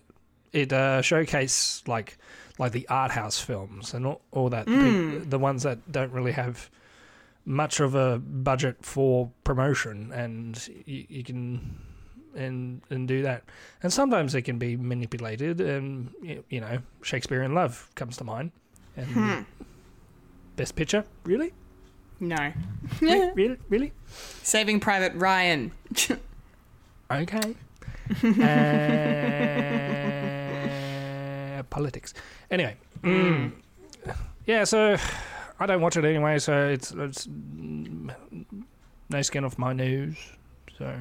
it 0.54 0.72
uh, 0.72 1.02
showcase 1.02 1.82
like 1.88 2.18
like 2.60 2.72
the 2.74 2.88
art 2.90 3.12
house 3.12 3.40
films 3.40 3.94
and 3.94 4.06
all, 4.06 4.22
all 4.32 4.50
that, 4.50 4.66
the, 4.66 5.26
the 5.30 5.40
ones 5.40 5.64
that 5.64 5.92
don't 5.92 6.12
really 6.12 6.34
have 6.34 6.70
much 7.46 7.80
of 7.80 7.96
a 7.96 8.20
budget 8.20 8.76
for 8.82 9.32
promotion, 9.46 10.12
and 10.12 10.70
you, 10.86 11.06
you 11.10 11.24
can 11.24 11.80
and 12.36 12.82
and 12.90 13.08
do 13.08 13.24
that. 13.24 13.44
And 13.82 13.92
sometimes 13.92 14.34
they 14.34 14.42
can 14.42 14.60
be 14.60 14.76
manipulated, 14.78 15.62
and 15.62 16.14
you 16.50 16.62
know, 16.62 16.80
Shakespeare 17.02 17.42
in 17.42 17.56
Love 17.56 17.90
comes 17.96 18.18
to 18.18 18.24
mind. 18.24 18.52
And 18.98 19.46
Best 20.58 20.76
Picture, 20.76 21.06
really, 21.24 21.54
No. 22.20 22.52
Re- 23.02 23.32
really, 23.36 23.58
really. 23.70 23.94
Saving 24.44 24.80
Private 24.80 25.14
Ryan. 25.16 25.72
Okay. 27.12 27.56
uh, 31.60 31.64
politics. 31.72 32.14
Anyway, 32.52 32.76
mm. 33.04 33.52
yeah. 34.46 34.64
So 34.64 34.96
I 35.60 35.66
don't 35.66 35.82
watch 35.82 35.98
it 35.98 36.06
anyway. 36.06 36.38
So 36.40 36.68
it's 36.68 36.92
it's 36.92 37.26
mm, 37.26 38.14
no 39.10 39.22
skin 39.24 39.44
off 39.44 39.58
my 39.58 39.74
nose. 39.74 40.18
So 40.78 40.94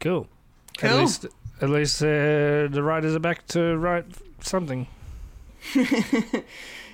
cool. 0.00 0.28
At 0.80 0.90
Cool. 0.90 1.00
least, 1.00 1.26
at 1.60 1.68
least 1.68 2.02
uh, 2.02 2.68
the 2.70 2.82
writers 2.82 3.14
are 3.16 3.20
back 3.20 3.46
to 3.48 3.76
write 3.76 4.06
something. 4.40 4.86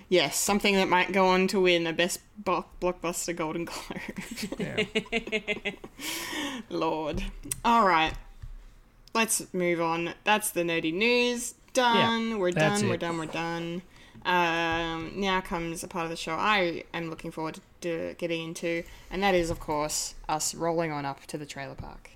yes, 0.08 0.36
something 0.38 0.74
that 0.74 0.88
might 0.88 1.12
go 1.12 1.26
on 1.26 1.48
to 1.48 1.60
win 1.60 1.86
a 1.86 1.92
Best 1.92 2.20
Bo- 2.36 2.66
Blockbuster 2.80 3.34
Golden 3.34 3.64
Globe. 3.64 4.58
Yeah. 4.58 4.84
Lord. 6.70 7.24
All 7.64 7.86
right. 7.86 8.12
Let's 9.14 9.52
move 9.52 9.80
on. 9.80 10.14
That's 10.24 10.50
the 10.50 10.62
nerdy 10.62 10.92
news. 10.92 11.54
Done. 11.72 12.30
Yeah, 12.30 12.36
we're 12.36 12.52
that's 12.52 12.80
done. 12.80 12.90
We're 12.90 12.96
done. 12.96 13.18
We're 13.18 13.26
done. 13.26 13.82
Um, 14.24 15.12
now 15.14 15.40
comes 15.40 15.82
a 15.82 15.88
part 15.88 16.04
of 16.04 16.10
the 16.10 16.16
show 16.16 16.32
I 16.32 16.84
am 16.92 17.08
looking 17.08 17.30
forward 17.30 17.60
to 17.80 18.14
getting 18.18 18.48
into, 18.48 18.82
and 19.10 19.22
that 19.22 19.34
is, 19.34 19.48
of 19.48 19.60
course, 19.60 20.14
us 20.28 20.54
rolling 20.54 20.92
on 20.92 21.06
up 21.06 21.24
to 21.26 21.38
the 21.38 21.46
trailer 21.46 21.74
park. 21.74 22.10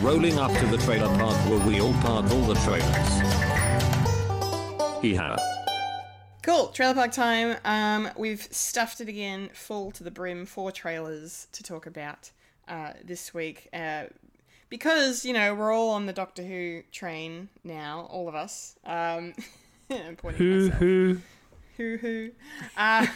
Rolling 0.00 0.38
up 0.38 0.52
to 0.58 0.66
the 0.66 0.78
trailer 0.78 1.08
park 1.18 1.34
where 1.50 1.58
we 1.66 1.80
all 1.80 1.94
park 1.94 2.30
all 2.30 2.42
the 2.42 2.54
trailers. 2.54 3.08
Hee-haw. 5.02 5.36
Cool, 6.48 6.68
trailer 6.68 6.94
park 6.94 7.12
time. 7.12 7.58
Um, 7.66 8.10
we've 8.16 8.48
stuffed 8.50 9.02
it 9.02 9.08
again, 9.10 9.50
full 9.52 9.90
to 9.90 10.02
the 10.02 10.10
brim, 10.10 10.46
four 10.46 10.72
trailers 10.72 11.46
to 11.52 11.62
talk 11.62 11.84
about 11.84 12.30
uh, 12.66 12.94
this 13.04 13.34
week. 13.34 13.68
Uh, 13.70 14.04
because 14.70 15.26
you 15.26 15.34
know 15.34 15.54
we're 15.54 15.74
all 15.74 15.90
on 15.90 16.06
the 16.06 16.12
Doctor 16.14 16.42
Who 16.42 16.84
train 16.90 17.50
now, 17.64 18.08
all 18.10 18.30
of 18.30 18.34
us. 18.34 18.76
Um, 18.86 19.34
I'm 19.90 20.16
pointing 20.16 20.38
Who 20.38 20.62
myself. 20.62 20.78
who? 20.80 21.20
Hoo 21.76 21.96
hoo. 21.98 22.30
Uh, 22.78 23.06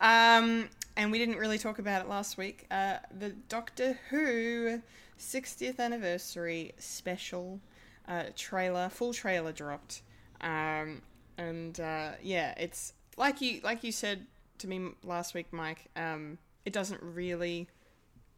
um, 0.00 0.70
and 0.96 1.12
we 1.12 1.18
didn't 1.18 1.36
really 1.36 1.58
talk 1.58 1.78
about 1.78 2.00
it 2.00 2.08
last 2.08 2.38
week. 2.38 2.64
Uh, 2.70 2.96
the 3.14 3.28
Doctor 3.50 3.98
Who 4.08 4.80
60th 5.20 5.80
anniversary 5.80 6.72
special 6.78 7.60
uh, 8.08 8.24
trailer, 8.34 8.88
full 8.88 9.12
trailer 9.12 9.52
dropped. 9.52 10.00
Um, 10.40 11.02
and 11.38 11.78
uh, 11.80 12.12
yeah, 12.22 12.54
it's 12.56 12.92
like 13.16 13.40
you 13.40 13.60
like 13.62 13.84
you 13.84 13.92
said 13.92 14.26
to 14.58 14.68
me 14.68 14.90
last 15.04 15.34
week, 15.34 15.46
Mike. 15.52 15.86
Um, 15.96 16.38
it 16.64 16.72
doesn't 16.72 17.02
really 17.02 17.68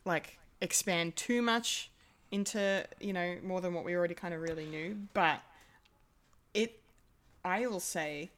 like 0.05 0.39
expand 0.61 1.17
too 1.17 1.41
much 1.43 1.91
into 2.31 2.85
you 3.01 3.13
know 3.13 3.37
more 3.43 3.61
than 3.61 3.73
what 3.75 3.85
we 3.85 3.95
already 3.95 4.15
kind 4.15 4.35
of 4.35 4.41
really 4.41 4.67
knew, 4.67 4.97
but 5.15 5.41
it 6.55 6.81
I 7.45 7.67
will 7.67 7.81
say, 7.81 8.31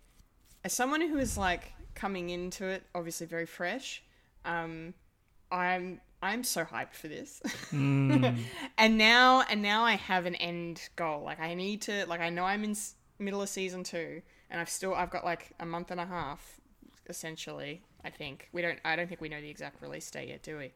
as 0.65 0.73
someone 0.73 1.01
who 1.01 1.19
is 1.19 1.37
like 1.39 1.73
coming 1.95 2.31
into 2.31 2.67
it, 2.67 2.83
obviously 2.95 3.27
very 3.27 3.47
fresh, 3.47 4.03
um, 4.45 4.95
I'm 5.51 6.01
I'm 6.23 6.45
so 6.45 6.65
hyped 6.65 6.95
for 6.95 7.09
this. 7.09 7.41
and 7.73 8.99
now 8.99 9.43
and 9.49 9.63
now 9.63 9.85
I 9.85 9.93
have 9.95 10.27
an 10.27 10.35
end 10.37 10.89
goal. 10.97 11.23
Like 11.25 11.41
I 11.41 11.55
need 11.55 11.83
to 11.83 12.07
like 12.07 12.21
I 12.21 12.29
know 12.31 12.45
I'm 12.45 12.63
in 12.65 12.73
s- 12.73 12.95
middle 13.19 13.43
of 13.43 13.49
season 13.49 13.83
two, 13.85 14.23
and 14.51 14.61
I've 14.61 14.69
still 14.69 14.95
I've 14.95 15.11
got 15.11 15.25
like 15.25 15.53
a 15.61 15.67
month 15.67 15.91
and 15.91 16.01
a 16.01 16.07
half, 16.07 16.61
essentially. 17.09 17.83
I 18.05 18.11
think 18.11 18.49
we 18.53 18.63
don't. 18.63 18.79
I 18.85 18.97
don't 18.97 19.09
think 19.09 19.21
we 19.21 19.29
know 19.29 19.41
the 19.41 19.51
exact 19.51 19.83
release 19.83 20.11
date 20.11 20.29
yet, 20.29 20.43
do 20.43 20.57
we? 20.59 20.73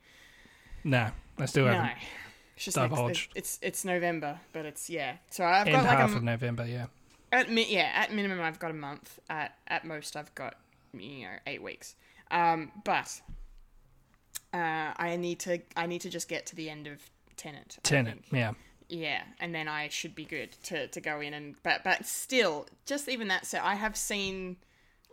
No, 0.84 1.10
I 1.38 1.46
still 1.46 1.64
No. 1.64 1.72
haven't. 1.72 1.96
It's 2.56 2.64
just 2.66 3.28
it's 3.34 3.58
it's 3.62 3.84
November, 3.84 4.38
but 4.52 4.64
it's 4.64 4.88
yeah. 4.88 5.16
So 5.30 5.44
I've 5.44 5.66
End 5.66 5.74
got 5.76 5.84
like 5.84 5.98
half 5.98 6.12
a, 6.12 6.16
of 6.16 6.22
November. 6.22 6.66
Yeah. 6.66 6.86
At 7.32 7.50
mi- 7.50 7.66
yeah, 7.68 7.90
at 7.94 8.12
minimum, 8.12 8.40
I've 8.40 8.58
got 8.60 8.70
a 8.70 8.74
month. 8.74 9.18
At 9.28 9.56
at 9.66 9.84
most, 9.84 10.14
I've 10.16 10.32
got 10.34 10.54
you 10.92 11.24
know 11.24 11.32
eight 11.46 11.62
weeks. 11.62 11.96
Um, 12.30 12.70
but 12.84 13.20
uh, 14.52 14.92
I 14.96 15.16
need 15.18 15.40
to 15.40 15.58
I 15.76 15.86
need 15.86 16.02
to 16.02 16.10
just 16.10 16.28
get 16.28 16.46
to 16.46 16.56
the 16.56 16.70
end 16.70 16.86
of 16.86 17.00
Tennant. 17.36 17.78
Tennant. 17.82 18.24
Yeah. 18.30 18.52
Yeah, 18.88 19.22
and 19.40 19.54
then 19.54 19.66
I 19.66 19.88
should 19.88 20.14
be 20.14 20.24
good 20.24 20.52
to, 20.64 20.88
to 20.88 21.00
go 21.00 21.20
in 21.20 21.32
and 21.34 21.56
but 21.62 21.82
but 21.84 22.04
still, 22.06 22.66
just 22.84 23.08
even 23.08 23.28
that. 23.28 23.46
So 23.46 23.58
I 23.62 23.74
have 23.74 23.96
seen, 23.96 24.56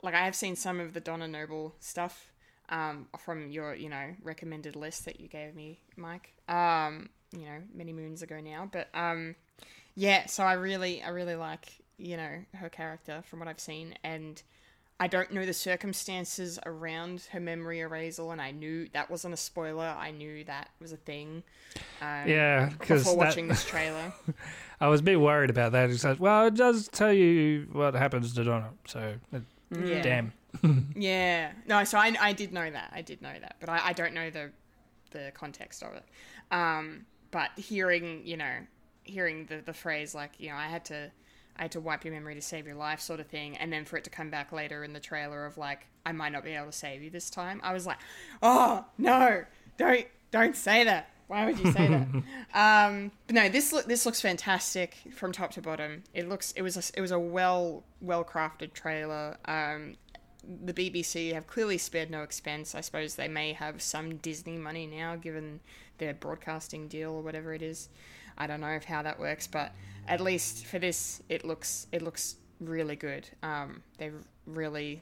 like 0.03 0.13
I 0.13 0.26
have 0.26 0.36
seen 0.36 0.55
some 0.55 0.80
of 0.80 0.93
the 0.93 0.99
Donna 0.99 1.28
Noble 1.28 1.74
stuff, 1.80 2.32
um, 2.69 3.07
from 3.17 3.49
your 3.49 3.74
you 3.76 3.89
know 3.89 4.15
recommended 4.24 4.76
list 4.76 5.05
that 5.05 5.19
you 5.22 5.28
gave 5.28 5.55
me, 5.55 5.80
Mike. 5.95 6.34
Um, 6.49 7.09
you 7.32 7.45
know 7.45 7.61
many 7.74 7.93
moons 7.93 8.22
ago 8.22 8.41
now, 8.41 8.69
but 8.72 8.89
um, 8.93 9.36
yeah. 9.95 10.26
So 10.26 10.43
I 10.43 10.53
really 10.53 11.01
I 11.01 11.09
really 11.09 11.36
like 11.36 11.82
you 11.97 12.17
know 12.17 12.43
her 12.55 12.69
character 12.69 13.24
from 13.26 13.39
what 13.39 13.47
I've 13.47 13.59
seen, 13.59 13.95
and 14.03 14.41
I 15.01 15.07
don't 15.07 15.31
know 15.33 15.47
the 15.47 15.53
circumstances 15.53 16.59
around 16.63 17.23
her 17.31 17.39
memory 17.39 17.79
erasal, 17.79 18.31
and 18.31 18.39
I 18.39 18.51
knew 18.51 18.87
that 18.93 19.09
wasn't 19.09 19.33
a 19.33 19.37
spoiler. 19.37 19.83
I 19.97 20.11
knew 20.11 20.43
that 20.43 20.69
was 20.79 20.91
a 20.91 20.97
thing. 20.97 21.41
Um, 22.01 22.29
Yeah, 22.29 22.69
because 22.69 23.01
before 23.01 23.17
watching 23.17 23.47
this 23.47 23.65
trailer. 23.65 24.13
I 24.79 24.87
was 24.89 24.99
a 24.99 25.03
bit 25.03 25.19
worried 25.19 25.49
about 25.49 25.71
that. 25.71 25.91
Said, 25.95 26.19
"Well, 26.19 26.45
it 26.45 26.53
does 26.53 26.87
tell 26.87 27.11
you 27.11 27.67
what 27.71 27.95
happens 27.95 28.33
to 28.35 28.43
Donna." 28.43 28.69
So, 28.85 29.15
uh, 29.33 29.39
Yeah. 29.71 30.01
damn. 30.03 30.33
Yeah. 30.95 31.51
No, 31.65 31.83
so 31.83 31.97
I, 31.97 32.13
I 32.19 32.33
did 32.33 32.53
know 32.53 32.69
that. 32.69 32.91
I 32.93 33.01
did 33.01 33.23
know 33.23 33.33
that, 33.39 33.55
but 33.59 33.69
I, 33.69 33.79
I 33.87 33.93
don't 33.93 34.13
know 34.13 34.29
the 34.29 34.51
the 35.09 35.31
context 35.33 35.81
of 35.81 35.93
it. 35.95 36.05
Um, 36.51 37.05
but 37.31 37.49
hearing, 37.57 38.21
you 38.23 38.37
know, 38.37 38.53
hearing 39.03 39.45
the, 39.47 39.61
the 39.65 39.73
phrase 39.73 40.13
like, 40.13 40.33
you 40.39 40.49
know, 40.49 40.55
I 40.55 40.67
had 40.67 40.85
to 40.85 41.11
I 41.62 41.66
had 41.66 41.74
to 41.74 41.80
wipe 41.80 42.03
your 42.03 42.16
memory 42.16 42.34
to 42.34 42.41
save 42.41 42.66
your 42.66 42.74
life 42.74 42.99
sort 42.99 43.20
of 43.20 43.28
thing, 43.28 43.55
and 43.57 43.72
then 43.72 43.86
for 43.86 43.95
it 43.95 44.03
to 44.05 44.09
come 44.09 44.32
back 44.32 44.51
later 44.51 44.84
in 44.84 44.93
the 44.93 44.99
trailer 44.99 45.45
of 45.45 45.59
like, 45.59 45.86
I 46.03 46.12
might 46.12 46.32
not 46.32 46.43
be 46.43 46.53
able 46.53 46.66
to 46.66 46.72
save 46.72 47.03
you 47.03 47.12
this 47.12 47.30
time. 47.30 47.62
I 47.64 47.72
was 47.72 47.86
like, 47.86 47.99
Oh 48.41 48.84
no, 48.97 49.43
don't 49.78 50.07
don't 50.32 50.55
say 50.55 50.84
that. 50.86 51.12
Why 51.28 51.45
would 51.45 51.59
you 51.59 51.72
say 51.72 51.88
that? 51.88 52.07
Um, 52.53 53.12
but 53.28 53.36
no, 53.36 53.47
this 53.47 53.72
look 53.72 53.86
this 53.86 54.07
looks 54.07 54.20
fantastic 54.20 54.97
from 55.14 55.32
top 55.32 55.51
to 55.51 55.62
bottom. 55.62 56.01
It 56.16 56.28
looks 56.28 56.51
it 56.53 56.64
was 56.64 56.78
a, 56.78 56.97
it 56.97 57.01
was 57.01 57.12
a 57.12 57.20
well 57.20 57.84
well 58.01 58.24
crafted 58.24 58.74
trailer. 58.74 59.38
Um, 59.45 59.97
the 60.43 60.74
BBC 60.74 61.32
have 61.34 61.45
clearly 61.45 61.78
spared 61.78 62.09
no 62.09 62.24
expense. 62.24 62.74
I 62.74 62.82
suppose 62.82 63.16
they 63.16 63.28
may 63.28 63.53
have 63.53 63.84
some 63.84 64.16
Disney 64.16 64.57
money 64.57 64.88
now, 64.88 65.16
given 65.16 65.59
their 65.99 66.16
broadcasting 66.16 66.88
deal 66.88 67.12
or 67.12 67.22
whatever 67.22 67.53
it 67.53 67.62
is. 67.62 67.88
I 68.38 68.47
don't 68.47 68.61
know 68.61 68.71
if 68.71 68.84
how 68.86 69.01
that 69.03 69.19
works, 69.19 69.47
but 69.47 69.71
at 70.07 70.21
least 70.21 70.65
for 70.65 70.79
this, 70.79 71.21
it 71.29 71.45
looks 71.45 71.88
it 71.91 72.01
looks 72.01 72.36
really 72.59 72.95
good. 72.95 73.29
Um, 73.43 73.84
they've 73.97 74.13
really 74.45 75.01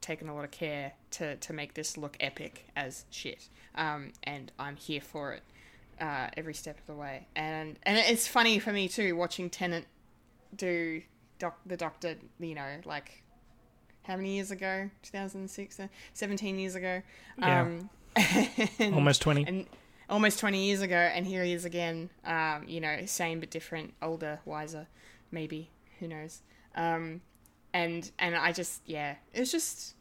taken 0.00 0.28
a 0.28 0.34
lot 0.34 0.44
of 0.44 0.50
care 0.50 0.92
to 1.12 1.36
to 1.36 1.52
make 1.52 1.74
this 1.74 1.96
look 1.96 2.16
epic 2.20 2.66
as 2.76 3.04
shit, 3.10 3.48
um, 3.74 4.12
and 4.24 4.50
I'm 4.58 4.76
here 4.76 5.00
for 5.00 5.32
it 5.34 5.42
uh, 6.00 6.28
every 6.36 6.54
step 6.54 6.78
of 6.78 6.86
the 6.86 6.94
way. 6.94 7.26
And 7.36 7.78
and 7.84 7.96
it's 7.98 8.26
funny 8.26 8.58
for 8.58 8.72
me 8.72 8.88
too 8.88 9.16
watching 9.16 9.50
Tennant 9.50 9.86
do 10.56 11.02
doc- 11.38 11.60
the 11.66 11.76
Doctor. 11.76 12.16
You 12.38 12.54
know, 12.54 12.76
like 12.84 13.22
how 14.04 14.16
many 14.16 14.34
years 14.36 14.50
ago? 14.50 14.90
2006, 15.02 15.78
uh, 15.78 15.86
17 16.14 16.58
years 16.58 16.74
ago. 16.74 17.02
Yeah. 17.38 17.60
Um, 17.62 17.90
and- 18.78 18.94
Almost 18.94 19.22
20. 19.22 19.44
And 19.46 19.66
almost 20.10 20.40
20 20.40 20.66
years 20.66 20.82
ago, 20.82 20.96
and 20.96 21.26
here 21.26 21.42
he 21.44 21.52
is 21.52 21.64
again. 21.64 22.10
Um, 22.24 22.64
you 22.66 22.80
know, 22.80 23.06
same 23.06 23.40
but 23.40 23.50
different, 23.50 23.94
older, 24.02 24.40
wiser, 24.44 24.88
maybe. 25.30 25.70
Who 26.00 26.08
knows? 26.08 26.42
Um, 26.74 27.22
and 27.72 28.10
and 28.18 28.34
I 28.34 28.52
just 28.52 28.82
yeah, 28.86 29.14
it's 29.32 29.52
just 29.52 29.94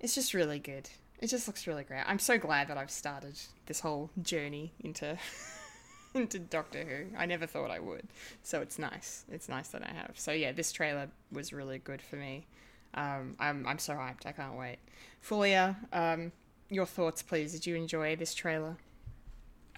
it's 0.00 0.14
just 0.14 0.34
really 0.34 0.58
good. 0.58 0.88
It 1.20 1.28
just 1.28 1.46
looks 1.46 1.66
really 1.66 1.84
great. 1.84 2.04
I'm 2.06 2.18
so 2.18 2.38
glad 2.38 2.68
that 2.68 2.76
I've 2.76 2.90
started 2.90 3.38
this 3.66 3.80
whole 3.80 4.10
journey 4.22 4.72
into 4.80 5.18
into 6.14 6.38
Doctor 6.38 6.84
Who. 6.84 7.16
I 7.16 7.26
never 7.26 7.46
thought 7.46 7.70
I 7.70 7.78
would, 7.78 8.08
so 8.42 8.60
it's 8.60 8.78
nice. 8.78 9.24
It's 9.30 9.48
nice 9.48 9.68
that 9.68 9.82
I 9.82 9.92
have. 9.92 10.12
So 10.14 10.32
yeah, 10.32 10.52
this 10.52 10.72
trailer 10.72 11.08
was 11.32 11.52
really 11.52 11.78
good 11.78 12.00
for 12.02 12.16
me. 12.16 12.46
Um, 12.94 13.36
I'm 13.38 13.66
I'm 13.66 13.78
so 13.78 13.94
hyped. 13.94 14.26
I 14.26 14.32
can't 14.32 14.56
wait. 14.56 14.78
Fulya, 15.20 15.76
um, 15.92 16.32
your 16.70 16.86
thoughts, 16.86 17.22
please. 17.22 17.52
Did 17.52 17.66
you 17.66 17.76
enjoy 17.76 18.16
this 18.16 18.34
trailer? 18.34 18.76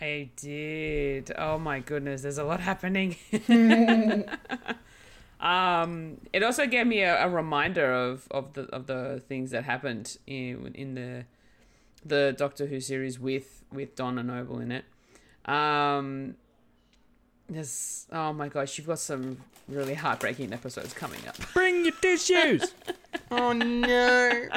I 0.01 0.31
did. 0.37 1.33
Oh 1.37 1.59
my 1.59 1.81
goodness, 1.81 2.23
there's 2.23 2.39
a 2.39 2.45
lot 2.45 2.61
happening. 2.71 3.17
um, 5.41 6.19
it 6.33 6.43
also 6.43 6.67
gave 6.67 6.87
me 6.87 7.01
a, 7.01 7.25
a 7.27 7.29
reminder 7.29 7.93
of, 7.93 8.29
of 8.31 8.53
the 8.55 8.63
of 8.75 8.87
the 8.87 9.23
things 9.29 9.51
that 9.51 9.65
happened 9.65 10.19
in 10.27 10.73
in 10.75 10.95
the 10.95 11.25
the 12.05 12.35
Doctor 12.37 12.67
Who 12.67 12.81
series 12.81 13.19
with 13.19 13.65
with 13.73 13.97
Donna 13.97 14.23
Noble 14.23 14.61
in 14.61 14.73
it. 14.73 14.85
Um, 15.45 16.37
there's 17.49 18.07
oh 18.13 18.33
my 18.33 18.49
gosh, 18.49 18.79
you've 18.79 18.87
got 18.87 18.99
some 18.99 19.39
really 19.69 19.95
heartbreaking 19.95 20.53
episodes 20.53 20.93
coming 20.93 21.21
up. 21.27 21.37
Bring 21.55 21.85
your 21.85 21.95
tissues. 21.95 22.73
Oh 23.31 23.53
no. 23.53 24.49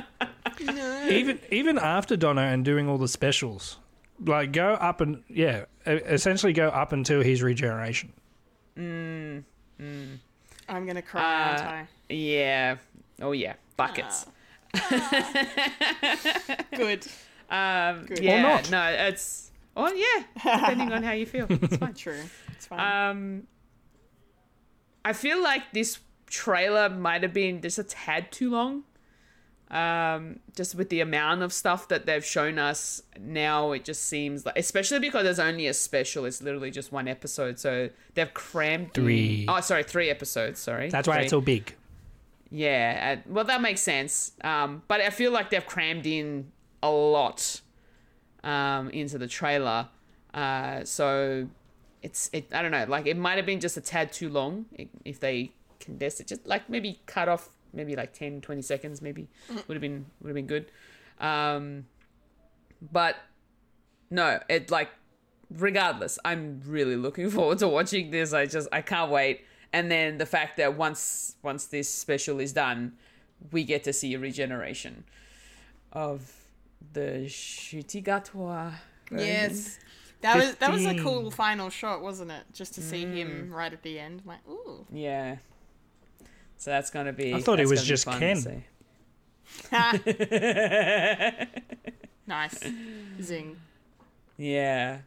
No. 0.66 1.08
even 1.10 1.40
even 1.52 1.78
after 1.78 2.16
Donna 2.18 2.42
and 2.42 2.64
doing 2.66 2.88
all 2.90 2.98
the 2.98 3.08
specials, 3.08 3.78
like 4.24 4.52
go 4.52 4.74
up 4.74 5.02
and 5.02 5.24
yeah, 5.28 5.66
essentially 5.86 6.54
go 6.54 6.70
up 6.70 6.92
until 6.92 7.22
his 7.22 7.42
regeneration. 7.42 8.14
mm 8.78 9.44
I'm 10.70 10.86
gonna 10.86 11.02
cry, 11.02 11.22
aren't 11.22 11.62
Uh, 11.62 11.64
I? 11.66 11.88
Yeah. 12.10 12.78
Oh 13.22 13.32
yeah, 13.34 13.54
buckets. 13.78 14.26
Good. 16.76 17.06
Um, 17.50 18.06
Good. 18.06 18.20
Or 18.20 18.24
yeah, 18.24 18.42
not. 18.42 18.72
no, 18.72 18.84
it's 19.08 19.52
oh 19.76 19.92
yeah, 19.92 20.24
depending 20.36 20.92
on 20.94 21.04
how 21.04 21.12
you 21.12 21.26
feel. 21.26 21.46
It's 21.50 21.78
fine. 21.84 21.94
True. 21.94 22.22
It's 22.56 22.68
fine. 22.68 23.10
Um, 23.10 23.44
I 25.04 25.14
feel 25.14 25.42
like 25.42 25.74
this 25.74 26.00
trailer 26.28 26.90
might 26.90 27.24
have 27.24 27.34
been 27.34 27.62
just 27.62 27.80
a 27.80 27.84
tad 27.84 28.32
too 28.32 28.52
long. 28.52 28.84
Um, 29.72 30.42
just 30.54 30.76
with 30.76 30.90
the 30.90 31.00
amount 31.00 31.42
of 31.44 31.54
stuff 31.54 31.88
that 31.88 32.06
they've 32.06 32.26
shown 32.26 32.60
us 32.60 33.02
now, 33.18 33.72
it 33.72 33.86
just 33.86 34.04
seems 34.04 34.46
like, 34.46 34.58
especially 34.58 35.00
because 35.00 35.24
there's 35.24 35.40
only 35.40 35.68
a 35.68 35.74
special. 35.74 36.26
It's 36.26 36.42
literally 36.42 36.72
just 36.72 36.92
one 36.92 37.08
episode, 37.08 37.58
so 37.58 37.90
they've 38.14 38.34
crammed 38.34 38.88
in- 38.98 39.04
Three. 39.04 39.46
Oh, 39.48 39.62
sorry, 39.62 39.84
three 39.84 40.10
episodes. 40.10 40.60
Sorry, 40.60 40.90
That's 40.90 41.08
why 41.08 41.16
Three. 41.16 41.24
it's 41.24 41.32
so 41.32 41.40
big. 41.40 41.74
Yeah, 42.50 43.18
uh, 43.26 43.30
well, 43.32 43.46
that 43.46 43.62
makes 43.62 43.80
sense. 43.80 44.34
Um, 44.44 44.84
but 44.90 45.00
I 45.00 45.10
feel 45.10 45.32
like 45.32 45.52
they've 45.52 45.66
crammed 45.66 46.06
in 46.06 46.52
a 46.84 46.92
lot 46.92 47.62
um, 48.44 48.90
into 48.90 49.18
the 49.18 49.28
trailer. 49.28 49.88
Uh, 50.34 50.84
so 50.84 51.48
it's 52.02 52.30
it. 52.34 52.48
I 52.54 52.62
don't 52.62 52.72
know. 52.72 52.86
Like 52.90 53.06
it 53.08 53.16
might 53.16 53.38
have 53.38 53.46
been 53.46 53.62
just 53.62 53.78
a 53.78 53.82
tad 53.82 54.12
too 54.12 54.28
long 54.28 54.66
if 55.06 55.22
they 55.22 55.52
condensed 55.80 56.20
it. 56.20 56.28
Just 56.28 56.46
like 56.46 56.70
maybe 56.70 57.00
cut 57.06 57.30
off 57.30 57.50
maybe 57.74 57.96
like 57.96 58.14
10, 58.14 58.42
20 58.42 58.62
seconds. 58.62 59.02
Maybe 59.02 59.28
would 59.68 59.76
have 59.76 59.82
been 59.82 60.06
would 60.22 60.30
have 60.30 60.36
been 60.36 60.48
good. 60.48 60.72
Um, 61.20 61.86
but 62.92 63.16
no, 64.10 64.40
it 64.50 64.72
like 64.72 64.90
regardless, 65.50 66.18
I'm 66.26 66.62
really 66.66 66.96
looking 66.96 67.30
forward 67.38 67.60
to 67.60 67.68
watching 67.68 68.12
this. 68.12 68.34
I 68.34 68.46
just 68.46 68.68
I 68.72 68.82
can't 68.82 69.12
wait. 69.12 69.46
And 69.74 69.90
then 69.90 70.18
the 70.18 70.26
fact 70.26 70.58
that 70.58 70.76
once 70.78 71.36
once 71.44 71.66
this 71.68 71.88
special 71.90 72.40
is 72.40 72.54
done, 72.54 72.94
we 73.52 73.64
get 73.64 73.84
to 73.86 73.94
see 73.94 74.14
a 74.14 74.20
regeneration 74.20 75.04
of 75.94 76.32
the 76.94 77.24
Ncuti 77.26 78.04
Gatwa. 78.04 78.74
yes. 79.12 79.80
That 80.22 80.38
was 80.38 80.56
that 80.56 80.72
was 80.72 80.86
a 80.86 81.00
cool 81.00 81.32
final 81.32 81.70
shot, 81.70 82.02
wasn't 82.02 82.32
it? 82.32 82.44
Just 82.54 82.76
to 82.76 82.82
see 82.82 83.06
Mm. 83.06 83.14
him 83.16 83.52
right 83.52 83.74
at 83.74 83.82
the 83.82 83.98
end. 84.00 84.22
Like, 84.26 84.40
ooh. 84.48 84.86
Yeah. 84.92 85.38
So 86.62 86.70
that's 86.70 86.92
gonna 86.92 87.12
be. 87.12 87.34
I 87.34 87.42
thought 87.42 87.60
it 87.60 87.68
was 87.68 87.84
just 87.84 88.06
fun 88.06 88.20
Ken. 88.20 88.64
nice. 92.28 92.60
Zing. 93.20 93.58
Yeah. 94.38 95.00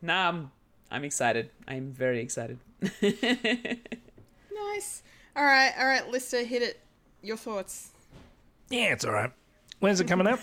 Nah, 0.00 0.28
I'm 0.28 0.52
I'm 0.92 1.02
excited. 1.02 1.50
I'm 1.66 1.90
very 1.90 2.20
excited. 2.20 2.60
Nice. 4.54 5.02
All 5.34 5.44
right, 5.44 5.72
all 5.78 5.86
right, 5.86 6.08
Lister, 6.08 6.44
hit 6.44 6.62
it. 6.62 6.78
Your 7.20 7.36
thoughts. 7.36 7.90
Yeah, 8.70 8.92
it's 8.92 9.04
all 9.04 9.12
right. 9.12 9.32
When's 9.80 10.00
it 10.00 10.06
coming 10.06 10.28
up? 10.28 10.38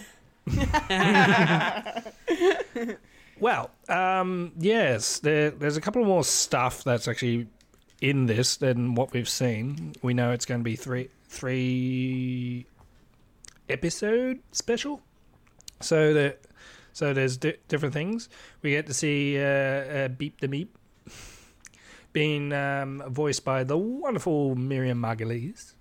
well, 3.39 3.71
um, 3.87 4.51
yes, 4.59 5.19
there, 5.19 5.51
there's 5.51 5.77
a 5.77 5.81
couple 5.81 6.03
more 6.03 6.23
stuff 6.23 6.83
that's 6.83 7.07
actually 7.07 7.47
in 8.01 8.25
this 8.25 8.57
than 8.57 8.95
what 8.95 9.13
we've 9.13 9.29
seen. 9.29 9.93
We 10.01 10.13
know 10.13 10.31
it's 10.31 10.45
going 10.45 10.61
to 10.61 10.63
be 10.63 10.75
three 10.75 11.09
three 11.27 12.65
episode 13.69 14.39
special. 14.51 15.01
So 15.81 16.13
the 16.13 16.37
so 16.93 17.13
there's 17.13 17.37
di- 17.37 17.57
different 17.67 17.93
things. 17.93 18.29
We 18.61 18.71
get 18.71 18.87
to 18.87 18.93
see 18.93 19.37
uh, 19.37 19.43
uh, 19.43 20.07
Beep 20.09 20.41
the 20.41 20.47
Meep 20.47 20.67
being 22.13 22.51
um, 22.53 23.03
voiced 23.07 23.45
by 23.45 23.63
the 23.63 23.77
wonderful 23.77 24.55
Miriam 24.55 25.01
Margolyes. 25.01 25.73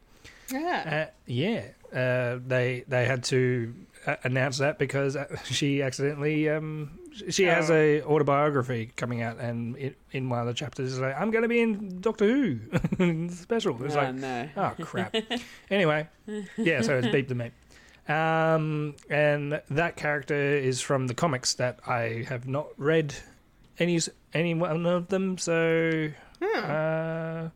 Yeah. 0.50 1.08
Uh, 1.08 1.12
yeah, 1.26 1.64
uh, 1.92 2.38
they 2.46 2.84
they 2.88 3.04
had 3.04 3.24
to 3.24 3.74
uh, 4.08 4.16
announce 4.24 4.58
that 4.58 4.78
because 4.78 5.14
uh, 5.16 5.36
she 5.44 5.82
accidentally 5.82 6.48
um, 6.48 6.98
she 7.28 7.44
has 7.44 7.70
Oh. 7.70 7.74
a 7.74 8.02
autobiography 8.02 8.90
coming 8.96 9.22
out, 9.22 9.38
and 9.38 9.76
in, 9.76 9.94
in 10.12 10.28
one 10.30 10.40
of 10.40 10.46
the 10.46 10.54
chapters 10.54 10.92
is 10.92 10.98
like, 11.00 11.14
"I'm 11.20 11.30
going 11.30 11.42
to 11.42 11.48
be 11.48 11.60
in 11.60 12.00
Doctor 12.00 12.26
Who 12.26 13.28
special." 13.30 13.80
It's 13.84 13.94
oh 13.94 13.98
like, 13.98 14.14
no. 14.14 14.48
oh 14.56 14.72
crap. 14.82 15.14
anyway, 15.70 16.08
yeah, 16.56 16.80
so 16.82 16.98
it's 16.98 17.08
Beep 17.08 17.28
the 17.28 17.34
Meep. 17.34 17.52
Um, 18.10 18.94
and 19.10 19.60
that 19.68 19.96
character 19.96 20.34
is 20.34 20.80
from 20.80 21.08
the 21.08 21.14
comics 21.14 21.54
that 21.54 21.80
I 21.86 22.24
have 22.28 22.48
not 22.48 22.68
read 22.78 23.14
any 23.78 24.00
any 24.32 24.54
one 24.54 24.86
of 24.86 25.08
them, 25.08 25.36
so 25.36 26.08
uh, 26.42 27.48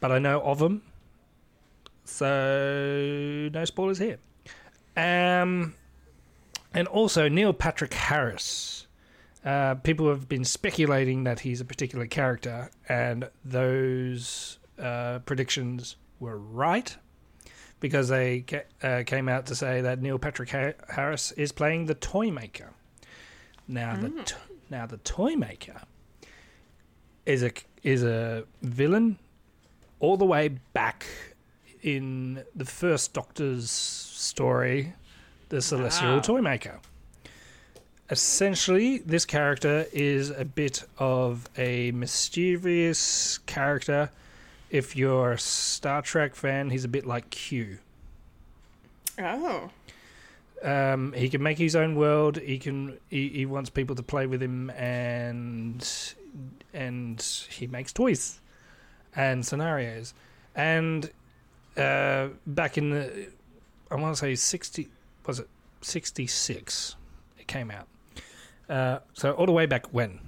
but 0.00 0.10
I 0.12 0.18
know 0.18 0.40
of 0.40 0.58
them. 0.58 0.82
So 2.04 3.48
no 3.52 3.64
spoilers 3.64 3.98
here. 3.98 4.18
Um, 4.98 5.74
and 6.74 6.88
also 6.88 7.28
Neil 7.28 7.52
Patrick 7.52 7.94
Harris. 7.94 8.86
Uh, 9.44 9.76
people 9.76 10.08
have 10.08 10.28
been 10.28 10.44
speculating 10.44 11.24
that 11.24 11.40
he's 11.40 11.60
a 11.60 11.64
particular 11.64 12.06
character, 12.06 12.70
and 12.88 13.30
those 13.44 14.58
uh, 14.78 15.20
predictions 15.20 15.96
were 16.20 16.36
right 16.36 16.96
because 17.80 18.08
they 18.08 18.40
ca- 18.40 18.64
uh, 18.82 19.02
came 19.06 19.28
out 19.28 19.46
to 19.46 19.54
say 19.54 19.80
that 19.80 20.02
Neil 20.02 20.18
Patrick 20.18 20.50
ha- 20.50 20.72
Harris 20.88 21.30
is 21.32 21.52
playing 21.52 21.86
the 21.86 21.94
Toy 21.94 22.30
Maker. 22.30 22.72
Now 23.68 23.94
the 23.96 24.08
t- 24.24 24.34
now 24.70 24.86
the 24.86 24.96
Toy 24.98 25.36
Maker 25.36 25.82
is 27.24 27.42
a 27.44 27.52
is 27.84 28.02
a 28.02 28.44
villain 28.62 29.18
all 30.00 30.16
the 30.16 30.24
way 30.24 30.48
back 30.72 31.06
in 31.82 32.42
the 32.56 32.64
first 32.64 33.12
Doctor's 33.12 33.62
story, 34.18 34.94
the 35.48 35.62
Celestial 35.62 36.16
Wow. 36.16 36.20
Toymaker. 36.20 36.80
Essentially, 38.10 38.98
this 38.98 39.24
character 39.24 39.86
is 39.92 40.30
a 40.30 40.44
bit 40.44 40.84
of 40.98 41.48
a 41.58 41.90
mischievous 41.92 43.38
character. 43.38 44.10
If 44.70 44.96
you're 44.96 45.32
a 45.32 45.38
Star 45.38 46.02
Trek 46.02 46.34
fan, 46.34 46.70
he's 46.70 46.84
a 46.84 46.88
bit 46.88 47.06
like 47.06 47.30
Q. 47.30 47.78
Oh. 49.18 49.70
Um, 50.62 51.12
he 51.12 51.28
can 51.28 51.42
make 51.42 51.58
his 51.58 51.76
own 51.76 51.94
world. 51.96 52.38
He 52.38 52.58
can. 52.58 52.98
He, 53.10 53.28
he 53.28 53.46
wants 53.46 53.70
people 53.70 53.94
to 53.96 54.02
play 54.02 54.26
with 54.26 54.42
him, 54.42 54.70
and 54.70 55.86
and 56.74 57.22
he 57.50 57.66
makes 57.66 57.92
toys 57.92 58.40
and 59.14 59.44
scenarios. 59.46 60.14
And 60.54 61.10
uh, 61.76 62.28
back 62.46 62.76
in 62.76 62.90
the, 62.90 63.28
I 63.90 63.94
want 63.96 64.14
to 64.14 64.20
say 64.20 64.34
sixty, 64.34 64.88
was 65.26 65.38
it 65.40 65.48
sixty 65.80 66.26
six? 66.26 66.96
It 67.38 67.46
came 67.46 67.70
out. 67.70 67.86
Uh, 68.68 68.98
so 69.14 69.32
all 69.32 69.46
the 69.46 69.52
way 69.52 69.66
back 69.66 69.86
when, 69.92 70.20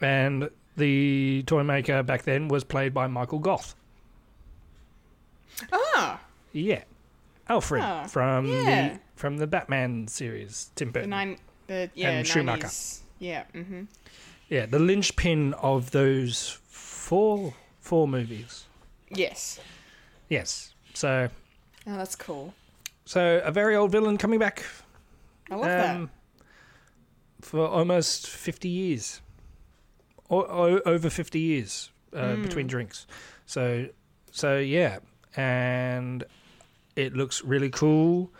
and 0.00 0.50
the 0.76 1.42
toy 1.46 1.62
maker 1.62 2.02
back 2.02 2.22
then 2.22 2.48
was 2.48 2.62
played 2.64 2.92
by 2.94 3.06
Michael 3.06 3.38
Gough. 3.38 3.74
Ah. 5.72 6.20
Yeah, 6.52 6.82
Alfred 7.48 7.82
Ah, 7.82 8.06
from 8.06 8.46
yeah. 8.46 8.94
the 8.94 9.00
from 9.14 9.36
the 9.38 9.46
Batman 9.46 10.08
series, 10.08 10.70
Tim 10.74 10.88
The 10.88 10.92
Burton. 10.92 11.10
nine. 11.10 11.38
The 11.66 11.90
yeah. 11.94 12.10
And 12.10 12.26
Schumacher. 12.26 12.66
90s. 12.66 13.00
Yeah. 13.18 13.44
Mm-hmm. 13.54 13.82
Yeah, 14.48 14.66
the 14.66 14.78
linchpin 14.80 15.54
of 15.54 15.92
those 15.92 16.58
four 16.68 17.54
four 17.78 18.08
movies. 18.08 18.64
Yes. 19.10 19.60
Yes. 20.28 20.74
So 20.94 21.28
Oh, 21.86 21.96
that's 21.96 22.16
cool. 22.16 22.52
So 23.10 23.40
a 23.44 23.50
very 23.50 23.74
old 23.74 23.90
villain 23.90 24.16
coming 24.18 24.38
back 24.38 24.64
I 25.50 25.54
love 25.56 25.64
that. 25.66 25.96
um, 25.96 26.10
for 27.40 27.66
almost 27.66 28.28
fifty 28.28 28.68
years, 28.68 29.20
or, 30.28 30.44
o 30.50 30.80
over 30.86 31.10
fifty 31.10 31.40
years 31.40 31.90
uh, 32.14 32.34
Hmm. 32.34 32.42
between 32.42 32.66
drinks. 32.68 33.06
So 33.46 33.88
so 34.30 34.58
yeah, 34.58 34.98
and 35.36 36.22
it 36.94 37.14
looks 37.16 37.42
really 37.42 37.70
cool. 37.70 38.30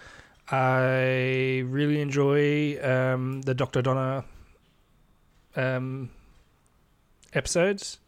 I 0.52 1.62
really 1.66 2.01
enjoy 2.01 2.78
um, 2.82 3.42
the 3.42 3.55
Doctor 3.55 3.82
Donna 3.82 4.24
um, 5.56 6.10
episodes. 7.32 7.98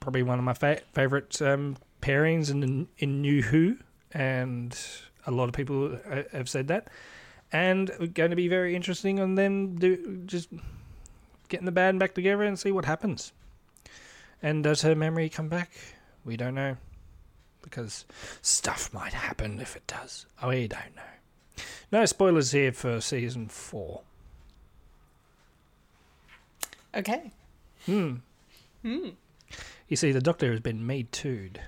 Probably 0.00 0.22
one 0.22 0.38
of 0.38 0.44
my 0.44 0.54
fa- 0.54 0.82
favorite 0.92 1.40
um, 1.42 1.76
pairings 2.00 2.50
in 2.50 2.88
in 2.98 3.20
New 3.22 3.42
Who, 3.42 3.76
and 4.12 4.76
a 5.26 5.30
lot 5.30 5.48
of 5.48 5.54
people 5.54 5.98
uh, 6.10 6.22
have 6.32 6.48
said 6.48 6.68
that. 6.68 6.88
And 7.52 7.90
going 8.14 8.30
to 8.30 8.36
be 8.36 8.48
very 8.48 8.74
interesting 8.74 9.20
on 9.20 9.36
them 9.36 9.76
do 9.76 10.22
just 10.26 10.48
getting 11.48 11.66
the 11.66 11.72
band 11.72 12.00
back 12.00 12.14
together 12.14 12.42
and 12.42 12.58
see 12.58 12.72
what 12.72 12.84
happens. 12.84 13.32
And 14.42 14.64
does 14.64 14.82
her 14.82 14.94
memory 14.94 15.28
come 15.28 15.48
back? 15.48 15.70
We 16.24 16.36
don't 16.36 16.54
know. 16.54 16.76
Because 17.62 18.04
stuff 18.42 18.92
might 18.92 19.12
happen 19.12 19.60
if 19.60 19.76
it 19.76 19.86
does. 19.86 20.26
We 20.46 20.68
don't 20.68 20.96
know. 20.96 21.62
No 21.92 22.04
spoilers 22.06 22.50
here 22.50 22.72
for 22.72 23.00
season 23.00 23.48
four. 23.48 24.02
Okay. 26.94 27.30
Hmm. 27.86 28.16
Hmm. 28.82 29.10
You 29.88 29.96
see, 29.96 30.12
the 30.12 30.20
Doctor 30.20 30.50
has 30.50 30.60
been 30.60 30.86
made 30.86 31.12
too'd. 31.12 31.60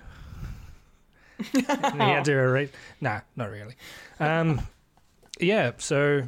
And 1.55 2.03
he 2.03 2.09
had 2.09 2.25
to 2.25 2.33
erase. 2.33 2.71
Nah, 3.01 3.21
not 3.37 3.51
really. 3.51 3.75
Um, 4.21 4.67
yeah, 5.41 5.73
so 5.79 6.23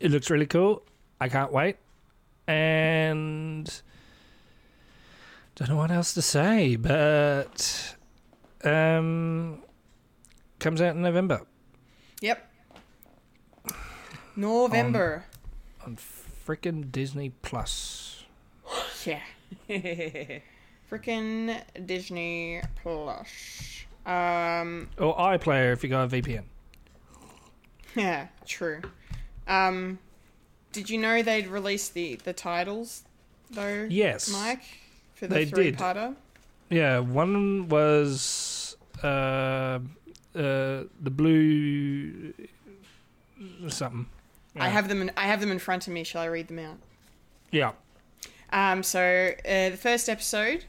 it 0.00 0.10
looks 0.10 0.30
really 0.30 0.46
cool. 0.46 0.82
I 1.20 1.28
can't 1.28 1.52
wait. 1.52 1.76
And 2.46 3.72
don't 5.54 5.68
know 5.68 5.76
what 5.76 5.90
else 5.90 6.12
to 6.14 6.22
say, 6.22 6.76
but 6.76 7.94
um, 8.64 9.62
comes 10.58 10.80
out 10.82 10.94
in 10.96 11.02
November 11.02 11.42
Yep. 12.20 12.50
November. 14.36 15.24
on 15.86 15.96
freaking 15.96 16.90
Disney 16.90 17.30
Plus. 17.42 18.24
yeah. 19.04 19.20
Freaking 20.94 21.60
Disney 21.86 22.60
Plus. 22.82 23.84
Um. 24.06 24.88
Or 24.98 25.16
iPlayer 25.16 25.72
if 25.72 25.82
you 25.82 25.90
got 25.90 26.04
a 26.12 26.16
VPN. 26.22 26.44
Yeah. 27.96 28.28
True. 28.46 28.80
Um. 29.48 29.98
Did 30.72 30.90
you 30.90 30.98
know 30.98 31.22
they'd 31.22 31.46
released 31.48 31.94
the 31.94 32.16
the 32.16 32.32
titles 32.32 33.02
though? 33.50 33.86
Yes. 33.90 34.30
Mike 34.30 34.62
for 35.14 35.26
the 35.26 35.34
They 35.34 35.44
three 35.46 35.70
did. 35.72 35.78
parter. 35.78 36.14
Yeah, 36.70 37.00
one 37.00 37.68
was 37.68 38.76
uh, 39.02 39.06
uh, 39.06 39.80
the 40.34 40.86
blue 41.10 42.32
something. 43.68 44.06
I 44.56 44.68
have 44.68 44.88
them. 44.88 45.02
In, 45.02 45.10
I 45.16 45.22
have 45.22 45.40
them 45.40 45.50
in 45.50 45.58
front 45.58 45.86
of 45.88 45.92
me. 45.92 46.04
Shall 46.04 46.22
I 46.22 46.26
read 46.26 46.48
them 46.48 46.58
out? 46.60 46.78
Yeah, 47.50 47.72
Um. 48.52 48.82
So 48.82 49.00
uh, 49.44 49.70
the 49.70 49.76
first 49.76 50.08
episode 50.08 50.64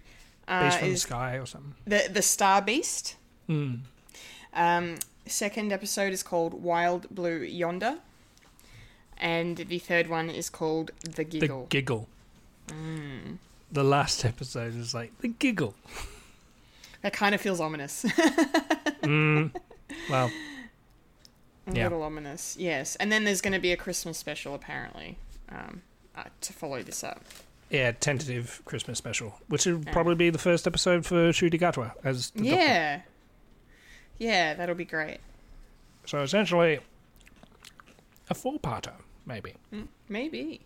uh, 0.48 0.64
Beast 0.64 0.80
from 0.80 0.90
the 0.92 0.98
Sky 0.98 1.36
or 1.38 1.46
something. 1.46 1.76
the 1.86 2.08
the 2.12 2.22
Star 2.22 2.62
Beast. 2.62 3.16
Hmm. 3.48 3.76
Um, 4.54 4.96
second 5.26 5.72
episode 5.74 6.14
is 6.14 6.24
called 6.24 6.54
Wild 6.64 7.08
Blue 7.14 7.40
Yonder, 7.40 7.98
and 9.18 9.58
the 9.58 9.80
third 9.80 10.08
one 10.10 10.30
is 10.30 10.50
called 10.50 10.92
The 11.04 11.24
Giggle. 11.24 11.64
The 11.64 11.68
Giggle. 11.68 12.08
Mm. 12.68 13.38
The 13.72 13.84
last 13.84 14.24
episode 14.26 14.76
is 14.76 14.94
like 14.94 15.18
the 15.20 15.28
giggle. 15.28 15.76
that 17.02 17.14
kind 17.14 17.36
of 17.36 17.42
feels 17.42 17.60
ominous. 17.60 18.06
Well, 20.10 20.32
A 21.68 21.72
Yeah. 21.74 21.84
little 21.84 22.04
ominous, 22.04 22.56
yes. 22.60 22.96
And 22.98 23.12
then 23.12 23.24
there's 23.24 23.42
going 23.42 23.54
to 23.54 23.60
be 23.60 23.72
a 23.72 23.78
Christmas 23.78 24.18
special 24.18 24.56
apparently 24.56 25.18
um, 25.50 25.82
uh, 26.16 26.24
to 26.42 26.54
follow 26.54 26.82
this 26.84 27.04
up. 27.04 27.24
Yeah, 27.70 27.92
tentative 27.92 28.62
Christmas 28.66 28.98
special, 28.98 29.40
which 29.48 29.66
would 29.66 29.88
probably 29.88 30.16
be 30.16 30.30
the 30.30 30.38
first 30.38 30.68
episode 30.68 31.06
for 31.06 31.16
Ncuti 31.16 31.60
Gatwa 31.60 31.94
as 32.04 32.30
the 32.32 32.44
Doctor. 32.44 32.56
Yeah, 32.56 33.02
yeah, 34.20 34.54
that'll 34.54 34.76
be 34.76 34.86
great. 34.86 35.20
So 36.06 36.22
essentially, 36.22 36.80
a 38.30 38.34
four-parter, 38.36 38.94
maybe. 39.26 39.56
Maybe. 40.08 40.62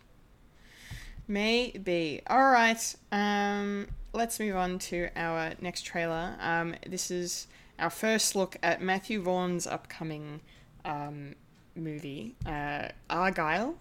Maybe. 1.26 2.20
All 2.26 2.50
right. 2.50 2.94
Um, 3.10 3.88
let's 4.12 4.38
move 4.38 4.56
on 4.56 4.78
to 4.80 5.08
our 5.16 5.52
next 5.60 5.82
trailer. 5.82 6.36
Um, 6.40 6.74
this 6.86 7.10
is 7.10 7.46
our 7.78 7.90
first 7.90 8.36
look 8.36 8.56
at 8.62 8.82
Matthew 8.82 9.22
Vaughn's 9.22 9.66
upcoming 9.66 10.40
um, 10.84 11.34
movie, 11.74 12.34
uh, 12.44 12.88
Argylle. 13.08 13.74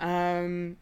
Um, 0.00 0.76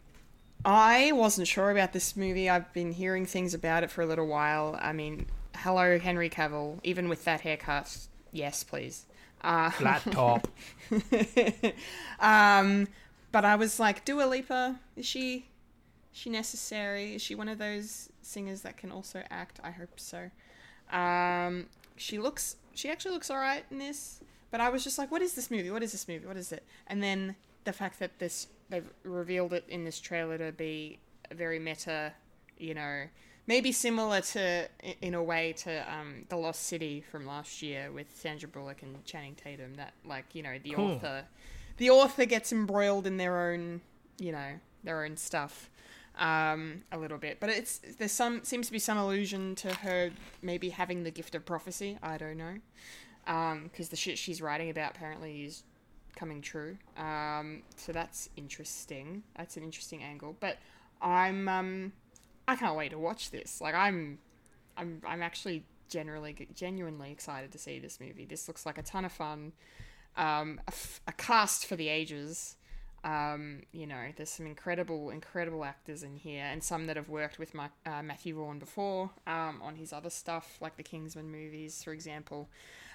I 0.63 1.11
wasn't 1.13 1.47
sure 1.47 1.71
about 1.71 1.93
this 1.93 2.15
movie. 2.15 2.49
I've 2.49 2.71
been 2.73 2.91
hearing 2.91 3.25
things 3.25 3.53
about 3.53 3.83
it 3.83 3.89
for 3.89 4.01
a 4.01 4.05
little 4.05 4.27
while. 4.27 4.77
I 4.79 4.93
mean, 4.93 5.25
hello, 5.55 5.97
Henry 5.97 6.29
Cavill. 6.29 6.79
Even 6.83 7.09
with 7.09 7.25
that 7.25 7.41
haircut, 7.41 8.07
yes, 8.31 8.63
please. 8.63 9.05
Uh, 9.43 9.71
Flat 9.71 10.03
top. 10.11 10.47
um, 12.19 12.87
but 13.31 13.43
I 13.43 13.55
was 13.55 13.79
like, 13.79 14.05
Dua 14.05 14.25
Lipa, 14.25 14.79
is 14.95 15.05
she, 15.05 15.45
is 16.13 16.19
she 16.19 16.29
necessary? 16.29 17.15
Is 17.15 17.21
she 17.23 17.33
one 17.33 17.47
of 17.49 17.57
those 17.57 18.09
singers 18.21 18.61
that 18.61 18.77
can 18.77 18.91
also 18.91 19.23
act? 19.31 19.59
I 19.63 19.71
hope 19.71 19.99
so. 19.99 20.29
Um, 20.91 21.67
she 21.95 22.19
looks, 22.19 22.57
she 22.75 22.89
actually 22.89 23.11
looks 23.13 23.31
alright 23.31 23.65
in 23.71 23.79
this. 23.79 24.19
But 24.51 24.61
I 24.61 24.69
was 24.69 24.83
just 24.83 24.97
like, 24.97 25.09
what 25.11 25.21
is 25.21 25.33
this 25.33 25.49
movie? 25.49 25.71
What 25.71 25.81
is 25.81 25.93
this 25.93 26.07
movie? 26.07 26.27
What 26.27 26.37
is 26.37 26.51
it? 26.51 26.63
And 26.85 27.01
then 27.01 27.35
the 27.63 27.73
fact 27.73 27.99
that 27.99 28.19
this 28.19 28.47
they've 28.71 28.89
revealed 29.03 29.53
it 29.53 29.65
in 29.69 29.83
this 29.85 29.99
trailer 29.99 30.37
to 30.39 30.51
be 30.51 30.99
very 31.31 31.59
meta, 31.59 32.13
you 32.57 32.73
know, 32.73 33.03
maybe 33.47 33.71
similar 33.71 34.21
to 34.21 34.67
in 35.01 35.13
a 35.13 35.21
way 35.23 35.53
to 35.53 35.93
um, 35.93 36.25
the 36.29 36.35
Lost 36.37 36.63
City 36.63 37.03
from 37.11 37.25
last 37.27 37.61
year 37.61 37.91
with 37.91 38.07
Sandra 38.15 38.49
Bullock 38.49 38.81
and 38.81 39.03
Channing 39.05 39.35
Tatum. 39.35 39.75
That 39.75 39.93
like 40.05 40.25
you 40.33 40.41
know 40.43 40.57
the 40.63 40.71
Cool. 40.71 40.93
author, 40.93 41.25
the 41.77 41.89
author 41.89 42.25
gets 42.25 42.51
embroiled 42.51 43.05
in 43.05 43.17
their 43.17 43.51
own, 43.51 43.81
you 44.19 44.31
know, 44.31 44.53
their 44.83 45.03
own 45.05 45.17
stuff. 45.17 45.69
Um, 46.19 46.83
a 46.91 46.97
little 46.97 47.17
bit, 47.17 47.39
but 47.39 47.49
it's 47.49 47.79
there's 47.97 48.11
some 48.11 48.43
seems 48.43 48.67
to 48.67 48.73
be 48.73 48.79
some 48.79 48.97
allusion 48.97 49.55
to 49.55 49.73
her 49.75 50.11
maybe 50.41 50.69
having 50.69 51.03
the 51.03 51.09
gift 51.09 51.35
of 51.35 51.45
prophecy. 51.45 51.97
I 52.03 52.17
don't 52.17 52.37
know, 52.37 52.57
because 53.63 53.87
the 53.89 53.95
shit 53.95 54.17
she's 54.17 54.41
writing 54.41 54.69
about 54.69 54.91
apparently 54.97 55.43
is 55.45 55.63
coming 56.15 56.41
true. 56.41 56.77
Um, 56.97 57.63
so 57.75 57.91
that's 57.91 58.29
interesting. 58.35 59.23
That's 59.37 59.57
an 59.57 59.63
interesting 59.63 60.03
angle. 60.03 60.35
But 60.39 60.57
I'm 61.01 61.47
um, 61.47 61.93
I 62.47 62.55
can't 62.55 62.75
wait 62.75 62.89
to 62.89 62.99
watch 62.99 63.31
this. 63.31 63.61
Like 63.61 63.75
I'm, 63.75 64.19
I'm 64.77 65.01
I'm 65.07 65.21
actually 65.21 65.63
generally 65.89 66.47
genuinely 66.55 67.11
excited 67.11 67.51
to 67.51 67.57
see 67.57 67.79
this 67.79 67.99
movie. 67.99 68.25
This 68.25 68.47
looks 68.47 68.65
like 68.65 68.77
a 68.77 68.83
ton 68.83 69.05
of 69.05 69.11
fun. 69.11 69.51
Um, 70.17 70.59
a, 70.67 70.71
f- 70.71 71.01
a 71.07 71.11
cast 71.13 71.65
for 71.65 71.75
the 71.75 71.87
ages. 71.89 72.55
Um, 73.03 73.63
you 73.71 73.87
know, 73.87 74.09
there's 74.15 74.29
some 74.29 74.45
incredible, 74.45 75.09
incredible 75.09 75.65
actors 75.65 76.03
in 76.03 76.17
here, 76.17 76.43
and 76.43 76.63
some 76.63 76.85
that 76.87 76.97
have 76.97 77.09
worked 77.09 77.39
with 77.39 77.53
my, 77.53 77.69
uh, 77.85 78.03
Matthew 78.03 78.35
Vaughn 78.35 78.59
before 78.59 79.09
um, 79.25 79.59
on 79.63 79.75
his 79.75 79.91
other 79.91 80.09
stuff, 80.09 80.57
like 80.61 80.77
the 80.77 80.83
Kingsman 80.83 81.31
movies, 81.31 81.83
for 81.83 81.93
example. 81.93 82.47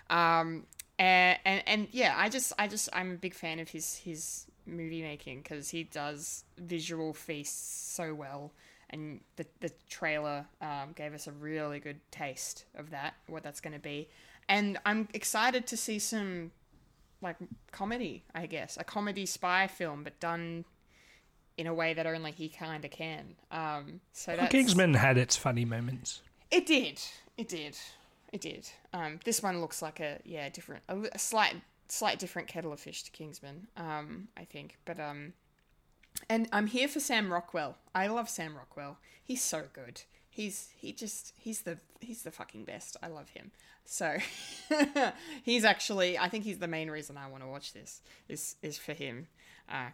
Um, 0.09 0.67
and, 0.98 1.39
and 1.44 1.62
and 1.66 1.89
yeah, 1.93 2.14
I 2.16 2.28
just 2.28 2.52
I 2.59 2.68
just 2.68 2.89
I'm 2.93 3.12
a 3.12 3.16
big 3.16 3.35
fan 3.35 3.59
of 3.59 3.68
his 3.68 3.97
his 3.97 4.47
movie 4.66 5.02
making 5.02 5.43
because 5.43 5.70
he 5.70 5.85
does 5.85 6.44
visual 6.59 7.12
feasts 7.12 7.93
so 7.94 8.14
well, 8.14 8.52
and 8.90 9.20
the 9.36 9.47
the 9.60 9.70
trailer 9.89 10.47
um, 10.60 10.93
gave 10.94 11.14
us 11.14 11.27
a 11.27 11.32
really 11.32 11.81
good 11.81 12.01
taste 12.10 12.64
of 12.74 12.90
that, 12.90 13.14
what 13.27 13.43
that's 13.43 13.60
going 13.60 13.74
to 13.74 13.81
be, 13.81 14.09
and 14.48 14.78
I'm 14.86 15.09
excited 15.12 15.66
to 15.68 15.77
see 15.77 15.98
some 15.98 16.52
like 17.23 17.36
comedy, 17.73 18.24
I 18.35 18.47
guess, 18.47 18.77
a 18.77 18.85
comedy 18.85 19.27
spy 19.27 19.66
film, 19.66 20.05
but 20.05 20.18
done 20.20 20.64
in 21.56 21.66
a 21.66 21.74
way 21.74 21.94
that 21.94 22.06
only 22.06 22.32
he 22.32 22.48
kind 22.48 22.85
of 22.85 22.90
can. 22.90 23.35
Um, 23.51 24.01
so 24.12 24.36
that's 24.36 24.52
Kingsman 24.52 24.94
had 24.94 25.16
its 25.16 25.36
funny 25.36 25.64
moments. 25.64 26.23
it 26.51 26.66
did. 26.66 27.01
It 27.36 27.48
did. 27.48 27.77
It 28.32 28.40
did. 28.40 28.69
Um, 28.93 29.20
this 29.24 29.43
one 29.43 29.61
looks 29.61 29.82
like 29.82 30.01
a 30.01 30.19
yeah 30.24 30.48
different, 30.48 30.82
a, 30.89 30.98
a 31.12 31.19
slight 31.19 31.57
slight 31.89 32.19
different 32.19 32.48
kettle 32.48 32.73
of 32.73 32.81
fish 32.81 33.03
to 33.05 33.11
Kingsman. 33.11 33.69
Um, 33.77 34.28
I 34.36 34.44
think, 34.44 34.77
but 34.85 34.98
um, 34.98 35.32
and 36.28 36.48
I'm 36.53 36.66
here 36.66 36.89
for 36.89 37.01
Sam 37.01 37.32
Rockwell. 37.32 37.77
I 37.94 38.09
love 38.09 38.28
Sam 38.28 38.57
Rockwell. 38.57 38.98
He's 39.23 39.43
so 39.43 39.65
good. 39.73 40.03
He's 40.28 40.69
he 40.77 40.93
just 40.93 41.32
he's 41.39 41.62
the 41.62 41.78
he's 42.01 42.23
the 42.23 42.31
fucking 42.31 42.65
best. 42.65 42.97
I 43.03 43.09
love 43.09 43.31
him. 43.31 43.53
So 43.85 44.16
he's 45.43 45.65
actually 45.65 46.19
I 46.19 46.28
think 46.28 46.44
he's 46.44 46.59
the 46.59 46.69
main 46.69 46.90
reason 46.90 47.16
I 47.16 47.28
want 47.28 47.43
to 47.43 47.48
watch 47.48 47.73
this 47.73 48.03
is 48.28 48.57
is 48.62 48.77
for 48.77 48.93
him 48.93 49.28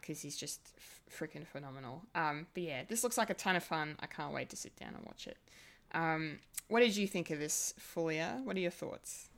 because 0.00 0.20
he's 0.20 0.36
just 0.36 0.60
f- 0.76 1.20
freaking 1.20 1.46
phenomenal. 1.46 2.02
Um, 2.14 2.46
but 2.54 2.62
yeah, 2.62 2.82
this 2.88 3.02
looks 3.02 3.18
like 3.18 3.30
a 3.30 3.34
ton 3.34 3.56
of 3.56 3.64
fun. 3.64 3.96
I 4.00 4.06
can't 4.06 4.34
wait 4.34 4.50
to 4.50 4.56
sit 4.56 4.76
down 4.76 4.94
and 4.94 5.04
watch 5.06 5.26
it. 5.26 5.36
Um, 5.94 6.38
what 6.72 6.80
did 6.80 6.96
you 6.96 7.06
think 7.06 7.30
of 7.30 7.38
this, 7.38 7.74
Fulya? 7.78 8.40
What 8.44 8.56
are 8.56 8.60
your 8.60 8.70
thoughts? 8.70 9.28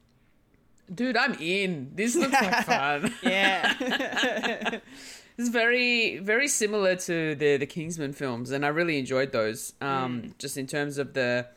Dude, 0.92 1.16
I'm 1.16 1.34
in. 1.40 1.90
This 1.92 2.14
looks 2.22 2.32
like 2.32 2.64
fun. 2.64 3.12
Yeah. 3.22 4.78
It's 5.36 5.48
very, 5.48 6.18
very 6.18 6.46
similar 6.46 6.94
to 6.94 7.34
the 7.34 7.56
the 7.56 7.66
Kingsman 7.66 8.12
films, 8.12 8.52
and 8.52 8.64
I 8.64 8.68
really 8.68 9.00
enjoyed 9.00 9.32
those. 9.32 9.72
Um, 9.80 10.32
just 10.38 10.56
in 10.56 10.68
terms 10.68 10.96
of 10.96 11.12
the, 11.12 11.48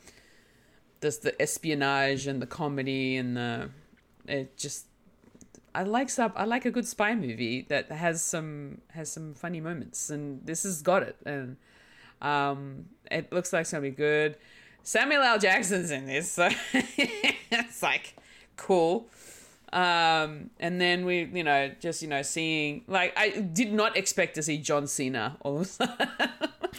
just 1.00 1.22
the 1.22 1.40
espionage 1.40 2.26
and 2.26 2.42
the 2.42 2.46
comedy 2.48 3.14
and 3.16 3.36
the, 3.36 3.70
it 4.26 4.56
just, 4.56 4.86
I 5.76 5.84
like 5.84 6.10
sub. 6.10 6.32
I 6.34 6.44
like 6.44 6.64
a 6.64 6.72
good 6.72 6.88
spy 6.88 7.14
movie 7.14 7.66
that 7.68 7.88
has 7.92 8.20
some 8.20 8.80
has 8.94 9.12
some 9.12 9.32
funny 9.34 9.60
moments, 9.60 10.10
and 10.10 10.44
this 10.44 10.64
has 10.64 10.82
got 10.82 11.04
it. 11.04 11.16
And 11.24 11.56
um, 12.20 12.86
it 13.12 13.32
looks 13.32 13.52
like 13.52 13.60
it's 13.60 13.70
gonna 13.70 13.82
be 13.82 13.90
good. 13.92 14.38
Samuel 14.88 15.22
L. 15.22 15.38
Jackson's 15.38 15.90
in 15.90 16.06
this, 16.06 16.32
so 16.32 16.48
it's 16.72 17.82
like 17.82 18.14
cool. 18.56 19.06
Um, 19.70 20.48
and 20.58 20.80
then 20.80 21.04
we, 21.04 21.24
you 21.24 21.44
know, 21.44 21.70
just 21.78 22.00
you 22.00 22.08
know, 22.08 22.22
seeing 22.22 22.84
like 22.88 23.12
I 23.14 23.28
did 23.38 23.70
not 23.70 23.98
expect 23.98 24.36
to 24.36 24.42
see 24.42 24.56
John 24.56 24.86
Cena 24.86 25.36
all 25.42 25.56
of 25.56 25.60
a 25.60 25.64
sudden. 25.66 26.08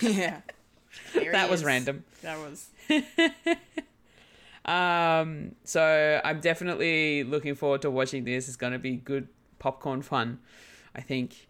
yeah. 0.02 0.42
There 1.14 1.32
that 1.32 1.52
was 1.52 1.60
is. 1.62 1.66
random. 1.66 2.04
That 2.24 2.40
was. 2.40 2.70
Um, 4.66 5.56
so 5.64 6.22
I'm 6.24 6.42
definitely 6.42 7.24
looking 7.24 7.56
forward 7.56 7.82
to 7.84 7.90
watching 7.90 8.24
this. 8.24 8.48
It's 8.48 8.58
going 8.58 8.74
to 8.74 8.78
be 8.78 8.98
good 8.98 9.28
popcorn 9.58 10.04
fun, 10.04 10.38
I 10.94 11.02
think. 11.02 11.48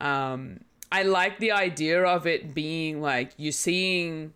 Um, 0.00 0.60
I 0.90 1.02
like 1.02 1.38
the 1.38 1.52
idea 1.52 2.02
of 2.02 2.26
it 2.26 2.54
being 2.54 3.02
like 3.02 3.32
you're 3.36 3.52
seeing 3.52 4.32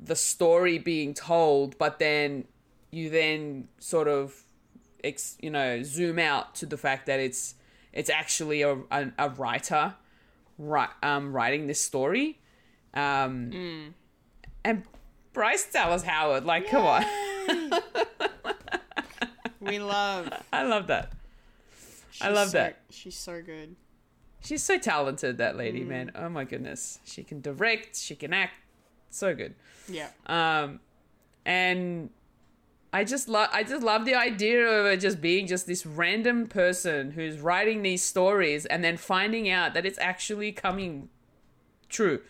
the 0.00 0.16
story 0.16 0.78
being 0.78 1.14
told, 1.14 1.76
but 1.78 1.98
then 1.98 2.44
you 2.90 3.10
then 3.10 3.68
sort 3.78 4.08
of, 4.08 4.42
ex, 5.04 5.36
you 5.40 5.50
know, 5.50 5.82
zoom 5.82 6.18
out 6.18 6.54
to 6.56 6.66
the 6.66 6.76
fact 6.76 7.06
that 7.06 7.20
it's 7.20 7.54
it's 7.92 8.10
actually 8.10 8.62
a 8.62 8.76
a, 8.90 9.12
a 9.18 9.28
writer, 9.30 9.94
right, 10.58 10.90
um, 11.02 11.32
writing 11.32 11.66
this 11.66 11.80
story, 11.80 12.38
um, 12.94 13.94
and 14.64 14.82
Bryce 15.32 15.70
Dallas 15.72 16.02
Howard, 16.02 16.44
like, 16.44 16.68
come 16.68 16.84
on. 16.84 17.04
We 19.60 19.78
love. 19.78 20.32
I 20.52 20.62
love 20.62 20.86
that. 20.88 21.12
I 22.20 22.30
love 22.30 22.48
so- 22.50 22.58
that. 22.58 22.80
She's 22.90 23.16
so 23.16 23.42
good. 23.42 23.76
She's 24.40 24.62
so 24.62 24.78
talented, 24.78 25.38
that 25.38 25.56
lady, 25.56 25.82
man. 25.82 26.12
Oh 26.14 26.28
my 26.28 26.44
goodness. 26.44 27.00
She 27.04 27.24
can 27.24 27.40
direct, 27.40 27.96
she 27.96 28.14
can 28.14 28.32
act. 28.32 28.54
So 29.10 29.34
good. 29.34 29.54
Yeah. 29.88 30.08
Um 30.26 30.80
and 31.44 32.10
I 32.92 33.04
just 33.04 33.28
love 33.28 33.50
I 33.52 33.62
just 33.64 33.82
love 33.82 34.04
the 34.04 34.14
idea 34.14 34.66
of 34.66 34.86
her 34.86 34.96
just 34.96 35.20
being 35.20 35.46
just 35.46 35.66
this 35.66 35.84
random 35.84 36.46
person 36.46 37.12
who's 37.12 37.38
writing 37.38 37.82
these 37.82 38.02
stories 38.02 38.66
and 38.66 38.82
then 38.82 38.96
finding 38.96 39.48
out 39.48 39.74
that 39.74 39.84
it's 39.84 39.98
actually 39.98 40.52
coming 40.52 41.08
true. 41.88 42.20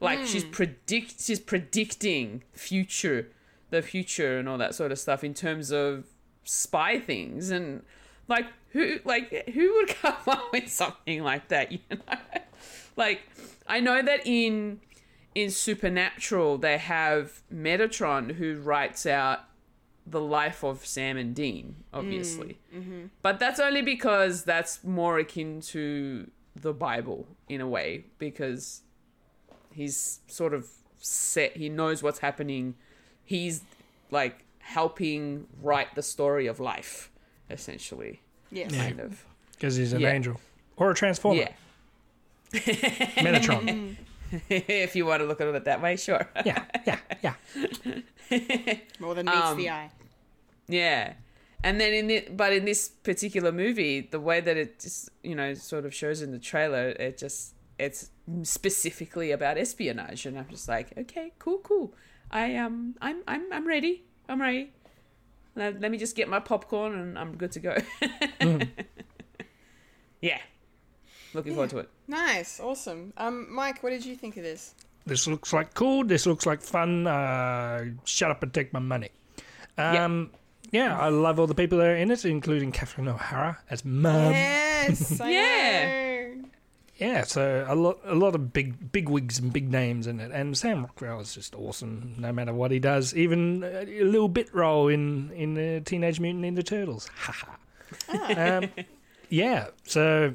Like 0.00 0.26
she's 0.26 0.44
predict 0.44 1.20
she's 1.20 1.40
predicting 1.40 2.42
future 2.52 3.28
the 3.70 3.82
future 3.82 4.38
and 4.38 4.48
all 4.48 4.58
that 4.58 4.74
sort 4.74 4.92
of 4.92 4.98
stuff 4.98 5.24
in 5.24 5.32
terms 5.32 5.72
of 5.72 6.04
spy 6.44 6.98
things 6.98 7.50
and 7.50 7.82
like 8.28 8.46
who 8.70 8.98
like 9.04 9.48
who 9.50 9.74
would 9.74 9.88
come 10.02 10.14
up 10.26 10.52
with 10.52 10.68
something 10.68 11.22
like 11.22 11.48
that 11.48 11.72
you 11.72 11.78
know 11.90 11.96
like 12.96 13.22
i 13.66 13.80
know 13.80 14.02
that 14.02 14.20
in 14.26 14.78
in 15.34 15.50
supernatural 15.50 16.58
they 16.58 16.78
have 16.78 17.42
metatron 17.52 18.32
who 18.32 18.56
writes 18.60 19.06
out 19.06 19.40
the 20.06 20.20
life 20.20 20.62
of 20.64 20.84
sam 20.84 21.16
and 21.16 21.34
dean 21.34 21.76
obviously 21.92 22.58
mm, 22.74 22.80
mm-hmm. 22.80 23.02
but 23.22 23.38
that's 23.38 23.60
only 23.60 23.82
because 23.82 24.44
that's 24.44 24.82
more 24.84 25.18
akin 25.18 25.60
to 25.60 26.28
the 26.56 26.72
bible 26.72 27.26
in 27.48 27.60
a 27.60 27.66
way 27.68 28.04
because 28.18 28.82
he's 29.72 30.20
sort 30.26 30.52
of 30.52 30.68
set 30.98 31.56
he 31.56 31.68
knows 31.68 32.02
what's 32.02 32.18
happening 32.18 32.74
he's 33.24 33.62
like 34.10 34.44
helping 34.58 35.46
write 35.62 35.94
the 35.94 36.02
story 36.02 36.46
of 36.46 36.60
life 36.60 37.10
essentially 37.50 38.20
Yes. 38.50 38.70
kind 38.74 39.00
of 39.00 39.24
because 39.52 39.76
he's 39.76 39.92
an 39.94 40.00
Yeah. 40.00 40.10
angel 40.12 40.40
or 40.76 40.90
a 40.90 40.94
transformer. 40.94 41.40
yeah 41.40 41.52
Metatron. 42.52 43.66
Mm-hmm. 43.66 43.92
if 44.48 44.96
you 44.96 45.04
want 45.06 45.20
to 45.20 45.26
look 45.26 45.40
at 45.40 45.46
it 45.48 45.64
that 45.64 45.82
way 45.82 45.96
sure. 45.96 46.28
Yeah, 46.44 46.64
yeah, 46.86 46.98
yeah. 47.22 48.76
More 48.98 49.14
than 49.14 49.26
meets 49.26 49.36
Um, 49.38 49.56
the 49.58 49.70
eye. 49.70 49.90
yeah. 50.68 51.14
And 51.64 51.80
then 51.80 51.92
in 51.92 52.10
it 52.10 52.36
but 52.36 52.52
in 52.52 52.64
this 52.64 52.88
particular 52.88 53.52
movie 53.52 54.00
the 54.00 54.18
way 54.20 54.40
that 54.40 54.56
it 54.56 54.80
just 54.80 55.10
you 55.22 55.34
know 55.34 55.54
sort 55.54 55.84
of 55.84 55.94
shows 55.94 56.20
in 56.22 56.32
the 56.32 56.38
trailer 56.38 56.88
it 56.90 57.18
just 57.18 57.54
it's 57.78 58.10
specifically 58.42 59.30
about 59.32 59.58
espionage 59.58 60.26
and 60.26 60.38
i'm 60.38 60.46
just 60.48 60.68
like 60.68 60.92
okay 60.98 61.32
cool 61.38 61.58
cool. 61.58 61.94
I 62.30 62.56
um 62.56 62.94
i'm 63.00 63.22
i'm, 63.28 63.52
I'm 63.52 63.66
ready. 63.66 64.04
I'm 64.28 64.40
ready. 64.40 64.72
Let, 65.54 65.80
let 65.80 65.90
me 65.90 65.98
just 65.98 66.16
get 66.16 66.28
my 66.28 66.40
popcorn 66.40 66.94
and 66.98 67.18
i'm 67.18 67.36
good 67.36 67.52
to 67.52 67.60
go. 67.60 67.76
Yeah. 70.20 70.38
Looking 71.34 71.54
forward 71.54 71.70
to 71.70 71.78
it 71.78 71.90
Nice. 72.12 72.60
Awesome. 72.60 73.12
Um, 73.16 73.52
Mike, 73.52 73.82
what 73.82 73.90
did 73.90 74.04
you 74.04 74.14
think 74.14 74.36
of 74.36 74.42
this? 74.44 74.74
This 75.06 75.26
looks 75.26 75.52
like 75.52 75.74
cool. 75.74 76.04
This 76.04 76.26
looks 76.26 76.46
like 76.46 76.60
fun. 76.62 77.06
Uh, 77.08 77.86
shut 78.04 78.30
up 78.30 78.42
and 78.42 78.52
take 78.52 78.72
my 78.72 78.78
money. 78.78 79.08
Um, 79.78 80.30
yeah. 80.70 80.96
I 80.98 81.08
love 81.08 81.40
all 81.40 81.46
the 81.48 81.54
people 81.54 81.78
that 81.78 81.86
are 81.88 81.96
in 81.96 82.10
it, 82.10 82.24
including 82.24 82.70
Catherine 82.70 83.08
O'Hara 83.08 83.58
as 83.70 83.84
mum. 83.84 84.32
Yeah. 84.32 84.82
Yes. 84.88 85.20
I 85.20 85.30
Yeah. 85.30 87.16
know. 87.18 87.24
so 87.24 87.64
a 87.68 87.74
lot, 87.74 87.98
a 88.04 88.14
lot 88.14 88.34
of 88.36 88.52
big, 88.52 88.92
big 88.92 89.08
wigs 89.08 89.38
and 89.40 89.52
big 89.52 89.70
names 89.72 90.06
in 90.06 90.20
it, 90.20 90.30
and 90.32 90.56
Sam 90.56 90.82
Rockwell 90.82 91.18
is 91.20 91.34
just 91.34 91.54
awesome, 91.56 92.14
no 92.18 92.30
matter 92.32 92.52
what 92.54 92.70
he 92.70 92.78
does. 92.78 93.14
Even 93.16 93.64
a, 93.64 93.84
a 93.84 94.04
little 94.04 94.28
bit 94.28 94.54
role 94.54 94.86
in 94.88 95.32
in 95.32 95.58
uh, 95.58 95.80
Teenage 95.84 96.20
Mutant 96.20 96.44
Ninja 96.44 96.64
Turtles. 96.64 97.08
Haha. 97.16 97.56
um, 98.36 98.68
yeah. 99.30 99.68
So 99.84 100.34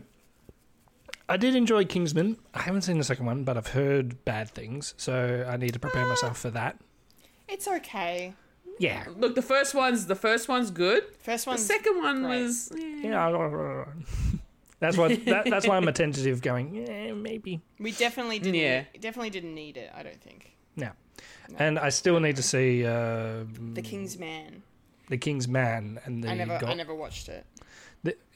I 1.29 1.37
did 1.37 1.55
enjoy 1.55 1.85
Kingsman. 1.85 2.37
I 2.53 2.61
haven't 2.61 2.83
seen 2.83 2.97
the 2.97 3.03
second 3.03 3.25
one, 3.25 3.43
but 3.43 3.57
I've 3.57 3.67
heard 3.67 4.23
bad 4.25 4.49
things, 4.49 4.93
so 4.97 5.45
I 5.49 5.57
need 5.57 5.73
to 5.73 5.79
prepare 5.79 6.05
myself 6.07 6.37
for 6.39 6.49
that. 6.51 6.79
It's 7.49 7.67
okay. 7.67 8.33
Yeah. 8.79 9.05
look 9.17 9.33
the 9.35 9.41
first 9.41 9.73
one's 9.73 10.05
the 10.05 10.15
first 10.15 10.47
one's 10.47 10.69
good 10.69 11.03
First 11.23 11.47
one. 11.47 11.55
the 11.55 11.61
second 11.61 11.97
one 12.01 12.23
great. 12.23 12.43
was 12.43 12.71
eh. 12.73 13.01
Yeah. 13.03 13.85
That's 14.79 14.95
what. 14.95 15.25
That, 15.25 15.45
that's 15.49 15.67
why 15.67 15.75
I'm 15.75 15.87
a 15.87 15.91
tentative. 15.91 16.39
Going. 16.43 16.75
Yeah, 16.75 17.13
maybe. 17.13 17.61
We 17.79 17.91
definitely 17.93 18.37
didn't. 18.37 18.53
Yeah. 18.61 18.83
Definitely 19.01 19.31
didn't 19.31 19.55
need 19.55 19.75
it. 19.75 19.91
I 19.95 20.03
don't 20.03 20.21
think. 20.21 20.53
No. 20.75 20.91
And 21.57 21.79
I 21.79 21.89
still 21.89 22.19
need 22.19 22.35
to 22.35 22.43
see 22.43 22.85
uh, 22.85 23.45
The 23.73 23.81
King's 23.81 24.19
Man. 24.19 24.61
the 25.09 25.17
King's 25.17 25.47
Man 25.47 25.99
and 26.05 26.23
the. 26.23 26.29
I 26.29 26.35
never. 26.35 26.59
Go- 26.59 26.67
I 26.67 26.75
never 26.75 26.93
watched 26.93 27.27
it. 27.27 27.43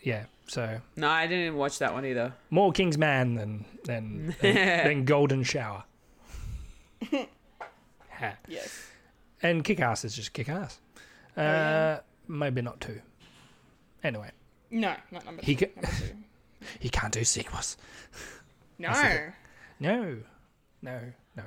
The- 0.04 0.10
yeah. 0.10 0.26
So 0.48 0.82
no 0.98 1.08
i 1.10 1.28
didn't 1.28 1.46
even 1.46 1.58
watch 1.58 1.80
that 1.80 1.94
one 1.94 2.06
either 2.06 2.34
more 2.50 2.72
King's 2.74 2.98
Man 2.98 3.36
than 3.36 3.64
than 3.86 4.36
than, 4.42 4.54
than 4.84 5.06
Golden 5.06 5.44
Shower. 5.44 5.84
Ha. 8.10 8.36
Yes. 8.48 8.88
and 9.42 9.64
Kick 9.64 9.80
Ass 9.80 10.06
is 10.06 10.16
just 10.16 10.34
Kick 10.34 10.48
Ass. 10.50 10.80
Uh, 11.36 11.42
yeah. 11.42 12.00
Maybe 12.28 12.62
not 12.62 12.80
two. 12.80 13.02
Anyway, 14.04 14.30
No, 14.70 14.94
not 15.12 15.26
number. 15.26 15.42
He 15.44 15.56
two. 15.56 15.66
ca- 15.68 15.72
number 15.82 15.90
two. 15.98 16.16
he 16.80 16.90
can't 16.90 17.12
do 17.14 17.24
sequels. 17.24 17.78
No. 18.78 18.92
No, 19.80 20.18
no, 20.84 21.00
no. 21.36 21.44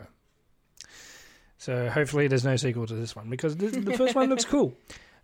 So 1.58 1.88
hopefully 1.90 2.26
there's 2.26 2.44
no 2.44 2.56
sequel 2.56 2.86
to 2.86 2.94
this 2.94 3.14
one 3.14 3.30
because 3.30 3.56
the, 3.56 3.68
the 3.68 3.96
first 3.96 4.14
one 4.16 4.28
looks 4.28 4.44
cool. 4.44 4.74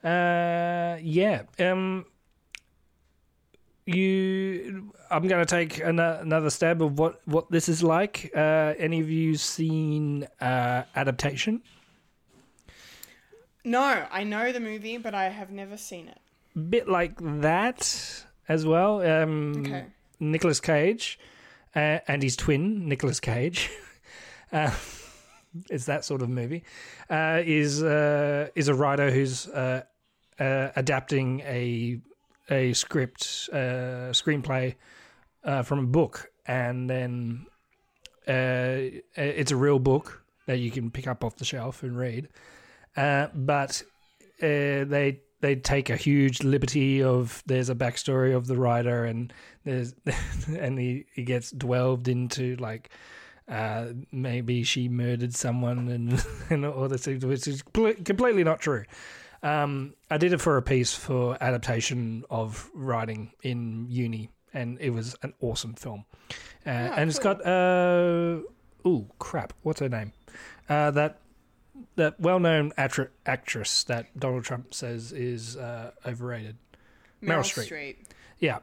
Uh, 0.05 0.97
yeah. 1.03 1.43
Um, 1.59 2.07
you, 3.95 4.93
I'm 5.11 5.27
going 5.29 5.45
to 5.45 5.51
take 5.51 5.79
an, 5.79 5.99
another 5.99 6.51
stab 6.51 6.83
of 6.83 6.99
what 6.99 7.21
what 7.27 7.51
this 7.51 7.69
is 7.69 7.83
like. 7.83 8.31
Uh, 8.35 8.75
any 8.79 9.01
of 9.01 9.11
you 9.11 9.37
seen 9.37 10.27
uh, 10.41 10.85
adaptation? 10.95 11.63
No, 13.65 14.07
I 14.11 14.25
know 14.25 14.53
the 14.53 14.61
movie, 14.61 14.97
but 14.97 15.15
I 15.15 15.29
have 15.29 15.51
never 15.51 15.77
seen 15.77 16.09
it. 16.09 16.19
Bit 16.71 16.89
like 16.89 17.15
that 17.43 18.25
as 18.49 18.67
well. 18.67 19.03
Um, 19.03 19.53
Okay. 19.67 19.85
Nicolas 20.19 20.61
Cage 20.61 21.19
uh, 21.75 21.99
and 22.09 22.23
his 22.23 22.37
twin, 22.37 22.89
Nicolas 22.89 23.21
Cage. 23.21 23.71
uh, 24.53 24.71
it's 25.71 25.87
that 25.87 26.05
sort 26.05 26.23
of 26.23 26.29
movie. 26.29 26.65
Uh, 27.09 27.43
is 27.45 27.83
uh, 27.83 28.49
is 28.55 28.69
a 28.69 28.75
writer 28.75 29.11
who's 29.11 29.49
uh, 29.49 29.83
uh, 30.39 30.69
adapting 30.77 31.41
a 31.41 32.01
a 32.51 32.73
script 32.73 33.49
uh, 33.53 34.13
screenplay 34.13 34.75
uh, 35.45 35.63
from 35.63 35.79
a 35.79 35.87
book, 35.87 36.31
and 36.47 36.91
then 36.91 37.47
uh, 38.27 39.01
it's 39.15 39.51
a 39.51 39.57
real 39.57 39.79
book 39.79 40.23
that 40.47 40.59
you 40.59 40.71
can 40.71 40.91
pick 40.91 41.07
up 41.07 41.25
off 41.25 41.37
the 41.37 41.45
shelf 41.45 41.83
and 41.83 41.97
read. 41.97 42.29
Uh, 42.97 43.29
but 43.35 43.83
uh, 44.43 44.85
they 44.85 45.21
they 45.41 45.57
take 45.57 45.91
a 45.91 45.97
huge 45.97 46.43
liberty 46.43 47.03
of 47.03 47.43
there's 47.47 47.71
a 47.71 47.75
backstory 47.75 48.35
of 48.35 48.47
the 48.47 48.57
writer 48.57 49.05
and 49.05 49.33
there's 49.65 49.95
and 50.59 50.79
he, 50.79 51.07
he 51.15 51.23
gets 51.23 51.51
delved 51.51 52.09
into 52.09 52.57
like 52.57 52.91
uh, 53.49 53.89
maybe 54.13 54.63
she 54.63 54.89
murdered 54.89 55.35
someone 55.35 55.89
and 55.89 56.25
and 56.51 56.65
all 56.65 56.89
this 56.89 57.07
which 57.07 57.49
is 57.49 57.63
completely 57.63 58.45
not 58.45 58.61
true. 58.61 58.85
Um, 59.43 59.95
I 60.11 60.19
did 60.19 60.33
it 60.33 60.41
for 60.41 60.57
a 60.57 60.63
piece 60.63 60.95
for 60.95 61.37
adaptation 61.41 62.25
of 62.29 62.71
writing 62.75 63.33
in 63.43 63.87
uni, 63.89 64.31
and 64.53 64.79
it 64.81 64.91
was 64.91 65.17
an 65.23 65.35
awesome 65.41 65.75
film. 65.75 66.05
Uh, 66.67 66.71
and 66.71 67.09
it's 67.09 67.19
got 67.19 67.45
uh, 67.47 68.41
oh 68.85 69.07
crap, 69.19 69.53
what's 69.63 69.81
her 69.81 69.89
name? 69.89 70.13
Uh, 70.69 70.91
that 70.91 71.21
that 71.97 72.21
well-known 72.21 72.73
actress 72.77 73.85
that 73.85 74.07
Donald 74.19 74.45
Trump 74.45 74.75
says 74.75 75.13
is 75.13 75.57
uh, 75.57 75.93
overrated. 76.07 76.57
Meryl 77.23 77.41
Streep. 77.41 77.97
Yeah. 78.39 78.59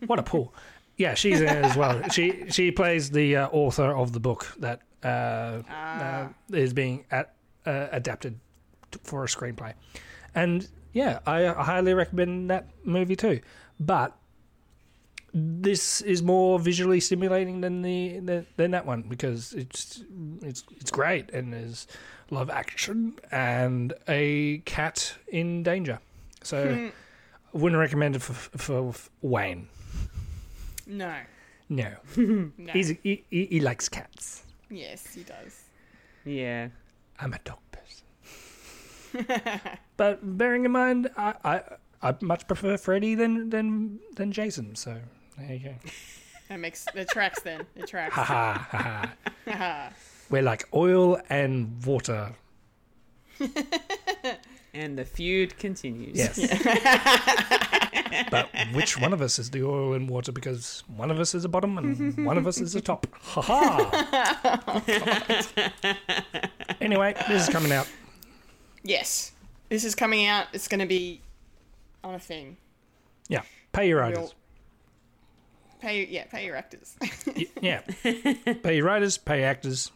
what 0.06 0.18
a 0.18 0.22
pull. 0.22 0.54
Yeah, 0.96 1.14
she's 1.14 1.40
in 1.40 1.48
it 1.48 1.64
as 1.64 1.76
well. 1.76 2.08
She 2.10 2.44
she 2.50 2.70
plays 2.70 3.10
the 3.10 3.36
uh, 3.36 3.48
author 3.48 3.94
of 3.96 4.12
the 4.12 4.20
book 4.20 4.54
that 4.58 4.82
uh, 5.02 5.62
uh, 5.68 6.28
is 6.52 6.72
being 6.72 7.04
at, 7.10 7.34
uh, 7.66 7.88
adapted 7.90 8.38
for 9.02 9.24
a 9.24 9.26
screenplay, 9.26 9.74
and 10.34 10.68
yeah, 10.92 11.18
I 11.26 11.46
highly 11.46 11.94
recommend 11.94 12.50
that 12.50 12.68
movie 12.84 13.16
too. 13.16 13.40
But 13.80 14.16
this 15.32 16.00
is 16.02 16.22
more 16.22 16.60
visually 16.60 17.00
stimulating 17.00 17.60
than 17.60 17.82
the 17.82 18.20
than, 18.20 18.46
than 18.56 18.70
that 18.70 18.86
one 18.86 19.02
because 19.02 19.52
it's 19.54 20.04
it's 20.42 20.62
it's 20.80 20.92
great 20.92 21.28
and 21.32 21.52
there's 21.52 21.88
a 22.30 22.34
lot 22.34 22.42
of 22.42 22.50
action 22.50 23.14
and 23.32 23.92
a 24.06 24.58
cat 24.58 25.16
in 25.26 25.64
danger. 25.64 25.98
So 26.44 26.90
I 26.92 26.92
wouldn't 27.58 27.80
recommend 27.80 28.14
it 28.14 28.22
for, 28.22 28.32
for 28.32 28.94
Wayne. 29.22 29.66
No. 30.86 31.14
No, 31.68 31.90
No. 32.16 32.72
He's, 32.72 32.90
he, 33.02 33.24
he 33.30 33.46
he 33.46 33.60
likes 33.60 33.88
cats. 33.88 34.44
yes, 34.70 35.14
he 35.14 35.22
does. 35.22 35.64
Yeah. 36.24 36.68
I'm 37.18 37.32
a 37.32 37.38
dog 37.44 37.58
person. 37.58 37.63
but 39.96 40.38
bearing 40.38 40.64
in 40.64 40.72
mind, 40.72 41.10
I, 41.16 41.34
I 41.44 41.62
I 42.02 42.14
much 42.20 42.46
prefer 42.46 42.76
Freddy 42.76 43.14
than 43.14 43.50
than 43.50 44.00
than 44.16 44.32
Jason. 44.32 44.74
So 44.76 44.98
there 45.38 45.52
you 45.54 45.58
go. 45.60 45.74
That 46.50 46.60
makes 46.60 46.84
it 46.94 47.08
tracks 47.08 47.40
then. 47.40 47.64
It 47.74 47.88
tracks. 47.88 48.14
Ha 48.14 48.22
ha 48.22 48.68
ha 48.70 49.14
ha. 49.48 49.92
We're 50.30 50.42
like 50.42 50.68
oil 50.74 51.18
and 51.30 51.82
water. 51.86 52.34
And 54.74 54.98
the 54.98 55.04
feud 55.04 55.56
continues. 55.56 56.18
Yes. 56.18 56.38
but 58.30 58.50
which 58.74 59.00
one 59.00 59.12
of 59.14 59.22
us 59.22 59.38
is 59.38 59.50
the 59.50 59.62
oil 59.64 59.94
and 59.94 60.10
water? 60.10 60.32
Because 60.32 60.82
one 60.96 61.10
of 61.10 61.18
us 61.18 61.34
is 61.34 61.44
a 61.44 61.48
bottom 61.48 61.78
and 61.78 62.26
one 62.26 62.36
of 62.36 62.46
us 62.46 62.60
is 62.60 62.74
a 62.74 62.80
top. 62.80 63.06
Ha 63.20 63.40
ha. 63.40 64.82
anyway, 66.80 67.14
this 67.28 67.48
is 67.48 67.54
coming 67.54 67.72
out. 67.72 67.88
Yes, 68.84 69.32
this 69.70 69.82
is 69.84 69.94
coming 69.94 70.26
out. 70.26 70.46
It's 70.52 70.68
going 70.68 70.80
to 70.80 70.86
be 70.86 71.20
on 72.04 72.14
a 72.14 72.18
thing. 72.18 72.58
Yeah. 73.28 73.42
Pay 73.72 73.88
your 73.88 74.00
writers. 74.00 74.34
Pay 75.80 76.06
yeah, 76.06 76.24
pay 76.26 76.44
your 76.46 76.54
actors. 76.56 76.96
Yeah. 77.60 77.80
pay 78.62 78.76
your 78.76 78.84
writers, 78.84 79.16
pay 79.18 79.42
actors. 79.42 79.90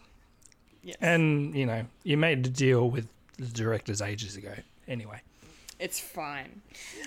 yes. 0.83 0.97
And, 1.01 1.53
you 1.55 1.65
know, 1.67 1.85
you 2.03 2.17
made 2.17 2.43
the 2.43 2.49
deal 2.49 2.89
with 2.89 3.07
the 3.37 3.45
directors 3.45 4.01
ages 4.01 4.35
ago. 4.35 4.53
Anyway, 4.87 5.21
it's 5.79 5.99
fine. 5.99 6.61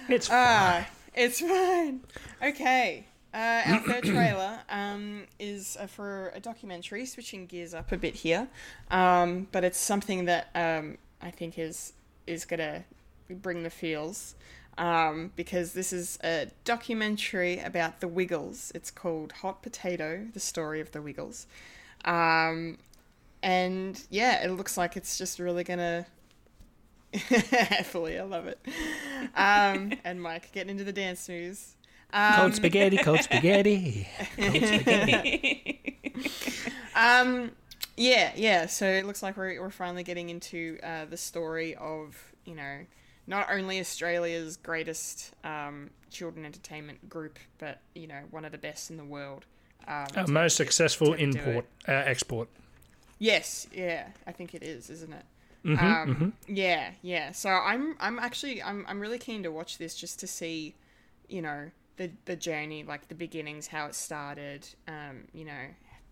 it's 0.09 0.29
Ah, 0.31 0.87
it's 1.15 1.41
fine. 1.41 2.01
Okay. 2.43 3.07
Uh, 3.35 3.63
our 3.67 3.81
third 3.81 4.05
trailer 4.05 4.59
um, 4.69 5.25
is 5.41 5.77
uh, 5.81 5.87
for 5.87 6.31
a 6.35 6.41
documentary, 6.41 7.07
switching 7.07 7.47
gears 7.47 7.73
up 7.75 7.91
a 7.91 7.97
bit 7.97 8.15
here, 8.15 8.47
um, 8.91 9.49
but 9.53 9.65
it's 9.65 9.79
something 9.79 10.27
that 10.27 10.49
um, 10.55 10.99
I 11.23 11.31
think 11.31 11.59
is 11.59 11.93
is 12.27 12.45
gonna 12.45 12.85
bring 13.29 13.63
the 13.63 13.71
feels 13.71 14.35
um, 14.79 15.33
because 15.37 15.73
this 15.73 15.93
is 15.93 16.19
a 16.25 16.49
documentary 16.65 17.59
about 17.59 18.01
the 18.01 18.09
Wiggles. 18.09 18.73
It's 18.75 18.91
called 18.91 19.33
Hot 19.33 19.63
Potato: 19.63 20.27
The 20.33 20.41
Story 20.41 20.81
of 20.81 20.93
the 20.93 21.03
Wiggles, 21.03 21.47
um, 22.05 22.79
and 23.43 24.03
yeah, 24.11 24.45
it 24.45 24.51
looks 24.51 24.77
like 24.77 24.97
it's 24.97 25.19
just 25.19 25.39
really 25.39 25.65
gonna. 25.65 26.07
Fully, 27.85 28.19
I 28.19 28.23
love 28.23 28.47
it. 28.47 28.59
Um, 29.37 29.93
and 30.05 30.23
Mike 30.23 30.51
getting 30.53 30.71
into 30.71 30.85
the 30.85 30.93
dance 30.93 31.29
moves. 31.29 31.77
Um, 32.11 32.35
cold 32.35 32.55
spaghetti, 32.55 32.97
cold 32.99 33.21
spaghetti. 33.21 34.09
Cold 34.37 34.55
spaghetti. 34.55 35.83
Um, 36.95 37.53
yeah, 37.97 38.33
yeah. 38.37 38.67
So 38.67 38.87
it 38.87 39.07
looks 39.07 39.23
like 39.23 39.37
we're 39.37 39.61
we're 39.61 39.71
finally 39.71 40.03
getting 40.03 40.29
into 40.29 40.79
uh, 40.83 41.05
the 41.07 41.17
story 41.17 41.75
of 41.77 42.33
you 42.45 42.55
know 42.55 42.87
not 43.27 43.49
only 43.51 43.79
Australia's 43.81 44.57
greatest 44.57 45.33
um, 45.45 45.91
children 46.11 46.45
entertainment 46.45 47.09
group, 47.09 47.39
but 47.59 47.81
you 47.95 48.07
know 48.07 48.21
one 48.31 48.45
of 48.45 48.53
the 48.53 48.59
best 48.59 48.91
in 48.91 48.97
the 48.97 49.05
world. 49.05 49.45
Um, 49.87 50.07
Uh, 50.17 50.25
to- 50.25 50.31
most 50.31 50.57
successful 50.57 51.15
import, 51.15 51.67
uh, 51.89 51.93
export. 51.93 52.49
Yes, 53.19 53.67
yeah, 53.73 54.09
I 54.27 54.33
think 54.33 54.55
it 54.55 54.63
is, 54.63 54.91
isn't 54.91 55.13
it? 55.13 55.25
Mm-hmm, 55.65 55.87
um, 55.87 56.33
Yeah, 56.49 56.91
yeah. 57.03 57.31
So 57.31 57.51
I'm, 57.51 57.95
I'm 58.01 58.19
actually, 58.19 58.61
I'm, 58.61 58.85
I'm 58.89 58.99
really 58.99 59.19
keen 59.19 59.45
to 59.45 59.53
watch 59.53 59.79
this 59.79 59.95
just 59.95 60.19
to 60.21 60.27
see, 60.27 60.75
you 61.29 61.41
know, 61.41 61.71
the 61.99 62.11
the 62.25 62.35
journey, 62.35 62.83
like 62.83 63.07
the 63.09 63.15
beginnings, 63.15 63.69
how 63.69 63.87
it 63.87 63.95
started. 63.95 64.67
Um, 64.89 65.25
you 65.33 65.45
know, 65.45 65.67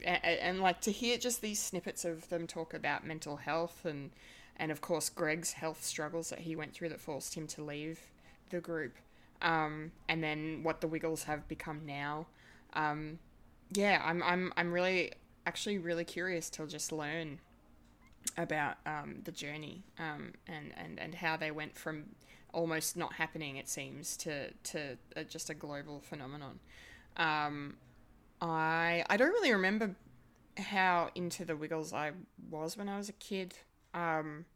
and, 0.04 0.24
and 0.24 0.60
like 0.60 0.80
to 0.82 0.92
hear 0.92 1.18
just 1.18 1.40
these 1.40 1.60
snippets 1.60 2.04
of 2.04 2.28
them 2.28 2.46
talk 2.46 2.74
about 2.74 3.06
mental 3.06 3.36
health 3.36 3.84
and, 3.84 4.10
and 4.56 4.70
of 4.70 4.80
course 4.80 5.08
Greg's 5.08 5.52
health 5.52 5.84
struggles 5.84 6.30
that 6.30 6.40
he 6.40 6.56
went 6.56 6.74
through 6.74 6.90
that 6.90 7.00
forced 7.00 7.34
him 7.34 7.46
to 7.48 7.62
leave 7.62 8.00
the 8.50 8.60
group. 8.60 8.96
Um, 9.42 9.92
and 10.08 10.22
then 10.22 10.60
what 10.62 10.80
the 10.80 10.86
Wiggles 10.86 11.24
have 11.24 11.48
become 11.48 11.82
now. 11.86 12.26
Um, 12.74 13.18
yeah, 13.72 14.02
I'm, 14.04 14.22
I'm, 14.22 14.52
I'm 14.56 14.72
really, 14.72 15.12
actually 15.46 15.78
really 15.78 16.04
curious 16.04 16.50
to 16.50 16.66
just 16.66 16.92
learn 16.92 17.38
about 18.36 18.76
um, 18.84 19.16
the 19.24 19.32
journey 19.32 19.82
um, 19.98 20.32
and, 20.46 20.72
and, 20.76 21.00
and 21.00 21.14
how 21.14 21.36
they 21.36 21.50
went 21.50 21.76
from 21.76 22.04
almost 22.52 22.96
not 22.96 23.14
happening, 23.14 23.56
it 23.56 23.68
seems, 23.68 24.16
to, 24.18 24.50
to 24.64 24.98
uh, 25.16 25.22
just 25.22 25.50
a 25.50 25.54
global 25.54 26.00
phenomenon. 26.00 26.58
I, 28.40 29.04
I 29.08 29.16
don't 29.16 29.30
really 29.32 29.52
remember 29.52 29.94
how 30.56 31.10
into 31.14 31.44
the 31.44 31.56
Wiggles 31.56 31.92
I 31.92 32.12
was 32.50 32.76
when 32.76 32.88
I 32.88 32.96
was 32.96 33.08
a 33.08 33.12
kid. 33.14 33.54
Um, 33.94 34.46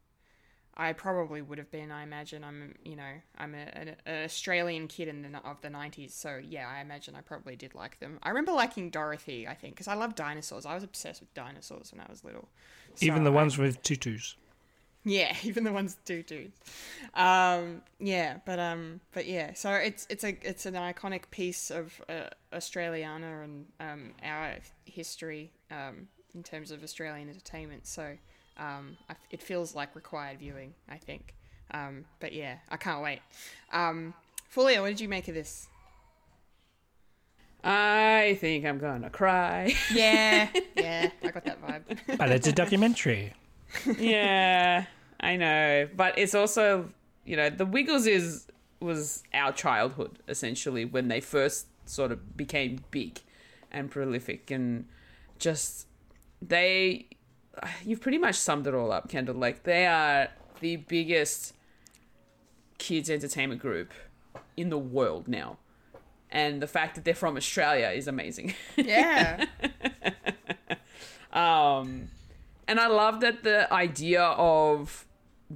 I 0.77 0.91
probably 0.91 1.41
would 1.41 1.57
have 1.57 1.71
been. 1.71 1.89
I 1.91 2.03
imagine 2.03 2.43
I'm, 2.43 2.75
you 2.83 2.95
know, 2.97 3.11
I'm 3.37 3.55
a, 3.55 3.59
an, 3.59 3.95
an 4.05 4.23
Australian 4.25 4.87
kid 4.89 5.07
in 5.07 5.21
the 5.21 5.37
of 5.45 5.61
the 5.61 5.69
'90s, 5.69 6.11
so 6.11 6.37
yeah, 6.43 6.67
I 6.67 6.81
imagine 6.81 7.15
I 7.15 7.21
probably 7.21 7.55
did 7.55 7.73
like 7.75 7.99
them. 7.99 8.19
I 8.23 8.29
remember 8.29 8.51
liking 8.51 8.89
Dorothy, 8.89 9.47
I 9.47 9.53
think, 9.53 9.75
because 9.75 9.87
I 9.87 9.93
love 9.93 10.15
dinosaurs. 10.15 10.65
I 10.65 10.73
was 10.75 10.83
obsessed 10.83 11.21
with 11.21 11.33
dinosaurs 11.33 11.93
when 11.93 12.01
I 12.01 12.07
was 12.09 12.25
little. 12.25 12.49
Even 12.99 13.19
So 13.19 13.23
the 13.23 13.31
I- 13.31 13.35
ones 13.35 13.57
with 13.57 13.81
tutus. 13.83 14.35
Yeah, 15.05 15.35
even 15.43 15.63
the 15.63 15.71
ones 15.71 15.97
do 16.03 16.23
do. 16.23 16.51
Um, 17.13 17.81
yeah, 17.99 18.37
but 18.45 18.59
um, 18.59 18.99
but 19.13 19.27
yeah, 19.27 19.53
so 19.53 19.71
it's 19.71 20.07
it's 20.09 20.23
a 20.23 20.37
it's 20.41 20.65
an 20.65 20.73
iconic 20.73 21.29
piece 21.31 21.71
of 21.71 22.01
uh, 22.09 22.29
Australiana 22.51 23.43
and 23.43 23.65
um, 23.79 24.11
our 24.23 24.55
history 24.85 25.51
um, 25.71 26.07
in 26.33 26.43
terms 26.43 26.71
of 26.71 26.83
Australian 26.83 27.29
entertainment. 27.29 27.85
So 27.87 28.17
um, 28.57 28.97
I, 29.09 29.15
it 29.29 29.41
feels 29.41 29.75
like 29.75 29.95
required 29.95 30.39
viewing, 30.39 30.73
I 30.89 30.97
think. 30.97 31.35
Um, 31.71 32.05
but 32.19 32.33
yeah, 32.33 32.57
I 32.69 32.77
can't 32.77 33.01
wait. 33.01 33.19
Um, 33.71 34.13
Fulya, 34.49 34.81
what 34.81 34.87
did 34.87 34.99
you 34.99 35.09
make 35.09 35.27
of 35.27 35.35
this? 35.35 35.67
I 37.63 38.37
think 38.39 38.63
I'm 38.65 38.77
gonna 38.77 39.09
cry. 39.09 39.75
Yeah, 39.91 40.49
yeah, 40.75 41.09
I 41.23 41.31
got 41.31 41.45
that 41.45 41.61
vibe. 41.61 42.17
But 42.17 42.31
it's 42.31 42.47
a 42.47 42.51
documentary. 42.51 43.33
yeah, 43.97 44.85
I 45.25 45.37
know, 45.37 45.89
but 45.95 46.17
it's 46.17 46.35
also 46.35 46.89
you 47.25 47.35
know 47.35 47.49
the 47.49 47.65
Wiggles 47.65 48.05
is 48.05 48.47
was 48.79 49.23
our 49.33 49.51
childhood 49.51 50.19
essentially 50.27 50.85
when 50.85 51.07
they 51.07 51.19
first 51.19 51.67
sort 51.85 52.11
of 52.11 52.37
became 52.37 52.83
big 52.91 53.21
and 53.71 53.89
prolific 53.89 54.51
and 54.51 54.85
just 55.39 55.87
they 56.41 57.07
you've 57.83 58.01
pretty 58.01 58.17
much 58.17 58.35
summed 58.35 58.67
it 58.67 58.73
all 58.73 58.91
up 58.91 59.09
Kendall. 59.09 59.35
Like 59.35 59.63
they 59.63 59.87
are 59.87 60.29
the 60.59 60.75
biggest 60.75 61.53
kids 62.77 63.09
entertainment 63.09 63.61
group 63.61 63.93
in 64.55 64.69
the 64.69 64.77
world 64.77 65.27
now. 65.27 65.57
And 66.29 66.61
the 66.61 66.67
fact 66.67 66.95
that 66.95 67.05
they're 67.05 67.15
from 67.15 67.37
Australia 67.37 67.87
is 67.89 68.07
amazing. 68.07 68.53
Yeah, 68.75 69.45
Um, 71.35 72.07
and 72.67 72.79
I 72.79 72.87
love 72.87 73.19
that 73.19 73.43
the 73.43 73.71
idea 73.71 74.23
of 74.23 75.05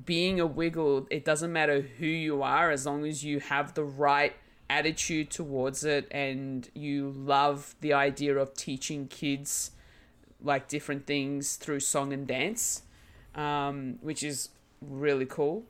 being 0.06 0.40
a 0.40 0.46
wiggle, 0.46 1.08
it 1.10 1.26
doesn't 1.26 1.52
matter 1.52 1.82
who 1.82 2.06
you 2.06 2.42
are 2.44 2.72
as 2.72 2.86
long 2.86 3.06
as 3.06 3.24
you 3.24 3.40
have 3.40 3.74
the 3.74 3.84
right 3.84 4.36
attitude 4.70 5.32
towards 5.32 5.84
it 5.84 6.08
and 6.12 6.70
you 6.76 7.10
love 7.10 7.76
the 7.82 7.92
idea 7.94 8.38
of 8.38 8.54
teaching 8.54 9.08
kids 9.08 9.72
like 10.44 10.68
different 10.68 11.08
things 11.08 11.56
through 11.56 11.80
song 11.80 12.14
and 12.14 12.28
dance, 12.28 12.84
um, 13.36 13.98
which 14.02 14.24
is 14.24 14.50
really 14.82 15.26
cool. 15.26 15.64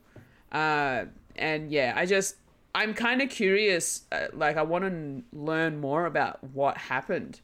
Uh, 0.52 1.04
and 1.36 1.70
yeah, 1.70 1.94
I 1.96 2.06
just 2.06 2.36
I'm 2.74 2.94
kind 2.94 3.20
of 3.20 3.30
curious. 3.30 4.02
Uh, 4.12 4.26
like, 4.32 4.56
I 4.56 4.62
want 4.62 4.84
to 4.84 5.22
learn 5.36 5.80
more 5.80 6.06
about 6.06 6.42
what 6.52 6.76
happened 6.76 7.40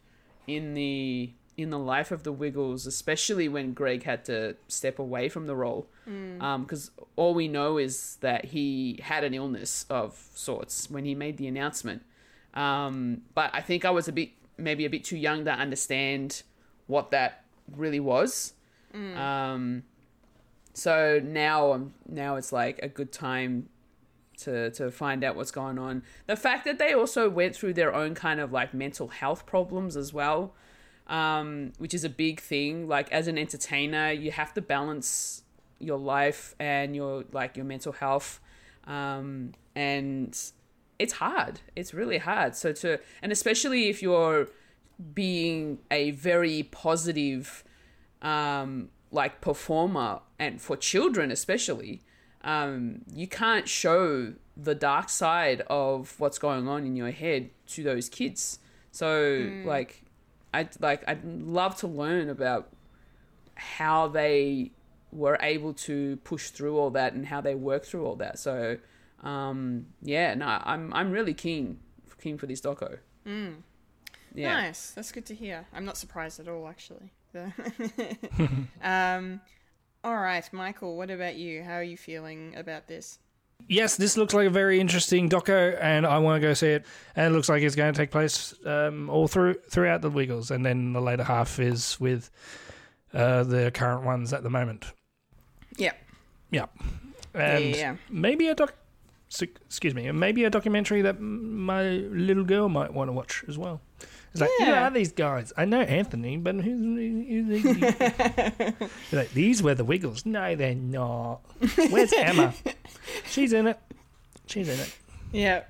in 0.46 0.74
the 0.74 1.32
in 1.56 1.70
the 1.70 1.78
life 1.78 2.10
of 2.10 2.22
the 2.22 2.32
Wiggles, 2.32 2.86
especially 2.86 3.48
when 3.48 3.72
Greg 3.72 4.02
had 4.02 4.24
to 4.26 4.56
step 4.68 4.98
away 4.98 5.28
from 5.28 5.46
the 5.46 5.56
role. 5.56 5.88
Because 6.04 6.90
all 7.16 7.34
we 7.34 7.48
know 7.48 7.78
is 7.78 8.16
that 8.20 8.46
he 8.46 9.00
had 9.02 9.24
an 9.24 9.32
illness 9.34 9.86
of 9.88 10.28
sorts 10.34 10.90
when 10.90 11.04
he 11.04 11.14
made 11.14 11.38
the 11.38 11.46
announcement. 11.46 12.02
Um, 12.54 13.22
but 13.34 13.50
I 13.54 13.60
think 13.60 13.84
I 13.84 13.90
was 13.90 14.06
a 14.08 14.12
bit, 14.12 14.30
maybe 14.56 14.84
a 14.84 14.90
bit 14.90 15.04
too 15.04 15.16
young 15.16 15.44
to 15.46 15.50
understand 15.52 16.42
what 16.86 17.10
that 17.10 17.44
really 17.74 18.00
was. 18.00 18.52
Um, 19.16 19.82
so 20.74 21.20
now, 21.22 21.72
um, 21.72 21.94
now 22.08 22.36
it's 22.36 22.52
like 22.52 22.78
a 22.82 22.88
good 22.88 23.12
time 23.12 23.68
to 24.38 24.70
to 24.72 24.90
find 24.90 25.24
out 25.24 25.34
what's 25.36 25.50
going 25.50 25.78
on. 25.78 26.02
The 26.26 26.36
fact 26.36 26.66
that 26.66 26.78
they 26.78 26.92
also 26.92 27.28
went 27.30 27.56
through 27.56 27.72
their 27.74 27.94
own 27.94 28.14
kind 28.14 28.40
of 28.40 28.52
like 28.52 28.74
mental 28.74 29.08
health 29.08 29.46
problems 29.46 29.96
as 29.96 30.12
well, 30.12 30.54
um, 31.06 31.72
which 31.78 31.94
is 31.94 32.04
a 32.04 32.08
big 32.08 32.40
thing. 32.40 32.88
Like 32.88 33.10
as 33.12 33.28
an 33.28 33.38
entertainer, 33.38 34.10
you 34.10 34.30
have 34.30 34.54
to 34.54 34.62
balance 34.62 35.42
your 35.78 35.98
life 35.98 36.54
and 36.58 36.96
your 36.96 37.24
like 37.32 37.56
your 37.56 37.66
mental 37.66 37.92
health, 37.92 38.40
um, 38.86 39.52
and 39.74 40.38
it's 40.98 41.12
hard. 41.14 41.60
It's 41.74 41.92
really 41.92 42.18
hard. 42.18 42.56
So 42.56 42.72
to 42.72 43.00
and 43.22 43.32
especially 43.32 43.88
if 43.88 44.02
you're 44.02 44.48
being 45.14 45.78
a 45.90 46.12
very 46.12 46.62
positive 46.62 47.64
um, 48.22 48.88
like 49.10 49.40
performer 49.40 50.20
and 50.38 50.60
for 50.60 50.76
children 50.76 51.30
especially 51.30 52.02
um, 52.42 53.02
you 53.12 53.26
can't 53.26 53.68
show 53.68 54.34
the 54.56 54.74
dark 54.74 55.08
side 55.08 55.62
of 55.68 56.18
what's 56.18 56.38
going 56.38 56.66
on 56.68 56.86
in 56.86 56.96
your 56.96 57.10
head 57.10 57.50
to 57.66 57.82
those 57.82 58.08
kids 58.08 58.58
so 58.90 59.50
like 59.64 60.02
i 60.56 60.68
like 60.80 61.02
i'd 61.08 61.24
love 61.24 61.76
to 61.76 61.86
learn 61.86 62.28
about 62.30 62.68
how 63.54 64.08
they 64.08 64.70
were 65.12 65.38
able 65.40 65.72
to 65.72 66.16
push 66.24 66.50
through 66.50 66.76
all 66.76 66.90
that 66.90 67.12
and 67.14 67.26
how 67.26 67.40
they 67.40 67.54
work 67.54 67.84
through 67.84 68.04
all 68.04 68.16
that 68.16 68.38
so 68.38 68.76
um, 69.22 69.86
yeah 70.02 70.34
no 70.34 70.46
i'm 70.46 70.92
i'm 70.92 71.10
really 71.10 71.34
keen 71.34 71.78
keen 72.20 72.36
for 72.38 72.46
this 72.46 72.60
doco 72.60 72.98
yeah 74.34 74.60
Nice. 74.60 74.90
That's 74.90 75.12
good 75.12 75.26
to 75.26 75.34
hear. 75.34 75.66
I'm 75.72 75.84
not 75.84 75.96
surprised 75.96 76.38
at 76.40 76.48
all, 76.48 76.68
actually. 76.68 77.10
um, 78.82 79.40
all 80.04 80.16
right, 80.16 80.48
Michael. 80.52 80.96
What 80.96 81.10
about 81.10 81.36
you? 81.36 81.62
How 81.62 81.74
are 81.74 81.82
you 81.82 81.96
feeling 81.96 82.54
about 82.56 82.86
this? 82.86 83.18
Yes, 83.68 83.96
this 83.96 84.16
looks 84.16 84.32
like 84.32 84.46
a 84.46 84.50
very 84.50 84.78
interesting 84.78 85.28
doco, 85.28 85.76
and 85.80 86.06
I 86.06 86.18
want 86.18 86.40
to 86.40 86.46
go 86.46 86.54
see 86.54 86.68
it. 86.68 86.86
And 87.16 87.32
it 87.32 87.36
looks 87.36 87.48
like 87.48 87.62
it's 87.62 87.74
going 87.74 87.92
to 87.92 87.96
take 87.96 88.10
place 88.10 88.54
um, 88.64 89.10
all 89.10 89.26
through 89.26 89.56
throughout 89.70 90.02
the 90.02 90.10
Wiggles, 90.10 90.50
and 90.50 90.64
then 90.64 90.92
the 90.92 91.00
later 91.00 91.24
half 91.24 91.58
is 91.58 91.98
with 91.98 92.30
uh, 93.12 93.42
the 93.42 93.70
current 93.72 94.04
ones 94.04 94.32
at 94.32 94.42
the 94.42 94.50
moment. 94.50 94.92
Yeah. 95.76 95.92
Yeah, 96.50 96.66
and 97.34 97.64
yeah. 97.76 97.96
maybe 98.08 98.48
a 98.48 98.54
doc. 98.54 98.74
Excuse 99.40 99.94
me, 99.94 100.10
maybe 100.12 100.44
a 100.44 100.50
documentary 100.50 101.02
that 101.02 101.20
my 101.20 101.82
little 101.82 102.44
girl 102.44 102.68
might 102.68 102.94
want 102.94 103.08
to 103.08 103.12
watch 103.12 103.44
as 103.48 103.58
well. 103.58 103.80
It's 104.42 104.58
like, 104.58 104.68
who 104.68 104.72
are 104.74 104.90
these 104.90 105.12
guys? 105.12 105.52
I 105.56 105.64
know 105.64 105.80
Anthony, 105.80 106.36
but 106.36 106.54
who's, 106.56 107.62
who's 107.62 107.74
like, 109.12 109.30
these 109.32 109.62
were 109.62 109.74
the 109.74 109.84
Wiggles. 109.84 110.24
No, 110.26 110.54
they're 110.56 110.74
not. 110.74 111.40
Where's 111.90 112.12
Emma? 112.16 112.54
She's 113.28 113.52
in 113.52 113.66
it. 113.68 113.78
She's 114.46 114.68
in 114.68 114.78
it. 114.78 114.96
Yeah. 115.32 115.62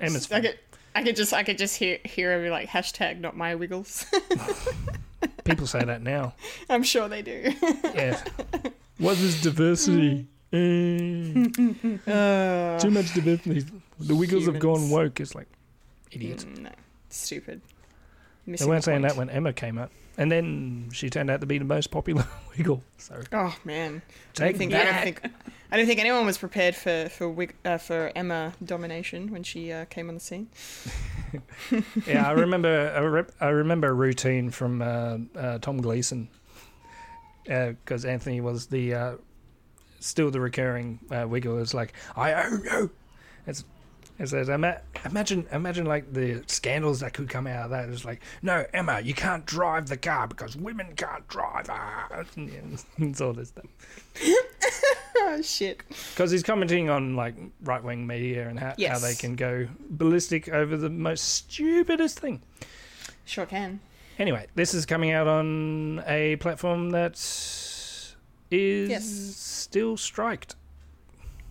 Emma's 0.00 0.30
I 0.30 0.40
could, 0.40 0.58
I 0.94 1.02
could 1.02 1.16
just, 1.16 1.32
I 1.32 1.42
could 1.42 1.58
just 1.58 1.76
hear, 1.76 1.98
hear 2.04 2.30
every 2.30 2.50
like 2.50 2.68
hashtag 2.68 3.20
not 3.20 3.36
my 3.36 3.54
wiggles. 3.54 4.04
People 5.44 5.66
say 5.66 5.84
that 5.84 6.02
now. 6.02 6.34
I'm 6.70 6.82
sure 6.82 7.08
they 7.08 7.22
do. 7.22 7.52
Yeah. 7.94 8.22
What 8.98 9.18
is 9.18 9.40
diversity? 9.42 10.26
Eh, 10.52 11.46
Uh, 12.10 12.78
too 12.78 12.90
much 12.90 13.12
diversity. 13.14 13.64
The 13.98 14.14
Wiggles 14.14 14.46
have 14.46 14.58
gone 14.58 14.74
Humans. 14.76 14.92
woke. 14.92 15.20
It's 15.20 15.34
like 15.34 15.48
idiots. 16.12 16.46
no, 16.60 16.70
stupid. 17.10 17.60
They 18.46 18.64
weren't 18.66 18.80
the 18.80 18.82
saying 18.82 19.02
that 19.02 19.16
when 19.16 19.30
Emma 19.30 19.52
came 19.52 19.78
up, 19.78 19.90
and 20.18 20.30
then 20.30 20.88
she 20.92 21.08
turned 21.10 21.30
out 21.30 21.40
to 21.40 21.46
be 21.46 21.58
the 21.58 21.64
most 21.64 21.90
popular 21.90 22.26
Wiggle. 22.56 22.82
So 22.98 23.22
Oh 23.32 23.56
man, 23.64 24.02
I 24.38 24.44
don't 24.44 24.56
think 24.56 24.74
I 24.74 24.78
that. 24.78 24.92
don't 24.94 25.02
think 25.04 25.32
I 25.72 25.76
don't 25.76 25.86
think 25.86 26.00
anyone 26.00 26.26
was 26.26 26.38
prepared 26.38 26.74
for 26.74 27.08
for 27.08 27.34
uh, 27.64 27.78
for 27.78 28.12
Emma 28.14 28.52
domination 28.64 29.30
when 29.30 29.42
she 29.42 29.72
uh, 29.72 29.86
came 29.86 30.08
on 30.08 30.14
the 30.14 30.20
scene. 30.20 30.48
yeah, 32.06 32.28
I 32.28 32.32
remember 32.32 32.92
I, 32.94 33.00
re- 33.00 33.24
I 33.40 33.48
remember 33.48 33.88
a 33.88 33.92
routine 33.94 34.50
from 34.50 34.82
uh, 34.82 35.18
uh, 35.36 35.58
Tom 35.58 35.78
Gleeson 35.80 36.28
because 37.44 38.04
Anthony 38.04 38.40
was 38.40 38.66
the 38.66 38.94
uh, 38.94 39.14
still 40.00 40.30
the 40.30 40.40
recurring 40.40 41.00
uh, 41.10 41.26
Wiggle. 41.28 41.58
It's 41.58 41.74
like 41.74 41.92
I 42.16 42.34
own 42.34 42.62
you. 42.64 42.90
It's 43.46 43.64
it 44.18 44.28
says 44.28 44.48
imagine 44.48 45.46
imagine 45.52 45.86
like 45.86 46.12
the 46.12 46.42
scandals 46.46 47.00
that 47.00 47.12
could 47.14 47.28
come 47.28 47.46
out 47.46 47.64
of 47.64 47.70
that. 47.70 47.88
It's 47.88 48.04
like 48.04 48.22
no 48.42 48.64
Emma, 48.72 49.00
you 49.00 49.14
can't 49.14 49.44
drive 49.46 49.88
the 49.88 49.96
car 49.96 50.26
because 50.28 50.56
women 50.56 50.94
can't 50.96 51.26
drive. 51.28 51.66
Ah. 51.68 52.22
It's 52.98 53.20
all 53.20 53.32
this 53.32 53.48
stuff. 53.48 53.64
Oh 55.16 55.40
shit! 55.42 55.82
Because 55.88 56.30
he's 56.30 56.42
commenting 56.42 56.90
on 56.90 57.16
like 57.16 57.34
right 57.62 57.82
wing 57.82 58.06
media 58.06 58.48
and 58.48 58.58
how, 58.58 58.74
how 58.88 58.98
they 58.98 59.14
can 59.14 59.34
go 59.36 59.66
ballistic 59.90 60.48
over 60.48 60.76
the 60.76 60.90
most 60.90 61.22
stupidest 61.22 62.20
thing. 62.20 62.42
Sure 63.24 63.46
can. 63.46 63.80
Anyway, 64.18 64.46
this 64.54 64.74
is 64.74 64.86
coming 64.86 65.10
out 65.10 65.26
on 65.26 66.02
a 66.06 66.36
platform 66.36 66.90
that 66.90 67.14
is 67.14 68.88
Yes. 68.90 69.04
still 69.04 69.96
striked. 69.96 70.54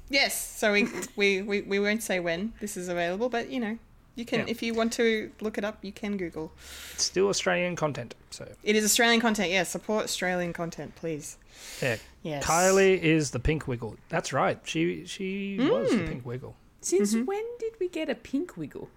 Yes, 0.09 0.35
so 0.57 0.73
we, 0.73 0.87
we, 1.15 1.41
we, 1.41 1.61
we 1.61 1.79
won't 1.79 2.03
say 2.03 2.19
when 2.19 2.53
this 2.59 2.77
is 2.77 2.87
available, 2.87 3.29
but 3.29 3.49
you 3.49 3.59
know, 3.59 3.77
you 4.15 4.25
can 4.25 4.41
Yeah. 4.41 4.45
if 4.49 4.61
you 4.61 4.73
want 4.73 4.93
to 4.93 5.31
look 5.41 5.57
it 5.57 5.63
up, 5.63 5.79
you 5.83 5.91
can 5.91 6.17
Google. 6.17 6.51
It's 6.93 7.05
still 7.05 7.29
Australian 7.29 7.75
content. 7.75 8.13
So 8.29 8.47
It 8.63 8.75
is 8.75 8.83
Australian 8.85 9.21
content. 9.21 9.49
Yeah, 9.49 9.63
support 9.63 10.03
Australian 10.03 10.53
content, 10.53 10.95
please. 10.95 11.37
yeah, 11.81 11.97
Yes. 12.21 12.45
Kylie 12.45 12.99
is 12.99 13.31
the 13.31 13.39
pink 13.39 13.67
wiggle. 13.67 13.97
That's 14.09 14.31
right. 14.33 14.59
She 14.63 15.05
she 15.05 15.57
was 15.59 15.91
Hmm. 15.91 15.97
the 15.99 16.07
pink 16.07 16.25
wiggle 16.25 16.55
since 16.81 17.13
Mm-hmm. 17.13 17.25
when 17.25 17.43
did 17.59 17.73
we 17.79 17.87
get 17.89 18.09
a 18.09 18.15
pink 18.15 18.55
wiggle 18.57 18.89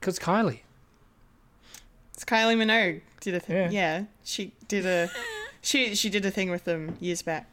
because 0.00 0.18
Kylie. 0.18 0.60
It's 2.14 2.24
Kylie 2.24 2.56
Minogue 2.56 3.00
did 3.20 3.34
a 3.34 3.40
thing. 3.40 3.56
Yeah. 3.56 3.70
Yeah. 3.70 4.04
she 4.24 4.52
did 4.68 4.86
a 4.86 5.10
she 5.60 5.94
she 5.94 6.08
did 6.08 6.24
a 6.24 6.30
thing 6.30 6.50
with 6.50 6.64
them 6.64 6.96
years 7.00 7.22
back. 7.22 7.46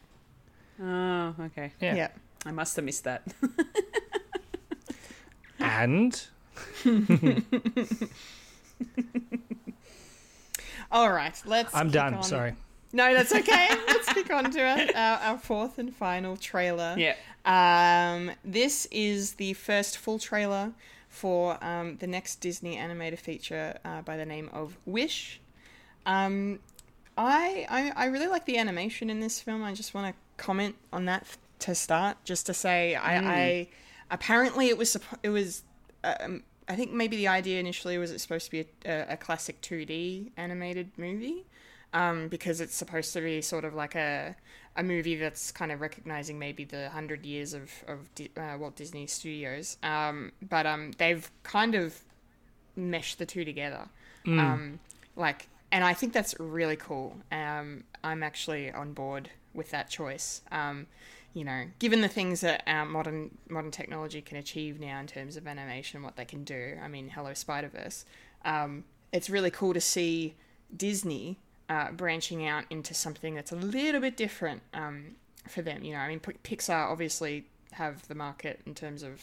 oh 0.80 1.34
okay 1.40 1.72
Yeah. 1.80 1.94
Yeah. 1.96 2.08
I 2.44 2.50
must 2.52 2.76
have 2.76 2.84
missed 2.84 3.04
that 3.04 3.22
And 5.60 6.26
All 10.92 11.10
right, 11.10 11.40
let's. 11.46 11.74
I'm 11.74 11.90
done. 11.90 12.14
on- 12.14 12.22
Sorry. 12.22 12.54
No, 12.92 13.12
that's 13.12 13.32
okay. 13.34 13.68
let's 13.88 14.12
kick 14.12 14.30
on 14.30 14.50
to 14.52 14.60
our, 14.60 14.78
our, 14.94 15.18
our 15.32 15.38
fourth 15.38 15.78
and 15.78 15.92
final 15.94 16.36
trailer. 16.36 16.94
yeah 16.96 17.14
Um, 17.44 18.30
this 18.44 18.86
is 18.92 19.34
the 19.34 19.54
first 19.54 19.98
full 19.98 20.18
trailer 20.20 20.72
for 21.08 21.58
um, 21.64 21.96
the 21.96 22.06
next 22.06 22.36
Disney 22.36 22.76
animated 22.76 23.18
feature 23.18 23.78
uh, 23.84 24.02
by 24.02 24.16
the 24.16 24.24
name 24.26 24.48
of 24.52 24.76
Wish. 24.86 25.40
Um, 26.06 26.60
I, 27.18 27.66
I 27.68 27.92
I 28.04 28.06
really 28.06 28.28
like 28.28 28.44
the 28.44 28.58
animation 28.58 29.10
in 29.10 29.18
this 29.20 29.40
film. 29.40 29.64
I 29.64 29.72
just 29.74 29.94
want 29.94 30.14
to 30.14 30.20
comment 30.44 30.76
on 30.92 31.06
that 31.06 31.26
to 31.60 31.74
start, 31.74 32.18
just 32.24 32.46
to 32.46 32.54
say 32.54 32.94
I, 32.94 33.16
I 33.16 33.68
apparently 34.10 34.68
it 34.68 34.78
was 34.78 34.96
it 35.22 35.30
was 35.30 35.62
um, 36.02 36.42
I 36.68 36.76
think 36.76 36.92
maybe 36.92 37.16
the 37.16 37.28
idea 37.28 37.60
initially 37.60 37.98
was 37.98 38.10
it's 38.10 38.22
supposed 38.22 38.46
to 38.46 38.50
be 38.50 38.66
a, 38.84 39.06
a 39.10 39.16
classic 39.16 39.60
2D 39.60 40.30
animated 40.36 40.90
movie 40.96 41.44
um, 41.92 42.28
because 42.28 42.60
it's 42.60 42.74
supposed 42.74 43.12
to 43.12 43.20
be 43.20 43.40
sort 43.40 43.64
of 43.64 43.74
like 43.74 43.94
a 43.94 44.36
a 44.76 44.82
movie 44.82 45.14
that's 45.14 45.52
kind 45.52 45.70
of 45.70 45.80
recognizing 45.80 46.38
maybe 46.38 46.64
the 46.64 46.90
hundred 46.90 47.24
years 47.24 47.54
of 47.54 47.70
of 47.86 48.08
uh, 48.36 48.56
Walt 48.58 48.76
Disney 48.76 49.06
Studios. 49.06 49.76
Um, 49.82 50.32
but 50.42 50.66
um, 50.66 50.92
they've 50.98 51.30
kind 51.42 51.74
of 51.74 52.00
meshed 52.76 53.18
the 53.18 53.26
two 53.26 53.44
together. 53.44 53.88
Um, 54.40 54.80
like, 55.16 55.48
and 55.70 55.84
I 55.84 55.94
think 55.94 56.12
that's 56.12 56.34
really 56.40 56.76
cool. 56.76 57.16
Um, 57.30 57.84
I'm 58.02 58.22
actually 58.22 58.72
on 58.72 58.94
board 58.94 59.30
with 59.52 59.70
that 59.70 59.88
choice. 59.90 60.42
You 61.34 61.44
know, 61.44 61.64
given 61.80 62.00
the 62.00 62.08
things 62.08 62.42
that 62.42 62.62
our 62.68 62.86
modern 62.86 63.36
modern 63.48 63.72
technology 63.72 64.22
can 64.22 64.38
achieve 64.38 64.78
now 64.78 65.00
in 65.00 65.08
terms 65.08 65.36
of 65.36 65.48
animation, 65.48 66.04
what 66.04 66.14
they 66.14 66.24
can 66.24 66.44
do. 66.44 66.78
I 66.82 66.86
mean, 66.86 67.08
hello 67.08 67.34
Spider 67.34 67.68
Verse. 67.68 68.04
Um, 68.44 68.84
it's 69.12 69.28
really 69.28 69.50
cool 69.50 69.74
to 69.74 69.80
see 69.80 70.36
Disney 70.76 71.38
uh, 71.68 71.90
branching 71.90 72.46
out 72.46 72.64
into 72.70 72.94
something 72.94 73.34
that's 73.34 73.50
a 73.50 73.56
little 73.56 74.00
bit 74.00 74.16
different 74.16 74.62
um, 74.72 75.16
for 75.48 75.60
them. 75.60 75.82
You 75.82 75.94
know, 75.94 75.98
I 75.98 76.08
mean, 76.08 76.20
P- 76.20 76.56
Pixar 76.56 76.88
obviously 76.88 77.46
have 77.72 78.06
the 78.06 78.14
market 78.14 78.60
in 78.64 78.74
terms 78.74 79.02
of 79.02 79.20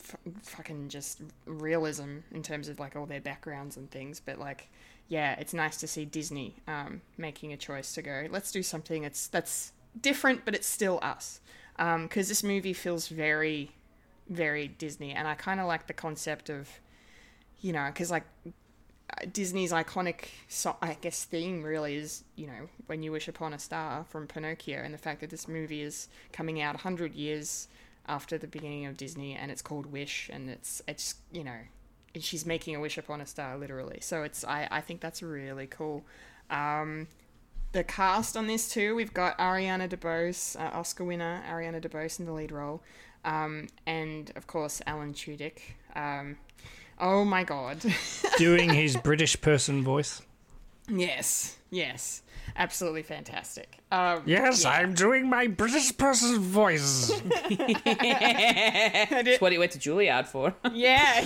f- 0.00 0.16
fucking 0.42 0.88
just 0.88 1.20
realism 1.46 2.18
in 2.32 2.42
terms 2.42 2.68
of 2.68 2.80
like 2.80 2.96
all 2.96 3.06
their 3.06 3.20
backgrounds 3.20 3.76
and 3.76 3.90
things, 3.90 4.20
but 4.20 4.38
like. 4.38 4.68
Yeah, 5.08 5.34
it's 5.40 5.52
nice 5.52 5.76
to 5.78 5.88
see 5.88 6.04
Disney 6.04 6.54
um, 6.68 7.00
making 7.18 7.52
a 7.52 7.56
choice 7.56 7.94
to 7.94 8.02
go. 8.02 8.28
Let's 8.30 8.52
do 8.52 8.62
something 8.62 9.02
that's 9.02 9.26
that's 9.26 9.72
different, 9.98 10.44
but 10.44 10.54
it's 10.54 10.66
still 10.66 10.98
us. 11.02 11.40
Because 11.76 12.28
this 12.28 12.42
movie 12.42 12.74
feels 12.74 13.08
very, 13.08 13.70
very 14.28 14.68
Disney, 14.68 15.12
and 15.12 15.26
I 15.26 15.34
kind 15.34 15.60
of 15.60 15.66
like 15.66 15.86
the 15.86 15.94
concept 15.94 16.50
of, 16.50 16.68
you 17.60 17.72
know, 17.72 17.86
because 17.86 18.10
like 18.10 18.24
Disney's 19.32 19.72
iconic, 19.72 20.26
so- 20.48 20.76
I 20.80 20.96
guess, 21.00 21.24
theme 21.24 21.62
really 21.62 21.96
is, 21.96 22.24
you 22.36 22.46
know, 22.46 22.68
when 22.86 23.02
you 23.02 23.12
wish 23.12 23.28
upon 23.28 23.52
a 23.52 23.58
star 23.58 24.04
from 24.04 24.26
Pinocchio, 24.26 24.78
and 24.82 24.92
the 24.94 24.98
fact 24.98 25.20
that 25.20 25.30
this 25.30 25.48
movie 25.48 25.82
is 25.82 26.08
coming 26.32 26.60
out 26.60 26.76
hundred 26.76 27.14
years 27.14 27.68
after 28.06 28.38
the 28.38 28.46
beginning 28.46 28.86
of 28.86 28.96
Disney, 28.96 29.34
and 29.34 29.50
it's 29.50 29.62
called 29.62 29.86
Wish, 29.86 30.30
and 30.32 30.48
it's 30.50 30.82
it's 30.86 31.16
you 31.32 31.44
know, 31.44 31.58
she's 32.18 32.46
making 32.46 32.74
a 32.76 32.80
wish 32.80 32.98
upon 32.98 33.20
a 33.20 33.26
star 33.26 33.56
literally. 33.58 33.98
So 34.00 34.22
it's 34.22 34.44
I 34.44 34.68
I 34.70 34.80
think 34.80 35.00
that's 35.00 35.22
really 35.22 35.66
cool. 35.66 36.04
Um, 36.50 37.08
the 37.72 37.84
cast 37.84 38.36
on 38.36 38.46
this 38.46 38.68
too. 38.72 38.94
We've 38.94 39.14
got 39.14 39.38
Ariana 39.38 39.88
DeBose, 39.88 40.58
uh, 40.60 40.76
Oscar 40.76 41.04
winner 41.04 41.42
Ariana 41.48 41.80
DeBose 41.80 42.18
in 42.20 42.26
the 42.26 42.32
lead 42.32 42.52
role, 42.52 42.82
um, 43.24 43.68
and 43.86 44.32
of 44.36 44.46
course 44.46 44.80
Alan 44.86 45.12
Tudyk. 45.14 45.58
Um, 45.94 46.36
oh 46.98 47.24
my 47.24 47.44
god! 47.44 47.78
Doing 48.38 48.70
his 48.70 48.96
British 48.96 49.40
person 49.40 49.82
voice. 49.84 50.22
yes, 50.88 51.56
yes, 51.70 52.22
absolutely 52.56 53.02
fantastic. 53.02 53.76
Um, 53.92 54.22
Yes, 54.24 54.62
yeah. 54.64 54.70
I'm 54.70 54.94
doing 54.94 55.28
my 55.28 55.46
British 55.48 55.96
person 55.96 56.38
voice. 56.38 57.10
That's 57.50 59.40
what 59.40 59.50
he 59.52 59.58
went 59.58 59.72
to 59.72 59.78
Juilliard 59.78 60.26
for. 60.26 60.54
Yeah. 60.72 61.24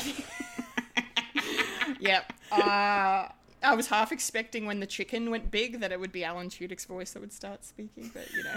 yep. 2.01 2.33
Uh, 2.51 3.29
I 3.65 3.75
was 3.75 3.89
half 3.89 4.13
expecting 4.13 4.67
when 4.67 4.81
the 4.81 4.87
chicken 4.87 5.31
went 5.31 5.51
big 5.51 5.81
that 5.81 5.93
it 5.93 5.99
would 5.99 6.13
be 6.13 6.25
Alan 6.25 6.49
Tudyk's 6.49 6.85
voice 6.85 7.13
that 7.13 7.21
would 7.21 7.33
start 7.33 7.65
speaking, 7.65 8.11
but 8.13 8.31
you 8.33 8.45
know. 8.45 8.53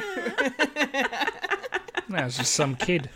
no, 2.17 2.25
it's 2.25 2.38
just 2.38 2.53
some 2.53 2.75
kid. 2.75 3.09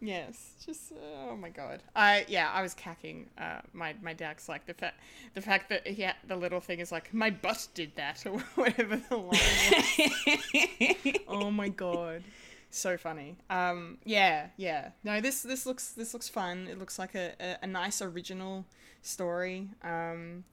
Yes, 0.00 0.52
just 0.64 0.92
oh 1.26 1.36
my 1.36 1.48
god. 1.48 1.82
I 1.96 2.24
yeah, 2.28 2.50
I 2.52 2.62
was 2.62 2.72
cacking. 2.72 3.26
Uh, 3.36 3.60
my 3.72 3.94
my 4.00 4.12
dad's 4.12 4.48
like 4.48 4.64
the 4.66 4.74
fact 4.74 5.00
the 5.34 5.40
fact 5.40 5.68
that 5.70 5.98
yeah, 5.98 6.12
the 6.26 6.36
little 6.36 6.60
thing 6.60 6.78
is 6.78 6.92
like 6.92 7.12
my 7.12 7.30
butt 7.30 7.66
did 7.74 7.96
that 7.96 8.24
or 8.24 8.38
whatever 8.54 8.96
the 8.96 9.16
line 9.16 9.30
was. 9.30 11.16
oh 11.28 11.50
my 11.50 11.68
god, 11.68 12.22
so 12.70 12.96
funny. 12.96 13.36
Um, 13.50 13.98
yeah, 14.04 14.48
yeah. 14.56 14.90
No, 15.02 15.20
this 15.20 15.42
this 15.42 15.66
looks 15.66 15.90
this 15.90 16.14
looks 16.14 16.28
fun. 16.28 16.68
It 16.70 16.78
looks 16.78 16.98
like 16.98 17.16
a 17.16 17.32
a, 17.40 17.56
a 17.62 17.66
nice 17.66 18.00
original 18.00 18.66
story. 19.02 19.68
Um, 19.82 20.44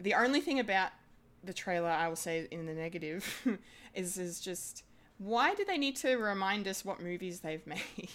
the 0.00 0.14
only 0.14 0.40
thing 0.40 0.60
about 0.60 0.90
the 1.42 1.52
trailer 1.52 1.88
I 1.88 2.08
will 2.08 2.16
say 2.16 2.48
in 2.50 2.66
the 2.66 2.74
negative 2.74 3.46
is 3.94 4.18
is 4.18 4.40
just 4.40 4.82
why 5.18 5.54
do 5.54 5.64
they 5.64 5.78
need 5.78 5.96
to 5.96 6.16
remind 6.16 6.66
us 6.66 6.84
what 6.84 7.00
movies 7.00 7.40
they've 7.40 7.66
made? 7.66 8.08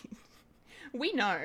we 0.93 1.13
know. 1.13 1.39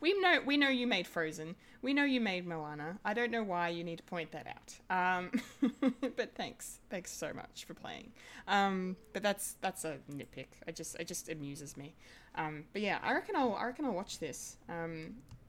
We 0.00 0.18
know 0.20 0.40
we 0.44 0.56
know 0.56 0.68
you 0.68 0.86
made 0.86 1.06
Frozen. 1.06 1.56
We 1.80 1.92
know 1.92 2.04
you 2.04 2.20
made 2.20 2.46
Moana. 2.46 2.98
I 3.04 3.14
don't 3.14 3.30
know 3.30 3.42
why 3.42 3.68
you 3.68 3.84
need 3.84 3.98
to 3.98 4.04
point 4.04 4.32
that 4.32 4.46
out. 4.46 5.20
Um, 5.20 5.30
but 6.16 6.34
thanks. 6.34 6.78
Thanks 6.90 7.10
so 7.10 7.32
much 7.34 7.64
for 7.66 7.74
playing. 7.74 8.12
Um, 8.48 8.96
but 9.12 9.22
that's 9.22 9.56
that's 9.60 9.84
a 9.84 9.98
nitpick. 10.10 10.46
I 10.66 10.72
just 10.72 10.96
it 10.98 11.06
just 11.06 11.28
amuses 11.28 11.76
me. 11.76 11.94
Um, 12.34 12.64
but 12.72 12.82
yeah, 12.82 12.98
I 13.02 13.12
reckon 13.14 13.36
I'll 13.36 13.54
I 13.54 13.64
reckon 13.66 13.84
I'll 13.84 13.92
watch 13.92 14.18
this. 14.18 14.56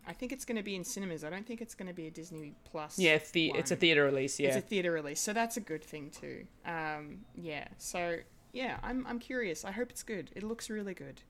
I 0.07 0.13
think 0.13 0.31
it's 0.31 0.45
going 0.45 0.57
to 0.57 0.63
be 0.63 0.75
in 0.75 0.83
cinemas. 0.83 1.23
I 1.23 1.29
don't 1.29 1.45
think 1.45 1.61
it's 1.61 1.75
going 1.75 1.87
to 1.87 1.93
be 1.93 2.07
a 2.07 2.11
Disney 2.11 2.53
Plus. 2.63 2.99
yeah, 2.99 3.19
the, 3.33 3.51
it's 3.55 3.71
a 3.71 3.75
theater 3.75 4.03
release. 4.03 4.39
Yeah. 4.39 4.49
It's 4.49 4.57
a 4.57 4.61
theater 4.61 4.91
release, 4.91 5.19
so 5.19 5.33
that's 5.33 5.57
a 5.57 5.61
good 5.61 5.83
thing 5.83 6.11
too. 6.11 6.45
Um, 6.65 7.19
yeah, 7.35 7.67
so 7.77 8.17
yeah, 8.53 8.77
I'm 8.83 9.05
I'm 9.07 9.19
curious. 9.19 9.65
I 9.65 9.71
hope 9.71 9.89
it's 9.89 10.03
good. 10.03 10.31
It 10.35 10.43
looks 10.43 10.69
really 10.69 10.93
good. 10.93 11.21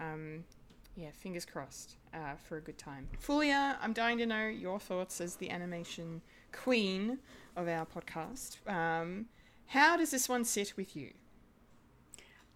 Um, 0.00 0.44
yeah, 0.96 1.10
fingers 1.12 1.44
crossed 1.44 1.96
uh, 2.12 2.34
for 2.48 2.56
a 2.56 2.60
good 2.60 2.78
time. 2.78 3.08
Fulya, 3.20 3.76
I'm 3.80 3.92
dying 3.92 4.18
to 4.18 4.26
know 4.26 4.46
your 4.46 4.78
thoughts 4.78 5.20
as 5.20 5.36
the 5.36 5.50
animation 5.50 6.22
queen 6.52 7.18
of 7.56 7.68
our 7.68 7.86
podcast. 7.86 8.56
Um, 8.70 9.26
how 9.66 9.96
does 9.96 10.10
this 10.10 10.28
one 10.28 10.44
sit 10.44 10.76
with 10.76 10.96
you? 10.96 11.10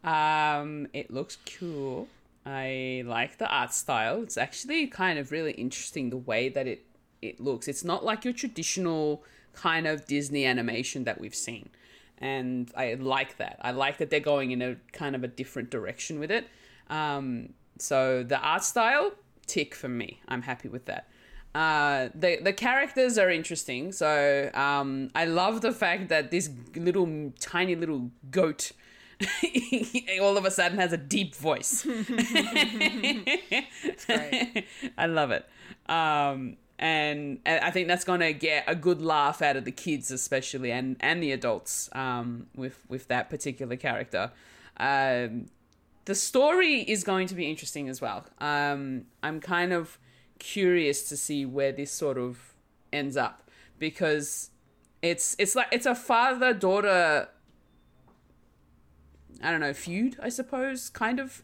Um, 0.05 0.87
it 0.93 1.11
looks 1.11 1.39
cool. 1.59 2.09
I 2.47 3.03
like 3.07 3.39
the 3.39 3.49
art 3.49 3.73
style. 3.73 4.23
It's 4.23 4.37
actually 4.37 4.87
kind 4.87 5.19
of 5.19 5.33
really 5.33 5.53
interesting 5.53 6.11
the 6.11 6.17
way 6.17 6.49
that 6.49 6.67
it 6.67 6.85
it 7.21 7.41
looks. 7.41 7.69
It's 7.69 7.85
not 7.85 8.05
like 8.05 8.25
your 8.25 8.35
traditional 8.35 9.25
kind 9.53 9.87
of 9.87 10.07
Disney 10.07 10.45
animation 10.47 11.05
that 11.05 11.21
we've 11.21 11.35
seen. 11.35 11.69
And 12.19 12.71
I 12.77 12.95
like 12.95 13.37
that. 13.39 13.59
I 13.61 13.73
like 13.73 13.99
that 13.99 14.11
they're 14.11 14.21
going 14.21 14.51
in 14.51 14.63
a 14.63 14.77
kind 14.93 15.15
of 15.15 15.25
a 15.25 15.29
different 15.29 15.71
direction 15.71 16.19
with 16.19 16.31
it. 16.31 16.49
Um, 16.89 17.55
so 17.79 18.23
the 18.23 18.39
art 18.39 18.65
style, 18.65 19.13
tick 19.47 19.75
for 19.75 19.89
me. 19.89 20.21
I'm 20.29 20.43
happy 20.43 20.69
with 20.69 20.87
that. 20.87 21.09
Uh, 21.55 22.09
the 22.15 22.39
the 22.43 22.53
characters 22.53 23.19
are 23.19 23.31
interesting. 23.31 23.93
So 23.93 24.51
um, 24.55 25.11
I 25.15 25.25
love 25.25 25.61
the 25.61 25.73
fact 25.73 26.09
that 26.09 26.31
this 26.31 26.51
little 26.77 27.33
tiny 27.41 27.75
little 27.75 28.11
goat 28.31 28.73
all 30.21 30.37
of 30.37 30.45
a 30.45 30.51
sudden 30.51 30.79
has 30.79 30.93
a 30.93 30.97
deep 30.97 31.35
voice. 31.35 31.87
I 34.97 35.07
love 35.07 35.31
it. 35.31 35.49
Um, 35.89 36.57
and 36.79 37.41
and 37.45 37.65
I 37.65 37.71
think 37.73 37.89
that's 37.89 38.05
going 38.05 38.21
to 38.21 38.33
get 38.33 38.65
a 38.69 38.75
good 38.77 39.03
laugh 39.03 39.43
out 39.43 39.57
of 39.57 39.65
the 39.65 39.73
kids, 39.73 40.11
especially, 40.11 40.71
and, 40.71 40.97
and 41.01 41.23
the 41.23 41.33
adults 41.33 41.91
um, 41.93 42.47
with, 42.55 42.85
with 42.89 43.09
that 43.09 43.29
particular 43.31 43.77
character. 43.77 44.31
Um, 44.77 45.47
the 46.05 46.15
story 46.15 46.83
is 46.83 47.03
going 47.05 47.27
to 47.29 47.35
be 47.35 47.51
interesting 47.51 47.89
as 47.89 48.01
well. 48.01 48.25
Um, 48.39 49.07
I'm 49.23 49.41
kind 49.41 49.73
of 49.73 49.99
curious 50.39 51.09
to 51.09 51.17
see 51.17 51.45
where 51.45 51.73
this 51.73 51.91
sort 51.91 52.17
of 52.17 52.55
ends 52.93 53.17
up 53.17 53.43
because 53.79 54.51
it's 55.03 55.37
it's 55.39 55.55
like 55.55 55.69
it's 55.73 55.87
a 55.87 55.95
father 55.95 56.55
daughter 56.55 57.29
I 59.43 59.51
don't 59.51 59.61
know 59.61 59.73
feud 59.73 60.17
I 60.23 60.29
suppose 60.29 60.89
kind 60.91 61.19
of. 61.21 61.43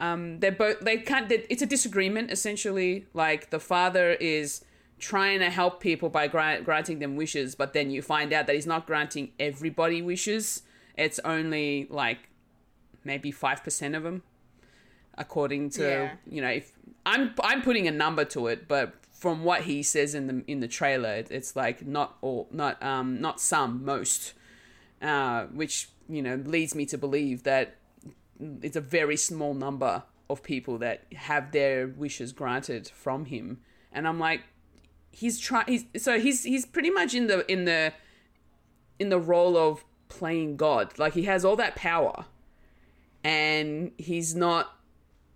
Um, 0.00 0.38
they're 0.40 0.52
both 0.52 0.80
they 0.80 0.98
can't 0.98 1.30
it's 1.30 1.62
a 1.62 1.66
disagreement 1.66 2.30
essentially. 2.30 3.06
Like 3.14 3.50
the 3.50 3.58
father 3.60 4.12
is 4.12 4.64
trying 5.00 5.40
to 5.40 5.50
help 5.50 5.80
people 5.80 6.08
by 6.08 6.26
gra- 6.28 6.60
granting 6.64 6.98
them 6.98 7.14
wishes 7.16 7.54
but 7.54 7.72
then 7.72 7.90
you 7.90 8.02
find 8.02 8.32
out 8.32 8.46
that 8.46 8.54
he's 8.54 8.66
not 8.66 8.86
granting 8.86 9.30
everybody 9.38 10.02
wishes. 10.02 10.62
It's 10.96 11.18
only 11.20 11.86
like 11.90 12.18
maybe 13.04 13.32
5% 13.32 13.96
of 13.96 14.02
them 14.02 14.22
according 15.16 15.70
to 15.70 15.82
Yeah. 15.82 16.10
you 16.30 16.40
know 16.42 16.48
if 16.48 16.72
i'm 17.06 17.34
i'm 17.42 17.62
putting 17.62 17.88
a 17.88 17.90
number 17.90 18.24
to 18.24 18.46
it 18.46 18.68
but 18.68 18.94
from 19.12 19.42
what 19.42 19.62
he 19.62 19.82
says 19.82 20.14
in 20.14 20.26
the 20.28 20.44
in 20.46 20.60
the 20.60 20.68
trailer 20.68 21.14
it- 21.14 21.30
it's 21.30 21.56
like 21.56 21.84
not 21.86 22.16
all 22.20 22.48
not 22.52 22.80
um 22.82 23.20
not 23.20 23.40
some 23.40 23.84
most 23.84 24.34
uh 25.02 25.44
which 25.46 25.88
you 26.08 26.22
know 26.22 26.36
leads 26.36 26.74
me 26.74 26.86
to 26.86 26.98
believe 26.98 27.42
that 27.44 27.76
it's 28.62 28.76
a 28.76 28.80
very 28.80 29.16
small 29.16 29.54
number 29.54 30.02
of 30.30 30.42
people 30.42 30.78
that 30.78 31.04
have 31.14 31.52
their 31.52 31.86
wishes 31.86 32.32
granted 32.32 32.88
from 32.88 33.26
him. 33.26 33.60
And 33.92 34.06
i'm 34.06 34.18
like 34.18 34.42
he's 35.10 35.38
trying 35.38 35.88
so 35.96 36.20
he's 36.20 36.44
he's 36.44 36.66
pretty 36.66 36.90
much 36.90 37.14
in 37.14 37.26
the 37.26 37.50
in 37.50 37.64
the 37.64 37.92
in 38.98 39.08
the 39.08 39.18
role 39.18 39.56
of 39.56 39.84
playing 40.08 40.56
god. 40.56 40.98
Like 40.98 41.14
he 41.14 41.24
has 41.24 41.44
all 41.44 41.56
that 41.56 41.76
power 41.76 42.26
and 43.24 43.92
he's 43.98 44.34
not 44.34 44.76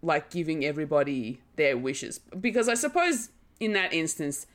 like 0.03 0.31
giving 0.31 0.65
everybody 0.65 1.41
their 1.57 1.77
wishes. 1.77 2.19
Because 2.19 2.69
i 2.69 2.75
suppose 2.75 3.31
in 3.61 3.73
that 3.73 3.93
instance 3.93 4.47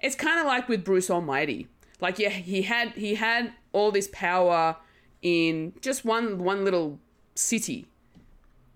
it's 0.00 0.14
kind 0.14 0.38
of 0.38 0.46
like 0.46 0.68
with 0.68 0.84
bruce 0.84 1.10
almighty. 1.10 1.68
Like 2.00 2.18
yeah 2.18 2.30
he 2.30 2.62
had 2.62 2.92
he 2.92 3.14
had 3.16 3.52
all 3.72 3.90
this 3.90 4.08
power 4.12 4.76
in 5.22 5.74
just 5.80 6.04
one 6.04 6.38
one 6.38 6.64
little 6.64 6.98
city. 7.34 7.86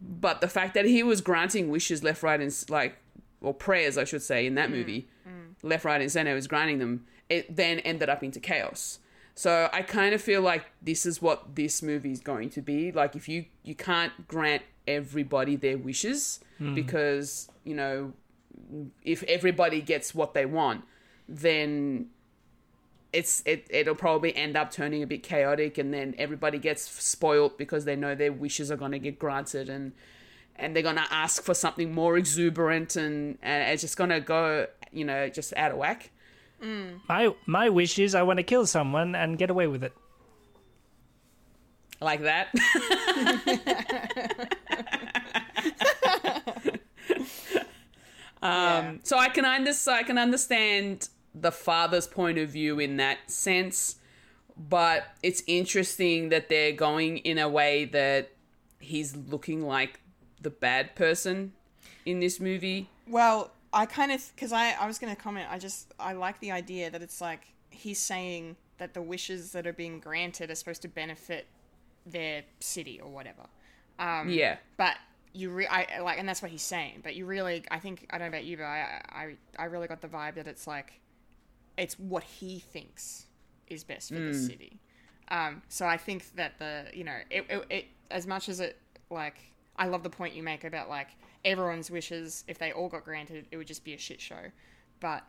But 0.01 0.41
the 0.41 0.49
fact 0.49 0.75
that 0.75 0.85
he 0.85 1.03
was 1.03 1.21
granting 1.21 1.69
wishes 1.69 2.03
left 2.03 2.23
right 2.23 2.41
and 2.41 2.53
like 2.69 2.97
or 3.41 3.53
prayers 3.53 3.99
i 3.99 4.05
should 4.05 4.23
say 4.23 4.47
in 4.47 4.55
that 4.55 4.69
mm, 4.69 4.73
movie 4.73 5.09
mm. 5.29 5.55
left 5.65 5.85
right 5.85 6.01
and 6.01 6.11
center 6.11 6.35
was 6.35 6.47
granting 6.47 6.79
them 6.79 7.05
it 7.33 7.57
then 7.57 7.79
ended 7.81 8.09
up 8.09 8.23
into 8.23 8.41
chaos. 8.41 8.99
So 9.35 9.71
I 9.73 9.83
kind 9.83 10.15
of 10.15 10.21
feel 10.21 10.43
like 10.43 10.67
this 10.83 11.07
is 11.07 11.23
what 11.23 11.55
this 11.57 11.83
movie 11.83 12.13
is 12.13 12.21
going 12.21 12.51
to 12.51 12.61
be. 12.61 12.93
Like 12.93 13.17
if 13.17 13.29
you 13.29 13.47
you 13.63 13.75
can't 13.75 14.29
grant 14.29 14.63
everybody 14.87 15.57
their 15.57 15.79
wishes 15.79 16.41
hmm. 16.59 16.75
because 16.75 17.49
you 17.65 17.75
know 17.75 18.13
if 19.03 19.23
everybody 19.25 19.81
gets 19.81 20.15
what 20.15 20.35
they 20.35 20.45
want, 20.45 20.85
then 21.29 22.09
it's 23.13 23.43
it 23.47 23.67
it'll 23.71 23.95
probably 23.95 24.35
end 24.35 24.57
up 24.57 24.71
turning 24.71 25.03
a 25.03 25.07
bit 25.07 25.23
chaotic, 25.23 25.79
and 25.79 25.93
then 25.93 26.15
everybody 26.19 26.59
gets 26.59 26.83
spoilt 26.83 27.59
because 27.59 27.85
they 27.85 27.97
know 27.97 28.15
their 28.15 28.33
wishes 28.33 28.71
are 28.71 28.77
going 28.77 28.93
to 28.93 28.99
get 28.99 29.19
granted 29.19 29.69
and. 29.69 29.93
And 30.55 30.77
they're 30.77 30.83
gonna 30.83 31.07
ask 31.11 31.43
for 31.43 31.55
something 31.55 31.95
more 31.95 32.19
exuberant, 32.19 32.95
and, 32.95 33.39
and 33.43 33.73
it's 33.73 33.81
just 33.81 33.97
gonna 33.97 34.21
go, 34.21 34.67
you 34.93 35.03
know, 35.03 35.31
just 35.31 35.55
out 35.57 35.73
of 35.73 35.79
whack. 35.79 36.11
My 37.09 37.35
my 37.47 37.71
wish 37.71 37.99
is 37.99 38.15
I 38.15 38.23
want 38.23 38.37
to 38.37 38.43
kill 38.43 38.67
someone 38.67 39.15
and 39.15 39.39
get 39.39 39.49
away 39.49 39.67
with 39.67 39.83
it. 39.83 39.95
like 42.03 42.21
that. 42.21 42.49
um, 48.43 49.01
So 49.03 49.19
I 49.19 49.29
can 49.29 49.45
under- 49.45 49.73
so 49.73 49.93
I 49.93 50.03
can 50.03 50.19
understand 50.19 51.09
the 51.35 51.53
father's 51.53 52.07
point 52.07 52.39
of 52.39 52.51
view 52.51 52.79
in 52.79 52.97
that 52.99 53.31
sense, 53.31 53.97
but 54.57 55.05
it's 55.23 55.43
interesting 55.47 56.29
that 56.29 56.49
they're 56.49 56.73
going 56.73 57.19
in 57.19 57.39
a 57.39 57.49
way 57.49 57.85
that 57.87 58.31
he's 58.79 59.17
looking 59.17 59.63
like 59.67 60.01
the 60.41 60.51
bad 60.51 60.95
person 60.95 61.53
in 62.05 62.21
this 62.21 62.41
movie. 62.41 62.89
Well, 63.09 63.51
I 63.73 63.87
kind 63.87 64.13
of 64.13 64.31
because 64.35 64.53
I 64.53 64.73
I 64.73 64.87
was 64.87 64.99
going 64.99 65.15
to 65.15 65.21
comment. 65.21 65.47
I 65.51 65.59
just 65.59 65.93
I 65.99 66.13
like 66.13 66.41
the 66.41 66.53
idea 66.53 66.91
that 66.91 67.03
it's 67.03 67.21
like 67.21 67.53
he's 67.71 67.99
saying 67.99 68.57
that 68.79 68.95
the 68.95 69.03
wishes 69.03 69.53
that 69.53 69.67
are 69.67 69.73
being 69.73 70.01
granted 70.01 70.51
are 70.51 70.55
supposed 70.55 70.83
to 70.83 70.89
benefit 70.89 71.47
their 72.05 72.43
city 72.61 73.01
or 73.01 73.11
whatever. 73.11 73.43
Um, 73.99 74.29
Yeah. 74.29 74.57
But 74.77 74.97
you 75.33 75.51
re- 75.51 75.67
I 75.67 76.01
like, 76.01 76.19
and 76.19 76.29
that's 76.29 76.43
what 76.43 76.51
he's 76.51 76.63
saying. 76.63 77.01
But 77.03 77.15
you 77.15 77.25
really, 77.25 77.65
I 77.71 77.79
think 77.79 78.07
I 78.11 78.19
don't 78.19 78.31
know 78.31 78.37
about 78.37 78.45
you, 78.45 78.57
but 78.59 78.65
I 78.65 79.03
I 79.09 79.35
I 79.59 79.65
really 79.67 79.89
got 79.89 80.01
the 80.01 80.09
vibe 80.09 80.35
that 80.35 80.47
it's 80.47 80.67
like 80.67 81.01
it's 81.77 81.99
what 81.99 82.23
he 82.23 82.59
thinks 82.59 83.27
is 83.67 83.85
best 83.85 84.09
for 84.09 84.21
the 84.21 84.35
city. 84.35 84.79
Um, 85.29 85.63
so 85.69 85.87
I 85.87 85.97
think 85.97 86.35
that 86.37 86.59
the 86.59 86.85
you 86.93 87.05
know 87.05 87.17
it, 87.31 87.47
it, 87.49 87.67
it 87.71 87.85
as 88.11 88.27
much 88.27 88.49
as 88.49 88.61
it 88.61 88.79
like 89.11 89.37
I 89.77 89.87
love 89.87 90.03
the 90.03 90.11
point 90.11 90.35
you 90.35 90.43
make 90.43 90.65
about 90.65 90.89
like 90.89 91.09
everyone's 91.45 91.91
wishes 91.91 92.45
if 92.47 92.59
they 92.59 92.73
all 92.73 92.89
got 92.89 93.05
granted 93.05 93.47
it 93.51 93.57
would 93.57 93.67
just 93.67 93.85
be 93.85 93.95
a 93.95 93.99
shit 93.99 94.21
show, 94.21 94.51
but 95.01 95.23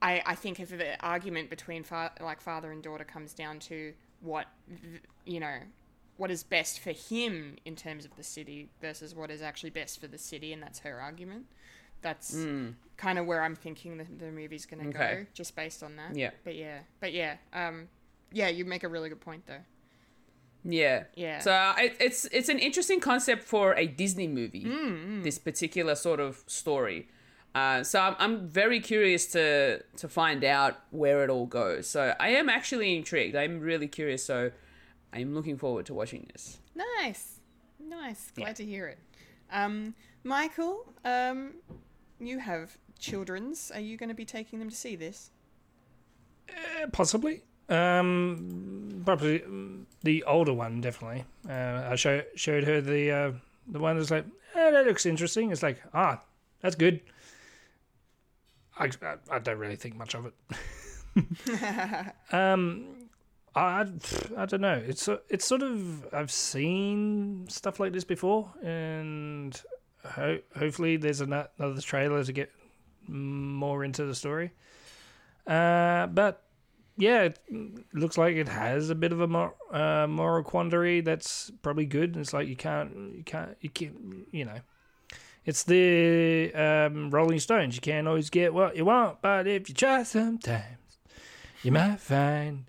I 0.00 0.22
I 0.24 0.34
think 0.34 0.60
if 0.60 0.70
the 0.70 1.00
argument 1.04 1.50
between 1.50 1.82
fa- 1.82 2.12
like 2.20 2.40
father 2.40 2.70
and 2.70 2.82
daughter 2.82 3.04
comes 3.04 3.34
down 3.34 3.58
to 3.60 3.92
what 4.20 4.46
you 5.24 5.40
know 5.40 5.58
what 6.16 6.30
is 6.30 6.42
best 6.42 6.78
for 6.78 6.92
him 6.92 7.56
in 7.64 7.74
terms 7.74 8.04
of 8.04 8.14
the 8.16 8.22
city 8.22 8.68
versus 8.80 9.14
what 9.14 9.30
is 9.30 9.42
actually 9.42 9.70
best 9.70 10.00
for 10.00 10.06
the 10.06 10.18
city 10.18 10.52
and 10.52 10.62
that's 10.62 10.80
her 10.80 11.00
argument 11.00 11.46
that's 12.02 12.36
kind 12.96 13.18
of 13.18 13.26
where 13.26 13.42
i'm 13.42 13.56
thinking 13.56 13.96
the, 13.96 14.04
the 14.18 14.30
movie's 14.30 14.66
going 14.66 14.82
to 14.82 14.88
Okay. 14.90 15.14
go 15.22 15.26
just 15.34 15.56
based 15.56 15.82
on 15.82 15.96
that 15.96 16.14
Yeah. 16.14 16.30
but 16.44 16.54
yeah 16.54 16.78
but 17.00 17.12
yeah 17.12 17.36
um 17.52 17.88
yeah 18.32 18.48
you 18.48 18.64
make 18.64 18.84
a 18.84 18.88
really 18.88 19.08
good 19.08 19.20
point 19.20 19.46
though 19.46 19.64
Yeah. 20.64 21.04
Yeah. 21.16 21.40
So 21.40 21.50
uh, 21.52 21.74
it, 21.78 21.96
it's 21.98 22.24
it's 22.26 22.48
an 22.48 22.58
interesting 22.60 23.00
concept 23.00 23.42
for 23.42 23.74
a 23.74 23.86
Disney 23.86 24.28
movie. 24.28 24.64
Mm, 24.64 25.22
This 25.24 25.38
particular 25.38 25.94
sort 25.96 26.20
of 26.20 26.44
story. 26.46 27.08
Uh, 27.54 27.82
so 27.82 27.98
I'm, 28.00 28.14
I'm 28.18 28.46
very 28.48 28.78
curious 28.80 29.26
to 29.32 29.82
to 29.96 30.08
find 30.08 30.44
out 30.44 30.74
where 30.90 31.24
it 31.24 31.30
all 31.30 31.46
goes. 31.46 31.88
So 31.90 32.14
I 32.20 32.28
am 32.40 32.48
actually 32.48 32.96
intrigued. 32.96 33.34
I'm 33.34 33.58
really 33.60 33.88
curious. 33.88 34.22
So 34.24 34.52
I'm 35.12 35.34
looking 35.34 35.58
forward 35.58 35.84
to 35.86 35.94
watching 35.94 36.28
this. 36.32 36.58
nice 36.74 37.40
nice 37.80 38.30
glad 38.36 38.46
Yeah. 38.48 38.52
to 38.54 38.64
hear 38.64 38.86
it 38.94 38.98
um 39.50 39.94
michael 40.24 40.74
um 41.04 41.38
you 42.26 42.38
have 42.38 42.76
children's 42.98 43.70
are 43.72 43.80
you 43.80 43.96
going 43.96 44.08
to 44.08 44.14
be 44.14 44.24
taking 44.24 44.58
them 44.58 44.70
to 44.70 44.76
see 44.76 44.96
this 44.96 45.30
Eh, 46.48 46.86
possibly. 46.92 47.42
Um, 47.68 49.02
probably 49.04 49.40
mm, 49.40 49.84
the 50.02 50.24
older 50.24 50.52
one, 50.52 50.80
definitely. 50.80 51.24
Uh, 51.48 51.88
I 51.90 51.94
show, 51.96 52.22
showed 52.34 52.64
her 52.64 52.80
the 52.80 53.10
uh, 53.10 53.32
the 53.68 53.78
one 53.78 53.96
that's 53.96 54.10
like, 54.10 54.26
eh, 54.54 54.70
that 54.70 54.86
looks 54.86 55.06
interesting. 55.06 55.50
It's 55.50 55.62
like, 55.62 55.80
ah, 55.94 56.20
that's 56.60 56.74
good. 56.74 57.00
I, 58.78 58.90
I, 59.02 59.16
I 59.30 59.38
don't 59.38 59.58
really 59.58 59.76
think 59.76 59.96
much 59.96 60.14
of 60.14 60.26
it. 60.26 60.34
um, 62.32 62.86
I, 63.54 63.86
I 64.36 64.46
don't 64.46 64.60
know. 64.60 64.82
It's 64.86 65.08
it's 65.28 65.46
sort 65.46 65.62
of 65.62 66.12
I've 66.12 66.32
seen 66.32 67.46
stuff 67.48 67.80
like 67.80 67.92
this 67.92 68.04
before, 68.04 68.50
and 68.62 69.60
ho- 70.04 70.40
hopefully 70.56 70.96
there's 70.96 71.20
another 71.20 71.80
trailer 71.80 72.24
to 72.24 72.32
get 72.32 72.50
more 73.08 73.84
into 73.84 74.04
the 74.04 74.14
story. 74.14 74.52
Uh, 75.46 76.06
but 76.06 76.42
yeah, 76.96 77.22
it 77.22 77.38
looks 77.92 78.18
like 78.18 78.36
it 78.36 78.48
has 78.48 78.90
a 78.90 78.94
bit 78.94 79.12
of 79.12 79.20
a 79.20 79.26
mor- 79.26 79.54
uh, 79.72 80.06
moral 80.06 80.44
quandary 80.44 81.00
that's 81.00 81.50
probably 81.62 81.86
good. 81.86 82.16
It's 82.16 82.32
like 82.32 82.48
you 82.48 82.56
can't, 82.56 82.92
you 83.16 83.22
can't, 83.24 83.56
you 83.60 83.70
can't, 83.70 84.26
you 84.30 84.44
know, 84.44 84.60
it's 85.44 85.64
the 85.64 86.52
um, 86.54 87.10
Rolling 87.10 87.40
Stones. 87.40 87.74
You 87.74 87.80
can't 87.80 88.06
always 88.06 88.30
get 88.30 88.54
what 88.54 88.76
you 88.76 88.84
want, 88.84 89.20
but 89.22 89.46
if 89.46 89.68
you 89.68 89.74
try 89.74 90.02
sometimes, 90.04 90.78
you 91.62 91.72
might 91.72 91.98
find 91.98 92.66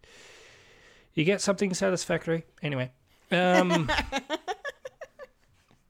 you 1.14 1.24
get 1.24 1.42
something 1.42 1.74
satisfactory. 1.74 2.46
Anyway, 2.64 2.92
um, 3.32 3.90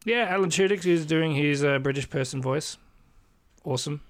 yeah, 0.05 0.27
Alan 0.29 0.49
Tudyk 0.49 0.85
is 0.85 1.05
doing 1.05 1.33
his 1.33 1.63
uh, 1.63 1.79
British 1.79 2.09
person 2.09 2.41
voice. 2.41 2.77
Awesome. 3.63 4.01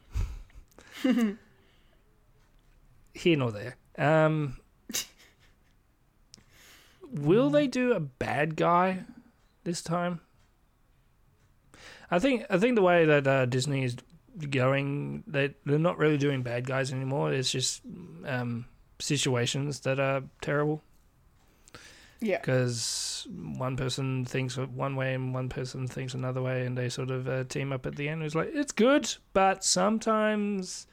Here 3.14 3.38
nor 3.38 3.52
there. 3.52 3.76
Um, 3.98 4.57
will 7.11 7.49
they 7.49 7.68
do 7.68 7.94
a 7.94 7.99
bad 7.99 8.56
guy 8.56 9.03
this 9.64 9.82
time? 9.82 10.22
I 12.10 12.20
think 12.20 12.45
I 12.49 12.57
think 12.57 12.76
the 12.76 12.82
way 12.82 13.06
that 13.06 13.28
uh, 13.28 13.45
Disney 13.45 13.84
is 13.84 13.95
going, 14.49 15.24
they 15.28 15.53
they're 15.65 15.78
not 15.78 15.98
really 15.98 16.18
doing 16.18 16.41
bad 16.41 16.65
guys 16.65 16.91
anymore. 16.91 17.32
It's 17.32 17.52
just 17.52 17.82
um, 18.26 18.65
situations 18.99 19.82
that 19.82 19.99
are 19.99 20.24
terrible 20.41 20.82
yeah 22.24 22.40
because 22.40 23.28
one 23.36 23.76
person 23.76 24.26
thinks 24.26 24.58
one 24.58 24.95
way 24.95 25.14
and 25.14 25.34
one 25.34 25.50
person 25.50 25.88
thinks 25.88 26.14
another 26.14 26.41
way, 26.41 26.66
and 26.66 26.78
they 26.78 26.90
sort 26.90 27.12
of 27.12 27.28
uh, 27.28 27.44
team 27.44 27.72
up 27.72 27.86
at 27.86 27.95
the 27.95 28.08
end. 28.10 28.24
It's 28.24 28.36
like 28.36 28.50
it's 28.54 28.72
good, 28.72 29.14
but 29.34 29.64
sometimes 29.64 30.88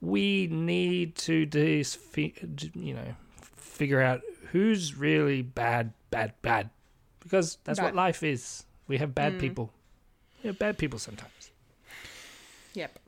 we 0.00 0.46
need 0.46 1.16
to 1.16 1.46
dis- 1.46 1.98
you 2.74 2.94
know 2.94 3.14
figure 3.56 4.00
out 4.00 4.20
who's 4.52 4.94
really 4.96 5.42
bad, 5.42 5.92
bad, 6.10 6.34
bad, 6.42 6.70
because 7.20 7.58
that's 7.64 7.80
what 7.80 7.94
life 7.94 8.22
is. 8.22 8.64
We 8.86 8.98
have 8.98 9.14
bad 9.14 9.38
people. 9.38 9.72
We 10.42 10.48
have 10.48 10.58
bad 10.58 10.78
people 10.78 10.98
sometimes. 10.98 11.50
yep 12.74 12.98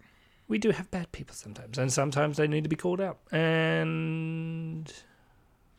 We 0.48 0.58
do 0.58 0.70
have 0.70 0.90
bad 0.90 1.12
people 1.12 1.34
sometimes, 1.34 1.78
and 1.78 1.92
sometimes 1.92 2.36
they 2.36 2.48
need 2.48 2.64
to 2.64 2.68
be 2.68 2.76
called 2.76 3.00
out. 3.00 3.18
And 3.32 4.92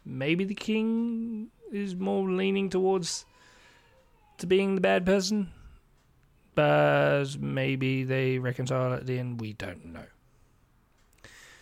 maybe 0.05 0.43
the 0.43 0.55
king 0.55 1.51
is 1.71 1.95
more 1.95 2.29
leaning 2.29 2.69
towards 2.69 3.25
to 4.37 4.47
being 4.47 4.75
the 4.75 4.81
bad 4.81 5.05
person, 5.05 5.49
but 6.55 7.25
maybe 7.39 8.03
they 8.03 8.39
reconcile 8.39 8.93
at 8.93 9.05
the 9.05 9.19
end. 9.19 9.39
We 9.39 9.53
don't 9.53 9.85
know. 9.85 10.05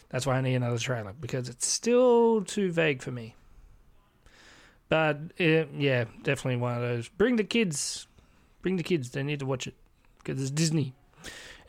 That's 0.09 0.25
why 0.25 0.37
I 0.37 0.41
need 0.41 0.55
another 0.55 0.79
trailer 0.79 1.13
because 1.13 1.49
it's 1.49 1.67
still 1.67 2.43
too 2.43 2.71
vague 2.71 3.01
for 3.01 3.11
me. 3.11 3.35
But 4.89 5.17
uh, 5.39 5.65
yeah, 5.77 6.05
definitely 6.23 6.57
one 6.57 6.75
of 6.75 6.81
those. 6.81 7.07
Bring 7.09 7.35
the 7.35 7.43
kids. 7.43 8.07
Bring 8.63 8.77
the 8.77 8.83
kids. 8.83 9.11
They 9.11 9.21
need 9.21 9.39
to 9.39 9.45
watch 9.45 9.67
it 9.67 9.75
because 10.17 10.41
it's 10.41 10.51
Disney 10.51 10.95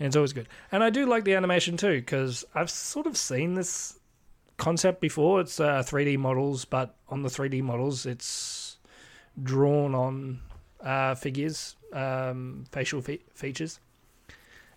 and 0.00 0.06
it's 0.06 0.16
always 0.16 0.32
good. 0.32 0.48
And 0.72 0.82
I 0.82 0.88
do 0.88 1.04
like 1.04 1.24
the 1.24 1.34
animation 1.34 1.76
too 1.76 1.96
because 1.96 2.44
I've 2.54 2.70
sort 2.70 3.06
of 3.06 3.16
seen 3.16 3.54
this 3.54 3.99
concept 4.60 5.00
before. 5.00 5.40
It's 5.40 5.58
uh, 5.58 5.82
3D 5.82 6.18
models, 6.18 6.64
but 6.64 6.94
on 7.08 7.22
the 7.22 7.28
3D 7.28 7.62
models, 7.62 8.06
it's 8.06 8.78
drawn 9.42 9.94
on 9.94 10.40
uh, 10.80 11.14
figures, 11.16 11.76
um, 11.92 12.64
facial 12.70 13.00
fe- 13.00 13.24
features, 13.34 13.80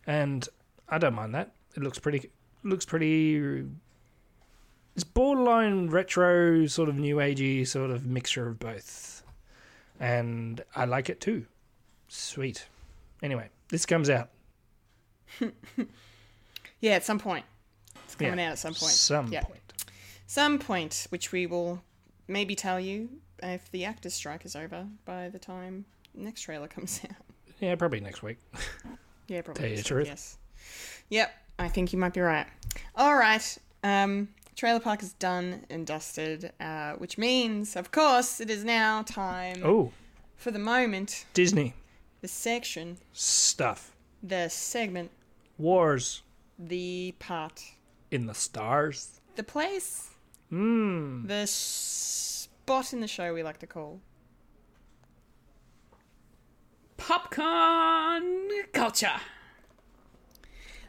and 0.08 0.48
I 0.90 0.98
don't 0.98 1.14
mind 1.14 1.36
that. 1.36 1.52
It 1.76 1.84
looks 1.84 2.00
pretty. 2.00 2.32
Looks 2.64 2.86
pretty. 2.86 3.64
It's 4.96 5.04
borderline 5.04 5.90
retro, 5.90 6.66
sort 6.68 6.88
of 6.90 6.96
new 6.98 7.18
agey, 7.18 7.68
sort 7.68 7.92
of 7.92 8.06
mixture 8.06 8.48
of 8.48 8.60
both, 8.60 9.24
and 10.00 10.62
I 10.76 10.86
like 10.86 11.10
it 11.10 11.20
too. 11.20 11.46
Sweet. 12.08 12.68
Anyway, 13.24 13.50
this 13.70 13.86
comes 13.86 14.10
out 14.10 14.30
yeah 16.82 16.92
at 16.92 17.04
some 17.04 17.18
point 17.18 17.46
it's 18.06 18.14
coming 18.16 18.38
Yeah, 18.38 18.48
out 18.50 18.52
at 18.52 18.60
some 18.60 18.74
point 18.74 18.92
Some 18.92 19.32
yeah 19.32 19.42
point. 19.42 19.62
Some 20.34 20.58
point, 20.58 21.06
which 21.10 21.32
we 21.32 21.46
will 21.46 21.84
maybe 22.28 22.56
tell 22.56 22.80
you 22.80 23.08
if 23.44 23.70
the 23.72 23.86
actors' 23.86 24.16
strike 24.16 24.46
is 24.46 24.56
over 24.56 24.88
by 25.06 25.30
the 25.30 25.38
time 25.38 25.86
next 26.16 26.42
trailer 26.42 26.68
comes 26.76 27.00
out. 27.08 27.16
Yeah, 27.60 27.76
probably 27.76 28.00
next 28.00 28.24
week. 28.24 28.38
Yeah, 29.28 29.42
probably. 29.44 29.62
Tell 29.62 29.70
you 29.70 29.78
the 29.78 29.84
truth. 29.84 30.08
Yes. 30.08 30.38
Yep, 31.10 31.32
I 31.60 31.68
think 31.68 31.94
you 31.94 32.00
might 32.00 32.14
be 32.14 32.22
right. 32.22 32.48
All 32.96 33.16
right. 33.16 33.58
Um, 33.84 34.30
trailer 34.56 34.80
park 34.80 35.04
is 35.04 35.14
done 35.14 35.66
and 35.70 35.86
dusted, 35.86 36.52
uh, 36.60 36.94
which 36.94 37.18
means, 37.20 37.76
of 37.76 37.92
course, 37.92 38.40
it 38.42 38.50
is 38.50 38.64
now 38.64 39.04
time 39.04 39.62
Oh, 39.64 39.92
for 40.36 40.50
the 40.52 40.60
moment, 40.60 41.26
Disney 41.34 41.74
the 42.22 42.28
section, 42.28 42.98
stuff. 43.12 43.92
the 44.24 44.50
segment, 44.50 45.12
Wars 45.60 46.22
the 46.58 47.14
part, 47.20 47.62
in 48.10 48.26
the 48.26 48.34
stars. 48.34 49.20
the 49.36 49.44
place, 49.44 50.10
Mmm. 50.54 51.28
the 51.28 51.48
spot 51.48 52.94
in 52.94 53.00
the 53.02 53.08
show 53.08 53.34
we 53.34 53.42
like 53.42 53.58
to 53.60 53.68
call. 53.68 54.00
Popcorn 56.98 58.50
culture. 58.72 59.20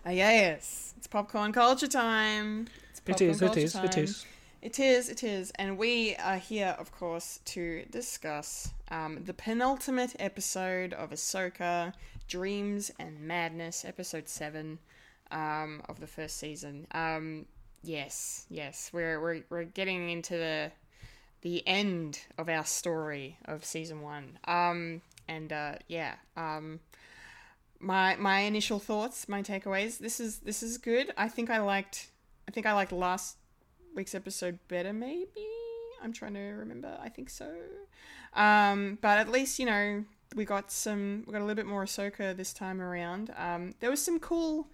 Ah, 0.07 0.11
yes, 0.11 0.93
it's 0.99 1.07
popcorn 1.07 1.53
culture 1.53 1.89
time. 1.89 2.69
It's 2.91 3.01
It 3.01 3.05
popcorn 3.07 3.31
is, 3.31 3.43
it 3.43 3.57
is, 3.57 3.74
it 3.74 3.93
time. 3.93 4.05
is. 4.05 4.27
It 4.61 4.78
is, 4.78 5.09
it 5.09 5.24
is. 5.24 5.51
And 5.57 5.78
we 5.78 6.15
are 6.16 6.36
here, 6.36 6.77
of 6.78 6.93
course, 6.93 7.41
to 7.47 7.85
discuss 7.91 8.70
um, 8.91 9.24
the 9.24 9.35
penultimate 9.35 10.15
episode 10.19 10.93
of 10.93 11.11
Ahsoka 11.11 11.93
Dreams 12.28 12.91
and 12.99 13.20
Madness, 13.20 13.85
episode 13.85 14.28
7 14.28 14.78
um, 15.31 15.82
of 15.89 16.01
the 16.01 16.07
first 16.07 16.36
season. 16.39 16.86
Um, 16.93 17.47
yes, 17.85 18.47
yes. 18.48 18.90
We're, 18.93 19.20
we're, 19.20 19.43
we're 19.51 19.65
getting 19.65 20.11
into 20.11 20.36
the 20.36 20.73
the 21.44 21.62
end 21.69 22.20
of 22.39 22.48
our 22.48 22.65
story 22.65 23.36
of 23.44 23.66
season 23.66 24.01
1. 24.01 24.39
Um, 24.47 25.02
and 25.28 25.52
uh, 25.52 25.74
yeah, 25.89 26.15
um, 26.36 26.81
my 27.78 28.16
my 28.16 28.40
initial 28.40 28.78
thoughts, 28.78 29.28
my 29.28 29.43
takeaways. 29.43 29.98
This 29.98 30.20
is 30.20 30.39
this 30.39 30.62
is 30.62 30.78
good. 30.78 31.12
I 31.16 31.28
think 31.28 31.51
I 31.51 31.59
liked 31.59 32.09
I 32.48 32.51
think 32.51 32.66
I 32.66 32.73
liked 32.73 32.93
last 32.93 33.36
week's 33.94 34.15
episode 34.15 34.59
better 34.69 34.93
maybe. 34.93 35.47
I'm 36.02 36.12
trying 36.12 36.35
to 36.35 36.40
remember. 36.40 36.98
I 37.01 37.09
think 37.09 37.31
so. 37.31 37.55
Um, 38.35 38.98
but 39.01 39.19
at 39.19 39.28
least, 39.31 39.59
you 39.59 39.66
know, 39.66 40.05
we 40.35 40.44
got 40.44 40.70
some 40.70 41.24
we 41.27 41.32
got 41.32 41.40
a 41.40 41.44
little 41.44 41.55
bit 41.55 41.66
more 41.66 41.85
Ahsoka 41.85 42.36
this 42.36 42.52
time 42.52 42.81
around. 42.81 43.32
Um, 43.36 43.74
there 43.81 43.90
was 43.90 44.02
some 44.02 44.19
cool 44.19 44.69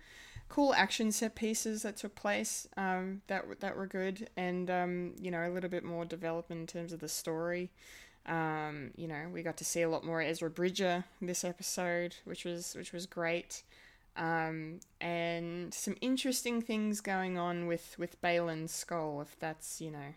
cool 0.50 0.74
action 0.74 1.12
set 1.12 1.36
pieces 1.36 1.82
that 1.82 1.96
took 1.96 2.14
place 2.14 2.66
um, 2.76 3.22
that 3.28 3.44
that 3.60 3.76
were 3.76 3.86
good 3.86 4.28
and 4.36 4.68
um, 4.68 5.14
you 5.18 5.30
know, 5.30 5.48
a 5.48 5.48
little 5.48 5.70
bit 5.70 5.84
more 5.84 6.04
development 6.04 6.60
in 6.60 6.66
terms 6.66 6.92
of 6.92 7.00
the 7.00 7.08
story. 7.08 7.70
Um, 8.26 8.90
you 8.96 9.08
know, 9.08 9.28
we 9.32 9.42
got 9.42 9.56
to 9.58 9.64
see 9.64 9.80
a 9.80 9.88
lot 9.88 10.04
more 10.04 10.20
Ezra 10.20 10.50
Bridger 10.50 11.04
this 11.22 11.44
episode, 11.44 12.16
which 12.24 12.44
was 12.44 12.74
which 12.76 12.92
was 12.92 13.06
great. 13.06 13.62
Um, 14.16 14.80
and 15.00 15.72
some 15.72 15.94
interesting 16.00 16.60
things 16.60 17.00
going 17.00 17.38
on 17.38 17.66
with 17.68 17.94
with 17.96 18.20
Baylan 18.20 18.64
Skoll, 18.64 19.22
if 19.22 19.38
that's 19.38 19.80
you 19.80 19.92
know, 19.92 20.14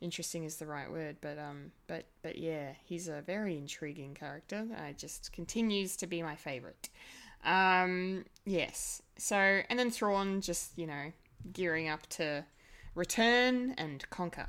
interesting 0.00 0.44
is 0.44 0.56
the 0.56 0.66
right 0.66 0.90
word. 0.90 1.16
But 1.20 1.38
um, 1.38 1.72
but 1.86 2.06
but 2.22 2.38
yeah, 2.38 2.72
he's 2.82 3.08
a 3.08 3.20
very 3.20 3.58
intriguing 3.58 4.14
character. 4.14 4.66
Uh, 4.74 4.92
just 4.96 5.32
continues 5.32 5.96
to 5.98 6.06
be 6.06 6.22
my 6.22 6.34
favorite. 6.34 6.88
Um, 7.44 8.24
yes. 8.46 9.02
So 9.18 9.36
and 9.36 9.78
then 9.78 9.90
Thrawn 9.90 10.40
just 10.40 10.76
you 10.76 10.86
know 10.86 11.12
gearing 11.52 11.88
up 11.88 12.06
to 12.08 12.44
return 12.94 13.74
and 13.76 14.08
conquer. 14.10 14.48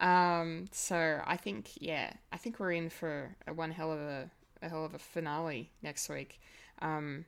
Um, 0.00 0.66
so 0.72 1.20
I 1.24 1.36
think, 1.36 1.70
yeah, 1.80 2.12
I 2.32 2.36
think 2.36 2.60
we're 2.60 2.72
in 2.72 2.90
for 2.90 3.34
a 3.46 3.54
one 3.54 3.70
hell 3.70 3.92
of 3.92 4.00
a, 4.00 4.30
a 4.60 4.68
hell 4.68 4.84
of 4.84 4.94
a 4.94 4.98
finale 4.98 5.70
next 5.82 6.08
week. 6.08 6.40
Um, 6.82 7.24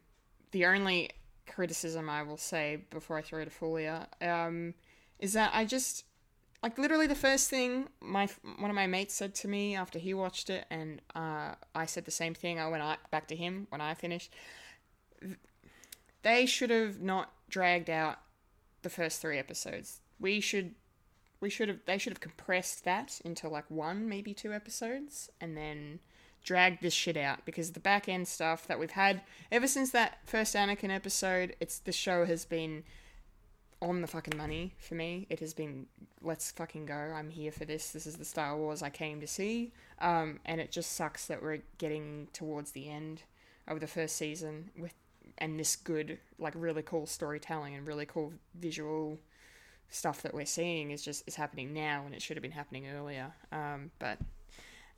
the 0.50 0.66
only 0.66 1.10
criticism 1.46 2.10
I 2.10 2.22
will 2.22 2.36
say 2.36 2.84
before 2.90 3.16
I 3.16 3.22
throw 3.22 3.44
to 3.44 3.50
Fulya, 3.50 4.06
um, 4.20 4.74
is 5.18 5.32
that 5.32 5.52
I 5.54 5.64
just, 5.64 6.04
like 6.62 6.76
literally 6.76 7.06
the 7.06 7.14
first 7.14 7.48
thing 7.48 7.88
my 8.00 8.28
one 8.58 8.68
of 8.68 8.74
my 8.74 8.86
mates 8.86 9.14
said 9.14 9.34
to 9.36 9.48
me 9.48 9.76
after 9.76 9.98
he 9.98 10.12
watched 10.12 10.50
it, 10.50 10.66
and 10.70 11.00
uh, 11.14 11.54
I 11.74 11.86
said 11.86 12.04
the 12.04 12.10
same 12.10 12.34
thing. 12.34 12.58
I 12.58 12.68
went 12.68 12.82
back 13.10 13.28
to 13.28 13.36
him 13.36 13.66
when 13.70 13.80
I 13.80 13.94
finished. 13.94 14.32
They 16.28 16.44
should 16.44 16.68
have 16.68 17.00
not 17.00 17.32
dragged 17.48 17.88
out 17.88 18.18
the 18.82 18.90
first 18.90 19.22
three 19.22 19.38
episodes. 19.38 20.02
We 20.20 20.40
should 20.40 20.74
we 21.40 21.48
should 21.48 21.68
have 21.68 21.78
they 21.86 21.96
should 21.96 22.12
have 22.12 22.20
compressed 22.20 22.84
that 22.84 23.18
into 23.24 23.48
like 23.48 23.64
one 23.70 24.10
maybe 24.10 24.34
two 24.34 24.52
episodes 24.52 25.30
and 25.40 25.56
then 25.56 26.00
dragged 26.44 26.82
this 26.82 26.92
shit 26.92 27.16
out 27.16 27.46
because 27.46 27.72
the 27.72 27.80
back 27.80 28.10
end 28.10 28.28
stuff 28.28 28.66
that 28.66 28.78
we've 28.78 28.90
had 28.90 29.22
ever 29.50 29.66
since 29.66 29.90
that 29.92 30.18
first 30.26 30.54
Anakin 30.54 30.94
episode 30.94 31.56
it's 31.60 31.78
the 31.78 31.92
show 31.92 32.26
has 32.26 32.44
been 32.44 32.84
on 33.80 34.02
the 34.02 34.06
fucking 34.06 34.36
money 34.36 34.74
for 34.76 34.96
me. 34.96 35.26
It 35.30 35.40
has 35.40 35.54
been 35.54 35.86
let's 36.20 36.50
fucking 36.50 36.84
go. 36.84 36.94
I'm 36.94 37.30
here 37.30 37.52
for 37.52 37.64
this. 37.64 37.92
This 37.92 38.06
is 38.06 38.16
the 38.16 38.26
Star 38.26 38.54
Wars 38.54 38.82
I 38.82 38.90
came 38.90 39.22
to 39.22 39.26
see. 39.26 39.72
Um, 39.98 40.40
and 40.44 40.60
it 40.60 40.72
just 40.72 40.92
sucks 40.92 41.24
that 41.28 41.42
we're 41.42 41.62
getting 41.78 42.28
towards 42.34 42.72
the 42.72 42.90
end 42.90 43.22
of 43.66 43.80
the 43.80 43.86
first 43.86 44.16
season 44.16 44.68
with 44.78 44.92
and 45.38 45.58
this 45.58 45.76
good 45.76 46.18
like 46.38 46.52
really 46.56 46.82
cool 46.82 47.06
storytelling 47.06 47.74
and 47.74 47.86
really 47.86 48.06
cool 48.06 48.32
visual 48.54 49.18
stuff 49.90 50.22
that 50.22 50.34
we're 50.34 50.46
seeing 50.46 50.90
is 50.90 51.02
just 51.02 51.26
is 51.26 51.34
happening 51.34 51.72
now 51.72 52.02
and 52.04 52.14
it 52.14 52.20
should 52.20 52.36
have 52.36 52.42
been 52.42 52.50
happening 52.50 52.88
earlier. 52.88 53.32
Um, 53.52 53.90
but 53.98 54.18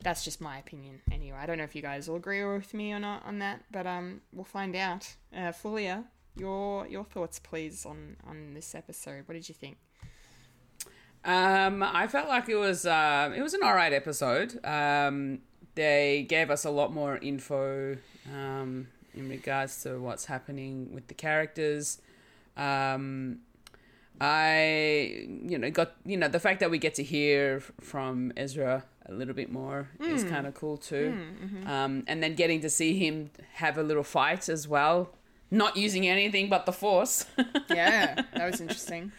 that's 0.01 0.23
just 0.23 0.41
my 0.41 0.57
opinion 0.57 1.01
anyway. 1.11 1.37
I 1.39 1.45
don't 1.45 1.57
know 1.57 1.63
if 1.63 1.75
you 1.75 1.81
guys 1.81 2.09
will 2.09 2.15
agree 2.15 2.43
with 2.43 2.73
me 2.73 2.91
or 2.91 2.99
not 2.99 3.25
on 3.25 3.39
that, 3.39 3.63
but 3.71 3.87
um, 3.87 4.21
we'll 4.33 4.43
find 4.43 4.75
out. 4.75 5.15
Uh, 5.35 5.51
Fulya, 5.51 6.05
your 6.35 6.87
your 6.87 7.05
thoughts, 7.05 7.39
please, 7.39 7.85
on 7.85 8.17
on 8.27 8.53
this 8.53 8.75
episode. 8.75 9.27
What 9.27 9.35
did 9.35 9.47
you 9.47 9.55
think? 9.55 9.77
Um, 11.23 11.83
I 11.83 12.07
felt 12.07 12.27
like 12.27 12.49
it 12.49 12.55
was 12.55 12.85
um, 12.85 13.33
it 13.33 13.41
was 13.41 13.53
an 13.53 13.61
alright 13.63 13.93
episode. 13.93 14.63
Um, 14.65 15.39
they 15.75 16.25
gave 16.27 16.49
us 16.49 16.65
a 16.65 16.69
lot 16.69 16.91
more 16.91 17.17
info 17.17 17.97
um, 18.33 18.87
in 19.15 19.29
regards 19.29 19.83
to 19.83 19.99
what's 19.99 20.25
happening 20.25 20.93
with 20.93 21.07
the 21.07 21.13
characters. 21.13 21.99
Um, 22.57 23.39
I 24.19 25.25
you 25.47 25.57
know 25.57 25.71
got 25.71 25.93
you 26.05 26.15
know 26.17 26.27
the 26.27 26.39
fact 26.39 26.59
that 26.59 26.69
we 26.69 26.77
get 26.77 26.93
to 26.95 27.03
hear 27.03 27.59
from 27.79 28.31
Ezra 28.37 28.83
a 29.07 29.13
little 29.13 29.33
bit 29.33 29.51
more 29.51 29.89
is 29.99 30.23
kind 30.23 30.45
of 30.45 30.53
cool 30.53 30.77
too. 30.77 31.17
Um, 31.65 32.03
and 32.07 32.21
then 32.21 32.35
getting 32.35 32.61
to 32.61 32.69
see 32.69 32.97
him 32.99 33.31
have 33.53 33.77
a 33.77 33.83
little 33.83 34.03
fight 34.03 34.47
as 34.47 34.67
well, 34.67 35.09
not 35.49 35.75
using 35.75 36.07
anything 36.07 36.49
but 36.49 36.65
the 36.65 36.71
Force. 36.71 37.25
Yeah, 37.69 38.21
that 38.35 38.51
was 38.51 38.61
interesting. 38.61 39.11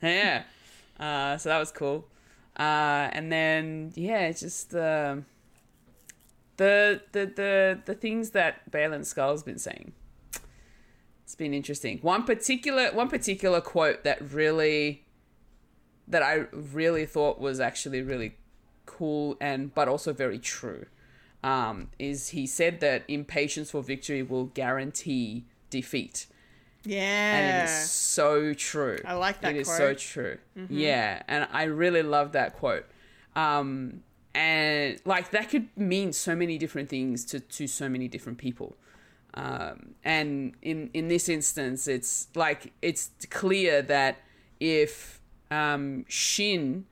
yeah. 0.00 0.44
Uh, 0.98 1.36
so 1.36 1.50
that 1.50 1.58
was 1.58 1.70
cool. 1.72 2.06
Uh, 2.58 3.10
and 3.12 3.30
then 3.30 3.92
yeah, 3.94 4.20
it's 4.28 4.40
just 4.40 4.70
the 4.70 5.22
the 6.56 7.02
the 7.12 7.26
the 7.26 7.80
the 7.84 7.94
things 7.94 8.30
that 8.30 8.70
Baylan 8.70 9.00
Skoll's 9.00 9.42
been 9.42 9.58
saying. 9.58 9.92
It's 11.24 11.34
been 11.34 11.52
interesting. 11.54 11.98
One 12.02 12.22
particular 12.24 12.90
one 12.92 13.08
particular 13.08 13.60
quote 13.60 14.04
that 14.04 14.32
really 14.32 15.04
that 16.08 16.22
I 16.22 16.44
really 16.52 17.04
thought 17.04 17.40
was 17.40 17.58
actually 17.58 18.00
really 18.02 18.36
cool 18.86 19.36
and 19.40 19.74
but 19.74 19.88
also 19.88 20.12
very 20.12 20.38
true. 20.38 20.86
Um, 21.42 21.90
is 21.98 22.28
he 22.30 22.46
said 22.46 22.80
that 22.80 23.04
impatience 23.08 23.70
for 23.70 23.82
victory 23.82 24.22
will 24.22 24.46
guarantee 24.46 25.44
defeat 25.70 26.26
Yeah. 26.84 27.00
and 27.36 27.60
it 27.68 27.70
is 27.70 27.90
so 27.90 28.54
true. 28.54 28.98
I 29.04 29.14
like 29.14 29.40
that 29.42 29.54
It 29.54 29.60
is 29.60 29.68
so 29.68 29.76
quote. 29.78 29.98
true. 29.98 30.38
Yeah, 30.68 31.22
and 31.28 31.46
I 31.52 31.64
really 31.64 32.02
love 32.02 32.32
that 32.32 32.54
quote. 32.54 32.86
Um, 33.36 34.02
and 34.36 35.00
like 35.06 35.30
that 35.30 35.48
could 35.48 35.68
mean 35.76 36.12
so 36.12 36.36
many 36.36 36.58
different 36.58 36.90
things 36.90 37.24
to 37.24 37.40
to 37.40 37.66
so 37.66 37.88
many 37.88 38.06
different 38.06 38.36
people. 38.36 38.76
Um, 39.32 39.94
and 40.04 40.54
in 40.60 40.90
in 40.92 41.08
this 41.08 41.28
instance, 41.28 41.88
it's 41.88 42.28
like 42.34 42.72
it's 42.82 43.10
clear 43.30 43.80
that 43.82 44.18
if 44.60 45.20
um, 45.50 46.04
Shin 46.06 46.84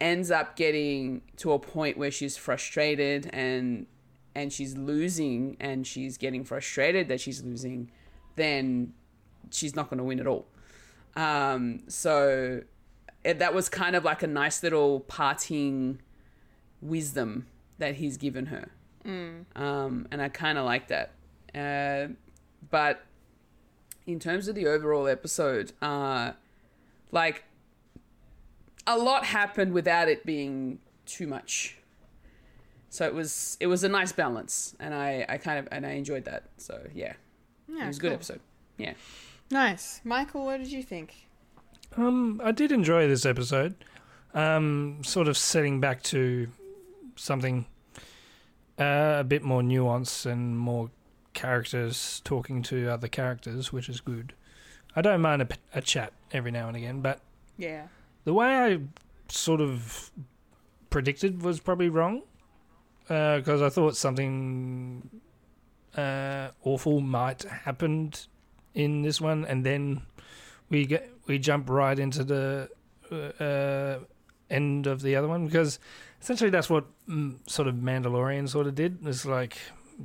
ends 0.00 0.32
up 0.32 0.56
getting 0.56 1.22
to 1.36 1.52
a 1.52 1.60
point 1.60 1.96
where 1.96 2.10
she's 2.10 2.36
frustrated 2.36 3.30
and 3.32 3.86
and 4.34 4.52
she's 4.52 4.76
losing 4.76 5.56
and 5.60 5.86
she's 5.86 6.18
getting 6.18 6.42
frustrated 6.42 7.06
that 7.06 7.20
she's 7.20 7.44
losing, 7.44 7.88
then 8.34 8.92
she's 9.52 9.76
not 9.76 9.88
going 9.88 9.98
to 9.98 10.04
win 10.04 10.18
at 10.18 10.26
all. 10.26 10.46
Um, 11.14 11.84
so 11.86 12.62
it, 13.22 13.38
that 13.38 13.54
was 13.54 13.68
kind 13.68 13.94
of 13.94 14.04
like 14.04 14.24
a 14.24 14.26
nice 14.26 14.60
little 14.64 15.00
parting 15.00 16.00
wisdom 16.84 17.46
that 17.78 17.96
he's 17.96 18.16
given 18.16 18.46
her. 18.46 18.68
Um, 19.56 20.06
and 20.10 20.22
I 20.22 20.28
kind 20.28 20.56
of 20.56 20.64
like 20.64 20.88
that. 20.88 21.10
Uh, 21.54 22.12
but 22.70 23.04
in 24.06 24.18
terms 24.18 24.48
of 24.48 24.54
the 24.54 24.66
overall 24.66 25.06
episode, 25.06 25.72
uh, 25.82 26.32
like 27.10 27.44
a 28.86 28.96
lot 28.98 29.24
happened 29.24 29.72
without 29.72 30.08
it 30.08 30.24
being 30.24 30.78
too 31.06 31.26
much. 31.26 31.76
So 32.88 33.04
it 33.06 33.14
was 33.14 33.56
it 33.60 33.66
was 33.66 33.82
a 33.82 33.88
nice 33.88 34.12
balance, 34.12 34.76
and 34.78 34.94
I 34.94 35.26
I 35.28 35.36
kind 35.38 35.58
of 35.58 35.68
and 35.72 35.84
I 35.84 35.90
enjoyed 35.92 36.24
that. 36.26 36.44
So 36.58 36.86
yeah, 36.94 37.14
Yeah, 37.68 37.84
it 37.84 37.88
was 37.88 37.98
a 37.98 38.00
good 38.00 38.12
episode. 38.12 38.40
Yeah. 38.78 38.94
Nice, 39.50 40.00
Michael. 40.04 40.44
What 40.46 40.58
did 40.58 40.70
you 40.72 40.82
think? 40.82 41.26
Um, 41.96 42.40
I 42.42 42.52
did 42.52 42.72
enjoy 42.72 43.06
this 43.08 43.26
episode. 43.26 43.74
Um, 44.32 44.98
sort 45.04 45.28
of 45.28 45.36
setting 45.36 45.80
back 45.80 46.02
to 46.04 46.48
something 47.16 47.66
uh, 48.78 49.16
a 49.20 49.24
bit 49.24 49.42
more 49.42 49.62
nuanced 49.62 50.26
and 50.26 50.58
more 50.58 50.90
characters 51.32 52.20
talking 52.24 52.62
to 52.62 52.88
other 52.88 53.08
characters, 53.08 53.72
which 53.72 53.88
is 53.88 54.00
good. 54.00 54.32
I 54.96 55.02
don't 55.02 55.20
mind 55.20 55.42
a, 55.42 55.48
a 55.74 55.80
chat 55.80 56.12
every 56.32 56.50
now 56.50 56.68
and 56.68 56.76
again, 56.76 57.00
but 57.00 57.20
Yeah. 57.56 57.86
the 58.24 58.32
way 58.34 58.46
I 58.48 58.80
sort 59.28 59.60
of 59.60 60.10
predicted 60.90 61.42
was 61.42 61.60
probably 61.60 61.88
wrong 61.88 62.22
because 63.08 63.60
I 63.60 63.68
thought 63.68 63.96
something 63.96 65.20
uh, 65.96 66.48
awful 66.62 67.00
might 67.00 67.42
happen 67.42 68.12
in 68.74 69.02
this 69.02 69.20
one, 69.20 69.44
and 69.44 69.64
then 69.64 70.02
we 70.70 70.86
get 70.86 71.10
we 71.26 71.38
jump 71.38 71.68
right 71.68 71.98
into 71.98 72.24
the 72.24 72.68
uh, 73.12 74.04
end 74.50 74.86
of 74.86 75.02
the 75.02 75.16
other 75.16 75.28
one 75.28 75.46
because 75.46 75.78
essentially 76.24 76.50
that's 76.50 76.68
what 76.70 76.86
mm, 77.08 77.36
sort 77.48 77.68
of 77.68 77.74
Mandalorian 77.76 78.48
sort 78.48 78.66
of 78.66 78.74
did. 78.74 79.06
It's 79.06 79.24
like 79.26 79.58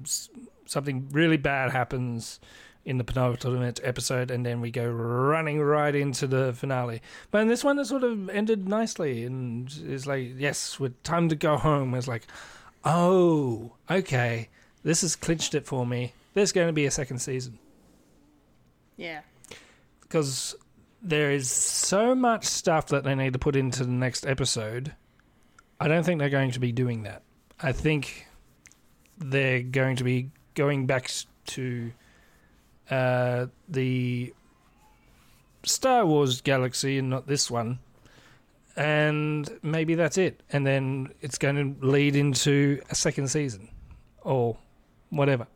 s- 0.04 0.30
something 0.66 1.08
really 1.12 1.38
bad 1.38 1.72
happens 1.72 2.40
in 2.86 2.98
the 2.98 3.04
penultimate 3.04 3.80
episode, 3.84 4.30
and 4.30 4.46
then 4.46 4.62
we 4.62 4.70
go 4.72 4.88
running 4.90 5.60
right 5.62 5.96
into 5.96 6.28
the 6.28 6.54
finale. 6.54 7.02
But 7.32 7.41
in 7.41 7.48
this 7.48 7.64
one, 7.64 7.80
it 7.80 7.86
sort 7.86 8.04
of 8.04 8.30
ended 8.30 8.68
nicely, 8.68 9.24
and 9.24 9.72
it's 9.86 10.06
like, 10.06 10.34
yes, 10.38 10.80
with 10.80 11.02
time 11.04 11.30
to 11.30 11.36
go 11.36 11.58
home. 11.58 11.94
It's 11.96 12.08
like, 12.08 12.28
oh, 12.84 13.74
okay, 13.90 14.50
this 14.84 15.02
has 15.02 15.16
clinched 15.16 15.56
it 15.56 15.66
for 15.66 15.86
me. 15.86 16.14
There's 16.34 16.52
going 16.52 16.68
to 16.68 16.74
be 16.74 16.86
a 16.86 16.91
second 16.91 17.20
season 17.20 17.58
Yeah. 18.98 19.22
because 20.02 20.56
there 21.02 21.32
is 21.32 21.50
so 21.50 22.14
much 22.16 22.46
stuff 22.46 22.88
that 22.88 23.04
they 23.04 23.16
need 23.16 23.34
to 23.34 23.40
put 23.40 23.56
into 23.56 23.84
the 23.84 23.91
next 23.91 24.26
episode. 24.26 24.94
I 25.80 25.88
don't 25.88 26.04
think 26.04 26.20
they're 26.20 26.30
going 26.30 26.52
to 26.52 26.60
be 26.60 26.72
doing 26.72 27.04
that. 27.04 27.24
I 27.62 27.72
think 27.72 28.28
they're 29.18 29.62
going 29.62 29.96
to 29.98 30.04
be 30.04 30.32
going 30.56 30.86
back 30.86 31.12
to 31.48 31.92
uh, 32.90 33.48
the 33.68 34.34
Star 35.64 36.06
Wars 36.06 36.42
galaxy 36.42 36.98
and 36.98 37.10
not 37.10 37.28
this 37.28 37.50
one. 37.50 37.80
And 38.76 39.50
maybe 39.62 39.96
that's 39.96 40.18
it. 40.18 40.42
And 40.52 40.66
then 40.66 41.14
it's 41.22 41.38
going 41.38 41.56
to 41.76 41.86
lead 41.86 42.16
into 42.16 42.82
a 42.90 42.96
second 42.96 43.28
season 43.30 43.70
or 44.22 44.58
whatever. 45.10 45.48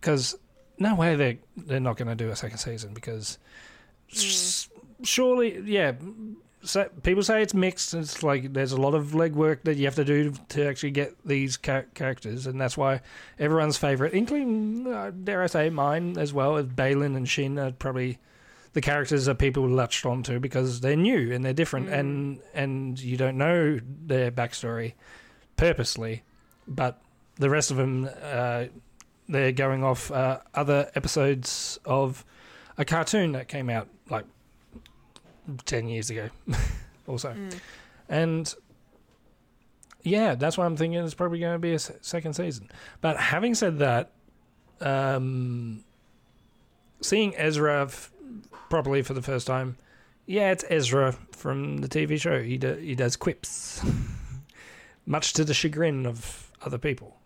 Because 0.00 0.36
no 0.78 0.94
way 0.94 1.16
they're, 1.16 1.38
they're 1.56 1.80
not 1.80 1.96
going 1.96 2.08
to 2.08 2.14
do 2.14 2.30
a 2.30 2.36
second 2.36 2.58
season 2.58 2.94
because 2.94 3.38
s- 4.12 4.68
surely, 5.02 5.60
yeah. 5.64 5.92
So 6.64 6.88
people 7.02 7.22
say 7.22 7.42
it's 7.42 7.54
mixed. 7.54 7.92
It's 7.94 8.22
like 8.22 8.52
there's 8.52 8.72
a 8.72 8.80
lot 8.80 8.94
of 8.94 9.08
legwork 9.08 9.62
that 9.64 9.76
you 9.76 9.84
have 9.84 9.96
to 9.96 10.04
do 10.04 10.32
to 10.50 10.66
actually 10.66 10.92
get 10.92 11.14
these 11.24 11.58
char- 11.58 11.86
characters, 11.94 12.46
and 12.46 12.60
that's 12.60 12.76
why 12.76 13.02
everyone's 13.38 13.76
favorite, 13.76 14.14
including 14.14 14.86
uh, 14.86 15.10
dare 15.10 15.42
I 15.42 15.46
say 15.46 15.70
mine 15.70 16.16
as 16.18 16.32
well, 16.32 16.56
as 16.56 16.66
Baylan 16.66 17.16
and 17.16 17.28
Shin, 17.28 17.58
are 17.58 17.72
probably 17.72 18.18
the 18.72 18.80
characters 18.80 19.26
that 19.26 19.38
people 19.38 19.68
latched 19.68 20.04
onto 20.04 20.40
because 20.40 20.80
they're 20.80 20.96
new 20.96 21.32
and 21.32 21.44
they're 21.44 21.52
different, 21.52 21.90
and 21.90 22.40
and 22.54 22.98
you 22.98 23.16
don't 23.16 23.36
know 23.36 23.78
their 24.06 24.30
backstory 24.30 24.94
purposely, 25.56 26.22
but 26.66 27.00
the 27.36 27.50
rest 27.50 27.70
of 27.70 27.76
them, 27.76 28.08
uh, 28.22 28.64
they're 29.28 29.52
going 29.52 29.84
off 29.84 30.10
uh, 30.10 30.38
other 30.54 30.90
episodes 30.94 31.78
of 31.84 32.24
a 32.78 32.84
cartoon 32.84 33.32
that 33.32 33.48
came 33.48 33.70
out 33.70 33.88
like 34.08 34.24
10 35.66 35.88
years 35.88 36.10
ago 36.10 36.28
or 37.06 37.18
so. 37.18 37.34
And 38.08 38.54
yeah, 40.02 40.34
that's 40.34 40.58
why 40.58 40.66
I'm 40.66 40.76
thinking 40.76 41.02
it's 41.02 41.14
probably 41.14 41.40
going 41.40 41.54
to 41.54 41.58
be 41.58 41.72
a 41.72 41.78
second 41.78 42.34
season. 42.34 42.70
But 43.00 43.16
having 43.16 43.54
said 43.54 43.78
that, 43.78 44.12
um, 44.80 45.82
seeing 47.00 47.34
Ezra 47.36 47.84
f- 47.84 48.12
properly 48.68 49.02
for 49.02 49.14
the 49.14 49.22
first 49.22 49.46
time, 49.46 49.76
yeah, 50.26 50.50
it's 50.52 50.64
Ezra 50.68 51.12
from 51.32 51.78
the 51.78 51.88
TV 51.88 52.20
show. 52.20 52.42
He, 52.42 52.58
do, 52.58 52.74
he 52.74 52.94
does 52.94 53.16
quips, 53.16 53.82
much 55.06 55.32
to 55.34 55.44
the 55.44 55.54
chagrin 55.54 56.06
of 56.06 56.50
other 56.62 56.78
people. 56.78 57.16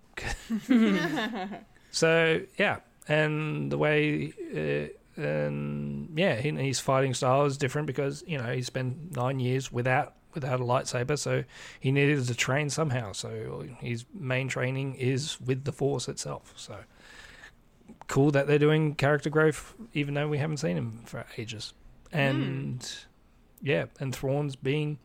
so, 1.90 2.40
yeah, 2.58 2.78
and 3.06 3.70
the 3.70 3.78
way. 3.78 4.92
And 5.18 6.16
yeah, 6.16 6.36
he, 6.36 6.50
his 6.52 6.80
fighting 6.80 7.12
style 7.12 7.44
is 7.44 7.58
different 7.58 7.86
because 7.86 8.22
you 8.26 8.38
know 8.38 8.52
he 8.52 8.62
spent 8.62 9.16
nine 9.16 9.40
years 9.40 9.72
without 9.72 10.14
without 10.34 10.60
a 10.60 10.64
lightsaber, 10.64 11.18
so 11.18 11.44
he 11.80 11.90
needed 11.90 12.24
to 12.24 12.34
train 12.34 12.70
somehow. 12.70 13.12
So 13.12 13.66
his 13.80 14.04
main 14.14 14.48
training 14.48 14.94
is 14.94 15.40
with 15.40 15.64
the 15.64 15.72
Force 15.72 16.08
itself. 16.08 16.54
So 16.56 16.76
cool 18.06 18.30
that 18.30 18.46
they're 18.46 18.58
doing 18.58 18.94
character 18.94 19.30
growth, 19.30 19.74
even 19.92 20.14
though 20.14 20.28
we 20.28 20.38
haven't 20.38 20.58
seen 20.58 20.76
him 20.76 21.02
for 21.04 21.24
ages. 21.36 21.74
And 22.12 22.88
yeah, 23.62 23.86
and 24.00 24.14
Thrawn's 24.14 24.56
being 24.56 24.98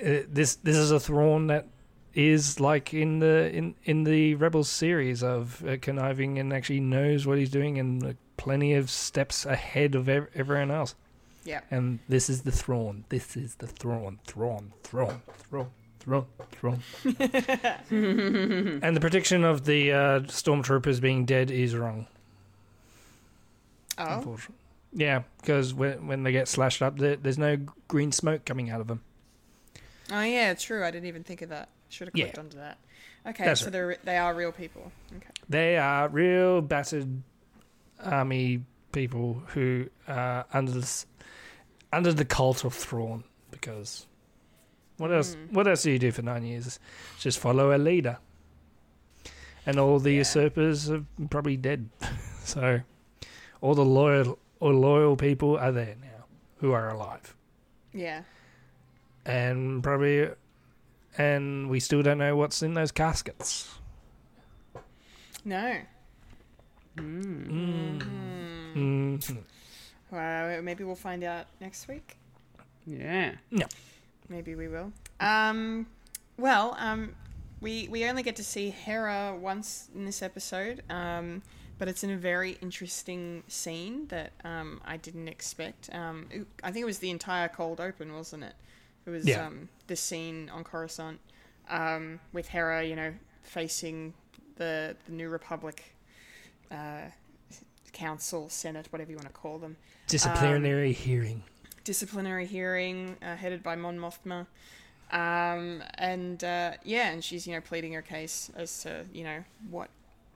uh, 0.00 0.20
this. 0.28 0.56
This 0.56 0.76
is 0.76 0.90
a 0.90 1.00
Thrawn 1.00 1.48
that 1.48 1.66
is 2.14 2.60
like 2.60 2.94
in 2.94 3.18
the 3.18 3.50
in 3.52 3.74
in 3.84 4.04
the 4.04 4.34
Rebels 4.36 4.68
series 4.68 5.22
of 5.22 5.64
uh, 5.66 5.76
conniving 5.80 6.38
and 6.38 6.52
actually 6.52 6.80
knows 6.80 7.26
what 7.26 7.38
he's 7.38 7.50
doing 7.50 7.78
and 7.78 8.04
uh, 8.04 8.12
plenty 8.36 8.74
of 8.74 8.90
steps 8.90 9.44
ahead 9.44 9.94
of 9.94 10.08
ev- 10.08 10.28
everyone 10.34 10.70
else. 10.70 10.94
Yeah. 11.44 11.60
And 11.70 11.98
this 12.08 12.30
is 12.30 12.42
the 12.42 12.52
Thrawn. 12.52 13.04
This 13.10 13.36
is 13.36 13.56
the 13.56 13.66
Thrawn. 13.66 14.18
Thrawn. 14.24 14.72
Thrawn. 14.82 15.20
Thrawn. 15.38 15.70
Thrawn. 16.00 16.26
Thrawn. 16.52 16.82
and 18.82 18.96
the 18.96 19.00
prediction 19.00 19.44
of 19.44 19.64
the 19.64 19.92
uh, 19.92 20.20
stormtroopers 20.20 21.00
being 21.00 21.24
dead 21.24 21.50
is 21.50 21.74
wrong. 21.74 22.06
Oh. 23.98 24.38
Yeah, 24.92 25.22
because 25.40 25.74
when 25.74 26.06
when 26.06 26.22
they 26.22 26.32
get 26.32 26.48
slashed 26.48 26.80
up, 26.82 26.98
there, 26.98 27.16
there's 27.16 27.38
no 27.38 27.58
green 27.88 28.12
smoke 28.12 28.44
coming 28.44 28.70
out 28.70 28.80
of 28.80 28.86
them. 28.86 29.02
Oh 30.12 30.22
yeah, 30.22 30.54
true. 30.54 30.84
I 30.84 30.90
didn't 30.90 31.08
even 31.08 31.24
think 31.24 31.42
of 31.42 31.48
that. 31.48 31.68
Should 31.94 32.08
have 32.08 32.16
Yeah. 32.16 32.24
clicked 32.24 32.38
onto 32.38 32.56
that. 32.58 32.78
Okay, 33.26 33.44
That's 33.44 33.60
so 33.60 33.66
right. 33.66 33.72
they're 33.72 33.96
they 34.04 34.16
are 34.18 34.34
real 34.34 34.52
people. 34.52 34.90
Okay. 35.16 35.28
They 35.48 35.76
are 35.78 36.08
real 36.08 36.60
battered 36.60 37.22
army 38.02 38.64
people 38.92 39.42
who 39.48 39.88
are 40.08 40.44
under 40.52 40.72
this, 40.72 41.06
under 41.92 42.12
the 42.12 42.24
cult 42.24 42.64
of 42.64 42.74
Thrawn. 42.74 43.24
Because 43.50 44.06
what 44.98 45.12
else? 45.12 45.34
Hmm. 45.34 45.54
What 45.54 45.66
else 45.68 45.82
do 45.84 45.92
you 45.92 45.98
do 45.98 46.10
for 46.10 46.22
nine 46.22 46.44
years? 46.44 46.78
Just 47.18 47.38
follow 47.38 47.74
a 47.74 47.78
leader. 47.78 48.18
And 49.66 49.78
all 49.78 49.98
the 49.98 50.12
usurpers 50.12 50.90
are 50.90 51.04
probably 51.30 51.56
dead. 51.56 51.88
so 52.44 52.80
all 53.62 53.74
the 53.74 53.84
loyal 53.84 54.38
or 54.60 54.74
loyal 54.74 55.16
people 55.16 55.56
are 55.56 55.72
there 55.72 55.96
now 56.00 56.26
who 56.58 56.72
are 56.72 56.90
alive. 56.90 57.34
Yeah. 57.92 58.22
And 59.24 59.82
probably 59.82 60.28
and 61.18 61.68
we 61.70 61.80
still 61.80 62.02
don't 62.02 62.18
know 62.18 62.36
what's 62.36 62.62
in 62.62 62.74
those 62.74 62.92
caskets. 62.92 63.70
No. 65.44 65.78
Mhm. 66.96 68.00
Well, 70.10 70.62
maybe 70.62 70.84
we'll 70.84 70.94
find 70.94 71.24
out 71.24 71.46
next 71.60 71.88
week. 71.88 72.16
Yeah. 72.86 73.34
Maybe 74.28 74.54
we 74.54 74.68
will. 74.68 74.92
Um, 75.20 75.86
well, 76.38 76.76
um, 76.78 77.14
we 77.60 77.88
we 77.88 78.04
only 78.08 78.22
get 78.22 78.36
to 78.36 78.44
see 78.44 78.70
Hera 78.70 79.36
once 79.38 79.88
in 79.94 80.04
this 80.04 80.22
episode, 80.22 80.82
um, 80.88 81.42
but 81.78 81.88
it's 81.88 82.04
in 82.04 82.10
a 82.10 82.16
very 82.16 82.52
interesting 82.62 83.42
scene 83.48 84.06
that 84.08 84.32
um, 84.44 84.80
I 84.84 84.96
didn't 84.96 85.28
expect. 85.28 85.90
Um, 85.92 86.26
it- 86.30 86.46
I 86.62 86.70
think 86.70 86.82
it 86.82 86.86
was 86.86 87.00
the 87.00 87.10
entire 87.10 87.48
cold 87.48 87.80
open, 87.80 88.14
wasn't 88.14 88.44
it? 88.44 88.54
It 89.06 89.10
was 89.10 89.26
Yeah. 89.26 89.46
um, 89.46 89.68
the 89.86 89.96
scene 89.96 90.48
on 90.50 90.64
Coruscant 90.64 91.20
um, 91.68 92.20
with 92.32 92.48
Hera, 92.48 92.82
you 92.84 92.96
know, 92.96 93.14
facing 93.42 94.14
the 94.56 94.96
the 95.06 95.12
New 95.12 95.28
Republic 95.28 95.94
uh, 96.70 97.02
Council, 97.92 98.48
Senate, 98.48 98.86
whatever 98.90 99.10
you 99.10 99.16
want 99.16 99.28
to 99.28 99.32
call 99.34 99.58
them 99.58 99.76
Disciplinary 100.08 100.92
hearing. 100.92 101.42
disciplinary 101.84 102.46
hearing 102.46 103.16
uh, 103.22 103.36
headed 103.36 103.62
by 103.62 103.76
Mon 103.76 103.98
Mothma. 103.98 104.46
Um, 105.12 105.82
and 105.98 106.42
uh, 106.42 106.72
yeah, 106.82 107.10
and 107.10 107.22
she's 107.22 107.46
you 107.46 107.54
know 107.54 107.60
pleading 107.60 107.92
her 107.92 108.02
case 108.02 108.50
as 108.56 108.82
to 108.82 109.04
you 109.12 109.22
know 109.24 109.44
what 109.70 109.90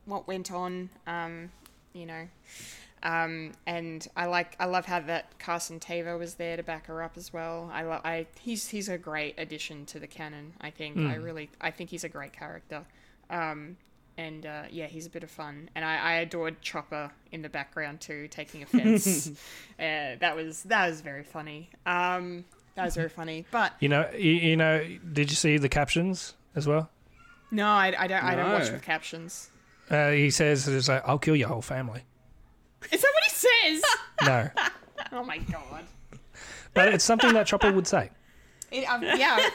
what 0.04 0.28
went 0.28 0.52
on. 0.52 0.90
Um, 1.06 1.50
you 1.94 2.06
know, 2.06 2.28
Um, 3.02 3.52
and 3.66 4.06
I 4.16 4.26
like 4.26 4.56
I 4.58 4.66
love 4.66 4.86
how 4.86 5.00
that 5.00 5.38
Carson 5.38 5.78
Teva 5.80 6.18
was 6.18 6.34
there 6.34 6.56
to 6.56 6.62
back 6.62 6.86
her 6.86 7.02
up 7.02 7.16
as 7.16 7.32
well. 7.32 7.70
I, 7.72 7.82
lo- 7.82 8.00
I 8.04 8.26
he's 8.40 8.68
he's 8.68 8.88
a 8.88 8.98
great 8.98 9.34
addition 9.38 9.86
to 9.86 9.98
the 10.00 10.06
canon. 10.08 10.54
I 10.60 10.70
think 10.70 10.98
I 10.98 11.14
really 11.14 11.50
I 11.60 11.70
think 11.70 11.90
he's 11.90 12.04
a 12.04 12.08
great 12.08 12.32
character. 12.32 12.84
Um, 13.30 13.76
and 14.16 14.44
uh, 14.46 14.62
yeah, 14.70 14.86
he's 14.86 15.06
a 15.06 15.10
bit 15.10 15.22
of 15.22 15.30
fun. 15.30 15.70
And 15.76 15.84
I, 15.84 15.96
I 15.96 16.12
adored 16.14 16.60
Chopper 16.60 17.12
in 17.30 17.42
the 17.42 17.48
background 17.48 18.00
too, 18.00 18.26
taking 18.28 18.62
offense. 18.64 19.28
uh, 19.28 19.32
that 19.78 20.34
was 20.34 20.64
that 20.64 20.88
was 20.88 21.00
very 21.00 21.22
funny. 21.22 21.70
Um, 21.86 22.44
that 22.74 22.84
was 22.84 22.96
very 22.96 23.08
funny. 23.10 23.46
But 23.52 23.74
You 23.80 23.88
know, 23.90 24.08
you, 24.12 24.32
you 24.32 24.56
know, 24.56 24.84
did 25.12 25.30
you 25.30 25.36
see 25.36 25.56
the 25.58 25.68
captions 25.68 26.34
as 26.56 26.66
well? 26.66 26.90
no, 27.50 27.66
I, 27.66 27.94
I 27.96 28.06
don't 28.08 28.22
I 28.24 28.34
don't 28.34 28.50
watch 28.52 28.66
No. 28.66 28.72
with 28.72 28.82
captions. 28.82 29.50
Uh, 29.90 30.10
he 30.10 30.30
says, 30.30 30.68
it's 30.68 30.86
like, 30.88 31.02
I'll 31.08 31.18
kill 31.18 31.34
your 31.34 31.48
whole 31.48 31.62
family. 31.62 32.02
Is 32.92 33.00
that 33.00 33.12
what 33.14 33.24
he 33.24 33.30
says? 33.30 33.82
No. 34.26 34.50
oh 35.12 35.22
my 35.24 35.38
god. 35.38 35.84
but 36.74 36.92
it's 36.92 37.04
something 37.04 37.32
that 37.34 37.46
Chopper 37.46 37.70
would 37.72 37.86
say. 37.86 38.10
It, 38.72 38.84
um, 38.84 39.02
yeah. 39.02 39.48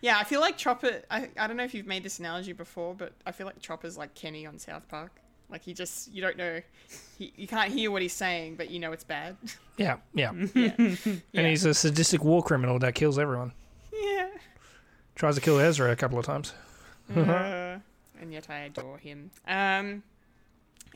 Yeah, 0.00 0.16
I 0.18 0.24
feel 0.24 0.40
like 0.40 0.56
Chopper. 0.56 1.02
I, 1.10 1.28
I 1.38 1.46
don't 1.46 1.56
know 1.56 1.64
if 1.64 1.74
you've 1.74 1.86
made 1.86 2.02
this 2.04 2.18
analogy 2.20 2.52
before, 2.52 2.94
but 2.94 3.12
I 3.26 3.32
feel 3.32 3.46
like 3.46 3.60
Chopper's 3.60 3.98
like 3.98 4.14
Kenny 4.14 4.46
on 4.46 4.58
South 4.58 4.88
Park. 4.88 5.10
Like 5.50 5.62
he 5.64 5.74
just, 5.74 6.10
you 6.12 6.22
don't 6.22 6.36
know, 6.36 6.60
he, 7.18 7.32
you 7.36 7.48
can't 7.48 7.70
hear 7.72 7.90
what 7.90 8.00
he's 8.00 8.12
saying, 8.12 8.54
but 8.54 8.70
you 8.70 8.78
know 8.78 8.92
it's 8.92 9.04
bad. 9.04 9.36
Yeah, 9.76 9.96
yeah. 10.14 10.32
yeah. 10.54 10.70
And 10.78 11.46
he's 11.46 11.64
a 11.64 11.74
sadistic 11.74 12.22
war 12.22 12.42
criminal 12.42 12.78
that 12.78 12.94
kills 12.94 13.18
everyone. 13.18 13.52
yeah. 13.92 14.28
Tries 15.16 15.34
to 15.34 15.40
kill 15.40 15.58
Ezra 15.58 15.90
a 15.90 15.96
couple 15.96 16.18
of 16.18 16.24
times. 16.24 16.54
Uh, 17.14 17.78
and 18.20 18.32
yet 18.32 18.48
I 18.48 18.60
adore 18.60 18.96
him. 18.98 19.30
Um, 19.48 20.02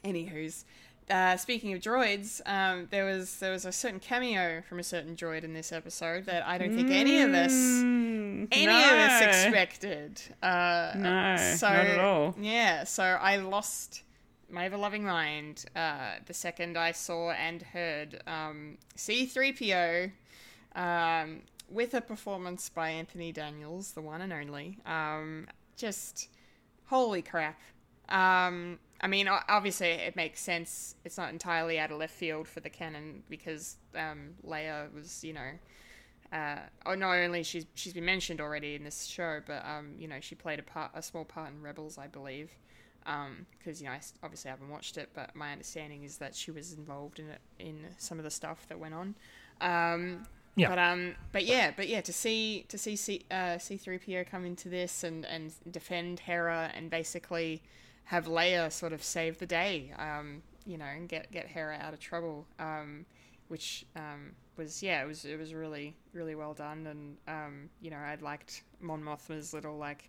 anywho's, 0.05 0.65
uh, 1.11 1.37
speaking 1.37 1.73
of 1.75 1.81
droids, 1.81 2.41
um, 2.47 2.89
there 2.91 3.05
was 3.05 3.37
there 3.39 3.53
was 3.53 3.65
a 3.65 3.73
certain 3.73 4.01
cameo 4.01 4.63
from 4.69 4.79
a 4.79 4.83
certain 4.83 5.15
droid 5.15 5.45
in 5.45 5.53
this 5.53 5.73
episode 5.73 6.25
that 6.27 6.47
I 6.47 6.59
don't 6.59 6.75
think 6.75 6.91
any 6.91 7.21
of 7.21 7.33
us 7.35 7.53
any 7.53 8.67
of 8.67 8.99
us 8.99 9.23
expected. 9.23 10.21
Uh, 10.43 10.93
No, 10.97 11.37
so, 11.57 11.69
not 11.69 11.87
at 11.87 11.99
all. 12.01 12.35
Yeah, 12.41 12.85
so 12.85 13.03
I 13.03 13.37
lost 13.37 14.03
my 14.51 14.65
ever 14.67 14.77
loving 14.77 15.05
mind 15.05 15.65
uh, 15.75 16.17
the 16.27 16.35
second 16.35 16.79
I 16.79 16.93
saw 16.93 17.31
and 17.33 17.63
heard 17.63 18.23
um, 18.27 18.79
C3PO 18.97 20.11
um, 20.75 21.43
with 21.69 21.95
a 21.95 22.01
performance 22.01 22.69
by 22.69 22.91
Anthony 22.91 23.33
Daniels, 23.33 23.93
the 23.93 24.03
one 24.03 24.21
and 24.21 24.33
only. 24.33 24.79
Um, 24.87 25.49
just 25.77 26.29
holy 26.87 27.23
crap. 27.23 27.61
Um, 28.09 28.79
I 29.05 29.07
mean, 29.07 29.29
obviously, 29.29 29.89
it 29.89 30.17
makes 30.17 30.41
sense. 30.41 30.95
It's 31.05 31.19
not 31.19 31.29
entirely 31.29 31.79
out 31.79 31.91
of 31.91 31.99
left 31.99 32.15
field 32.15 32.49
for 32.49 32.61
the 32.61 32.71
canon 32.71 33.23
because 33.29 33.77
um, 33.95 34.31
Leia 34.43 34.91
was, 34.95 35.23
you 35.23 35.35
know, 35.35 35.51
uh, 36.33 36.61
oh, 36.87 36.95
not 36.95 37.13
only 37.13 37.43
she's 37.43 37.67
she's 37.75 37.93
been 37.93 38.07
mentioned 38.07 38.41
already 38.41 38.75
in 38.75 38.83
this 38.83 39.05
show, 39.05 39.43
but 39.47 39.63
um, 39.67 39.93
you 39.99 40.09
know, 40.09 40.21
she 40.21 40.35
played 40.35 40.59
a 40.59 40.63
part, 40.63 40.91
a 40.95 41.03
small 41.03 41.27
part 41.27 41.51
in 41.51 41.61
Rebels, 41.61 41.99
I 41.99 42.07
believe. 42.07 42.51
Because 43.59 43.83
you 43.83 43.89
know, 43.89 43.93
I 43.93 44.01
obviously 44.23 44.49
I 44.49 44.53
haven't 44.53 44.71
watched 44.71 44.97
it, 44.97 45.11
but 45.13 45.37
my 45.37 45.53
understanding 45.53 46.03
is 46.05 46.17
that 46.17 46.35
she 46.35 46.51
was 46.51 46.73
involved 46.73 47.19
in 47.19 47.29
it 47.29 47.41
in 47.59 47.85
some 47.99 48.17
of 48.17 48.25
the 48.25 48.31
stuff 48.31 48.67
that 48.69 48.79
went 48.79 48.95
on. 48.95 49.15
Um, 49.61 50.27
Yeah. 50.57 50.69
But 50.71 50.79
um, 50.79 51.15
but 51.31 51.45
yeah, 51.45 51.73
but 51.77 51.89
yeah, 51.89 52.01
to 52.01 52.13
see 52.13 52.65
to 52.69 52.79
see 52.79 52.97
C 52.97 53.27
uh, 53.31 53.59
C 53.59 53.77
three 53.77 53.99
PO 53.99 54.25
come 54.25 54.47
into 54.47 54.71
this 54.71 55.05
and 55.05 55.27
and 55.27 55.53
defend 55.71 56.21
Hera 56.21 56.71
and 56.75 56.89
basically 56.89 57.63
have 58.05 58.27
Leia 58.27 58.71
sort 58.71 58.93
of 58.93 59.03
save 59.03 59.39
the 59.39 59.47
day, 59.47 59.93
um, 59.99 60.43
you 60.67 60.77
know, 60.79 60.85
and 60.85 61.09
get 61.09 61.31
get 61.33 61.47
Hera 61.47 61.77
out 61.81 61.93
of 61.95 62.01
trouble, 62.01 62.47
um, 62.59 63.07
which 63.49 63.85
um 63.97 64.33
was 64.57 64.83
yeah, 64.83 65.03
it 65.03 65.07
was 65.07 65.25
it 65.25 65.39
was 65.39 65.53
really 65.55 65.97
really 66.13 66.35
well 66.35 66.55
done, 66.55 66.87
and 66.87 67.17
um, 67.29 67.69
you 67.81 67.91
know, 67.91 67.97
I 67.97 68.17
liked 68.21 68.63
Mon 68.81 69.03
Mothma's 69.03 69.53
little 69.55 69.77
like, 69.77 70.09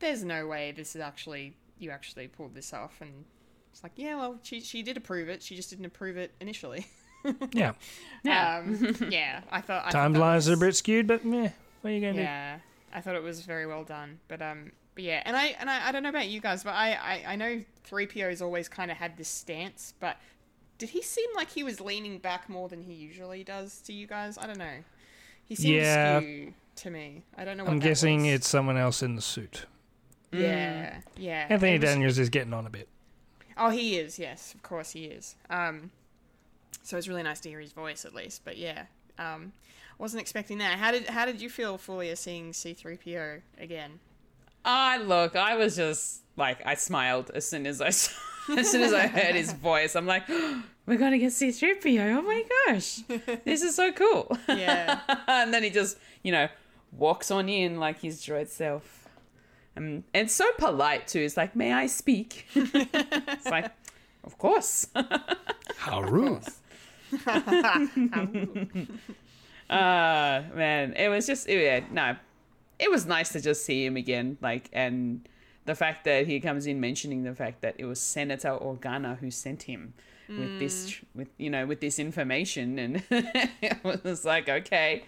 there's 0.00 0.24
no 0.24 0.46
way 0.46 0.72
this 0.72 0.94
is 0.96 1.00
actually 1.02 1.54
you 1.78 1.90
actually 1.90 2.28
pulled 2.28 2.54
this 2.54 2.72
off, 2.72 2.94
and 3.00 3.24
it's 3.72 3.82
like 3.82 3.92
yeah, 3.96 4.16
well, 4.16 4.38
she 4.42 4.60
she 4.60 4.82
did 4.82 4.96
approve 4.96 5.28
it, 5.28 5.42
she 5.42 5.54
just 5.56 5.70
didn't 5.70 5.84
approve 5.86 6.16
it 6.16 6.32
initially. 6.40 6.86
Yeah. 7.54 7.72
Yeah. 8.22 8.58
Um, 8.58 8.96
yeah, 9.08 9.40
I 9.50 9.62
thought 9.62 9.86
I 9.86 9.90
Timelines 9.90 10.34
was- 10.34 10.50
are 10.50 10.54
a 10.54 10.56
bit 10.58 10.76
skewed, 10.76 11.06
but 11.06 11.24
meh, 11.24 11.48
what 11.80 11.90
are 11.90 11.94
you 11.94 12.00
going 12.02 12.16
to 12.16 12.20
do? 12.20 12.24
Yeah, 12.24 12.58
I 12.92 13.00
thought 13.00 13.14
it 13.14 13.22
was 13.22 13.40
very 13.40 13.66
well 13.66 13.82
done. 13.82 14.18
But 14.28 14.42
um, 14.42 14.72
but 14.94 15.04
yeah, 15.04 15.22
and 15.24 15.36
I 15.36 15.46
and 15.58 15.68
I, 15.70 15.88
I 15.88 15.92
don't 15.92 16.02
know 16.02 16.08
about 16.08 16.28
you 16.28 16.40
guys, 16.40 16.62
but 16.64 16.74
I 16.74 16.92
I, 16.92 17.24
I 17.32 17.36
know 17.36 17.62
three 17.84 18.06
PO's 18.06 18.40
always 18.42 18.68
kind 18.68 18.90
of 18.90 18.96
had 18.96 19.16
this 19.16 19.28
stance, 19.28 19.94
but 20.00 20.16
did 20.78 20.90
he 20.90 21.02
seem 21.02 21.28
like 21.36 21.50
he 21.50 21.62
was 21.62 21.80
leaning 21.80 22.18
back 22.18 22.48
more 22.48 22.68
than 22.68 22.82
he 22.82 22.92
usually 22.94 23.44
does 23.44 23.80
to 23.82 23.92
you 23.92 24.06
guys? 24.06 24.36
I 24.38 24.46
don't 24.46 24.58
know. 24.58 24.82
He 25.46 25.54
seems 25.54 25.84
Yeah. 25.84 26.20
to 26.76 26.90
me. 26.90 27.22
I 27.36 27.44
don't 27.44 27.56
know. 27.56 27.64
What 27.64 27.72
I'm 27.72 27.78
guessing 27.78 28.22
was. 28.24 28.32
it's 28.34 28.48
someone 28.48 28.76
else 28.76 29.02
in 29.02 29.14
the 29.16 29.22
suit. 29.22 29.66
yeah, 30.32 31.00
yeah. 31.16 31.46
Anthony 31.48 31.78
was- 31.78 31.82
Daniels 31.82 32.18
is 32.18 32.28
getting 32.28 32.52
on 32.52 32.66
a 32.66 32.70
bit. 32.70 32.88
Oh, 33.56 33.70
he 33.70 33.96
is. 33.98 34.18
Yes, 34.18 34.52
of 34.54 34.62
course 34.64 34.90
he 34.90 35.04
is. 35.04 35.36
Um, 35.48 35.92
so 36.82 36.96
it's 36.98 37.06
really 37.06 37.22
nice 37.22 37.38
to 37.40 37.48
hear 37.48 37.60
his 37.60 37.72
voice 37.72 38.04
at 38.04 38.12
least. 38.14 38.42
But 38.44 38.56
yeah, 38.56 38.86
um, 39.18 39.52
wasn't 39.98 40.20
expecting 40.22 40.58
that. 40.58 40.76
How 40.78 40.90
did 40.90 41.06
how 41.08 41.24
did 41.24 41.40
you 41.40 41.48
feel, 41.48 41.78
Fulya, 41.78 42.16
seeing 42.16 42.52
C 42.52 42.74
three 42.74 42.96
PO 42.96 43.42
again? 43.58 44.00
I 44.64 44.98
look, 44.98 45.36
I 45.36 45.56
was 45.56 45.76
just 45.76 46.22
like 46.36 46.62
I 46.66 46.74
smiled 46.74 47.30
as 47.34 47.48
soon 47.48 47.66
as 47.66 47.80
I 47.80 47.90
saw, 47.90 48.12
as 48.56 48.70
soon 48.70 48.82
as 48.82 48.92
I 48.92 49.06
heard 49.06 49.34
his 49.34 49.52
voice. 49.52 49.94
I'm 49.94 50.06
like, 50.06 50.28
we're 50.86 50.96
gonna 50.96 51.18
get 51.18 51.32
C3PO. 51.32 52.16
Oh 52.16 52.22
my 52.22 52.44
gosh, 52.66 53.00
this 53.44 53.62
is 53.62 53.74
so 53.74 53.92
cool. 53.92 54.36
Yeah. 54.48 55.00
and 55.28 55.52
then 55.52 55.62
he 55.62 55.70
just, 55.70 55.98
you 56.22 56.32
know, 56.32 56.48
walks 56.92 57.30
on 57.30 57.48
in 57.48 57.78
like 57.78 58.00
his 58.00 58.20
droid 58.22 58.48
self. 58.48 59.08
Um, 59.76 60.04
and 60.14 60.30
so 60.30 60.44
polite 60.58 61.08
too. 61.08 61.20
It's 61.20 61.36
like, 61.36 61.56
may 61.56 61.72
I 61.72 61.86
speak? 61.86 62.46
it's 62.54 63.46
like, 63.46 63.70
of 64.22 64.38
course. 64.38 64.86
How 65.76 66.00
rude. 66.02 66.44
Uh 69.70 70.42
man, 70.54 70.92
it 70.94 71.08
was 71.08 71.26
just 71.26 71.48
yeah, 71.48 71.80
no. 71.90 72.16
It 72.84 72.90
was 72.90 73.06
nice 73.06 73.30
to 73.30 73.40
just 73.40 73.64
see 73.64 73.86
him 73.86 73.96
again, 73.96 74.36
like 74.42 74.68
and 74.74 75.26
the 75.64 75.74
fact 75.74 76.04
that 76.04 76.26
he 76.26 76.38
comes 76.38 76.66
in 76.66 76.80
mentioning 76.80 77.22
the 77.24 77.34
fact 77.34 77.62
that 77.62 77.76
it 77.78 77.86
was 77.86 77.98
Senator 77.98 78.50
Organa 78.50 79.18
who 79.18 79.30
sent 79.30 79.62
him 79.62 79.94
with 80.28 80.38
mm. 80.38 80.58
this 80.58 81.00
with 81.14 81.28
you 81.38 81.48
know 81.48 81.64
with 81.64 81.80
this 81.80 81.98
information 81.98 82.78
and 82.78 83.02
it 83.10 84.04
was 84.04 84.24
like 84.26 84.48
okay. 84.48 85.04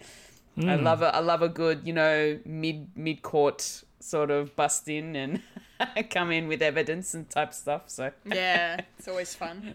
I 0.58 0.62
mm. 0.62 0.82
love 0.82 1.02
a 1.02 1.14
I 1.14 1.20
love 1.20 1.42
a 1.42 1.50
good 1.50 1.86
you 1.86 1.92
know 1.92 2.38
mid 2.46 2.96
mid 2.96 3.20
court 3.20 3.84
sort 4.00 4.30
of 4.30 4.56
bust 4.56 4.88
in 4.88 5.14
and 5.14 5.42
come 6.10 6.32
in 6.32 6.48
with 6.48 6.62
evidence 6.62 7.12
and 7.12 7.28
type 7.28 7.52
stuff 7.52 7.82
so. 7.88 8.10
Yeah, 8.24 8.80
it's 8.98 9.08
always 9.08 9.34
fun. 9.34 9.74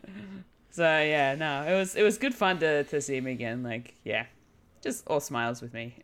so 0.71 0.83
yeah 0.83 1.35
no 1.35 1.63
it 1.67 1.77
was 1.77 1.95
it 1.95 2.01
was 2.01 2.17
good 2.17 2.33
fun 2.33 2.57
to 2.59 2.83
to 2.85 2.99
see 2.99 3.17
him 3.17 3.27
again 3.27 3.61
like 3.61 3.93
yeah. 4.03 4.25
Just 4.81 5.05
all 5.05 5.19
smiles 5.19 5.61
with 5.61 5.75
me 5.75 5.95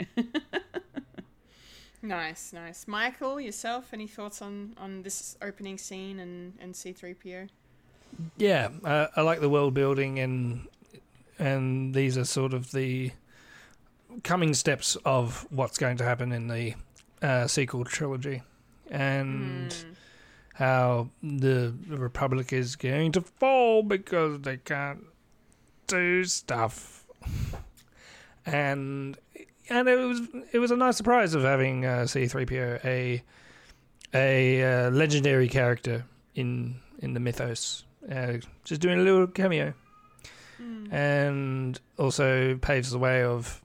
Nice, 2.07 2.53
nice. 2.53 2.87
Michael, 2.87 3.41
yourself, 3.41 3.89
any 3.91 4.07
thoughts 4.07 4.41
on 4.41 4.73
on 4.77 5.01
this 5.01 5.37
opening 5.41 5.77
scene 5.77 6.19
and 6.19 6.53
and 6.59 6.73
C 6.73 6.93
three 6.93 7.13
PO? 7.13 7.47
Yeah, 8.37 8.69
uh, 8.85 9.07
I 9.15 9.21
like 9.21 9.41
the 9.41 9.49
world 9.49 9.73
building, 9.73 10.17
and 10.19 10.67
and 11.37 11.93
these 11.93 12.17
are 12.17 12.23
sort 12.23 12.53
of 12.53 12.71
the 12.71 13.11
coming 14.23 14.53
steps 14.53 14.95
of 15.03 15.45
what's 15.49 15.77
going 15.77 15.97
to 15.97 16.05
happen 16.05 16.31
in 16.31 16.47
the 16.47 16.75
uh, 17.21 17.47
sequel 17.47 17.83
trilogy, 17.83 18.41
and 18.89 19.75
how 20.53 21.09
the, 21.21 21.75
the 21.87 21.97
Republic 21.97 22.53
is 22.53 22.77
going 22.77 23.11
to 23.11 23.21
fall 23.21 23.83
because 23.83 24.41
they 24.41 24.57
can't 24.57 25.03
do 25.87 26.23
stuff, 26.23 27.05
and 28.45 29.17
and 29.69 29.87
it 29.87 29.95
was 29.95 30.21
it 30.51 30.59
was 30.59 30.71
a 30.71 30.75
nice 30.75 30.97
surprise 30.97 31.33
of 31.33 31.43
having 31.43 31.85
uh, 31.85 32.07
C 32.07 32.27
three 32.27 32.45
PO 32.45 32.79
a 32.83 33.23
a 34.13 34.63
uh, 34.63 34.89
legendary 34.91 35.47
character 35.47 36.05
in 36.35 36.75
in 36.99 37.13
the 37.13 37.19
mythos, 37.19 37.85
uh, 38.11 38.33
just 38.63 38.81
doing 38.81 38.99
a 38.99 39.03
little 39.03 39.27
cameo, 39.27 39.73
and 40.91 41.79
also 41.97 42.55
paves 42.57 42.91
the 42.91 42.99
way 42.99 43.23
of 43.23 43.61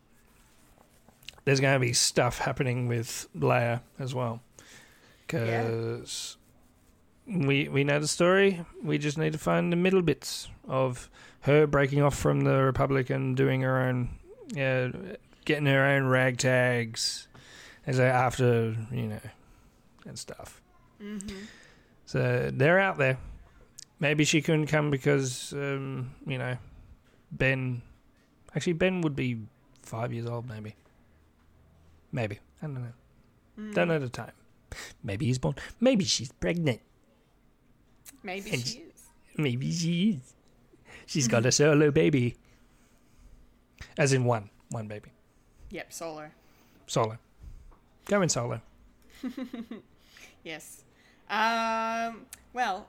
there's 1.45 1.61
going 1.61 1.75
to 1.75 1.81
be 1.81 1.93
stuff 1.93 2.39
happening 2.39 2.87
with 2.89 3.29
Leia 3.37 3.81
as 3.99 4.15
well, 4.15 4.41
because 5.27 6.37
we 7.27 7.69
we 7.69 7.85
know 7.85 7.99
the 7.99 8.09
story. 8.09 8.65
We 8.83 8.99
just 8.99 9.19
need 9.19 9.33
to 9.33 9.39
find 9.39 9.73
the 9.73 9.77
middle 9.77 10.03
bits 10.03 10.49
of 10.69 11.09
her 11.43 11.67
breaking 11.67 12.03
off 12.03 12.17
from 12.17 12.43
the 12.43 12.63
Republic 12.63 13.11
and 13.11 13.37
doing 13.37 13.63
her 13.63 13.81
own, 13.81 14.11
yeah, 14.55 14.89
getting 15.45 15.67
her 15.67 15.85
own 15.85 16.05
ragtags, 16.05 17.27
as 17.87 17.99
a- 17.99 18.05
after 18.05 18.77
you 18.91 19.09
know, 19.09 19.21
and 20.07 20.19
stuff. 20.19 20.61
So 22.07 22.51
they're 22.53 22.79
out 22.79 22.99
there. 22.99 23.19
Maybe 24.01 24.25
she 24.25 24.43
couldn't 24.43 24.67
come 24.67 24.91
because 24.91 25.53
um, 25.53 26.11
you 26.27 26.39
know 26.39 26.57
Ben. 27.31 27.83
Actually, 28.55 28.75
Ben 28.75 29.01
would 29.01 29.17
be 29.17 29.39
five 29.83 30.13
years 30.13 30.27
old. 30.27 30.49
Maybe. 30.49 30.75
Maybe 32.13 32.39
I 32.63 32.67
don't 32.67 32.75
know. 32.75 33.73
Don't 33.73 33.89
know 33.89 33.99
the 33.99 34.09
time. 34.09 34.33
Maybe 35.03 35.27
he's 35.27 35.39
born. 35.39 35.55
Maybe 35.81 36.05
she's 36.05 36.33
pregnant. 36.33 36.81
Maybe 38.23 38.51
And- 38.51 38.67
she 38.67 38.79
is. 38.79 39.03
Maybe 39.37 39.73
she 39.73 40.11
is. 40.23 40.35
She's 41.07 41.27
got 41.29 41.47
a 41.47 41.53
solo 41.53 41.91
baby. 41.91 42.37
As 43.99 44.13
in 44.13 44.25
one, 44.25 44.51
one 44.71 44.89
baby, 44.89 45.11
Yep, 45.73 45.93
solo. 45.93 46.31
solo. 46.87 47.19
Going 48.07 48.29
solo. 48.29 48.61
Yes. 50.45 50.83
Um, 51.31 52.27
well, 52.53 52.89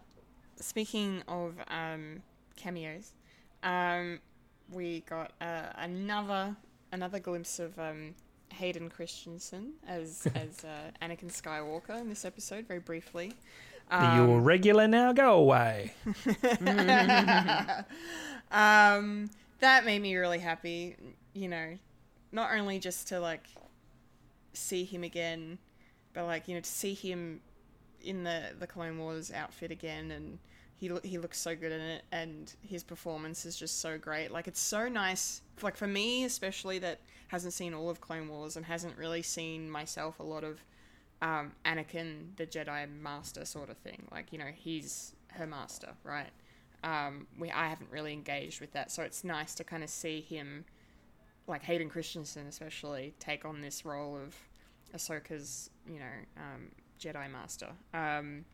speaking 0.56 1.22
of 1.28 1.54
um, 1.68 2.24
cameos, 2.56 3.14
um, 3.62 4.20
we 4.72 5.02
got 5.02 5.34
uh, 5.40 5.68
another 5.78 6.56
another 6.92 7.20
glimpse 7.20 7.60
of 7.60 7.78
um, 7.78 8.16
Hayden 8.50 8.90
Christensen 8.90 9.74
as 9.88 10.28
as 10.36 10.66
uh, 10.66 10.90
Anakin 11.02 11.32
Skywalker 11.32 12.00
in 12.00 12.10
this 12.10 12.26
episode, 12.26 12.68
very 12.68 12.80
briefly. 12.80 13.34
You're 13.92 14.40
regular 14.40 14.88
now. 14.88 15.14
Go 15.14 15.34
away. 15.34 15.94
um, 18.52 19.30
that 19.60 19.86
made 19.86 20.02
me 20.02 20.16
really 20.16 20.40
happy. 20.40 20.96
You 21.34 21.50
know, 21.50 21.78
not 22.34 22.52
only 22.54 22.80
just 22.80 23.08
to 23.10 23.20
like 23.20 23.48
see 24.54 24.84
him 24.84 25.04
again, 25.04 25.58
but 26.14 26.26
like 26.26 26.48
you 26.48 26.56
know 26.56 26.62
to 26.62 26.70
see 26.70 26.94
him 26.94 27.40
in 28.02 28.24
the 28.24 28.50
the 28.60 28.68
Clone 28.68 28.98
Wars 28.98 29.32
outfit 29.32 29.72
again, 29.72 30.12
and 30.12 30.40
he 30.76 30.90
lo- 30.90 31.00
he 31.04 31.18
looks 31.18 31.40
so 31.40 31.56
good 31.56 31.72
in 31.72 31.80
it, 31.80 32.04
and 32.12 32.54
his 32.62 32.84
performance 32.84 33.46
is 33.46 33.56
just 33.56 33.80
so 33.80 33.98
great. 33.98 34.32
Like 34.32 34.48
it's 34.48 34.60
so 34.60 34.90
nice. 34.90 35.42
Like 35.62 35.78
for 35.78 35.88
me, 35.88 36.26
especially 36.26 36.80
that 36.80 37.00
hasn't 37.30 37.54
seen 37.54 37.74
all 37.74 37.90
of 37.90 38.02
Clone 38.02 38.28
Wars 38.28 38.58
and 38.58 38.66
hasn't 38.66 38.98
really 38.98 39.22
seen 39.22 39.70
myself 39.70 40.20
a 40.20 40.24
lot 40.24 40.44
of 40.44 40.60
um, 41.22 41.54
Anakin, 41.66 42.36
the 42.36 42.46
Jedi 42.46 42.86
Master 43.02 43.46
sort 43.46 43.70
of 43.70 43.78
thing. 43.78 44.08
Like 44.12 44.34
you 44.34 44.40
know 44.40 44.52
he's 44.54 45.14
her 45.30 45.48
master, 45.48 45.94
right? 46.04 46.30
um, 46.84 47.28
we 47.40 47.50
I 47.50 47.68
haven't 47.68 47.90
really 47.92 48.14
engaged 48.14 48.60
with 48.62 48.74
that, 48.74 48.92
so 48.92 49.04
it's 49.04 49.24
nice 49.24 49.56
to 49.56 49.64
kind 49.64 49.84
of 49.84 49.90
see 49.90 50.22
him, 50.22 50.66
like 51.48 51.64
Hayden 51.64 51.90
Christensen 51.90 52.48
especially, 52.48 53.14
take 53.20 53.46
on 53.46 53.62
this 53.62 53.86
role 53.86 54.18
of 54.18 54.36
Ahsoka's, 54.96 55.70
you 55.88 56.00
know, 56.00 56.06
um, 56.38 56.70
Jedi 57.00 57.30
Master. 57.32 57.70
Um, 57.94 58.46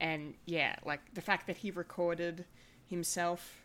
and 0.00 0.34
yeah, 0.46 0.76
like 0.84 1.00
the 1.14 1.20
fact 1.20 1.46
that 1.46 1.56
he 1.56 1.70
recorded 1.70 2.44
himself, 2.88 3.62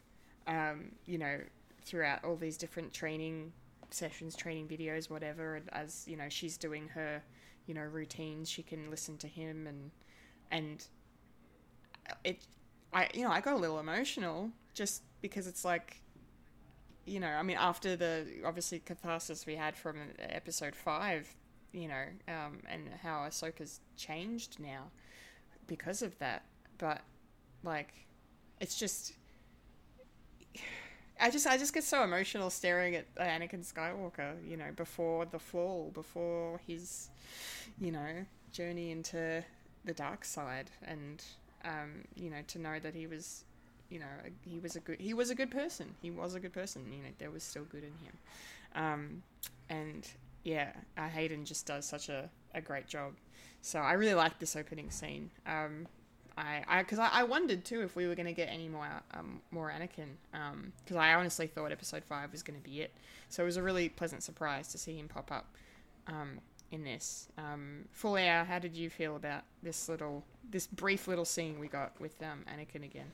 um, 0.47 0.91
you 1.05 1.17
know, 1.17 1.39
throughout 1.83 2.23
all 2.23 2.35
these 2.35 2.57
different 2.57 2.93
training 2.93 3.51
sessions, 3.89 4.35
training 4.35 4.67
videos, 4.67 5.09
whatever, 5.09 5.61
as 5.71 6.05
you 6.07 6.17
know, 6.17 6.29
she's 6.29 6.57
doing 6.57 6.87
her, 6.89 7.21
you 7.67 7.73
know, 7.73 7.81
routines, 7.81 8.49
she 8.49 8.63
can 8.63 8.89
listen 8.89 9.17
to 9.17 9.27
him 9.27 9.67
and 9.67 9.91
and 10.51 10.87
it 12.23 12.39
I 12.93 13.09
you 13.13 13.23
know 13.23 13.31
I 13.31 13.39
got 13.39 13.53
a 13.53 13.57
little 13.57 13.79
emotional 13.79 14.51
just 14.73 15.03
because 15.21 15.47
it's 15.47 15.63
like 15.63 16.01
you 17.05 17.19
know 17.19 17.27
I 17.27 17.43
mean 17.43 17.57
after 17.57 17.95
the 17.95 18.25
obviously 18.45 18.79
catharsis 18.79 19.45
we 19.45 19.55
had 19.55 19.75
from 19.75 19.97
episode 20.19 20.75
five 20.75 21.33
you 21.71 21.87
know 21.87 22.03
um, 22.27 22.59
and 22.69 22.89
how 23.01 23.19
Ahsoka's 23.19 23.79
changed 23.95 24.59
now 24.59 24.91
because 25.67 26.01
of 26.01 26.17
that. 26.19 26.43
But 26.77 27.01
like 27.63 27.93
it's 28.59 28.77
just 28.77 29.13
I 31.19 31.29
just 31.29 31.47
I 31.47 31.57
just 31.57 31.73
get 31.73 31.83
so 31.83 32.03
emotional 32.03 32.49
staring 32.49 32.95
at 32.95 33.13
Anakin 33.15 33.65
Skywalker 33.65 34.35
you 34.47 34.57
know 34.57 34.71
before 34.75 35.25
the 35.25 35.39
fall 35.39 35.91
before 35.93 36.59
his 36.67 37.09
you 37.79 37.91
know 37.91 38.25
journey 38.51 38.91
into 38.91 39.43
the 39.85 39.93
dark 39.93 40.25
side 40.25 40.69
and 40.83 41.23
um, 41.63 42.03
you 42.15 42.29
know, 42.29 42.41
to 42.47 42.59
know 42.59 42.79
that 42.79 42.95
he 42.95 43.07
was, 43.07 43.43
you 43.91 43.99
know, 43.99 44.05
he 44.47 44.59
was 44.59 44.75
a 44.75 44.79
good, 44.79 44.99
he 44.99 45.13
was 45.13 45.29
a 45.29 45.35
good 45.35 45.51
person. 45.51 45.93
He 46.01 46.09
was 46.09 46.33
a 46.33 46.39
good 46.39 46.53
person. 46.53 46.85
You 46.91 47.03
know, 47.03 47.09
there 47.19 47.29
was 47.29 47.43
still 47.43 47.65
good 47.65 47.83
in 47.83 47.93
him. 48.05 48.17
Um, 48.73 49.23
and 49.69 50.07
yeah, 50.43 50.71
uh, 50.97 51.09
Hayden 51.09 51.45
just 51.45 51.65
does 51.67 51.85
such 51.85 52.09
a, 52.09 52.29
a 52.55 52.61
great 52.61 52.87
job. 52.87 53.13
So 53.61 53.79
I 53.79 53.93
really 53.93 54.13
like 54.13 54.39
this 54.39 54.55
opening 54.55 54.89
scene. 54.89 55.29
Um, 55.45 55.87
I, 56.37 56.63
I, 56.67 56.81
because 56.81 56.99
I, 56.99 57.09
I 57.11 57.23
wondered 57.23 57.65
too 57.65 57.81
if 57.81 57.95
we 57.95 58.07
were 58.07 58.15
going 58.15 58.25
to 58.25 58.33
get 58.33 58.47
any 58.49 58.69
more, 58.69 58.87
um, 59.13 59.41
more 59.51 59.69
Anakin. 59.69 60.15
Um, 60.33 60.71
because 60.83 60.95
I 60.95 61.13
honestly 61.13 61.47
thought 61.47 61.71
Episode 61.71 62.03
Five 62.05 62.31
was 62.31 62.41
going 62.41 62.59
to 62.59 62.63
be 62.63 62.81
it. 62.81 62.93
So 63.27 63.43
it 63.43 63.45
was 63.45 63.57
a 63.57 63.63
really 63.63 63.89
pleasant 63.89 64.23
surprise 64.23 64.69
to 64.69 64.77
see 64.77 64.97
him 64.97 65.09
pop 65.09 65.31
up. 65.31 65.53
Um, 66.07 66.39
in 66.71 66.83
this. 66.83 67.27
Um, 67.37 67.85
hour 68.03 68.45
how 68.45 68.59
did 68.59 68.75
you 68.75 68.89
feel 68.89 69.15
about 69.15 69.43
this 69.61 69.89
little, 69.89 70.23
this 70.49 70.67
brief 70.67 71.07
little 71.07 71.25
scene 71.25 71.59
we 71.59 71.67
got 71.67 71.99
with 71.99 72.15
um, 72.23 72.45
Anakin 72.47 72.83
again? 72.83 73.11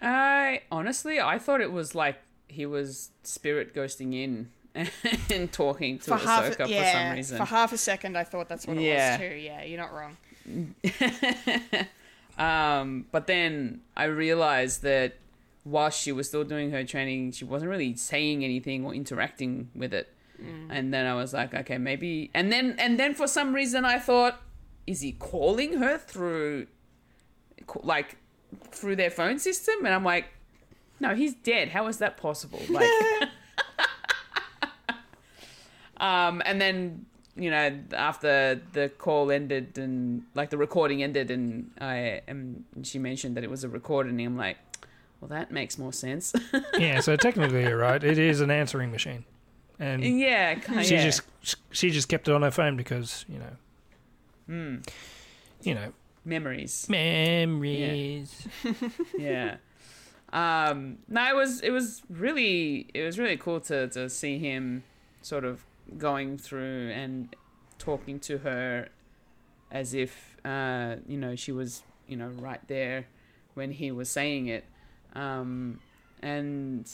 I 0.00 0.62
honestly, 0.70 1.20
I 1.20 1.38
thought 1.38 1.60
it 1.60 1.72
was 1.72 1.94
like 1.94 2.16
he 2.48 2.66
was 2.66 3.10
spirit 3.22 3.74
ghosting 3.74 4.14
in 4.14 4.50
and 5.30 5.50
talking 5.52 5.98
to 6.00 6.10
Ahsoka 6.12 6.56
for 6.64 6.68
yeah, 6.68 6.92
some 6.92 7.16
reason. 7.16 7.38
for 7.38 7.44
half 7.44 7.72
a 7.72 7.78
second, 7.78 8.16
I 8.16 8.24
thought 8.24 8.48
that's 8.48 8.66
what 8.66 8.76
it 8.76 8.82
Yeah. 8.82 9.12
was 9.18 9.20
too. 9.28 9.34
Yeah, 9.36 9.64
you're 9.64 9.80
not 9.80 9.92
wrong. 9.92 10.16
Um, 12.38 13.06
but 13.12 13.26
then 13.26 13.80
I 13.96 14.04
realized 14.04 14.82
that 14.82 15.14
while 15.64 15.88
she 15.88 16.12
was 16.12 16.28
still 16.28 16.44
doing 16.44 16.70
her 16.70 16.84
training, 16.84 17.32
she 17.32 17.46
wasn't 17.46 17.70
really 17.70 17.96
saying 17.96 18.44
anything 18.44 18.84
or 18.84 18.94
interacting 18.94 19.70
with 19.74 19.94
it. 19.94 20.12
And 20.68 20.92
then 20.92 21.06
I 21.06 21.14
was 21.14 21.32
like, 21.32 21.54
okay, 21.54 21.78
maybe. 21.78 22.30
And 22.34 22.52
then 22.52 22.76
and 22.78 23.00
then 23.00 23.14
for 23.14 23.26
some 23.26 23.54
reason 23.54 23.86
I 23.86 23.98
thought, 23.98 24.38
is 24.86 25.00
he 25.00 25.12
calling 25.12 25.78
her 25.78 25.96
through, 25.96 26.66
like, 27.82 28.18
through 28.70 28.96
their 28.96 29.10
phone 29.10 29.38
system? 29.38 29.84
And 29.84 29.94
I'm 29.94 30.04
like, 30.04 30.26
no, 31.00 31.14
he's 31.14 31.34
dead. 31.34 31.68
How 31.68 31.86
is 31.88 31.98
that 31.98 32.16
possible? 32.16 32.60
Like, 32.70 32.90
um, 35.98 36.42
and 36.44 36.60
then 36.60 37.06
you 37.36 37.50
know 37.50 37.78
after 37.94 38.60
the 38.72 38.88
call 38.88 39.30
ended 39.30 39.78
and 39.78 40.22
like 40.34 40.50
the 40.50 40.56
recording 40.58 41.02
ended 41.02 41.30
and 41.30 41.70
I 41.80 42.20
and 42.26 42.64
she 42.82 42.98
mentioned 42.98 43.36
that 43.36 43.44
it 43.44 43.50
was 43.50 43.64
a 43.64 43.68
recording, 43.68 44.20
I'm 44.20 44.36
like, 44.36 44.58
well, 45.20 45.28
that 45.28 45.50
makes 45.50 45.78
more 45.78 45.92
sense. 45.92 46.34
Yeah, 46.78 47.00
so 47.00 47.16
technically 47.16 47.62
you're 47.62 47.78
right. 47.78 48.02
It 48.02 48.18
is 48.18 48.40
an 48.42 48.50
answering 48.50 48.90
machine, 48.90 49.24
and 49.78 50.04
yeah, 50.04 50.54
kind 50.56 50.84
she 50.84 50.96
yeah. 50.96 51.04
just 51.04 51.22
she 51.70 51.90
just 51.90 52.08
kept 52.08 52.28
it 52.28 52.34
on 52.34 52.42
her 52.42 52.50
phone 52.50 52.76
because 52.76 53.24
you 53.28 53.38
know, 53.38 53.56
Hmm. 54.46 54.76
you 55.62 55.74
know, 55.74 55.92
memories. 56.26 56.86
memories. 56.88 58.46
yeah. 59.18 59.56
Um, 60.32 60.98
no, 61.08 61.28
it 61.28 61.36
was 61.36 61.60
it 61.60 61.70
was 61.70 62.02
really 62.10 62.88
it 62.92 63.04
was 63.04 63.18
really 63.18 63.36
cool 63.36 63.60
to 63.60 63.88
to 63.88 64.10
see 64.10 64.38
him 64.38 64.82
sort 65.22 65.44
of 65.44 65.64
going 65.96 66.36
through 66.36 66.90
and 66.90 67.34
talking 67.78 68.18
to 68.18 68.38
her 68.38 68.88
as 69.70 69.94
if 69.94 70.36
uh, 70.44 70.96
you 71.06 71.16
know 71.16 71.36
she 71.36 71.52
was 71.52 71.82
you 72.08 72.16
know 72.16 72.28
right 72.28 72.60
there 72.68 73.06
when 73.54 73.70
he 73.70 73.90
was 73.90 74.10
saying 74.10 74.46
it, 74.46 74.64
um, 75.14 75.80
and 76.22 76.90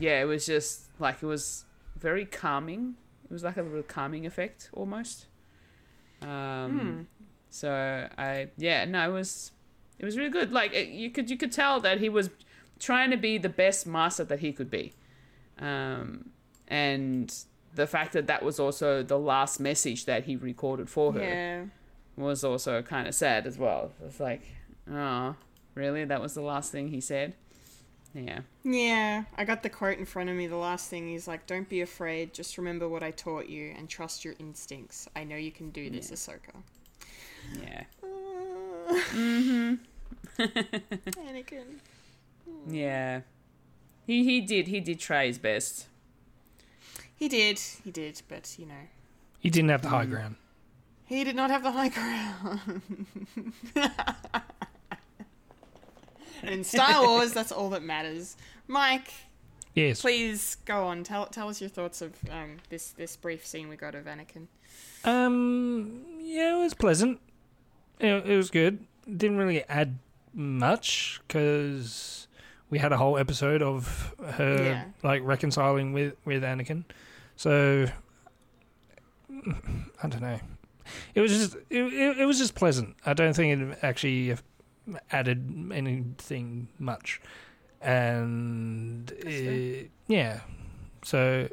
yeah, 0.00 0.20
it 0.20 0.24
was 0.24 0.46
just 0.46 0.88
like 0.98 1.22
it 1.22 1.26
was 1.26 1.64
very 1.96 2.24
calming. 2.24 2.94
It 3.24 3.32
was 3.32 3.44
like 3.44 3.56
a 3.56 3.62
little 3.62 3.82
calming 3.82 4.26
effect 4.26 4.70
almost. 4.72 5.26
Um, 6.22 7.06
So 7.52 8.08
I 8.16 8.48
yeah 8.56 8.86
no 8.86 9.10
it 9.10 9.12
was 9.12 9.52
it 9.98 10.04
was 10.06 10.16
really 10.16 10.30
good. 10.30 10.52
Like 10.52 10.72
it, 10.72 10.88
you 10.88 11.10
could 11.10 11.30
you 11.30 11.36
could 11.36 11.52
tell 11.52 11.80
that 11.80 12.00
he 12.00 12.08
was 12.08 12.30
trying 12.78 13.10
to 13.10 13.16
be 13.18 13.36
the 13.38 13.50
best 13.50 13.86
master 13.86 14.24
that 14.24 14.40
he 14.40 14.52
could 14.52 14.70
be, 14.70 14.94
um, 15.58 16.30
and 16.66 17.32
the 17.74 17.86
fact 17.86 18.14
that 18.14 18.26
that 18.26 18.42
was 18.42 18.58
also 18.58 19.02
the 19.02 19.18
last 19.18 19.60
message 19.60 20.06
that 20.06 20.24
he 20.24 20.34
recorded 20.34 20.88
for 20.88 21.12
her 21.12 21.20
Yeah. 21.20 21.64
was 22.16 22.42
also 22.42 22.82
kind 22.82 23.06
of 23.06 23.14
sad 23.14 23.46
as 23.46 23.58
well. 23.58 23.92
It's 24.04 24.18
like, 24.18 24.42
oh, 24.90 25.36
really? 25.74 26.04
That 26.04 26.20
was 26.20 26.34
the 26.34 26.42
last 26.42 26.72
thing 26.72 26.88
he 26.88 27.00
said? 27.00 27.34
Yeah. 28.14 28.40
Yeah, 28.64 29.24
I 29.36 29.44
got 29.44 29.62
the 29.62 29.70
quote 29.70 29.98
in 29.98 30.04
front 30.06 30.28
of 30.30 30.36
me. 30.36 30.46
The 30.46 30.56
last 30.56 30.88
thing 30.90 31.08
he's 31.08 31.28
like, 31.28 31.46
"Don't 31.46 31.68
be 31.68 31.80
afraid. 31.82 32.34
Just 32.34 32.58
remember 32.58 32.88
what 32.88 33.02
I 33.02 33.10
taught 33.10 33.48
you 33.48 33.74
and 33.76 33.88
trust 33.88 34.24
your 34.24 34.34
instincts. 34.38 35.08
I 35.14 35.24
know 35.24 35.36
you 35.36 35.52
can 35.52 35.70
do 35.70 35.88
this, 35.90 36.10
Ahsoka." 36.10 36.62
Yeah. 37.60 37.84
Anakin. 40.38 41.78
Yeah. 42.68 43.20
He 44.06 44.24
he 44.24 44.40
did 44.40 44.66
he 44.68 44.80
did 44.80 44.98
try 44.98 45.26
his 45.26 45.38
best. 45.38 45.86
He 47.14 47.28
did, 47.28 47.58
he 47.84 47.90
did, 47.90 48.20
but 48.28 48.56
you 48.58 48.66
know, 48.66 48.88
He 49.38 49.48
didn't 49.50 49.70
have 49.70 49.82
the 49.82 49.88
Hmm. 49.88 49.94
high 49.94 50.06
ground. 50.06 50.36
he 51.06 51.24
did 51.24 51.36
not 51.36 51.50
have 51.50 51.62
the 51.62 51.70
high 51.72 51.88
ground. 51.88 52.82
in 56.42 56.64
Star 56.64 57.02
Wars, 57.06 57.32
that's 57.32 57.52
all 57.52 57.70
that 57.70 57.82
matters. 57.82 58.36
Mike, 58.66 59.12
Yes. 59.74 60.00
please 60.02 60.56
go 60.64 60.84
on. 60.86 61.04
Tell 61.04 61.26
tell 61.26 61.48
us 61.48 61.60
your 61.60 61.70
thoughts 61.70 62.02
of 62.02 62.12
um, 62.30 62.56
this 62.70 62.90
this 62.90 63.16
brief 63.16 63.46
scene 63.46 63.68
we 63.68 63.76
got 63.76 63.94
of 63.94 64.04
Anakin. 64.06 64.46
Um, 65.04 66.02
yeah, 66.20 66.56
it 66.56 66.58
was 66.58 66.74
pleasant. 66.74 67.20
It, 68.02 68.26
it 68.26 68.36
was 68.36 68.50
good. 68.50 68.84
Didn't 69.06 69.36
really 69.38 69.64
add 69.68 69.98
much 70.34 71.20
because 71.26 72.26
we 72.70 72.78
had 72.78 72.92
a 72.92 72.96
whole 72.96 73.16
episode 73.16 73.62
of 73.62 74.14
her 74.36 74.62
Yeah. 74.64 74.84
like 75.02 75.22
reconciling 75.24 75.92
with 75.92 76.14
with 76.24 76.42
Anakin. 76.42 76.84
So 77.36 77.86
I 80.02 80.08
don't 80.08 80.20
know. 80.22 80.38
It 81.14 81.20
was 81.20 81.30
just 81.32 81.54
it, 81.70 81.82
it, 81.92 82.18
it 82.20 82.24
was 82.26 82.38
just 82.38 82.54
pleasant. 82.54 82.96
I 83.06 83.14
don't 83.14 83.34
think 83.34 83.60
it 83.60 83.78
actually 83.82 84.36
added 85.10 85.70
anything 85.72 86.68
much, 86.78 87.20
and 87.80 89.10
it, 89.12 89.90
yeah, 90.08 90.40
so 91.04 91.48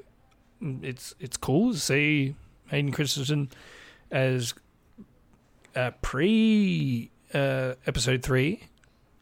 it's 0.61 1.13
it's 1.19 1.37
cool 1.37 1.73
to 1.73 1.79
see 1.79 2.35
Hayden 2.67 2.91
Christensen 2.91 3.49
as 4.11 4.53
uh, 5.75 5.91
pre 6.01 7.11
uh, 7.33 7.73
episode 7.85 8.23
three 8.23 8.63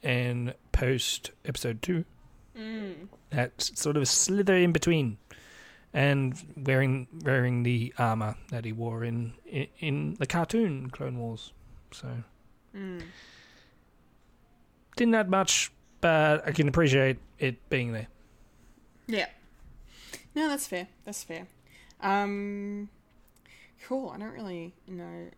and 0.03 0.53
post 0.71 1.31
episode 1.45 1.81
two. 1.81 2.05
That 3.29 3.61
sort 3.61 3.97
of 3.97 4.07
slither 4.07 4.55
in 4.55 4.71
between, 4.71 5.17
and 5.93 6.35
wearing 6.55 7.07
wearing 7.23 7.63
the 7.63 7.93
armor 7.99 8.35
that 8.49 8.65
he 8.65 8.71
wore 8.71 9.03
in 9.03 9.33
in, 9.45 9.67
in 9.79 10.13
the 10.15 10.25
cartoon 10.25 10.89
Clone 10.89 11.19
Wars. 11.19 11.53
So 11.91 12.07
mm. 12.75 13.03
didn't 14.95 15.13
add 15.13 15.29
much, 15.29 15.71
but 16.01 16.47
I 16.47 16.51
can 16.51 16.67
appreciate 16.67 17.17
it 17.37 17.69
being 17.69 17.93
there. 17.93 18.07
Yeah. 19.05 19.27
No, 20.33 20.49
that's 20.49 20.67
fair. 20.67 20.87
That's 21.05 21.23
fair. 21.23 21.47
Um, 22.01 22.89
cool. 23.87 24.09
I 24.09 24.17
don't 24.17 24.33
really 24.33 24.73
know 24.87 25.29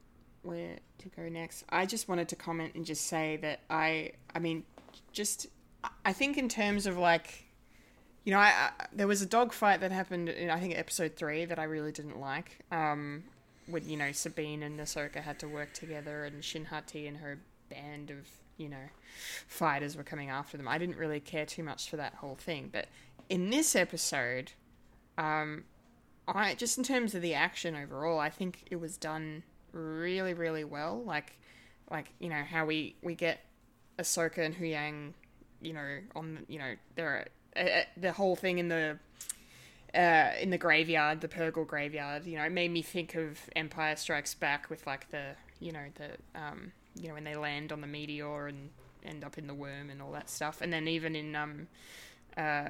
where 0.42 0.78
to 1.00 1.10
go 1.10 1.30
next. 1.30 1.64
I 1.70 1.86
just 1.86 2.08
wanted 2.08 2.30
to 2.30 2.36
comment 2.36 2.76
and 2.76 2.86
just 2.86 3.08
say 3.08 3.38
that 3.38 3.62
I, 3.70 4.12
I 4.34 4.40
mean, 4.40 4.64
just 5.12 5.48
I 6.06 6.14
think 6.14 6.38
in 6.38 6.50
terms 6.50 6.86
of 6.86 6.98
like, 6.98 7.46
you 8.24 8.34
know, 8.34 8.40
I, 8.40 8.72
I 8.80 8.86
there 8.94 9.08
was 9.08 9.22
a 9.22 9.26
dog 9.26 9.54
fight 9.54 9.82
that 9.82 9.92
happened 9.92 10.30
in 10.30 10.50
I 10.50 10.60
think 10.60 10.78
episode 10.78 11.16
three 11.16 11.46
that 11.46 11.60
I 11.60 11.64
really 11.64 11.92
didn't 11.92 12.20
like. 12.20 12.60
Um, 12.72 13.24
when 13.68 13.88
you 13.88 13.98
know 13.98 14.12
Sabine 14.12 14.64
and 14.64 14.80
Ahsoka 14.80 15.18
had 15.18 15.40
to 15.40 15.48
work 15.48 15.74
together, 15.74 16.26
and 16.26 16.44
Shin 16.44 16.66
Hati 16.66 17.08
and 17.08 17.18
her 17.18 17.40
band 17.70 18.10
of 18.10 18.28
you 18.58 18.70
know 18.70 18.90
fighters 19.48 19.96
were 19.96 20.04
coming 20.04 20.30
after 20.30 20.58
them. 20.58 20.68
I 20.68 20.78
didn't 20.78 20.98
really 20.98 21.20
care 21.20 21.46
too 21.46 21.64
much 21.64 21.90
for 21.90 21.98
that 21.98 22.16
whole 22.16 22.36
thing, 22.36 22.70
but 22.72 22.88
in 23.30 23.50
this 23.52 23.76
episode, 23.76 24.52
um, 25.18 25.64
I 26.28 26.56
just 26.56 26.78
in 26.78 26.84
terms 26.84 27.16
of 27.16 27.22
the 27.22 27.34
action 27.34 27.76
overall, 27.76 28.20
I 28.20 28.30
think 28.30 28.66
it 28.70 28.78
was 28.78 28.98
done 28.98 29.44
really, 29.72 30.34
really 30.34 30.64
well. 30.64 31.04
Like, 31.04 31.38
like 31.90 32.14
you 32.20 32.30
know 32.30 32.44
how 32.44 32.66
we 32.66 32.96
we 33.02 33.16
get 33.16 33.40
Ahsoka 33.98 34.40
and 34.40 34.56
Huyang, 34.56 35.14
you 35.62 35.74
know, 35.74 36.00
on 36.16 36.46
you 36.48 36.60
know 36.60 36.76
they're 36.96 37.28
uh, 37.56 37.60
uh, 37.60 37.84
the 37.98 38.12
whole 38.12 38.36
thing 38.36 38.60
in 38.60 38.70
the 38.70 38.98
uh, 39.96 40.32
in 40.40 40.50
the 40.50 40.58
graveyard, 40.58 41.22
the 41.22 41.28
Purrgil 41.28 41.66
graveyard. 41.66 42.26
You 42.26 42.38
know, 42.38 42.44
it 42.44 42.52
made 42.52 42.72
me 42.72 42.82
think 42.82 43.16
of 43.16 43.40
Empire 43.56 43.96
Strikes 43.96 44.34
Back 44.34 44.70
with 44.70 44.86
like 44.86 45.10
the 45.10 45.36
you 45.60 45.72
know 45.72 45.86
the 45.96 46.40
um 46.40 46.72
you 46.96 47.08
know 47.08 47.14
when 47.14 47.24
they 47.24 47.36
land 47.36 47.72
on 47.72 47.82
the 47.82 47.88
meteor 47.88 48.48
and 48.48 48.70
end 49.04 49.24
up 49.24 49.38
in 49.38 49.48
the 49.48 49.54
worm 49.54 49.90
and 49.90 50.02
all 50.02 50.12
that 50.12 50.30
stuff, 50.30 50.62
and 50.62 50.72
then 50.72 50.88
even 50.88 51.16
in 51.16 51.36
um 51.36 51.68
uh 52.38 52.70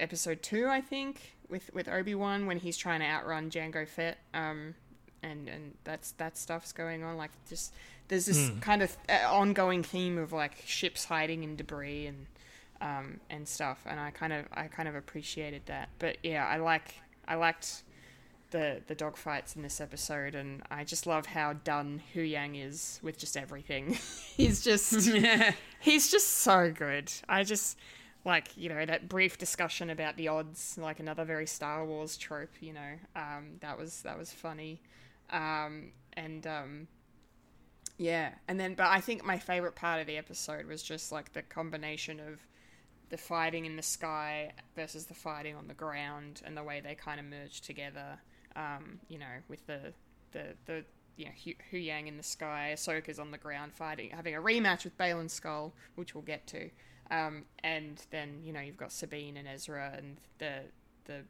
episode 0.00 0.42
two, 0.42 0.66
I 0.68 0.80
think, 0.80 1.36
with 1.48 1.72
with 1.74 1.88
Obi 1.88 2.14
Wan 2.14 2.46
when 2.46 2.58
he's 2.58 2.76
trying 2.76 3.00
to 3.00 3.06
outrun 3.06 3.50
Jango 3.50 3.86
Fett, 3.86 4.18
um, 4.34 4.74
and 5.22 5.48
and 5.48 5.74
that's 5.84 6.12
that 6.12 6.36
stuff's 6.36 6.72
going 6.72 7.02
on. 7.02 7.16
Like 7.16 7.30
just 7.48 7.74
there's 8.08 8.26
this 8.26 8.50
kind 8.60 8.82
of 8.82 8.96
uh, 9.08 9.32
ongoing 9.32 9.82
theme 9.82 10.18
of 10.18 10.32
like 10.32 10.62
ships 10.66 11.04
hiding 11.04 11.44
in 11.44 11.56
debris 11.56 12.06
and 12.06 12.26
um 12.80 13.20
and 13.30 13.46
stuff, 13.46 13.80
and 13.86 14.00
I 14.00 14.10
kind 14.10 14.32
of 14.32 14.46
I 14.52 14.68
kind 14.68 14.88
of 14.88 14.94
appreciated 14.94 15.62
that. 15.66 15.90
But 15.98 16.18
yeah, 16.22 16.46
I 16.46 16.56
like 16.56 16.94
I 17.26 17.36
liked 17.36 17.84
the 18.50 18.82
the 18.86 18.94
dogfights 18.94 19.56
in 19.56 19.62
this 19.62 19.80
episode, 19.80 20.34
and 20.34 20.62
I 20.70 20.84
just 20.84 21.06
love 21.06 21.26
how 21.26 21.52
done 21.52 22.02
Huyang 22.14 22.62
is 22.64 23.00
with 23.02 23.18
just 23.18 23.36
everything. 23.36 23.98
he's 24.36 24.62
just 24.62 25.10
he's 25.80 26.10
just 26.10 26.28
so 26.28 26.70
good. 26.70 27.12
I 27.28 27.44
just 27.44 27.78
like 28.24 28.48
you 28.56 28.68
know 28.68 28.84
that 28.84 29.08
brief 29.08 29.38
discussion 29.38 29.90
about 29.90 30.16
the 30.16 30.28
odds, 30.28 30.76
like 30.78 31.00
another 31.00 31.24
very 31.24 31.46
Star 31.46 31.84
Wars 31.84 32.16
trope. 32.16 32.50
You 32.60 32.74
know, 32.74 32.92
um, 33.16 33.56
that 33.60 33.78
was 33.78 34.02
that 34.02 34.18
was 34.18 34.32
funny, 34.32 34.80
um, 35.30 35.92
and 36.14 36.46
um, 36.46 36.88
yeah, 37.96 38.30
and 38.48 38.58
then 38.58 38.74
but 38.74 38.86
I 38.86 39.00
think 39.00 39.24
my 39.24 39.38
favorite 39.38 39.74
part 39.74 40.00
of 40.00 40.06
the 40.06 40.16
episode 40.16 40.66
was 40.66 40.82
just 40.82 41.12
like 41.12 41.32
the 41.32 41.42
combination 41.42 42.20
of 42.20 42.40
the 43.10 43.18
fighting 43.18 43.66
in 43.66 43.76
the 43.76 43.82
sky 43.82 44.52
versus 44.76 45.06
the 45.06 45.14
fighting 45.14 45.56
on 45.56 45.68
the 45.68 45.74
ground, 45.74 46.42
and 46.44 46.56
the 46.56 46.62
way 46.62 46.80
they 46.80 46.94
kind 46.94 47.20
of 47.20 47.26
merged 47.26 47.64
together. 47.64 48.18
Um, 48.56 49.00
you 49.08 49.18
know, 49.18 49.42
with 49.48 49.66
the 49.66 49.92
the 50.32 50.54
the 50.66 50.84
you 51.16 51.26
know 51.26 51.32
Hu, 51.44 51.52
Huyang 51.72 52.06
in 52.06 52.16
the 52.16 52.22
sky, 52.22 52.72
Ahsoka's 52.74 53.18
on 53.18 53.30
the 53.30 53.38
ground 53.38 53.72
fighting, 53.74 54.10
having 54.10 54.34
a 54.34 54.40
rematch 54.40 54.84
with 54.84 54.96
Baylan 54.96 55.26
Skoll, 55.26 55.72
which 55.94 56.14
we'll 56.14 56.22
get 56.22 56.46
to. 56.48 56.70
Um, 57.10 57.44
and 57.64 58.00
then 58.10 58.40
you 58.42 58.52
know 58.52 58.60
you've 58.60 58.76
got 58.76 58.92
Sabine 58.92 59.36
and 59.36 59.46
Ezra 59.46 59.92
and 59.96 60.16
the 60.38 60.62
the 61.04 61.24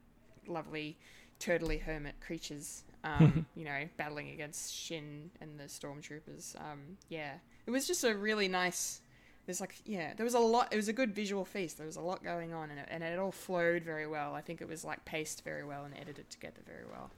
lovely 0.47 0.97
turtly 1.39 1.81
hermit 1.81 2.15
creatures, 2.21 2.83
um, 3.03 3.45
you 3.55 3.65
know, 3.65 3.87
battling 3.97 4.29
against 4.29 4.73
Shin 4.73 5.31
and 5.39 5.59
the 5.59 5.65
stormtroopers. 5.65 6.55
Um, 6.59 6.97
yeah, 7.09 7.33
it 7.65 7.71
was 7.71 7.87
just 7.87 8.03
a 8.03 8.15
really 8.15 8.47
nice. 8.47 9.01
There's 9.45 9.59
like 9.59 9.75
yeah, 9.85 10.13
there 10.15 10.23
was 10.23 10.35
a 10.35 10.39
lot. 10.39 10.69
It 10.71 10.75
was 10.75 10.87
a 10.87 10.93
good 10.93 11.13
visual 11.13 11.45
feast. 11.45 11.77
There 11.77 11.87
was 11.87 11.95
a 11.95 12.01
lot 12.01 12.23
going 12.23 12.53
on, 12.53 12.69
and 12.69 12.79
it, 12.79 12.87
and 12.89 13.03
it 13.03 13.17
all 13.19 13.31
flowed 13.31 13.83
very 13.83 14.07
well. 14.07 14.33
I 14.33 14.41
think 14.41 14.61
it 14.61 14.67
was 14.67 14.85
like 14.85 15.03
paced 15.05 15.43
very 15.43 15.65
well 15.65 15.83
and 15.83 15.95
edited 15.97 16.29
together 16.29 16.61
very 16.65 16.85
well. 16.91 17.11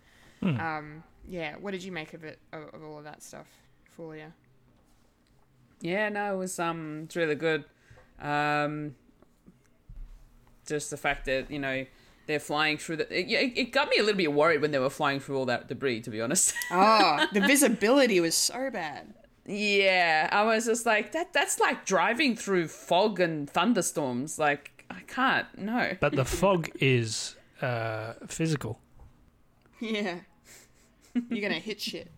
Um, 0.43 1.03
yeah, 1.27 1.55
what 1.57 1.72
did 1.72 1.84
you 1.84 1.91
make 1.91 2.14
of 2.14 2.23
it 2.23 2.39
of, 2.51 2.64
of 2.73 2.84
all 2.84 2.97
of 2.97 3.03
that 3.05 3.23
stuff, 3.23 3.47
Fulya? 3.97 4.34
Yeah, 5.81 6.10
no, 6.10 6.35
it 6.35 6.38
was 6.38 6.60
um, 6.60 7.01
it's 7.05 7.15
really 7.15 7.35
good. 7.35 7.65
Um, 8.19 8.95
just 10.65 10.89
the 10.89 10.97
fact 10.97 11.26
that 11.26 11.51
you 11.51 11.60
know 11.60 11.85
they're 12.26 12.40
flying 12.40 12.78
through 12.78 12.98
the. 12.98 13.20
It, 13.20 13.30
it 13.32 13.58
it 13.58 13.72
got 13.72 13.90
me 13.90 13.98
a 13.98 14.04
little 14.04 14.18
bit 14.18 14.32
worried 14.34 14.62
when 14.62 14.72
they 14.72 14.80
were 14.80 14.90
flying 14.90 15.20
through 15.20 15.38
all 15.38 15.45
that 15.45 15.68
debris. 15.68 16.02
To 16.02 16.10
be 16.10 16.22
honest. 16.22 16.54
Oh, 16.72 17.28
the 17.34 17.41
visibility 17.41 18.20
was 18.20 18.36
so 18.36 18.70
bad. 18.72 19.14
yeah, 19.45 20.30
I 20.32 20.44
was 20.44 20.66
just 20.66 20.86
like 20.86 21.12
that. 21.14 21.34
That's 21.34 21.60
like 21.60 21.86
driving 21.86 22.36
through 22.36 22.68
fog 22.70 23.20
and 23.20 23.50
thunderstorms. 23.50 24.40
Like 24.40 24.86
I 24.90 25.02
can't. 25.08 25.48
No. 25.58 25.98
But 26.00 26.16
the 26.16 26.26
fog 26.40 26.70
is 26.80 27.36
uh, 27.62 28.14
physical. 28.28 28.80
Yeah, 29.80 30.20
you're 31.30 31.41
gonna 31.41 31.60
hit 31.60 31.82
shit. 31.82 32.10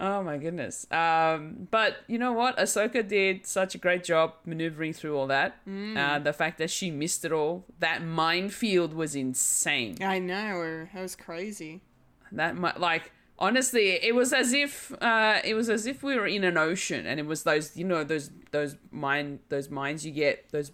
Oh 0.00 0.22
my 0.22 0.36
goodness. 0.38 0.86
Um, 0.92 1.66
but 1.70 1.96
you 2.06 2.18
know 2.18 2.32
what? 2.32 2.56
Ahsoka 2.56 3.06
did 3.06 3.46
such 3.46 3.74
a 3.74 3.78
great 3.78 4.04
job 4.04 4.34
maneuvering 4.46 4.92
through 4.92 5.16
all 5.18 5.26
that. 5.26 5.56
Uh, 5.66 6.18
the 6.20 6.32
fact 6.32 6.58
that 6.58 6.70
she 6.70 6.90
missed 6.90 7.24
it 7.24 7.32
all, 7.32 7.64
that 7.80 8.02
minefield 8.02 8.94
was 8.94 9.16
insane. 9.16 9.96
I 10.00 10.18
know, 10.20 10.86
that 10.94 11.02
was 11.02 11.16
crazy. 11.16 11.80
That 12.30 12.56
mi- 12.56 12.70
like 12.76 13.10
honestly, 13.40 13.90
it 13.90 14.14
was 14.14 14.32
as 14.32 14.52
if 14.52 14.92
uh, 15.02 15.40
it 15.44 15.54
was 15.54 15.68
as 15.68 15.86
if 15.86 16.02
we 16.02 16.14
were 16.14 16.26
in 16.26 16.44
an 16.44 16.56
ocean, 16.56 17.04
and 17.06 17.18
it 17.18 17.26
was 17.26 17.42
those 17.42 17.76
you 17.76 17.84
know 17.84 18.04
those 18.04 18.30
those 18.52 18.76
mine 18.92 19.40
those 19.48 19.68
mines 19.70 20.04
you 20.06 20.12
get 20.12 20.48
those 20.52 20.70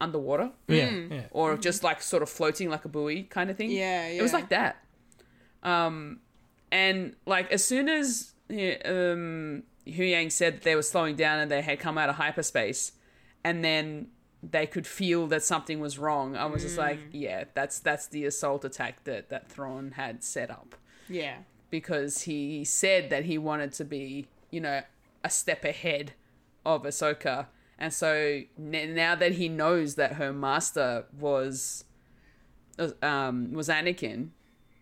underwater 0.00 0.50
Yeah, 0.68 0.90
yeah. 0.90 1.20
or 1.30 1.56
just 1.56 1.82
like 1.82 2.02
sort 2.02 2.22
of 2.22 2.28
floating 2.28 2.68
like 2.70 2.84
a 2.84 2.88
buoy 2.88 3.22
kind 3.24 3.50
of 3.50 3.56
thing. 3.56 3.70
Yeah, 3.70 4.06
yeah. 4.08 4.18
It 4.18 4.22
was 4.22 4.32
like 4.34 4.50
that. 4.50 4.76
Um, 5.62 6.20
and 6.70 7.16
like 7.26 7.50
as 7.50 7.64
soon 7.64 7.88
as 7.88 8.32
yeah, 8.34 8.35
um, 8.50 9.62
Huyang 9.86 10.30
said 10.30 10.54
that 10.54 10.62
they 10.62 10.74
were 10.74 10.82
slowing 10.82 11.16
down 11.16 11.38
and 11.40 11.50
they 11.50 11.62
had 11.62 11.78
come 11.78 11.98
out 11.98 12.08
of 12.08 12.16
hyperspace, 12.16 12.92
and 13.44 13.64
then 13.64 14.08
they 14.42 14.66
could 14.66 14.86
feel 14.86 15.26
that 15.28 15.42
something 15.42 15.80
was 15.80 15.98
wrong. 15.98 16.36
I 16.36 16.46
was 16.46 16.62
just 16.62 16.78
like, 16.78 16.98
Mm. 16.98 17.08
yeah, 17.12 17.44
that's 17.54 17.78
that's 17.80 18.06
the 18.06 18.24
assault 18.24 18.64
attack 18.64 19.04
that 19.04 19.28
that 19.30 19.48
Thrawn 19.48 19.92
had 19.92 20.22
set 20.22 20.50
up 20.50 20.74
Yeah, 21.08 21.38
because 21.70 22.22
he 22.22 22.64
said 22.64 23.10
that 23.10 23.24
he 23.24 23.38
wanted 23.38 23.72
to 23.74 23.84
be, 23.84 24.28
you 24.50 24.60
know, 24.60 24.82
a 25.24 25.30
step 25.30 25.64
ahead 25.64 26.12
of 26.64 26.82
Ahsoka. 26.84 27.46
And 27.78 27.92
so 27.92 28.42
n- 28.58 28.94
now 28.94 29.14
that 29.16 29.32
he 29.32 29.48
knows 29.48 29.96
that 29.96 30.12
her 30.14 30.32
master 30.32 31.04
was 31.18 31.84
uh, 32.78 32.90
um, 33.02 33.52
was 33.52 33.68
Anakin, 33.68 34.28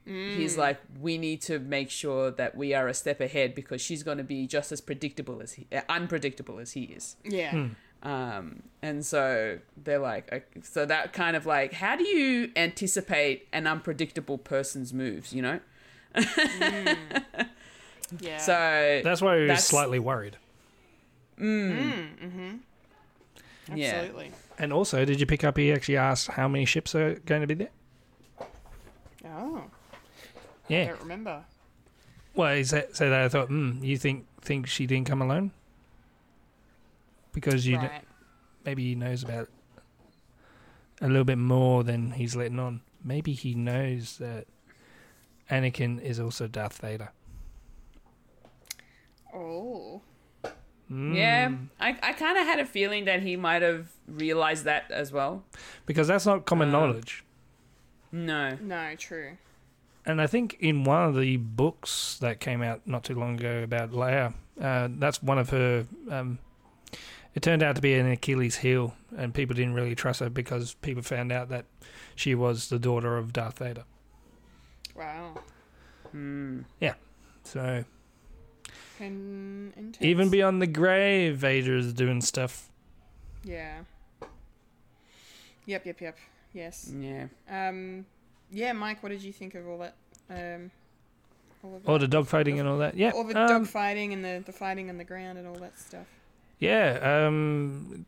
he's 0.04 0.54
mm. 0.54 0.58
like, 0.58 0.80
we 1.00 1.18
need 1.18 1.40
to 1.42 1.58
make 1.58 1.90
sure 1.90 2.30
that 2.30 2.56
we 2.56 2.74
are 2.74 2.88
a 2.88 2.94
step 2.94 3.20
ahead 3.20 3.54
because 3.54 3.80
she's 3.80 4.02
going 4.02 4.18
to 4.18 4.24
be 4.24 4.46
just 4.46 4.70
as 4.72 4.80
predictable 4.80 5.40
as 5.40 5.54
he, 5.54 5.66
uh, 5.72 5.80
unpredictable 5.88 6.58
as 6.58 6.72
he 6.72 6.84
is. 6.84 7.16
yeah, 7.24 7.50
hmm. 7.50 7.66
Um, 8.02 8.64
and 8.82 9.04
so 9.04 9.60
they're 9.82 9.98
like, 9.98 10.30
okay, 10.30 10.60
so 10.62 10.84
that 10.84 11.14
kind 11.14 11.36
of 11.36 11.46
like, 11.46 11.72
how 11.72 11.96
do 11.96 12.04
you 12.04 12.52
anticipate 12.54 13.48
an 13.50 13.66
unpredictable 13.66 14.36
person's 14.36 14.92
moves? 14.92 15.32
You 15.32 15.42
know. 15.42 15.60
Mm. 16.14 17.24
Yeah. 18.20 18.38
So 18.38 19.00
That's 19.02 19.22
why 19.22 19.34
we 19.34 19.40
were 19.42 19.46
That's- 19.48 19.66
slightly 19.66 19.98
worried. 19.98 20.36
Mm. 21.38 22.16
Mm-hmm. 22.22 23.76
yeah. 23.76 23.94
absolutely. 23.94 24.32
And 24.58 24.72
also, 24.72 25.04
did 25.04 25.18
you 25.18 25.26
pick 25.26 25.42
up? 25.42 25.56
He 25.56 25.72
actually 25.72 25.96
asked 25.96 26.28
how 26.28 26.46
many 26.46 26.64
ships 26.64 26.94
are 26.94 27.14
going 27.26 27.40
to 27.40 27.46
be 27.46 27.54
there. 27.54 27.70
Oh, 29.26 29.64
I 30.68 30.72
Yeah. 30.72 30.86
don't 30.88 31.00
remember. 31.00 31.44
Well, 32.34 32.54
he 32.56 32.64
said, 32.64 32.96
so 32.96 33.10
that 33.10 33.20
I 33.20 33.28
thought, 33.28 33.48
hmm, 33.48 33.82
you 33.82 33.96
think 33.98 34.26
think 34.40 34.66
she 34.66 34.86
didn't 34.86 35.06
come 35.06 35.22
alone? 35.22 35.52
Because 37.32 37.66
you 37.66 37.78
kn- 37.78 38.02
maybe 38.64 38.84
he 38.84 38.94
knows 38.94 39.22
about 39.22 39.48
a 41.00 41.08
little 41.08 41.24
bit 41.24 41.38
more 41.38 41.82
than 41.84 42.12
he's 42.12 42.34
letting 42.36 42.58
on. 42.58 42.80
Maybe 43.02 43.32
he 43.32 43.54
knows 43.54 44.18
that 44.18 44.46
Anakin 45.50 46.00
is 46.00 46.18
also 46.20 46.46
Darth 46.46 46.78
Vader. 46.78 47.10
Oh. 49.32 50.02
Yeah, 50.88 51.48
Mm. 51.48 51.68
I, 51.80 51.96
I 52.02 52.12
kind 52.12 52.36
of 52.38 52.46
had 52.46 52.60
a 52.60 52.66
feeling 52.66 53.06
that 53.06 53.22
he 53.22 53.36
might 53.36 53.62
have 53.62 53.88
realized 54.06 54.64
that 54.64 54.90
as 54.90 55.10
well. 55.12 55.42
Because 55.86 56.08
that's 56.08 56.26
not 56.26 56.44
common 56.44 56.68
Um, 56.68 56.72
knowledge. 56.72 57.24
No. 58.12 58.56
No, 58.60 58.94
true. 58.96 59.38
And 60.06 60.20
I 60.20 60.26
think 60.26 60.56
in 60.60 60.84
one 60.84 61.08
of 61.08 61.16
the 61.16 61.38
books 61.38 62.18
that 62.20 62.40
came 62.40 62.62
out 62.62 62.86
not 62.86 63.04
too 63.04 63.14
long 63.14 63.36
ago 63.36 63.62
about 63.62 63.92
Leia, 63.92 64.34
uh, 64.60 64.88
that's 64.90 65.22
one 65.22 65.38
of 65.38 65.50
her. 65.50 65.86
Um, 66.10 66.38
it 67.34 67.42
turned 67.42 67.62
out 67.62 67.74
to 67.76 67.82
be 67.82 67.94
an 67.94 68.08
Achilles 68.10 68.56
heel, 68.56 68.94
and 69.16 69.34
people 69.34 69.56
didn't 69.56 69.74
really 69.74 69.94
trust 69.94 70.20
her 70.20 70.30
because 70.30 70.74
people 70.74 71.02
found 71.02 71.32
out 71.32 71.48
that 71.48 71.64
she 72.14 72.34
was 72.34 72.68
the 72.68 72.78
daughter 72.78 73.16
of 73.16 73.32
Darth 73.32 73.58
Vader. 73.58 73.84
Wow. 74.94 75.34
Yeah. 76.80 76.94
So 77.42 77.84
And 79.00 79.96
even 80.00 80.30
beyond 80.30 80.62
the 80.62 80.66
grave, 80.66 81.36
Vader 81.36 81.76
is 81.76 81.92
doing 81.92 82.20
stuff. 82.20 82.70
Yeah. 83.42 83.80
Yep, 85.66 85.86
yep, 85.86 86.00
yep. 86.00 86.18
Yes. 86.52 86.92
Yeah. 86.96 87.26
Um, 87.50 88.06
yeah, 88.54 88.72
Mike, 88.72 89.02
what 89.02 89.10
did 89.10 89.22
you 89.22 89.32
think 89.32 89.54
of 89.54 89.66
all 89.68 89.78
that? 89.78 89.94
Um, 90.30 90.70
all 91.62 91.76
of 91.76 91.88
All 91.88 91.98
that? 91.98 92.10
the 92.10 92.16
dogfighting 92.16 92.58
and 92.60 92.68
all 92.68 92.78
that. 92.78 92.94
Yeah. 92.96 93.10
all 93.10 93.24
the 93.24 93.38
um, 93.40 93.48
dog 93.48 93.66
fighting 93.66 94.12
and 94.12 94.24
the, 94.24 94.42
the 94.44 94.52
fighting 94.52 94.88
on 94.90 94.96
the 94.98 95.04
ground 95.04 95.38
and 95.38 95.46
all 95.46 95.56
that 95.56 95.78
stuff. 95.78 96.06
Yeah, 96.58 97.26
um 97.26 98.06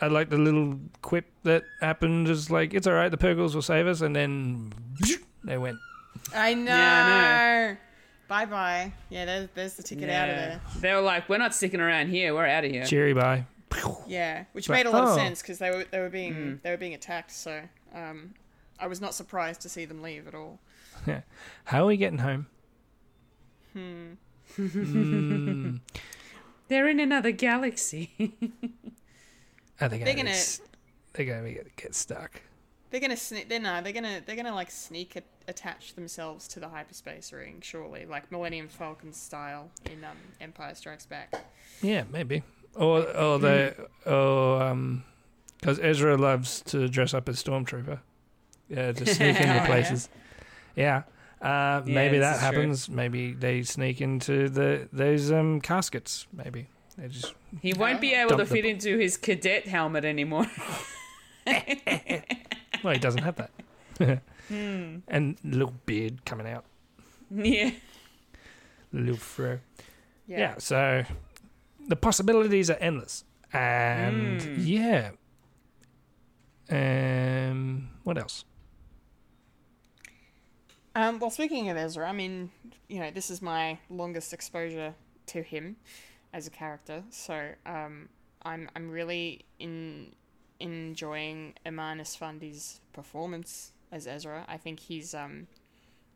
I 0.00 0.06
like 0.08 0.28
the 0.28 0.38
little 0.38 0.78
quip 1.02 1.24
that 1.44 1.64
happened 1.80 2.26
just 2.26 2.50
like 2.50 2.74
it's 2.74 2.86
alright, 2.86 3.10
the 3.10 3.16
Purrgils 3.16 3.54
will 3.54 3.62
save 3.62 3.86
us 3.86 4.00
and 4.00 4.14
then 4.14 4.72
they 5.44 5.58
went. 5.58 5.78
I 6.34 6.54
know. 6.54 6.70
Yeah, 6.72 7.74
Bye 8.28 8.44
bye. 8.44 8.92
Yeah, 9.08 9.24
there's, 9.24 9.48
there's 9.54 9.74
the 9.74 9.82
ticket 9.82 10.10
out 10.10 10.28
of 10.28 10.36
there. 10.36 10.60
They 10.80 10.92
were 10.94 11.00
like, 11.00 11.28
we're 11.28 11.38
not 11.38 11.54
sticking 11.54 11.80
around 11.80 12.08
here. 12.08 12.34
We're 12.34 12.46
out 12.46 12.64
of 12.64 12.70
here. 12.70 12.84
Cheery 12.84 13.14
bye. 13.14 13.46
Yeah, 14.06 14.44
which 14.52 14.68
But- 14.68 14.74
made 14.74 14.86
a 14.86 14.90
lot 14.90 15.04
oh. 15.04 15.10
of 15.10 15.14
sense 15.16 15.40
because 15.42 15.58
they 15.58 15.70
were 15.70 15.84
they 15.90 16.00
were 16.00 16.08
being 16.10 16.34
Mm. 16.34 16.62
they 16.62 16.70
were 16.70 16.76
being 16.76 16.94
attacked. 16.94 17.30
So 17.32 17.62
um, 17.94 18.34
I 18.80 18.86
was 18.86 19.00
not 19.00 19.14
surprised 19.14 19.60
to 19.62 19.68
see 19.68 19.84
them 19.84 20.02
leave 20.02 20.26
at 20.28 20.34
all. 20.34 20.58
Yeah. 21.06 21.22
How 21.64 21.84
are 21.84 21.86
we 21.86 21.96
getting 21.96 22.18
home? 22.18 22.46
They're 26.68 26.88
in 26.88 27.00
another 27.00 27.30
galaxy. 27.30 28.12
Are 29.80 29.88
they 29.88 29.98
They're 29.98 30.14
gonna, 30.14 30.30
gonna- 30.30 30.68
they're 31.14 31.26
gonna 31.26 31.50
get, 31.52 31.76
get 31.76 31.94
stuck. 31.94 32.42
They're 32.90 33.00
gonna 33.00 33.16
sneak. 33.16 33.48
They're 33.48 33.60
no. 33.60 33.80
They're 33.82 33.92
gonna 33.92 34.20
they're 34.24 34.36
gonna 34.36 34.54
like 34.54 34.70
sneak 34.70 35.16
a- 35.16 35.22
attach 35.50 35.94
themselves 35.94 36.48
to 36.48 36.60
the 36.60 36.68
hyperspace 36.68 37.32
ring. 37.32 37.60
Surely, 37.62 38.06
like 38.06 38.30
Millennium 38.32 38.68
Falcon 38.68 39.12
style 39.12 39.70
in 39.86 40.02
um, 40.04 40.16
Empire 40.40 40.74
Strikes 40.74 41.04
Back. 41.06 41.34
Yeah, 41.82 42.04
maybe. 42.10 42.42
Or 42.74 43.02
or 43.16 43.38
they 43.38 43.74
or 44.06 44.62
um 44.62 45.04
because 45.60 45.78
Ezra 45.80 46.16
loves 46.16 46.62
to 46.62 46.88
dress 46.88 47.12
up 47.14 47.28
as 47.28 47.42
stormtrooper. 47.42 48.00
Yeah, 48.68 48.92
to 48.92 49.06
sneak 49.14 49.36
Oh, 49.36 49.40
into 49.40 49.54
yeah. 49.54 49.66
places. 49.66 50.08
Yeah. 50.76 51.02
Uh, 51.40 51.82
Yeah, 51.86 51.94
maybe 51.94 52.18
this 52.18 52.26
that 52.26 52.34
is 52.34 52.38
true. 52.40 52.46
happens. 52.58 52.88
Maybe 52.90 53.32
they 53.32 53.62
sneak 53.62 54.00
into 54.00 54.48
the 54.48 54.88
those 54.92 55.30
um 55.32 55.60
caskets. 55.60 56.26
Maybe 56.32 56.66
they 56.96 57.08
just 57.08 57.34
He 57.62 57.72
won't 57.74 58.00
be 58.00 58.12
able 58.14 58.30
to 58.30 58.36
Dump 58.38 58.48
the 58.48 58.54
fit 58.56 58.64
into 58.64 58.98
his 58.98 59.16
cadet 59.16 59.66
helmet 59.66 60.04
anymore. 60.04 60.46
well 61.46 62.92
he 62.92 62.98
doesn't 62.98 63.22
have 63.22 63.36
that. 63.36 64.20
And 64.50 65.36
little 65.44 65.74
beard 65.86 66.24
coming 66.24 66.46
out, 66.48 66.64
yeah. 67.30 67.70
little 68.92 69.16
fro. 69.16 69.58
Yeah. 70.26 70.56
so 70.58 71.04
the 71.88 71.96
possibilities 71.96 72.68
are 72.70 72.76
endless. 72.80 73.24
And 73.52 74.42
Hmm. 74.42 74.54
yeah. 74.58 75.10
Um 76.70 77.90
what 78.04 78.18
else? 78.18 78.44
Um, 80.94 81.18
well, 81.18 81.30
speaking 81.30 81.68
of 81.68 81.76
Ezra, 81.76 82.08
I 82.08 82.12
mean, 82.12 82.50
you 82.88 83.00
know, 83.00 83.10
this 83.10 83.30
is 83.30 83.40
my 83.40 83.78
longest 83.88 84.32
exposure 84.32 84.94
to 85.26 85.42
him 85.42 85.76
as 86.32 86.46
a 86.46 86.50
character, 86.50 87.04
so 87.10 87.50
um, 87.66 88.08
I'm 88.42 88.68
I'm 88.74 88.90
really 88.90 89.44
in 89.58 90.12
enjoying 90.60 91.54
Eman 91.64 92.00
Esfandi's 92.00 92.80
performance 92.92 93.72
as 93.92 94.06
Ezra. 94.06 94.44
I 94.48 94.56
think 94.56 94.80
he's 94.80 95.14
um, 95.14 95.46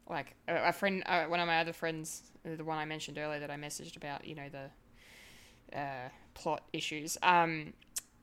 like 0.09 0.35
a, 0.49 0.69
a 0.69 0.73
friend, 0.73 1.03
uh, 1.07 1.25
one 1.25 1.41
of 1.41 1.47
my 1.47 1.61
other 1.61 1.73
friends, 1.73 2.23
the 2.45 2.65
one 2.65 2.79
I 2.79 2.85
mentioned 2.85 3.19
earlier 3.19 3.41
that 3.41 3.51
I 3.51 3.57
messaged 3.57 3.97
about, 3.97 4.27
you 4.27 4.35
know, 4.35 4.49
the 4.49 5.79
uh, 5.79 6.09
plot 6.35 6.63
issues. 6.73 7.17
Um, 7.23 7.73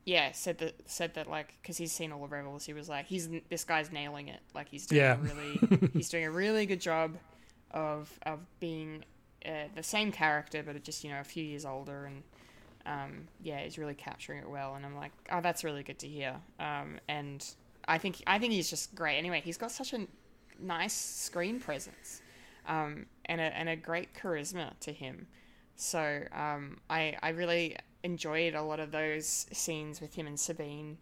yeah, 0.10 0.32
said 0.32 0.58
that 0.60 0.74
said 0.90 1.14
that 1.14 1.30
like 1.30 1.54
because 1.62 1.78
he's 1.78 1.92
seen 1.92 2.12
all 2.12 2.22
the 2.22 2.28
Rebels, 2.28 2.66
he 2.66 2.74
was 2.74 2.90
like, 2.90 3.06
he's 3.06 3.30
this 3.50 3.64
guy's 3.64 3.92
nailing 3.92 4.28
it. 4.28 4.42
Like 4.56 4.68
he's 4.70 4.88
doing 4.88 5.02
Yeah. 5.02 5.14
a 5.14 5.18
really 5.18 5.90
he's 5.94 6.10
doing 6.10 6.26
a 6.26 6.32
really 6.32 6.66
good 6.66 6.82
job 6.82 7.18
of 7.72 8.10
of 8.26 8.40
being 8.60 9.04
uh, 9.46 9.68
the 9.76 9.84
same 9.84 10.12
character, 10.12 10.64
but 10.66 10.82
just 10.84 11.04
you 11.04 11.12
know 11.12 11.20
a 11.20 11.24
few 11.24 11.44
years 11.44 11.66
older, 11.66 12.06
and 12.06 12.24
um, 12.86 13.28
yeah, 13.44 13.60
he's 13.60 13.78
really 13.78 13.94
capturing 13.94 14.40
it 14.40 14.50
well. 14.50 14.74
And 14.76 14.86
I'm 14.86 14.96
like, 14.96 15.12
oh, 15.32 15.42
that's 15.42 15.64
really 15.64 15.84
good 15.84 16.00
to 16.00 16.08
hear. 16.08 16.36
Um, 16.60 17.00
and 17.08 17.46
I 17.88 17.98
think 18.00 18.24
I 18.26 18.40
think 18.40 18.54
he's 18.54 18.70
just 18.70 18.96
great. 18.96 19.18
Anyway, 19.18 19.42
he's 19.46 19.58
got 19.58 19.72
such 19.72 19.94
a 19.94 20.08
nice 20.60 20.94
screen 20.94 21.60
presence, 21.60 22.22
um, 22.68 23.06
and 23.26 23.40
a 23.40 23.56
and 23.56 23.70
a 23.70 23.76
great 23.76 24.14
charisma 24.16 24.72
to 24.80 24.92
him. 24.92 25.28
So 25.76 26.24
um, 26.34 26.80
I 26.90 27.16
I 27.22 27.30
really 27.30 27.76
enjoyed 28.04 28.56
a 28.56 28.62
lot 28.62 28.80
of 28.80 28.92
those 28.92 29.46
scenes 29.52 30.02
with 30.02 30.14
him 30.14 30.28
and 30.28 30.40
Sabine, 30.40 30.98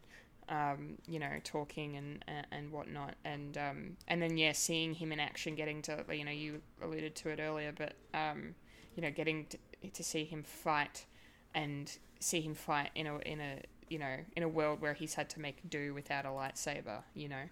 um, 0.48 0.98
you 1.06 1.18
know, 1.18 1.32
talking 1.44 1.96
and 1.96 2.24
and, 2.26 2.46
and 2.50 2.72
whatnot, 2.72 3.14
and 3.24 3.56
um, 3.58 3.96
and 4.06 4.20
then 4.22 4.36
yeah, 4.36 4.52
seeing 4.52 4.94
him 4.94 5.12
in 5.12 5.20
action, 5.20 5.54
getting 5.54 5.82
to 5.82 6.04
you 6.12 6.24
know 6.24 6.30
you 6.30 6.60
alluded 6.82 7.14
to 7.16 7.28
it 7.28 7.40
earlier, 7.40 7.72
but 7.76 7.94
um, 8.14 8.54
you 8.96 9.02
know, 9.02 9.10
getting 9.10 9.46
to, 9.46 9.58
to 9.90 10.02
see 10.02 10.24
him 10.24 10.42
fight 10.42 11.06
and 11.54 11.98
see 12.20 12.40
him 12.40 12.54
fight 12.54 12.90
in 12.94 13.06
a 13.06 13.18
in 13.18 13.40
a 13.40 13.60
you 13.88 13.98
know 13.98 14.16
in 14.36 14.42
a 14.42 14.48
world 14.48 14.80
where 14.80 14.94
he's 14.94 15.14
had 15.14 15.28
to 15.30 15.40
make 15.40 15.58
do 15.68 15.94
without 15.94 16.24
a 16.24 16.28
lightsaber, 16.28 17.02
you 17.14 17.28
know. 17.28 17.44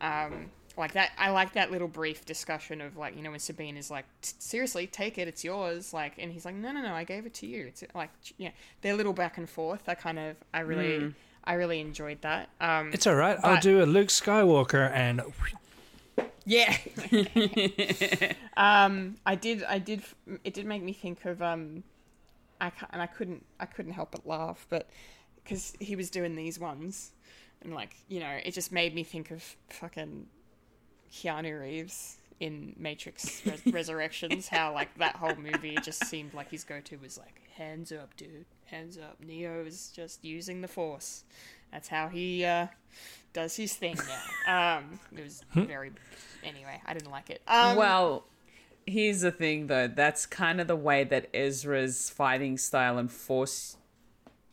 Um, 0.00 0.50
like 0.78 0.92
that, 0.92 1.12
I 1.18 1.30
like 1.30 1.52
that 1.54 1.70
little 1.70 1.88
brief 1.88 2.24
discussion 2.24 2.80
of 2.80 2.96
like, 2.96 3.16
you 3.16 3.22
know, 3.22 3.30
when 3.30 3.40
Sabine 3.40 3.76
is 3.76 3.90
like, 3.90 4.04
seriously, 4.20 4.86
take 4.86 5.18
it, 5.18 5.28
it's 5.28 5.44
yours. 5.44 5.92
Like, 5.92 6.14
and 6.18 6.32
he's 6.32 6.44
like, 6.44 6.54
no, 6.54 6.72
no, 6.72 6.82
no, 6.82 6.94
I 6.94 7.04
gave 7.04 7.26
it 7.26 7.34
to 7.34 7.46
you. 7.46 7.66
It's 7.66 7.82
like, 7.94 8.10
yeah, 8.38 8.50
their 8.82 8.94
little 8.94 9.12
back 9.12 9.38
and 9.38 9.48
forth. 9.48 9.88
I 9.88 9.94
kind 9.94 10.18
of, 10.18 10.36
I 10.52 10.60
really, 10.60 11.14
I 11.44 11.54
really 11.54 11.80
enjoyed 11.80 12.20
that. 12.22 12.48
Um, 12.60 12.90
It's 12.92 13.06
all 13.06 13.14
right. 13.14 13.38
I'll 13.42 13.60
do 13.60 13.82
a 13.82 13.86
Luke 13.86 14.08
Skywalker 14.08 14.90
and 14.92 15.22
yeah. 16.44 16.76
um, 18.56 19.16
I 19.26 19.34
did, 19.34 19.64
I 19.64 19.78
did, 19.78 20.02
it 20.44 20.54
did 20.54 20.66
make 20.66 20.82
me 20.82 20.92
think 20.92 21.24
of, 21.24 21.42
um, 21.42 21.84
I 22.60 22.70
can't, 22.70 22.90
and 22.92 23.02
I 23.02 23.06
couldn't, 23.06 23.44
I 23.58 23.66
couldn't 23.66 23.92
help 23.92 24.12
but 24.12 24.26
laugh, 24.26 24.66
but 24.68 24.88
because 25.42 25.74
he 25.80 25.96
was 25.96 26.10
doing 26.10 26.36
these 26.36 26.58
ones, 26.58 27.12
and 27.62 27.74
like, 27.74 27.96
you 28.08 28.20
know, 28.20 28.38
it 28.44 28.52
just 28.52 28.72
made 28.72 28.94
me 28.94 29.02
think 29.04 29.30
of 29.30 29.42
fucking 29.68 30.26
Keanu 31.12 31.60
Reeves 31.60 32.16
in 32.40 32.74
Matrix 32.78 33.42
Res- 33.46 33.66
Resurrections. 33.72 34.48
How 34.48 34.72
like 34.72 34.96
that 34.98 35.16
whole 35.16 35.36
movie 35.36 35.76
just 35.82 36.06
seemed 36.06 36.34
like 36.34 36.50
his 36.50 36.64
go-to 36.64 36.96
was 36.96 37.18
like, 37.18 37.42
hands 37.56 37.92
up, 37.92 38.16
dude, 38.16 38.46
hands 38.66 38.98
up. 38.98 39.18
Neo 39.24 39.64
is 39.64 39.92
just 39.94 40.24
using 40.24 40.60
the 40.60 40.68
Force. 40.68 41.24
That's 41.70 41.88
how 41.88 42.08
he 42.08 42.44
uh, 42.44 42.66
does 43.32 43.56
his 43.56 43.74
thing 43.74 43.96
now. 44.46 44.78
Um, 44.78 45.00
it 45.16 45.22
was 45.22 45.42
very. 45.54 45.92
Anyway, 46.44 46.80
I 46.84 46.92
didn't 46.92 47.10
like 47.10 47.30
it. 47.30 47.40
Um, 47.46 47.76
well, 47.76 48.24
here's 48.86 49.20
the 49.22 49.30
thing, 49.30 49.68
though. 49.68 49.88
That's 49.88 50.26
kind 50.26 50.60
of 50.60 50.66
the 50.66 50.76
way 50.76 51.04
that 51.04 51.28
Ezra's 51.32 52.10
fighting 52.10 52.58
style 52.58 52.98
and 52.98 53.10
force 53.10 53.76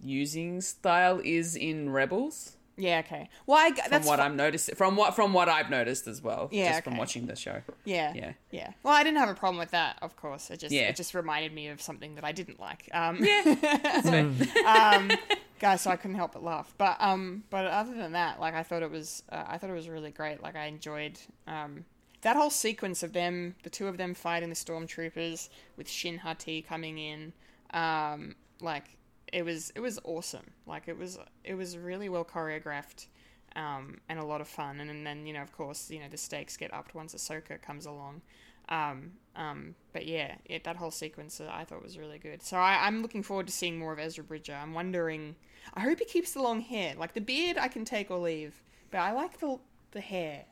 using 0.02 0.62
style 0.62 1.20
is 1.24 1.56
in 1.56 1.90
Rebels. 1.90 2.56
Yeah, 2.82 3.00
okay. 3.06 3.30
Well, 3.46 3.58
I, 3.58 3.72
From 3.72 3.90
that's 3.92 4.08
what 4.08 4.20
fi- 4.20 4.26
I'm 4.26 4.36
noticing, 4.38 4.74
from 4.76 4.96
what 4.96 5.14
from 5.16 5.34
what 5.34 5.50
I've 5.50 5.70
noticed 5.70 6.08
as 6.08 6.22
well, 6.22 6.48
Yeah, 6.52 6.72
just 6.72 6.84
from 6.86 6.96
watching 6.98 7.26
the 7.28 7.36
show. 7.36 7.62
Yeah. 7.84 8.14
Yeah. 8.16 8.34
Yeah. 8.52 8.72
Well, 8.84 8.94
I 8.94 9.04
didn't 9.04 9.18
have 9.18 9.28
a 9.30 9.34
problem 9.36 9.60
with 9.60 9.72
that, 9.72 9.98
of 10.02 10.16
course. 10.16 10.50
It 10.50 10.60
just 10.62 10.74
Yeah. 10.74 10.88
it 10.90 10.96
just 10.96 11.14
reminded 11.14 11.54
me 11.54 11.68
of 11.68 11.82
something 11.82 12.16
that 12.16 12.24
I 12.24 12.32
didn't 12.32 12.60
like. 12.60 12.90
Um 12.94 13.18
Yeah, 13.22 14.34
um 14.66 15.12
guys, 15.60 15.82
so 15.82 15.92
I 15.92 15.98
couldn't 15.98 16.16
help 16.16 16.32
but 16.34 16.44
laugh. 16.44 16.74
But 16.78 16.96
um 17.00 17.44
but 17.50 17.66
other 17.66 17.94
than 17.94 18.14
that, 18.14 18.40
like 18.40 18.54
I 18.56 18.64
thought 18.64 18.82
it 18.82 18.92
was 18.92 19.24
uh, 19.30 19.44
I 19.48 19.58
thought 19.58 19.70
it 19.70 19.74
was 19.74 19.90
really 19.90 20.12
great. 20.12 20.42
Like 20.42 20.56
I 20.56 20.66
enjoyed 20.66 21.20
um 21.48 21.86
that 22.22 22.36
whole 22.36 22.50
sequence 22.50 23.04
of 23.04 23.14
them, 23.14 23.56
the 23.64 23.70
two 23.70 23.88
of 23.88 23.98
them 23.98 24.14
fighting 24.14 24.50
the 24.50 24.56
stormtroopers 24.56 25.50
with 25.78 25.90
Shin 25.90 26.18
Hati 26.20 26.62
coming 26.62 26.98
in. 26.98 27.34
Um 27.74 28.36
like 28.62 28.86
it 29.32 29.44
was 29.44 29.72
it 29.76 29.80
was 29.80 30.00
awesome. 30.04 30.52
Like 30.66 30.88
it 30.88 30.98
was 30.98 31.18
it 31.44 31.56
was 31.56 31.78
really 31.78 32.10
well 32.10 32.26
choreographed. 32.26 33.08
Um, 33.56 34.00
and 34.08 34.20
a 34.20 34.24
lot 34.24 34.42
of 34.42 34.48
fun, 34.48 34.80
and, 34.80 34.92
and 34.92 35.08
then 35.08 35.26
you 35.26 35.34
know, 35.34 35.42
of 35.42 35.52
course, 35.52 35.90
you 35.90 36.00
know 36.00 36.08
the 36.08 36.18
stakes 36.18 36.56
get 36.56 36.72
upped 36.72 36.94
once 36.94 37.16
Ahsoka 37.16 37.60
comes 37.60 37.88
along. 37.88 38.22
Um, 38.70 39.14
um, 39.36 39.76
but 39.94 40.06
yeah, 40.06 40.36
it, 40.46 40.64
that 40.64 40.76
whole 40.76 40.92
sequence 40.92 41.42
uh, 41.42 41.50
I 41.52 41.64
thought 41.64 41.82
was 41.84 41.98
really 41.98 42.20
good. 42.20 42.44
So 42.44 42.58
I, 42.58 42.86
I'm 42.86 43.02
looking 43.02 43.24
forward 43.24 43.48
to 43.48 43.54
seeing 43.54 43.80
more 43.80 43.92
of 43.92 44.00
Ezra 44.00 44.24
Bridger. 44.24 44.54
I'm 44.54 44.74
wondering. 44.74 45.36
I 45.74 45.82
hope 45.82 46.00
he 46.00 46.06
keeps 46.06 46.34
the 46.34 46.42
long 46.42 46.62
hair. 46.62 46.94
Like 46.96 47.14
the 47.14 47.22
beard, 47.22 47.58
I 47.58 47.68
can 47.68 47.86
take 47.86 48.12
or 48.12 48.20
leave, 48.20 48.62
but 48.92 49.00
I 49.00 49.12
like 49.12 49.40
the 49.40 49.60
the 49.92 50.02
hair. 50.02 50.46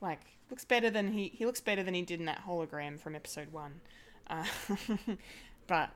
Like 0.00 0.20
looks 0.50 0.64
better 0.64 0.90
than 0.90 1.12
he 1.12 1.28
he 1.28 1.46
looks 1.46 1.60
better 1.60 1.84
than 1.84 1.94
he 1.94 2.02
did 2.02 2.18
in 2.18 2.26
that 2.26 2.44
hologram 2.44 2.98
from 3.00 3.14
episode 3.14 3.52
one. 3.52 3.80
Uh, 4.26 4.44
but 5.68 5.90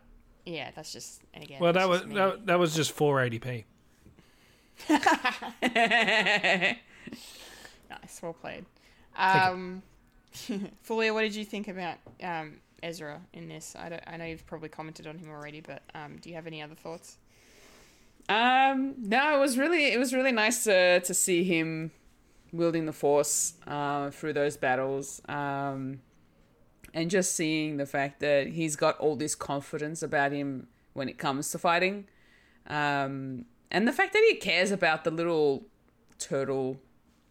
yeah, 0.47 0.70
that's 0.74 0.93
just 0.93 1.20
and 1.35 1.44
again. 1.44 1.59
Well, 1.60 1.73
that 1.73 1.89
was 1.89 2.01
just 2.01 2.09
me. 2.09 2.14
that, 2.14 2.47
that 2.47 2.59
was 2.59 2.74
just 2.74 2.97
480p. 2.97 3.64
Nice, 7.89 8.20
well 8.20 8.32
played. 8.32 8.64
Um, 9.16 9.82
Fulya, 10.82 11.14
what 11.14 11.23
did 11.23 11.35
you 11.35 11.44
think 11.44 11.68
about 11.68 11.98
um, 12.23 12.55
Ezra 12.82 13.20
in 13.32 13.48
this? 13.48 13.77
I, 13.78 13.89
don't, 13.89 14.02
I 14.06 14.16
know 14.16 14.24
you've 14.24 14.47
probably 14.47 14.68
commented 14.68 15.06
on 15.06 15.18
him 15.18 15.31
already, 15.31 15.60
but 15.60 15.82
um, 15.94 16.16
do 16.20 16.28
you 16.28 16.35
have 16.35 16.47
any 16.47 16.62
other 16.62 16.74
thoughts? 16.74 17.18
Um, 18.28 18.94
no, 18.98 19.36
it 19.36 19.40
was 19.40 19.56
really 19.56 19.93
it 19.93 19.98
was 19.98 20.12
really 20.12 20.32
nice 20.32 20.64
to 20.64 20.98
to 21.01 21.14
see 21.14 21.44
him 21.44 21.93
wielding 22.52 22.86
the 22.86 22.93
force 22.93 23.55
uh, 23.68 24.10
through 24.10 24.32
those 24.32 24.56
battles. 24.56 25.23
Um, 25.28 26.01
and 26.97 27.10
just 27.10 27.35
seeing 27.35 27.77
the 27.77 27.86
fact 27.86 28.20
that 28.20 28.48
he's 28.59 28.74
got 28.74 28.98
all 28.98 29.14
this 29.16 29.35
confidence 29.35 30.02
about 30.02 30.32
him 30.32 30.66
when 30.94 31.09
it 31.09 31.18
comes 31.18 31.51
to 31.52 31.59
fighting. 31.59 32.06
Um, 32.66 33.44
and 33.70 33.86
the 33.86 33.93
fact 33.93 34.12
that 34.14 34.24
he 34.28 34.36
cares 34.36 34.70
about 34.70 35.05
the 35.05 35.10
little 35.10 35.66
turtle, 36.18 36.81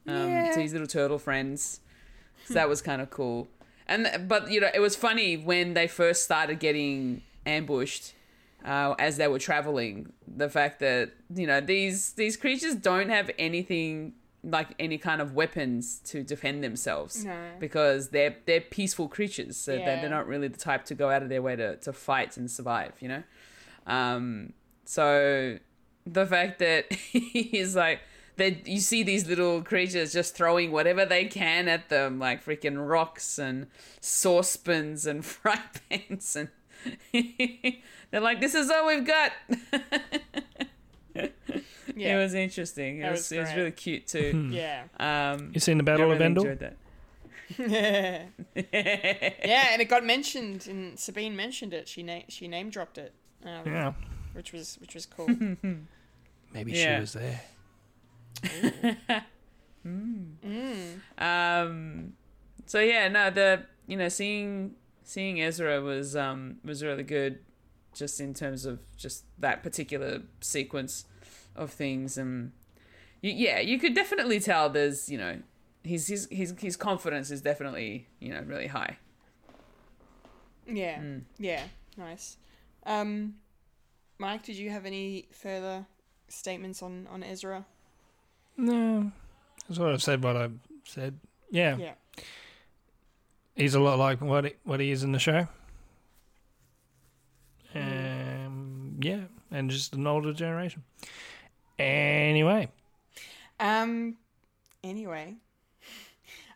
um, 0.07 0.29
Yeah. 0.29 0.55
his 0.55 0.71
little 0.71 0.87
turtle 0.87 1.17
friends. 1.19 1.79
So 2.45 2.53
that 2.53 2.69
was 2.69 2.81
kind 2.81 3.01
of 3.01 3.09
cool. 3.09 3.47
And 3.87 4.27
but 4.27 4.51
you 4.51 4.59
know, 4.61 4.69
it 4.73 4.79
was 4.79 4.95
funny 4.95 5.35
when 5.35 5.73
they 5.73 5.87
first 5.87 6.23
started 6.23 6.59
getting 6.59 7.21
ambushed 7.45 8.13
uh, 8.63 8.93
as 8.99 9.17
they 9.17 9.27
were 9.27 9.39
traveling. 9.39 10.13
The 10.27 10.49
fact 10.49 10.79
that 10.79 11.11
you 11.33 11.47
know 11.47 11.59
these 11.59 12.13
these 12.13 12.37
creatures 12.37 12.75
don't 12.75 13.09
have 13.09 13.31
anything 13.39 14.13
like 14.47 14.69
any 14.77 14.97
kind 14.99 15.21
of 15.21 15.33
weapons 15.33 15.99
to 16.05 16.21
defend 16.23 16.63
themselves 16.63 17.25
No. 17.25 17.35
because 17.59 18.09
they're 18.09 18.35
they're 18.45 18.61
peaceful 18.61 19.07
creatures. 19.07 19.57
So 19.57 19.75
they're, 19.75 20.01
they're 20.01 20.09
not 20.09 20.27
really 20.27 20.47
the 20.47 20.57
type 20.59 20.85
to 20.85 20.93
go 20.95 21.09
out 21.09 21.23
of 21.23 21.29
their 21.29 21.41
way 21.41 21.55
to, 21.55 21.77
to 21.77 21.91
fight 21.91 22.37
and 22.37 22.49
survive. 22.49 22.93
You 22.99 23.07
know, 23.09 23.23
um, 23.87 24.53
so 24.85 25.57
the 26.05 26.25
fact 26.27 26.59
that 26.59 26.93
he's 27.11 27.75
like 27.75 28.01
that 28.37 28.67
you 28.67 28.79
see 28.79 29.01
these 29.01 29.27
little 29.27 29.63
creatures 29.63 30.11
just 30.13 30.35
throwing 30.35 30.71
whatever 30.71 31.05
they 31.05 31.25
can 31.25 31.67
at 31.67 31.87
them 31.89 32.19
like 32.19 32.43
freaking 32.45 32.87
rocks 32.87 33.39
and 33.39 33.65
saucepans 34.01 35.05
and 35.07 35.23
fry 35.33 35.59
pans 35.89 36.35
and 36.35 36.49
they're 38.11 38.19
like 38.21 38.41
this 38.41 38.53
is 38.53 38.69
all 38.69 38.85
we've 38.87 39.07
got 39.07 39.31
Yeah, 41.95 42.15
it 42.15 42.17
was 42.23 42.33
interesting. 42.33 42.99
It 42.99 43.01
That 43.03 43.11
was, 43.11 43.19
was 43.21 43.31
it 43.33 43.39
was 43.39 43.53
really 43.55 43.71
cute 43.71 44.07
too. 44.07 44.49
Yeah, 44.51 44.83
um 44.99 45.51
You 45.53 45.59
seen 45.59 45.77
the 45.77 45.83
I 45.83 45.85
Battle 45.85 46.05
really 46.07 46.15
of 46.17 46.21
Endor? 46.21 46.51
enjoyed 46.51 46.59
that. 46.59 46.75
Yeah, 48.55 49.67
and 49.73 49.81
it 49.81 49.85
got 49.89 50.03
mentioned, 50.03 50.67
and 50.67 50.97
Sabine 50.99 51.35
mentioned 51.35 51.73
it. 51.73 51.87
She 51.87 52.01
na- 52.03 52.23
she 52.29 52.47
name 52.47 52.69
dropped 52.69 52.97
it, 52.97 53.13
um, 53.43 53.65
Yeah, 53.65 53.93
which 54.33 54.51
was 54.53 54.77
which 54.81 54.95
was 54.95 55.05
cool. 55.05 55.27
maybe 56.53 56.71
Yeah. 56.71 56.95
she 56.95 56.99
was 57.01 57.13
there. 57.13 57.41
Um, 61.17 62.13
so 62.65 62.79
yeah, 62.79 63.07
no, 63.07 63.29
the 63.29 63.63
you 63.87 63.97
know 63.97 64.09
seeing 64.09 64.73
seeing 65.03 65.41
Ezra 65.41 65.81
was 65.81 66.15
um 66.15 66.57
was 66.63 66.83
really 66.83 67.03
good, 67.03 67.39
just 67.93 68.19
in 68.19 68.33
terms 68.33 68.65
of 68.65 68.79
just 68.97 69.25
that 69.39 69.61
particular 69.63 70.23
sequence 70.41 71.05
of 71.55 71.71
things, 71.71 72.17
and 72.17 72.51
you, 73.21 73.31
yeah, 73.31 73.59
you 73.59 73.79
could 73.79 73.93
definitely 73.95 74.39
tell 74.39 74.69
there's 74.69 75.09
you 75.09 75.17
know 75.17 75.39
his 75.83 76.07
his 76.07 76.27
his 76.31 76.53
his 76.59 76.75
confidence 76.75 77.31
is 77.31 77.41
definitely 77.41 78.07
you 78.19 78.33
know 78.33 78.41
really 78.41 78.67
high. 78.67 78.97
yeah, 80.67 81.01
yeah, 81.37 81.63
nice. 81.97 82.37
Um, 82.85 83.35
Mike, 84.17 84.43
did 84.43 84.55
you 84.55 84.69
have 84.69 84.85
any 84.85 85.27
further 85.31 85.85
statements 86.27 86.81
on 86.81 87.07
on 87.11 87.23
Ezra? 87.23 87.65
No, 88.57 89.11
that's 89.67 89.79
what 89.79 89.91
I've 89.91 90.03
said. 90.03 90.23
What 90.23 90.37
I've 90.37 90.59
said. 90.85 91.19
Yeah, 91.51 91.77
Yeah, 91.77 91.93
he's 93.55 93.75
a 93.75 93.79
lot 93.79 93.99
like 93.99 94.21
what 94.21 94.45
he, 94.45 94.53
what 94.63 94.79
he 94.79 94.91
is 94.91 95.03
in 95.03 95.11
the 95.11 95.19
show. 95.19 95.47
Mm. 97.73 98.45
Um, 98.45 98.95
yeah, 99.01 99.21
and 99.51 99.69
just 99.69 99.93
an 99.93 100.07
older 100.07 100.33
generation. 100.33 100.83
Anyway, 101.77 102.69
Um. 103.59 104.17
Anyway, 104.83 105.35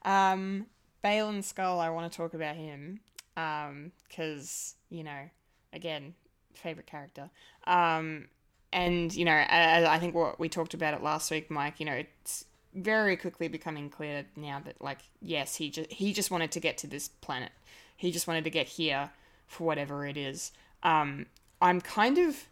um, 0.06 0.68
Baylan 1.04 1.40
Skoll. 1.40 1.80
I 1.80 1.90
want 1.90 2.12
to 2.12 2.16
talk 2.16 2.34
about 2.34 2.56
him. 2.56 3.00
Um, 3.36 3.92
because 4.08 4.76
you 4.90 5.04
know, 5.04 5.30
again, 5.74 6.14
favorite 6.54 6.88
character. 6.88 7.30
Um, 7.66 8.28
and 8.72 9.14
you 9.14 9.26
know, 9.26 9.32
I, 9.32 9.96
I 9.96 10.00
think 10.00 10.14
what 10.14 10.40
we 10.40 10.50
talked 10.50 10.74
about 10.74 10.94
it 10.94 11.02
last 11.02 11.32
week, 11.32 11.50
Mike. 11.50 11.80
You 11.80 11.86
know, 11.86 11.94
it's 11.94 12.46
very 12.74 13.18
quickly 13.18 13.48
becoming 13.48 13.90
clear 13.90 14.26
now 14.36 14.62
that 14.64 14.82
like, 14.82 15.00
yes, 15.22 15.56
he 15.56 15.70
just 15.70 15.92
he 15.92 16.14
just 16.14 16.32
wanted 16.32 16.52
to 16.52 16.60
get 16.60 16.78
to 16.80 16.88
this 16.88 17.08
planet. 17.08 17.52
He 17.96 18.12
just 18.12 18.28
wanted 18.28 18.44
to 18.44 18.50
get 18.50 18.68
here 18.68 19.10
for 19.48 19.66
whatever 19.66 20.06
it 20.06 20.18
is. 20.18 20.52
Um, 20.84 21.26
I'm 21.62 21.82
kind 21.82 22.18
of 22.18 22.48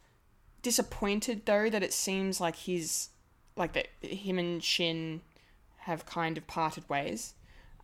disappointed 0.61 1.43
though 1.45 1.69
that 1.69 1.83
it 1.83 1.93
seems 1.93 2.41
like 2.41 2.55
he's 2.55 3.09
like 3.55 3.73
that 3.73 3.87
him 4.01 4.39
and 4.39 4.63
Shin 4.63 5.21
have 5.79 6.05
kind 6.05 6.37
of 6.37 6.45
parted 6.47 6.87
ways. 6.89 7.33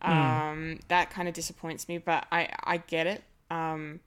Um, 0.02 0.80
that 0.88 1.08
kind 1.08 1.28
of 1.28 1.34
disappoints 1.34 1.88
me, 1.88 1.98
but 1.98 2.26
I 2.30 2.50
I 2.62 2.76
get 2.76 3.06
it. 3.06 3.24
Um, 3.50 4.00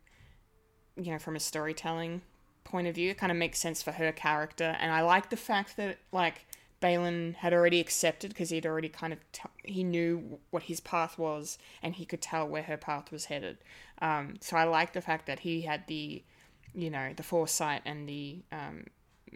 you 0.95 1.11
know, 1.11 1.17
from 1.17 1.35
a 1.35 1.39
storytelling 1.39 2.21
point 2.63 2.87
of 2.87 2.95
view, 2.95 3.11
it 3.11 3.17
kind 3.17 3.31
of 3.31 3.37
makes 3.37 3.59
sense 3.59 3.81
for 3.81 3.93
her 3.93 4.11
character, 4.11 4.75
and 4.79 4.91
I 4.91 5.01
like 5.01 5.29
the 5.29 5.37
fact 5.37 5.75
that 5.77 5.97
like 6.11 6.45
Baylan 6.81 7.35
had 7.35 7.53
already 7.53 7.79
accepted 7.79 8.29
because 8.29 8.51
he'd 8.51 8.65
already 8.65 8.89
kind 8.89 9.11
of 9.11 9.19
t- 9.31 9.49
he 9.63 9.83
knew 9.83 10.39
what 10.51 10.63
his 10.63 10.79
path 10.79 11.17
was, 11.17 11.57
and 11.81 11.95
he 11.95 12.05
could 12.05 12.21
tell 12.21 12.47
where 12.47 12.63
her 12.63 12.77
path 12.77 13.11
was 13.11 13.25
headed. 13.25 13.57
Um, 13.99 14.35
so 14.39 14.55
I 14.57 14.65
like 14.65 14.93
the 14.93 15.01
fact 15.01 15.25
that 15.25 15.39
he 15.39 15.61
had 15.61 15.87
the 15.87 16.23
you 16.73 16.89
know 16.89 17.13
the 17.15 17.23
foresight 17.23 17.81
and 17.85 18.07
the 18.07 18.39
um, 18.51 18.85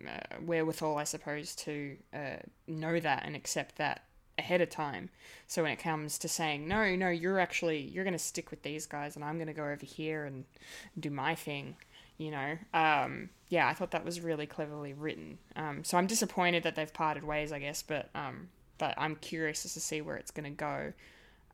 uh, 0.08 0.38
wherewithal, 0.46 0.98
I 0.98 1.04
suppose, 1.04 1.56
to 1.58 1.98
uh, 2.14 2.38
know 2.68 3.00
that 3.00 3.24
and 3.26 3.36
accept 3.36 3.78
that 3.78 4.04
ahead 4.38 4.62
of 4.62 4.70
time. 4.70 5.10
So 5.48 5.64
when 5.64 5.72
it 5.72 5.80
comes 5.80 6.18
to 6.20 6.28
saying, 6.28 6.68
no, 6.68 6.96
no, 6.96 7.10
you're 7.10 7.40
actually 7.40 7.80
you're 7.80 8.04
going 8.04 8.14
to 8.14 8.20
stick 8.20 8.52
with 8.52 8.64
these 8.64 8.86
guys, 8.86 9.16
and 9.16 9.24
I'm 9.24 9.36
going 9.36 9.48
to 9.48 9.54
go 9.54 9.66
over 9.66 9.86
here 9.86 10.26
and 10.26 10.46
do 11.00 11.10
my 11.10 11.36
thing. 11.36 11.76
You 12.18 12.32
know, 12.32 12.58
um, 12.74 13.30
yeah, 13.50 13.68
I 13.68 13.74
thought 13.74 13.92
that 13.92 14.06
was 14.06 14.22
really 14.22 14.46
cleverly 14.46 14.94
written. 14.94 15.40
Um, 15.56 15.84
so 15.84 15.98
I'm 15.98 16.08
disappointed 16.08 16.64
that 16.64 16.76
they've 16.76 16.94
parted 16.94 17.24
ways, 17.24 17.52
I 17.52 17.60
guess, 17.60 17.82
but 17.82 18.10
um, 18.14 18.50
but 18.78 18.94
I'm 18.98 19.16
curious 19.16 19.66
as 19.66 19.74
to 19.74 19.80
see 19.80 20.02
where 20.02 20.18
it's 20.18 20.32
going 20.32 20.44
to 20.44 20.50
go. 20.50 20.94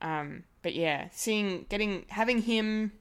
Um, 0.02 0.44
but 0.62 0.76
yeah, 0.76 1.08
seeing 1.12 1.66
getting 1.70 2.06
having 2.10 2.42
him 2.42 2.92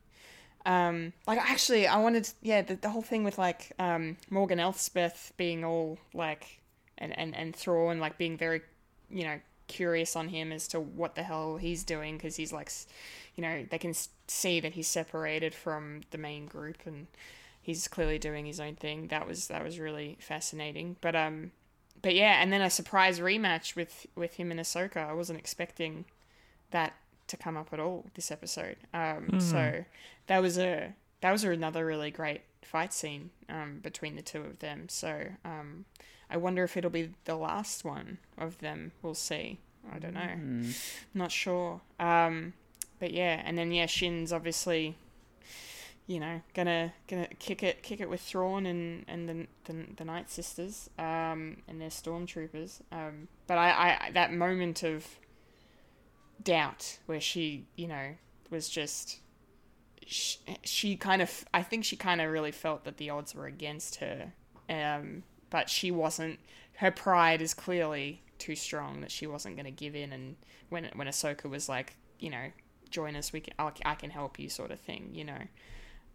um, 0.67 1.13
like 1.27 1.39
actually, 1.39 1.87
I 1.87 1.99
wanted, 1.99 2.29
yeah, 2.43 2.63
the, 2.63 2.75
the 2.75 2.91
whole 2.91 3.03
thing 3.03 3.25
with 3.25 3.39
like 3.39 3.73
um, 3.79 4.17
Morgan 4.29 4.61
Elspeth 4.61 5.33
being 5.37 5.65
all 5.65 5.99
like, 6.13 6.61
and 6.99 7.19
and 7.19 7.35
and 7.35 7.57
Thrawn 7.57 7.99
like 7.99 8.19
being 8.19 8.37
very, 8.37 8.61
you 9.09 9.25
know, 9.25 9.41
curious 9.69 10.17
on 10.17 10.29
him 10.29 10.53
as 10.53 10.69
to 10.69 10.81
what 10.81 11.15
the 11.15 11.23
hell 11.23 11.57
he's 11.57 11.85
doing 11.85 12.17
because 12.17 12.37
he's 12.37 12.53
like, 12.53 12.71
you 13.35 13.43
know, 13.43 13.65
they 13.71 13.79
can 13.79 13.95
see 14.29 14.61
that 14.61 14.75
he's 14.75 14.89
separated 14.89 15.55
from 15.55 16.03
the 16.11 16.19
main 16.19 16.47
group 16.47 16.79
and, 16.85 17.07
he's 17.67 17.89
clearly 17.89 18.17
doing 18.17 18.47
his 18.47 18.61
own 18.61 18.77
thing. 18.77 19.09
That 19.09 19.27
was 19.27 19.49
that 19.49 19.65
was 19.65 19.81
really 19.81 20.17
fascinating. 20.21 20.97
But 21.01 21.17
um, 21.17 21.51
but 22.01 22.15
yeah, 22.15 22.41
and 22.41 22.53
then 22.53 22.63
a 22.63 22.71
surprise 22.71 23.19
rematch 23.19 23.75
with 23.75 24.07
with 24.15 24.35
him 24.35 24.53
and 24.53 24.61
Ahsoka. 24.61 24.99
I 24.99 25.13
wasn't 25.13 25.41
expecting 25.41 26.05
that 26.71 26.95
to 27.29 27.37
come 27.37 27.57
up 27.57 27.73
at 27.73 27.81
all 27.81 28.07
this 28.15 28.31
episode. 28.31 28.77
Um, 28.95 29.41
so 29.41 29.85
that 30.27 30.41
was 30.43 30.59
a 30.59 30.95
that 31.21 31.33
was 31.33 31.45
another 31.45 31.85
really 31.87 32.11
great 32.11 32.43
fight 32.63 32.93
scene 32.93 33.31
um, 33.49 33.81
between 33.83 34.17
the 34.17 34.23
two 34.23 34.43
of 34.43 34.59
them. 34.59 34.89
So 34.89 35.27
um, 35.45 35.85
I 36.29 36.37
wonder 36.37 36.65
if 36.65 36.77
it'll 36.77 36.91
be 36.91 37.11
the 37.25 37.37
last 37.37 37.85
one 37.85 38.19
of 38.37 38.59
them. 38.59 38.93
We'll 39.03 39.15
see. 39.15 39.59
I 39.93 39.99
don't 39.99 40.15
know. 40.15 40.21
Not 41.15 41.31
sure. 41.31 41.81
Um, 42.01 42.55
but 42.99 43.13
yeah, 43.13 43.43
and 43.45 43.57
then 43.57 43.71
yeah, 43.73 43.87
Shin's 43.87 44.33
obviously, 44.33 44.97
you 46.07 46.19
know, 46.19 46.43
gonna 46.55 46.93
gonna 47.09 47.29
kick 47.39 47.63
it 47.63 47.83
kick 47.83 48.01
it 48.01 48.09
with 48.11 48.21
Thrawn 48.21 48.67
and 48.67 49.05
and 49.07 49.29
the 49.29 49.47
the, 49.65 49.87
the 49.97 50.05
Night 50.05 50.31
Sisters 50.31 50.91
um, 50.99 51.59
and 51.69 51.81
their 51.81 51.91
stormtroopers. 51.91 52.81
Um, 52.91 53.29
but 53.47 53.59
I, 53.59 53.99
I 54.07 54.11
that 54.13 54.33
moment 54.33 54.83
of 54.83 55.07
doubt 56.43 56.99
where 57.07 57.21
she 57.21 57.67
you 57.77 57.89
know 57.89 58.15
was 58.51 58.69
just 58.69 59.21
she, 60.07 60.39
she 60.63 60.97
kind 60.97 61.21
of 61.21 61.45
I 61.53 61.63
think 61.63 61.85
she 61.85 61.97
kind 61.97 62.21
of 62.21 62.31
really 62.31 62.53
felt 62.53 62.85
that 62.85 62.97
the 62.97 63.11
odds 63.11 63.35
were 63.35 63.47
against 63.47 63.97
her. 63.97 64.33
Um, 64.69 65.25
but 65.51 65.69
she 65.69 65.91
wasn't. 65.91 66.39
Her 66.77 66.91
pride 66.91 67.43
is 67.43 67.55
clearly 67.55 68.23
too 68.39 68.57
strong 68.57 69.01
that 69.01 69.11
she 69.11 69.27
wasn't 69.27 69.57
going 69.57 69.67
to 69.67 69.71
give 69.71 69.95
in. 69.95 70.13
And 70.13 70.37
when 70.69 70.89
when 70.95 71.07
Ahsoka 71.07 71.51
was 71.51 71.69
like, 71.69 71.97
you 72.19 72.31
know, 72.31 72.51
join 72.91 73.17
us, 73.17 73.33
we 73.33 73.41
can 73.41 73.55
I, 73.59 73.73
I 73.85 73.95
can 73.95 74.11
help 74.11 74.39
you, 74.39 74.49
sort 74.49 74.71
of 74.71 74.81
thing. 74.81 75.11
You 75.13 75.25
know, 75.25 75.43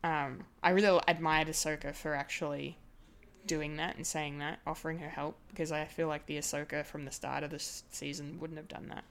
um, 0.04 0.46
I 0.64 0.72
really 0.72 1.02
admired 1.08 1.48
Ahsoka 1.48 1.94
for 1.94 2.16
actually 2.16 2.78
doing 3.46 3.78
that 3.78 3.96
and 3.96 4.06
saying 4.06 4.40
that, 4.40 4.60
offering 4.68 5.00
her 5.00 5.10
help, 5.10 5.38
because 5.50 5.72
I 5.72 5.86
feel 5.86 6.08
like 6.08 6.28
the 6.28 6.38
Ahsoka 6.38 6.86
from 6.86 7.06
the 7.06 7.12
start 7.12 7.44
of 7.44 7.50
this 7.50 7.84
season 7.92 8.40
wouldn't 8.40 8.60
have 8.60 8.68
done 8.68 8.88
that. 8.90 9.04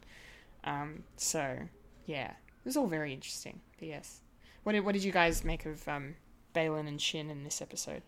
Um, 0.65 1.05
so 1.17 1.59
yeah, 2.07 2.31
it 2.31 2.65
was 2.65 2.77
all 2.77 2.87
very 2.87 3.13
interesting. 3.13 3.61
But 3.79 3.89
yes, 3.89 4.21
what 4.63 4.73
did 4.73 4.85
what 4.85 4.93
did 4.93 5.05
you 5.05 5.13
guys 5.13 5.45
make 5.45 5.67
of 5.67 5.87
um, 5.89 6.17
Baylan 6.55 6.89
and 6.89 7.01
Shin 7.01 7.31
in 7.31 7.45
this 7.45 7.63
episode? 7.63 8.03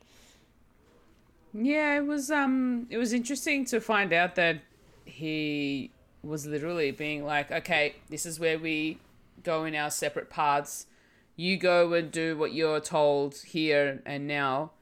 Yeah, 1.55 1.97
it 1.97 2.07
was 2.07 2.31
um 2.31 2.87
it 2.91 2.99
was 2.99 3.13
interesting 3.13 3.65
to 3.67 3.81
find 3.81 4.13
out 4.13 4.35
that 4.37 4.61
he 5.05 5.91
was 6.23 6.47
literally 6.47 6.91
being 6.91 7.25
like, 7.25 7.51
"Okay, 7.51 7.97
this 8.09 8.25
is 8.25 8.41
where 8.41 8.59
we 8.59 8.99
go 9.43 9.65
in 9.65 9.75
our 9.75 9.91
separate 9.91 10.31
paths. 10.31 10.87
You 11.37 11.57
go 11.57 11.93
and 11.95 12.11
do 12.11 12.37
what 12.37 12.53
you're 12.53 12.81
told 12.81 13.37
here 13.37 14.03
and 14.07 14.27
now. 14.27 14.73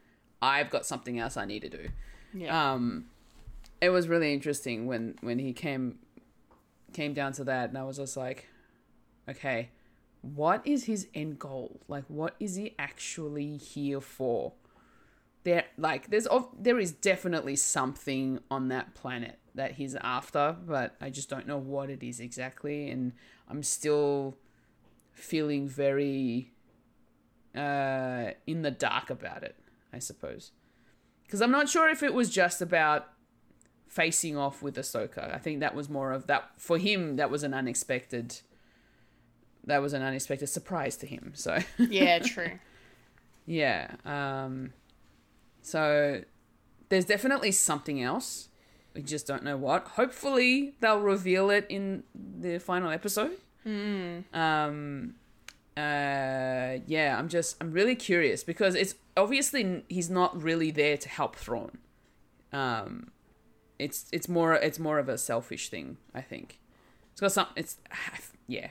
I've 0.43 0.71
got 0.71 0.87
something 0.87 1.19
else 1.19 1.37
I 1.37 1.45
need 1.45 1.61
to 1.61 1.69
do." 1.69 1.89
Yeah. 2.33 2.73
Um 2.73 3.07
it 3.81 3.91
was 3.91 4.09
really 4.09 4.33
interesting 4.33 4.87
when 4.87 5.17
when 5.23 5.39
he 5.39 5.53
came 5.53 5.99
came 6.93 7.15
down 7.15 7.33
to 7.35 7.45
that 7.45 7.71
and 7.71 7.79
I 7.79 7.85
was 7.85 7.97
just 7.97 8.17
like, 8.17 8.49
"Okay, 9.29 9.71
what 10.23 10.67
is 10.67 10.85
his 10.85 11.09
end 11.15 11.39
goal? 11.39 11.81
Like 11.89 12.05
what 12.09 12.37
is 12.41 12.57
he 12.57 12.75
actually 12.79 13.57
here 13.57 14.01
for?" 14.01 14.53
there 15.45 15.65
like 15.79 16.11
there's 16.11 16.27
there 16.59 16.79
is 16.79 16.93
definitely 16.93 17.57
something 17.57 18.41
on 18.51 18.69
that 18.69 18.95
planet 18.95 19.39
that 19.55 19.73
he's 19.73 19.95
after 19.97 20.57
but 20.67 20.95
i 21.01 21.09
just 21.09 21.29
don't 21.31 21.47
know 21.47 21.57
what 21.57 21.89
it 21.89 22.03
is 22.03 22.21
exactly 22.21 22.91
and 22.91 23.13
i'm 23.49 23.63
still 23.63 24.37
feeling 25.13 25.67
very 25.67 26.53
uh 27.57 28.31
in 28.47 28.63
the 28.63 28.71
dark 28.71 29.11
about 29.11 29.43
it 29.43 29.57
i 29.93 29.99
suppose 29.99 30.53
because 31.25 31.41
i'm 31.41 31.51
not 31.51 31.69
sure 31.69 31.89
if 31.89 32.03
it 32.03 32.13
was 32.13 32.29
just 32.29 32.61
about 32.61 33.09
facing 33.91 34.37
off 34.37 34.63
with 34.63 34.77
Ahsoka. 34.77 35.35
I 35.35 35.39
think 35.39 35.61
that 35.61 35.75
was 35.75 35.91
more 35.91 36.13
of 36.13 36.29
that 36.29 36.53
for 36.57 36.79
him 36.79 37.17
that 37.17 37.29
was 37.29 37.43
an 37.43 37.53
unexpected 37.53 38.39
that 39.65 39.83
was 39.83 39.93
an 39.93 40.01
unexpected 40.01 40.47
surprise 40.47 40.97
to 40.99 41.07
him. 41.07 41.33
So 41.35 41.59
yeah, 41.79 42.21
true. 42.21 42.53
yeah. 43.47 43.97
Um, 44.07 44.73
so 45.61 46.23
there's 46.89 47.05
definitely 47.05 47.51
something 47.53 48.01
else. 48.01 48.49
We 48.95 49.03
just 49.03 49.27
don't 49.27 49.43
know 49.43 49.57
what. 49.57 49.87
Hopefully 49.89 50.75
they'll 50.81 51.01
reveal 51.01 51.51
it 51.51 51.67
in 51.69 52.05
the 52.15 52.59
final 52.59 52.91
episode. 52.91 53.37
Um, 54.33 55.15
uh, 55.77 56.79
yeah, 56.87 57.17
I'm 57.19 57.29
just 57.29 57.57
I'm 57.61 57.73
really 57.73 57.97
curious 57.97 58.45
because 58.45 58.75
it's 58.75 58.95
obviously 59.17 59.85
he's 59.89 60.11
not 60.11 60.41
really 60.41 60.71
there 60.71 60.97
to 60.97 61.09
help 61.09 61.37
Thrawn. 61.37 61.79
Um, 62.53 63.11
it's 63.81 64.07
it's 64.13 64.29
more 64.29 64.55
it's 64.55 64.79
more 64.79 64.99
of 64.99 65.09
a 65.09 65.19
selfish 65.19 65.69
thing. 65.69 65.97
I 66.15 66.21
think 66.21 66.59
it's 67.13 67.21
got 67.21 67.33
some. 67.33 67.47
It's 67.57 67.79
yeah 68.47 68.71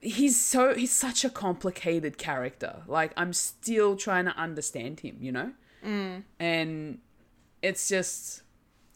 he's 0.00 0.40
so 0.40 0.74
he's 0.74 0.92
such 0.92 1.24
a 1.24 1.30
complicated 1.30 2.18
character. 2.18 2.82
Like 2.86 3.12
I'm 3.16 3.32
still 3.32 3.96
trying 3.96 4.26
to 4.26 4.36
understand 4.36 5.00
him, 5.00 5.16
you 5.20 5.32
know? 5.32 5.52
Mm. 5.84 6.22
And 6.38 6.98
it's 7.62 7.88
just 7.88 8.42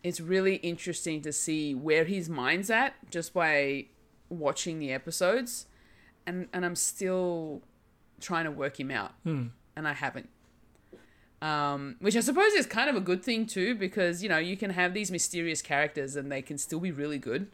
it's 0.02 0.20
really 0.20 0.57
interesting 0.57 1.20
to 1.23 1.32
see 1.32 1.74
where 1.74 2.05
his 2.05 2.28
mind's 2.28 2.70
at 2.70 2.94
just 3.10 3.34
by 3.34 3.86
watching 4.28 4.78
the 4.78 4.92
episodes. 4.92 5.66
And 6.26 6.49
and 6.52 6.65
I'm 6.65 6.76
still 6.76 7.62
trying 8.20 8.44
to 8.44 8.50
work 8.50 8.78
him 8.78 8.90
out. 8.90 9.12
And 9.76 9.89
I 9.89 9.92
haven't. 9.92 10.28
Um, 11.43 11.97
which 12.01 12.17
I 12.17 12.20
suppose 12.20 12.52
is 12.52 12.67
kind 12.67 12.91
of 12.91 12.97
a 12.97 13.01
good 13.01 13.23
thing 13.23 13.47
too, 13.47 13.75
because 13.75 14.23
you 14.23 14.28
know 14.28 14.39
you 14.39 14.57
can 14.57 14.70
have 14.70 14.93
these 14.93 15.10
mysterious 15.10 15.62
characters 15.62 16.17
and 16.17 16.31
they 16.31 16.43
can 16.43 16.59
still 16.59 16.81
be 16.81 16.93
really 16.93 17.19
good. 17.19 17.49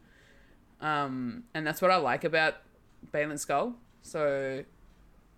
Um, 0.80 1.44
and 1.54 1.66
that's 1.66 1.80
what 1.80 1.90
I 1.90 1.96
like 1.96 2.24
about 2.24 2.56
Baylan 3.12 3.34
Skoll. 3.34 3.74
So, 4.02 4.64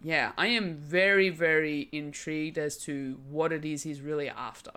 yeah, 0.03 0.33
I 0.37 0.49
am 0.49 0.77
very, 0.77 1.29
very 1.29 1.89
intrigued 1.93 2.59
as 2.59 2.77
to 2.79 3.19
what 3.29 3.53
it 3.53 3.65
is 3.65 3.83
he's 3.83 4.01
really 4.01 4.29
after. 4.29 4.73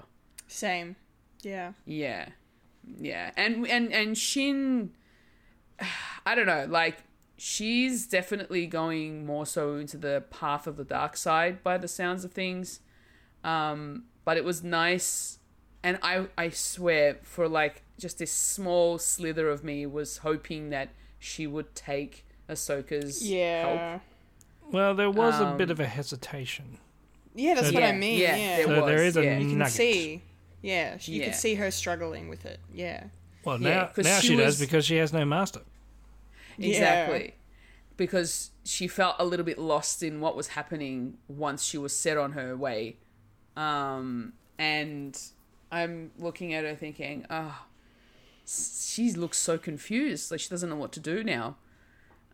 Same. 0.47 0.97
Yeah. 1.41 1.73
Yeah, 1.85 2.27
yeah, 2.99 3.31
and 3.35 3.67
and 3.67 3.91
and 3.91 4.17
Shin, 4.17 4.91
I 6.25 6.35
don't 6.35 6.45
know, 6.45 6.65
like 6.69 6.97
she's 7.37 8.05
definitely 8.05 8.67
going 8.67 9.25
more 9.25 9.45
so 9.45 9.75
into 9.75 9.97
the 9.97 10.23
path 10.29 10.67
of 10.67 10.77
the 10.77 10.83
dark 10.83 11.17
side 11.17 11.63
by 11.63 11.77
the 11.77 11.87
sounds 11.87 12.23
of 12.23 12.31
things. 12.31 12.79
Um, 13.43 14.05
but 14.25 14.37
it 14.37 14.43
was 14.45 14.63
nice, 14.63 15.39
and 15.83 15.97
I 16.03 16.27
I 16.37 16.49
swear 16.49 17.17
for 17.23 17.47
like 17.47 17.83
just 17.97 18.19
this 18.19 18.31
small 18.31 18.97
slither 18.97 19.49
of 19.49 19.63
me 19.63 19.85
was 19.85 20.17
hoping 20.17 20.69
that 20.71 20.89
she 21.19 21.45
would 21.47 21.73
take 21.75 22.25
Ahsoka's 22.49 23.23
Yeah. 23.27 23.89
help. 23.89 24.01
Well, 24.71 24.95
there 24.95 25.09
was 25.11 25.39
a 25.39 25.47
Um, 25.47 25.57
bit 25.57 25.69
of 25.69 25.79
a 25.79 25.85
hesitation. 25.85 26.77
Yeah, 27.35 27.53
that's 27.55 27.71
what 27.71 27.83
I 27.83 27.91
mean. 27.93 28.19
yeah, 28.19 28.35
Yeah. 28.35 28.55
there 28.57 28.65
So 28.65 28.75
was, 28.81 28.85
there 28.85 29.03
is 29.05 29.17
a 29.17 29.23
yeah. 29.23 29.37
you 29.37 29.49
can 29.49 29.57
nugget. 29.59 29.73
see. 29.73 30.21
Yeah, 30.61 30.97
she- 30.97 31.13
you 31.13 31.19
Yeah. 31.21 31.25
can 31.27 31.33
see 31.33 31.55
her 31.55 31.71
struggling 31.71 32.27
with 32.27 32.45
it. 32.45 32.59
Yeah. 32.73 33.05
Well, 33.43 33.59
Yeah, 33.61 33.69
now 33.69 33.85
'cause 33.87 34.05
now 34.05 34.19
she 34.19 34.27
she, 34.27 34.35
was- 34.35 34.45
does 34.45 34.59
because 34.59 34.85
she 34.85 34.97
has 34.97 35.11
no 35.13 35.25
master. 35.25 35.61
Exactly. 36.59 37.35
Because 37.97 38.51
she 38.63 38.87
felt 38.87 39.15
a 39.19 39.25
little 39.25 39.45
bit 39.45 39.57
lost 39.59 40.01
in 40.03 40.21
what 40.21 40.35
was 40.35 40.49
happening 40.49 41.17
once 41.27 41.63
she 41.63 41.77
was 41.77 41.95
set 41.95 42.17
on 42.17 42.31
her 42.33 42.55
way. 42.57 42.97
Um, 43.55 44.33
and 44.57 45.19
I'm 45.71 46.11
looking 46.17 46.53
at 46.53 46.63
her 46.63 46.75
thinking, 46.75 47.25
oh, 47.29 47.65
she 48.45 49.11
looks 49.13 49.37
so 49.37 49.57
confused. 49.57 50.31
Like 50.31 50.39
she 50.39 50.49
doesn't 50.49 50.69
know 50.69 50.75
what 50.75 50.91
to 50.93 50.99
do 50.99 51.23
now. 51.23 51.57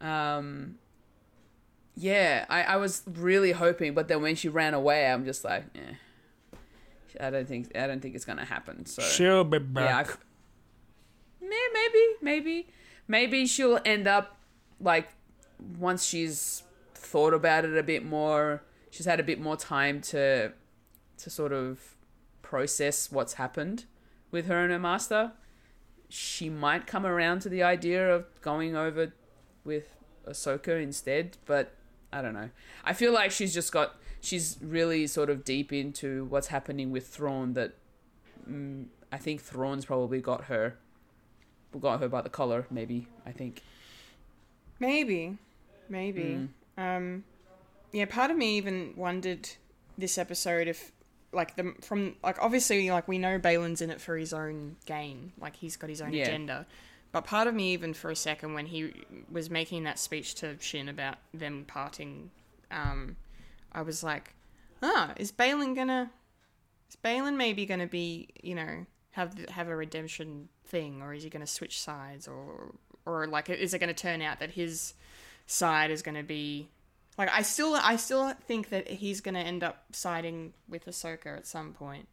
Um, 0.02 0.76
yeah, 1.96 2.46
I, 2.50 2.64
I 2.64 2.76
was 2.78 3.02
really 3.08 3.52
hoping, 3.54 3.94
but 3.94 4.08
then 4.08 4.22
when 4.22 4.36
she 4.36 4.50
ran 4.50 4.74
away, 4.74 5.08
I'm 5.08 5.26
just 5.26 5.44
like, 5.44 5.66
eh. 5.76 5.94
I 7.20 7.32
don't 7.32 7.48
think 7.48 7.76
I 7.76 7.88
don't 7.88 8.00
think 8.00 8.14
it's 8.14 8.26
gonna 8.26 8.46
happen. 8.46 8.86
So 8.86 9.02
She'll 9.02 9.44
be 9.44 9.58
yeah, 9.58 9.64
back. 9.64 10.08
f- 10.10 10.18
Meh, 11.42 11.48
maybe, 11.74 12.06
maybe, 12.22 12.68
maybe 13.08 13.48
she'll 13.48 13.80
end 13.86 14.08
up 14.08 14.38
like 14.80 15.10
once 15.80 16.06
she's 16.06 16.62
thought 16.94 17.34
about 17.34 17.66
it 17.66 17.76
a 17.76 17.82
bit 17.82 18.06
more. 18.06 18.62
She's 18.92 19.08
had 19.08 19.20
a 19.20 19.24
bit 19.24 19.40
more 19.42 19.58
time 19.58 20.02
to 20.02 20.54
to 21.18 21.30
sort 21.30 21.52
of 21.52 21.96
process 22.42 23.12
what's 23.12 23.34
happened 23.34 23.86
with 24.32 24.48
her 24.48 24.64
and 24.64 24.72
her 24.72 24.80
master. 24.80 25.32
She 26.10 26.50
might 26.50 26.88
come 26.88 27.06
around 27.06 27.42
to 27.42 27.50
the 27.50 27.64
idea 27.64 28.14
of 28.14 28.26
going 28.42 28.76
over 28.76 29.14
with 29.64 29.96
Ahsoka 30.28 30.82
instead, 30.82 31.38
but 31.46 31.74
I 32.12 32.22
don't 32.22 32.34
know. 32.34 32.50
I 32.84 32.94
feel 32.94 33.14
like 33.14 33.32
she's 33.32 33.54
just 33.54 33.72
got 33.72 33.96
she's 34.22 34.58
really 34.62 35.08
sort 35.08 35.30
of 35.30 35.44
deep 35.44 35.74
into 35.74 36.26
what's 36.26 36.48
happening 36.48 36.92
with 36.92 37.08
Thrawn 37.08 37.54
that 37.54 37.74
mm, 38.50 38.86
I 39.12 39.18
think 39.18 39.42
Thrawn's 39.42 39.86
probably 39.86 40.22
got 40.22 40.46
her 40.46 40.78
got 41.80 42.00
her 42.00 42.10
by 42.10 42.22
the 42.22 42.30
collar, 42.30 42.66
maybe, 42.72 43.08
I 43.26 43.32
think. 43.32 43.62
Maybe. 44.80 45.38
Maybe. 45.90 46.50
Um, 46.78 47.24
yeah, 47.92 48.06
part 48.06 48.32
of 48.32 48.38
me 48.38 48.58
even 48.58 48.94
wondered 48.96 49.50
this 49.98 50.18
episode 50.18 50.68
if 50.68 50.92
like 51.32 51.56
the 51.56 51.74
from 51.82 52.16
like 52.24 52.38
obviously 52.42 52.90
like 52.90 53.08
we 53.08 53.18
know 53.18 53.38
Baylan's 53.40 53.82
in 53.82 53.90
it 53.90 54.00
for 54.02 54.18
his 54.18 54.34
own 54.34 54.78
gain, 54.86 55.34
like 55.40 55.56
he's 55.56 55.76
got 55.76 55.90
his 55.90 56.02
own 56.02 56.14
Yeah. 56.14 56.24
agenda. 56.24 56.66
But 57.12 57.24
part 57.26 57.48
of 57.48 57.54
me, 57.56 57.74
even 57.74 57.94
for 57.94 58.12
a 58.12 58.16
second, 58.16 58.54
when 58.54 58.66
he 58.66 58.94
was 59.32 59.50
making 59.50 59.84
that 59.84 59.98
speech 59.98 60.36
to 60.36 60.58
Shin 60.60 60.90
about 60.90 61.16
them 61.34 61.64
parting, 61.66 62.32
um, 62.70 63.16
I 63.72 63.82
was 63.82 64.04
like, 64.04 64.34
ah, 64.84 65.14
is 65.18 65.32
Baylan 65.32 65.74
gonna, 65.76 66.12
is 66.90 66.98
Baylan 67.04 67.38
maybe 67.38 67.66
gonna 67.66 67.88
be, 67.88 68.28
you 68.44 68.56
know, 68.56 68.86
have 69.12 69.38
have 69.50 69.68
a 69.70 69.76
redemption 69.76 70.50
thing, 70.66 71.02
or 71.02 71.14
is 71.14 71.24
he 71.24 71.30
gonna 71.30 71.48
switch 71.48 71.80
sides, 71.80 72.28
or 72.28 72.74
or 73.06 73.26
like 73.28 73.50
is 73.50 73.74
it 73.74 73.80
gonna 73.80 73.94
turn 73.94 74.22
out 74.22 74.40
that 74.40 74.52
his 74.52 74.94
side 75.46 75.90
is 75.92 76.02
gonna 76.02 76.24
be 76.24 76.68
like 77.18 77.30
I 77.32 77.42
still 77.42 77.76
I 77.76 77.96
still 77.96 78.34
think 78.48 78.70
that 78.70 78.88
he's 78.88 79.22
gonna 79.22 79.40
end 79.40 79.64
up 79.64 79.86
siding 79.92 80.54
with 80.68 80.86
Ahsoka 80.86 81.38
at 81.38 81.48
some 81.48 81.74
point. 81.74 82.08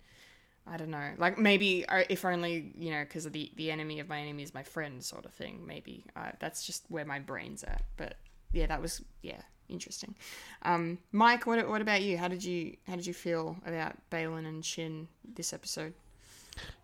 I 0.66 0.78
don't 0.78 0.90
know. 0.90 1.10
Like 1.18 1.38
maybe 1.38 1.86
uh, 1.86 2.04
if 2.08 2.24
only 2.24 2.72
you 2.78 2.90
know 2.90 3.04
because 3.04 3.24
the 3.24 3.52
the 3.56 3.70
enemy 3.70 4.00
of 4.00 4.08
my 4.08 4.18
enemy 4.18 4.42
is 4.42 4.54
my 4.54 4.62
friend 4.62 5.02
sort 5.02 5.24
of 5.26 5.32
thing. 5.32 5.66
Maybe 5.66 6.06
uh, 6.16 6.32
that's 6.40 6.64
just 6.64 6.84
where 6.88 7.04
my 7.04 7.18
brain's 7.18 7.62
at. 7.64 7.82
But 7.96 8.16
yeah, 8.52 8.66
that 8.66 8.80
was 8.80 9.02
yeah 9.22 9.42
interesting. 9.68 10.14
Um, 10.62 10.98
Mike, 11.12 11.46
what 11.46 11.68
what 11.68 11.82
about 11.82 12.02
you? 12.02 12.16
How 12.16 12.28
did 12.28 12.42
you 12.42 12.76
how 12.86 12.96
did 12.96 13.06
you 13.06 13.14
feel 13.14 13.56
about 13.66 13.96
Baylan 14.10 14.46
and 14.46 14.64
Shin 14.64 15.08
this 15.34 15.52
episode? 15.52 15.92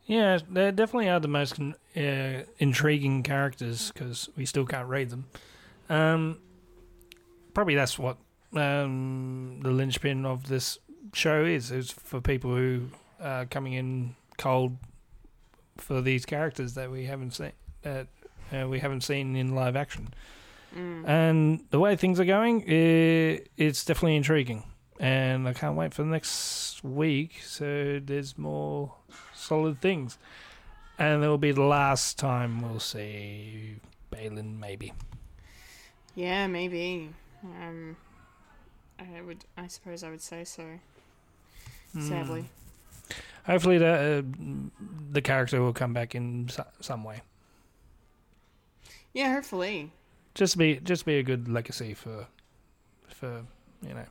Yeah, 0.06 0.38
they 0.50 0.72
definitely 0.72 1.08
are 1.08 1.20
the 1.20 1.28
most 1.28 1.60
uh, 1.60 2.42
intriguing 2.58 3.22
characters 3.22 3.92
because 3.92 4.28
we 4.36 4.44
still 4.44 4.66
can't 4.66 4.88
read 4.88 5.10
them. 5.10 5.26
Um, 5.88 6.38
probably 7.54 7.74
that's 7.74 7.98
what 7.98 8.16
um, 8.54 9.60
the 9.62 9.70
linchpin 9.70 10.24
of 10.26 10.48
this 10.48 10.78
show 11.12 11.44
is: 11.44 11.70
is 11.70 11.90
for 11.90 12.20
people 12.20 12.54
who 12.54 12.88
are 13.20 13.46
coming 13.46 13.74
in 13.74 14.16
cold 14.38 14.76
for 15.76 16.00
these 16.00 16.24
characters 16.26 16.74
that 16.74 16.90
we 16.90 17.04
haven't 17.04 17.32
seen 17.32 17.52
that 17.82 18.06
uh, 18.52 18.66
we 18.68 18.80
haven't 18.80 19.02
seen 19.02 19.36
in 19.36 19.54
live 19.54 19.76
action. 19.76 20.12
And 21.04 21.64
the 21.70 21.80
way 21.80 21.96
things 21.96 22.20
are 22.20 22.24
going, 22.24 22.62
i 22.62 23.40
it's 23.56 23.84
definitely 23.84 24.16
intriguing, 24.16 24.62
and 25.00 25.48
I 25.48 25.52
can't 25.52 25.76
wait 25.76 25.92
for 25.94 26.02
the 26.02 26.08
next 26.10 26.84
week. 26.84 27.40
So 27.42 28.00
there's 28.04 28.38
more 28.38 28.94
solid 29.34 29.80
things. 29.80 30.18
And 30.98 31.24
it 31.24 31.28
will 31.28 31.38
be 31.38 31.52
the 31.52 31.62
last 31.62 32.18
time 32.18 32.60
we'll 32.60 32.78
see 32.78 33.76
Baylan, 34.12 34.58
maybe. 34.58 34.92
Yeah, 36.14 36.46
maybe. 36.46 37.10
Um, 37.42 37.96
I 38.98 39.20
would. 39.20 39.44
I 39.56 39.66
suppose 39.66 40.02
I 40.04 40.10
would 40.10 40.20
say 40.22 40.44
so. 40.44 40.64
Sadly. 41.98 42.48
Hopefully, 43.46 43.78
the 43.78 44.22
uh, 44.22 44.22
the 45.10 45.22
character 45.22 45.60
will 45.60 45.72
come 45.72 45.92
back 45.92 46.14
in 46.14 46.48
so- 46.48 46.66
some 46.80 47.02
way. 47.04 47.22
Yeah, 49.12 49.32
hopefully. 49.32 49.90
Just 50.34 50.56
be 50.56 50.76
just 50.76 51.04
be 51.04 51.18
a 51.18 51.22
good 51.22 51.48
legacy 51.48 51.94
for 51.94 52.26
for 53.08 53.44
you 53.82 53.94
know 53.94 54.04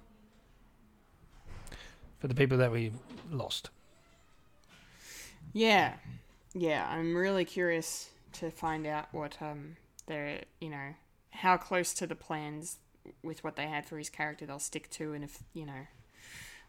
for 2.19 2.27
the 2.27 2.35
people 2.35 2.57
that 2.57 2.71
we 2.71 2.91
lost. 3.31 3.69
Yeah, 5.53 5.93
yeah. 6.53 6.87
I'm 6.89 7.15
really 7.15 7.45
curious 7.45 8.09
to 8.33 8.51
find 8.51 8.85
out 8.85 9.07
what 9.13 9.37
um 9.41 9.77
they're 10.07 10.41
you 10.59 10.69
know 10.69 10.95
how 11.31 11.55
close 11.55 11.93
to 11.93 12.07
the 12.07 12.15
plans 12.15 12.77
with 13.23 13.43
what 13.43 13.55
they 13.55 13.67
had 13.67 13.85
for 13.85 13.97
his 13.97 14.09
character 14.09 14.45
they'll 14.45 14.59
stick 14.59 14.89
to, 14.91 15.13
and 15.13 15.23
if 15.23 15.43
you 15.53 15.65
know 15.65 15.87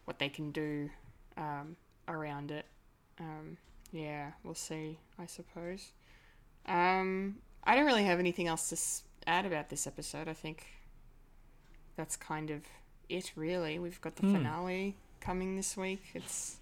what 0.05 0.19
they 0.19 0.29
can 0.29 0.51
do 0.51 0.89
um 1.37 1.75
around 2.07 2.51
it. 2.51 2.65
Um, 3.19 3.57
yeah, 3.91 4.31
we'll 4.43 4.55
see. 4.55 4.99
I 5.19 5.25
suppose. 5.25 5.91
Um, 6.65 7.37
I 7.63 7.75
don't 7.75 7.85
really 7.85 8.03
have 8.05 8.19
anything 8.19 8.47
else 8.47 8.69
to 8.69 9.29
add 9.29 9.45
about 9.45 9.69
this 9.69 9.87
episode. 9.87 10.27
I 10.27 10.33
think 10.33 10.65
that's 11.95 12.15
kind 12.15 12.49
of 12.49 12.61
it. 13.09 13.31
Really, 13.35 13.79
we've 13.79 14.01
got 14.01 14.15
the 14.15 14.23
finale 14.23 14.95
coming 15.19 15.55
this 15.55 15.75
week. 15.77 16.03
It's 16.13 16.57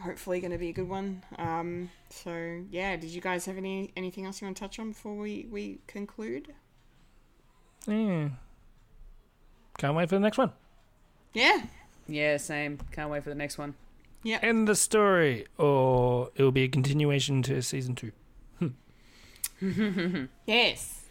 hopefully 0.00 0.40
going 0.40 0.52
to 0.52 0.58
be 0.58 0.70
a 0.70 0.72
good 0.72 0.88
one. 0.88 1.22
Um, 1.38 1.90
so 2.10 2.62
yeah, 2.70 2.96
did 2.96 3.10
you 3.10 3.20
guys 3.20 3.46
have 3.46 3.56
any 3.56 3.92
anything 3.96 4.26
else 4.26 4.40
you 4.40 4.46
want 4.46 4.56
to 4.56 4.60
touch 4.60 4.78
on 4.78 4.90
before 4.90 5.14
we 5.14 5.46
we 5.50 5.78
conclude? 5.86 6.52
Yeah. 7.86 8.28
Can't 9.78 9.96
wait 9.96 10.08
for 10.08 10.14
the 10.16 10.20
next 10.20 10.38
one. 10.38 10.52
Yeah, 11.32 11.62
Yeah, 12.06 12.36
same. 12.36 12.78
Can't 12.92 13.10
wait 13.10 13.22
for 13.24 13.30
the 13.30 13.34
next 13.34 13.58
one. 13.58 13.74
yeah. 14.22 14.38
End 14.42 14.68
the 14.68 14.74
story, 14.76 15.46
or 15.58 16.30
it 16.36 16.42
will 16.42 16.52
be 16.52 16.62
a 16.64 16.68
continuation 16.68 17.42
to 17.42 17.60
season 17.62 17.94
two. 17.94 18.12
Yes, 20.46 21.04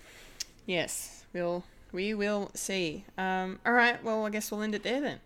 yes. 0.66 1.26
We'll 1.34 1.64
we 1.92 2.14
will 2.14 2.52
see. 2.54 3.06
Um, 3.18 3.60
all 3.66 3.74
right. 3.74 4.04
Well, 4.04 4.26
I 4.26 4.30
guess 4.30 4.52
we'll 4.52 4.62
end 4.62 4.76
it 4.76 4.84
there 4.84 5.02
then. 5.02 5.20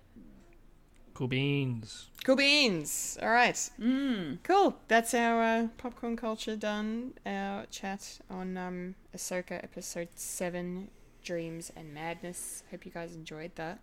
Cool 1.14 1.27
beans. 1.27 2.08
Cool 2.24 2.35
beans. 2.38 3.17
All 3.22 3.30
right. 3.30 3.56
Mm. 3.80 4.38
Cool. 4.43 4.77
That's 4.88 5.14
our 5.14 5.42
uh, 5.42 5.67
popcorn 5.77 6.16
culture 6.16 6.56
done. 6.56 7.14
Our 7.26 7.66
chat 7.66 8.19
on 8.30 8.56
um, 8.58 8.95
Ahsoka 9.16 9.61
episode 9.64 10.09
seven, 10.16 10.90
Dreams 11.27 11.73
and 11.75 11.93
Madness. 11.93 12.64
Hope 12.72 12.85
you 12.85 12.91
guys 12.91 13.14
enjoyed 13.14 13.51
that. 13.56 13.80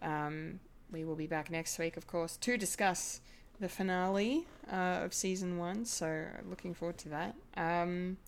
Um, 0.00 0.60
we 0.92 1.04
will 1.04 1.16
be 1.16 1.26
back 1.26 1.50
next 1.50 1.76
week, 1.76 1.96
of 1.96 2.06
course, 2.06 2.36
to 2.36 2.56
discuss 2.56 3.20
the 3.58 3.68
finale 3.68 4.46
uh, 4.72 5.00
of 5.02 5.12
season 5.12 5.58
one. 5.58 5.84
So 5.84 6.26
looking 6.48 6.74
forward 6.74 6.96
to 6.98 7.08
that. 7.08 7.34
Um, 7.56 8.18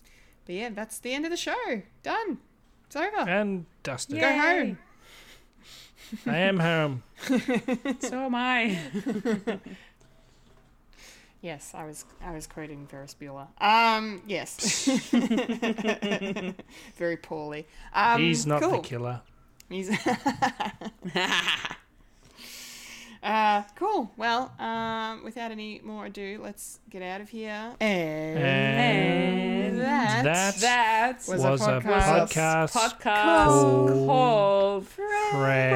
but 0.45 0.55
yeah, 0.55 0.69
that's 0.69 0.99
the 0.99 1.13
end 1.13 1.23
of 1.23 1.31
the 1.31 1.37
show. 1.37 1.81
Done. 2.03 2.39
It's 2.87 2.97
over. 2.97 3.29
And 3.29 3.67
dusted. 3.83 4.19
Go 4.19 4.37
home. 4.37 4.77
I 6.25 6.37
am 6.37 6.59
home. 6.59 7.03
So 8.01 8.17
am 8.17 8.35
I. 8.35 8.77
Yes, 11.41 11.73
I 11.75 11.85
was 11.85 12.05
I 12.23 12.31
was 12.31 12.45
quoting 12.45 12.85
Ferris 12.87 13.15
Bueller. 13.19 13.47
Um, 13.59 14.21
yes, 14.27 14.85
very 16.97 17.17
poorly. 17.17 17.65
Um, 17.93 18.21
He's 18.21 18.45
not 18.45 18.61
cool. 18.61 18.71
the 18.81 18.87
killer. 18.87 19.21
He's 19.67 19.89
uh, 23.23 23.63
cool. 23.75 24.11
Well, 24.17 24.51
um, 24.59 25.23
without 25.23 25.49
any 25.51 25.79
more 25.83 26.05
ado, 26.07 26.39
let's 26.43 26.79
get 26.89 27.01
out 27.01 27.21
of 27.21 27.29
here. 27.29 27.73
And, 27.79 28.37
And 28.39 29.79
that, 29.81 30.23
that 30.25 30.55
That 30.61 31.15
was, 31.27 31.41
was 31.43 31.61
a 31.67 31.77
a 31.77 31.81
podcast. 31.81 32.27
podcast 32.33 32.73
podcast 33.01 33.45
Cool. 33.87 34.05
called 34.05 34.87
Fred. 34.87 35.71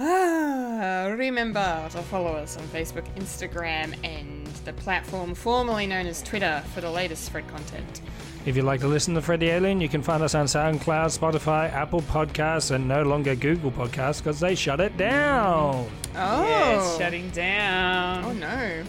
Ah, 0.00 1.12
remember 1.16 1.88
to 1.90 1.98
follow 2.02 2.32
us 2.36 2.56
on 2.56 2.62
Facebook, 2.68 3.04
Instagram, 3.16 3.94
and 4.04 4.46
the 4.64 4.72
platform 4.72 5.34
formerly 5.34 5.86
known 5.86 6.06
as 6.06 6.22
Twitter 6.22 6.62
for 6.72 6.80
the 6.80 6.90
latest 6.90 7.30
Fred 7.30 7.48
content. 7.48 8.00
If 8.46 8.56
you'd 8.56 8.64
like 8.64 8.80
to 8.80 8.86
listen 8.88 9.14
to 9.14 9.20
Fred 9.22 9.40
the 9.40 9.48
Alien, 9.48 9.80
you 9.80 9.88
can 9.88 10.02
find 10.02 10.22
us 10.22 10.34
on 10.34 10.46
SoundCloud, 10.46 11.18
Spotify, 11.18 11.70
Apple 11.72 12.00
Podcasts, 12.02 12.70
and 12.70 12.86
no 12.86 13.02
longer 13.02 13.34
Google 13.34 13.72
Podcasts 13.72 14.18
because 14.18 14.38
they 14.40 14.54
shut 14.54 14.80
it 14.80 14.96
down. 14.96 15.86
Oh, 16.14 16.48
Yeah, 16.48 16.78
it's 16.80 16.96
shutting 16.98 17.28
down. 17.30 18.24
oh 18.24 18.32
no. 18.32 18.84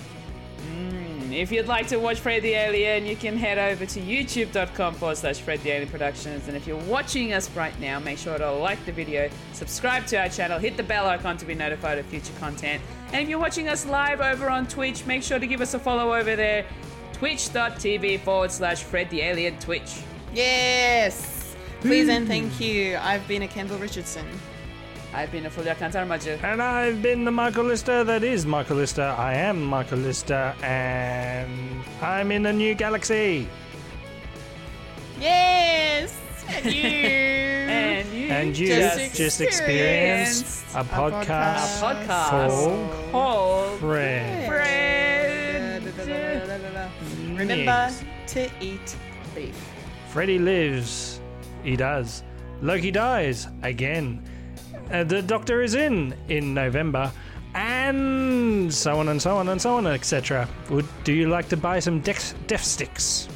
If 1.33 1.51
you'd 1.51 1.67
like 1.67 1.87
to 1.87 1.97
watch 1.97 2.19
Fred 2.19 2.43
the 2.43 2.53
Alien, 2.53 3.05
you 3.05 3.15
can 3.15 3.37
head 3.37 3.57
over 3.57 3.85
to 3.85 3.99
youtube.com 3.99 4.95
forward 4.95 5.17
slash 5.17 5.39
Fred 5.39 5.61
the 5.61 5.71
Alien 5.71 5.89
Productions. 5.89 6.47
And 6.47 6.57
if 6.57 6.65
you're 6.65 6.81
watching 6.83 7.33
us 7.33 7.49
right 7.51 7.77
now, 7.79 7.99
make 7.99 8.17
sure 8.17 8.37
to 8.37 8.51
like 8.51 8.83
the 8.85 8.91
video, 8.91 9.29
subscribe 9.53 10.05
to 10.07 10.17
our 10.17 10.29
channel, 10.29 10.59
hit 10.59 10.77
the 10.77 10.83
bell 10.83 11.07
icon 11.07 11.37
to 11.37 11.45
be 11.45 11.53
notified 11.53 11.97
of 11.97 12.05
future 12.05 12.33
content. 12.39 12.81
And 13.13 13.21
if 13.23 13.29
you're 13.29 13.39
watching 13.39 13.67
us 13.67 13.85
live 13.85 14.21
over 14.21 14.49
on 14.49 14.67
Twitch, 14.67 15.05
make 15.05 15.23
sure 15.23 15.39
to 15.39 15.47
give 15.47 15.61
us 15.61 15.73
a 15.73 15.79
follow 15.79 16.13
over 16.15 16.35
there, 16.35 16.65
twitch.tv 17.13 18.21
forward 18.21 18.51
slash 18.51 18.83
Fred 18.83 19.09
the 19.09 19.21
Alien 19.21 19.57
Twitch. 19.59 20.01
Yes. 20.33 21.55
Please 21.81 22.09
and 22.09 22.27
thank 22.27 22.59
you. 22.59 22.97
I've 22.97 23.27
been 23.27 23.43
a 23.43 23.47
Kendall 23.47 23.77
Richardson. 23.77 24.25
I've 25.13 25.31
been 25.31 25.45
a 25.45 25.49
Fulya 25.49 25.75
Kantarmaju. 25.75 26.43
And 26.43 26.61
I've 26.61 27.01
been 27.01 27.25
the 27.25 27.31
Michael 27.31 27.63
Lister 27.65 28.03
that 28.03 28.23
is 28.23 28.45
Michael 28.45 28.77
Lister. 28.77 29.01
I 29.17 29.33
am 29.33 29.61
Michael 29.63 29.97
Lister, 29.97 30.53
and 30.61 31.83
I'm 32.01 32.31
in 32.31 32.45
a 32.45 32.53
new 32.53 32.75
galaxy. 32.75 33.47
Yes. 35.19 36.15
And 36.47 36.65
you. 36.73 36.83
And 37.69 38.07
you 38.13 38.27
And 38.29 38.57
you 38.57 38.67
Just 38.67 39.15
just, 39.15 39.41
experienced 39.41 40.63
a 40.75 40.83
podcast, 40.83 41.79
podcast 41.81 42.49
for 42.49 43.11
called 43.11 43.79
Fred. 43.79 44.47
Fred. 44.47 45.83
Remember 47.37 47.55
Yes. 47.55 48.03
to 48.27 48.49
eat 48.59 48.95
beef. 49.35 49.55
Freddy 50.09 50.39
lives. 50.39 51.21
He 51.63 51.75
does. 51.75 52.23
Loki 52.61 52.89
dies 52.91 53.47
again. 53.63 54.21
Uh, 54.91 55.03
the 55.03 55.21
Doctor 55.21 55.61
is 55.61 55.75
in 55.75 56.15
in 56.29 56.53
November, 56.53 57.11
and 57.53 58.73
so 58.73 58.99
on 58.99 59.09
and 59.09 59.21
so 59.21 59.37
on 59.37 59.49
and 59.49 59.61
so 59.61 59.75
on, 59.77 59.85
etc. 59.87 60.47
Would 60.69 60.85
do 61.03 61.13
you 61.13 61.29
like 61.29 61.47
to 61.49 61.57
buy 61.57 61.79
some 61.79 61.99
dex, 62.01 62.33
death 62.47 62.63
sticks? 62.63 63.27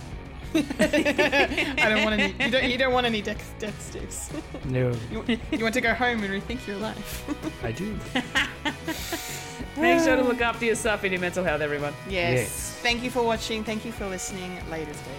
I 0.54 1.90
don't 1.90 2.04
want 2.04 2.20
any. 2.20 2.34
You 2.46 2.52
don't. 2.52 2.64
You 2.70 2.78
don't 2.78 2.94
want 2.94 3.06
any 3.08 3.22
death, 3.22 3.56
death 3.60 3.82
sticks. 3.82 4.30
No, 4.66 4.94
You, 5.12 5.24
you 5.52 5.64
want 5.64 5.74
to 5.74 5.82
go 5.82 5.94
home 5.96 6.24
and 6.24 6.32
rethink 6.32 6.66
your 6.68 6.78
life. 6.78 7.26
I 7.64 7.72
do. 7.72 7.96
Make 9.82 10.04
sure 10.04 10.16
to 10.16 10.22
look 10.24 10.42
after 10.42 10.66
yourself 10.66 11.04
and 11.04 11.12
your 11.12 11.22
mental 11.22 11.44
health, 11.44 11.62
everyone. 11.62 11.94
yes. 12.08 12.40
Yes. 12.40 12.80
Thank 12.84 13.02
you 13.04 13.10
for 13.10 13.24
watching. 13.24 13.64
Thank 13.64 13.84
you 13.86 13.92
for 13.92 14.08
listening. 14.08 14.60
Later, 14.70 14.94
Steve. 14.94 15.16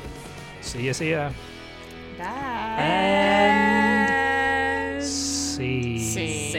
See 0.61 0.87
ya, 0.87 0.93
see 0.93 1.11
ya. 1.11 1.31
Bye. 2.17 2.25
And 2.79 3.94
see. 5.55 5.99
See. 5.99 6.54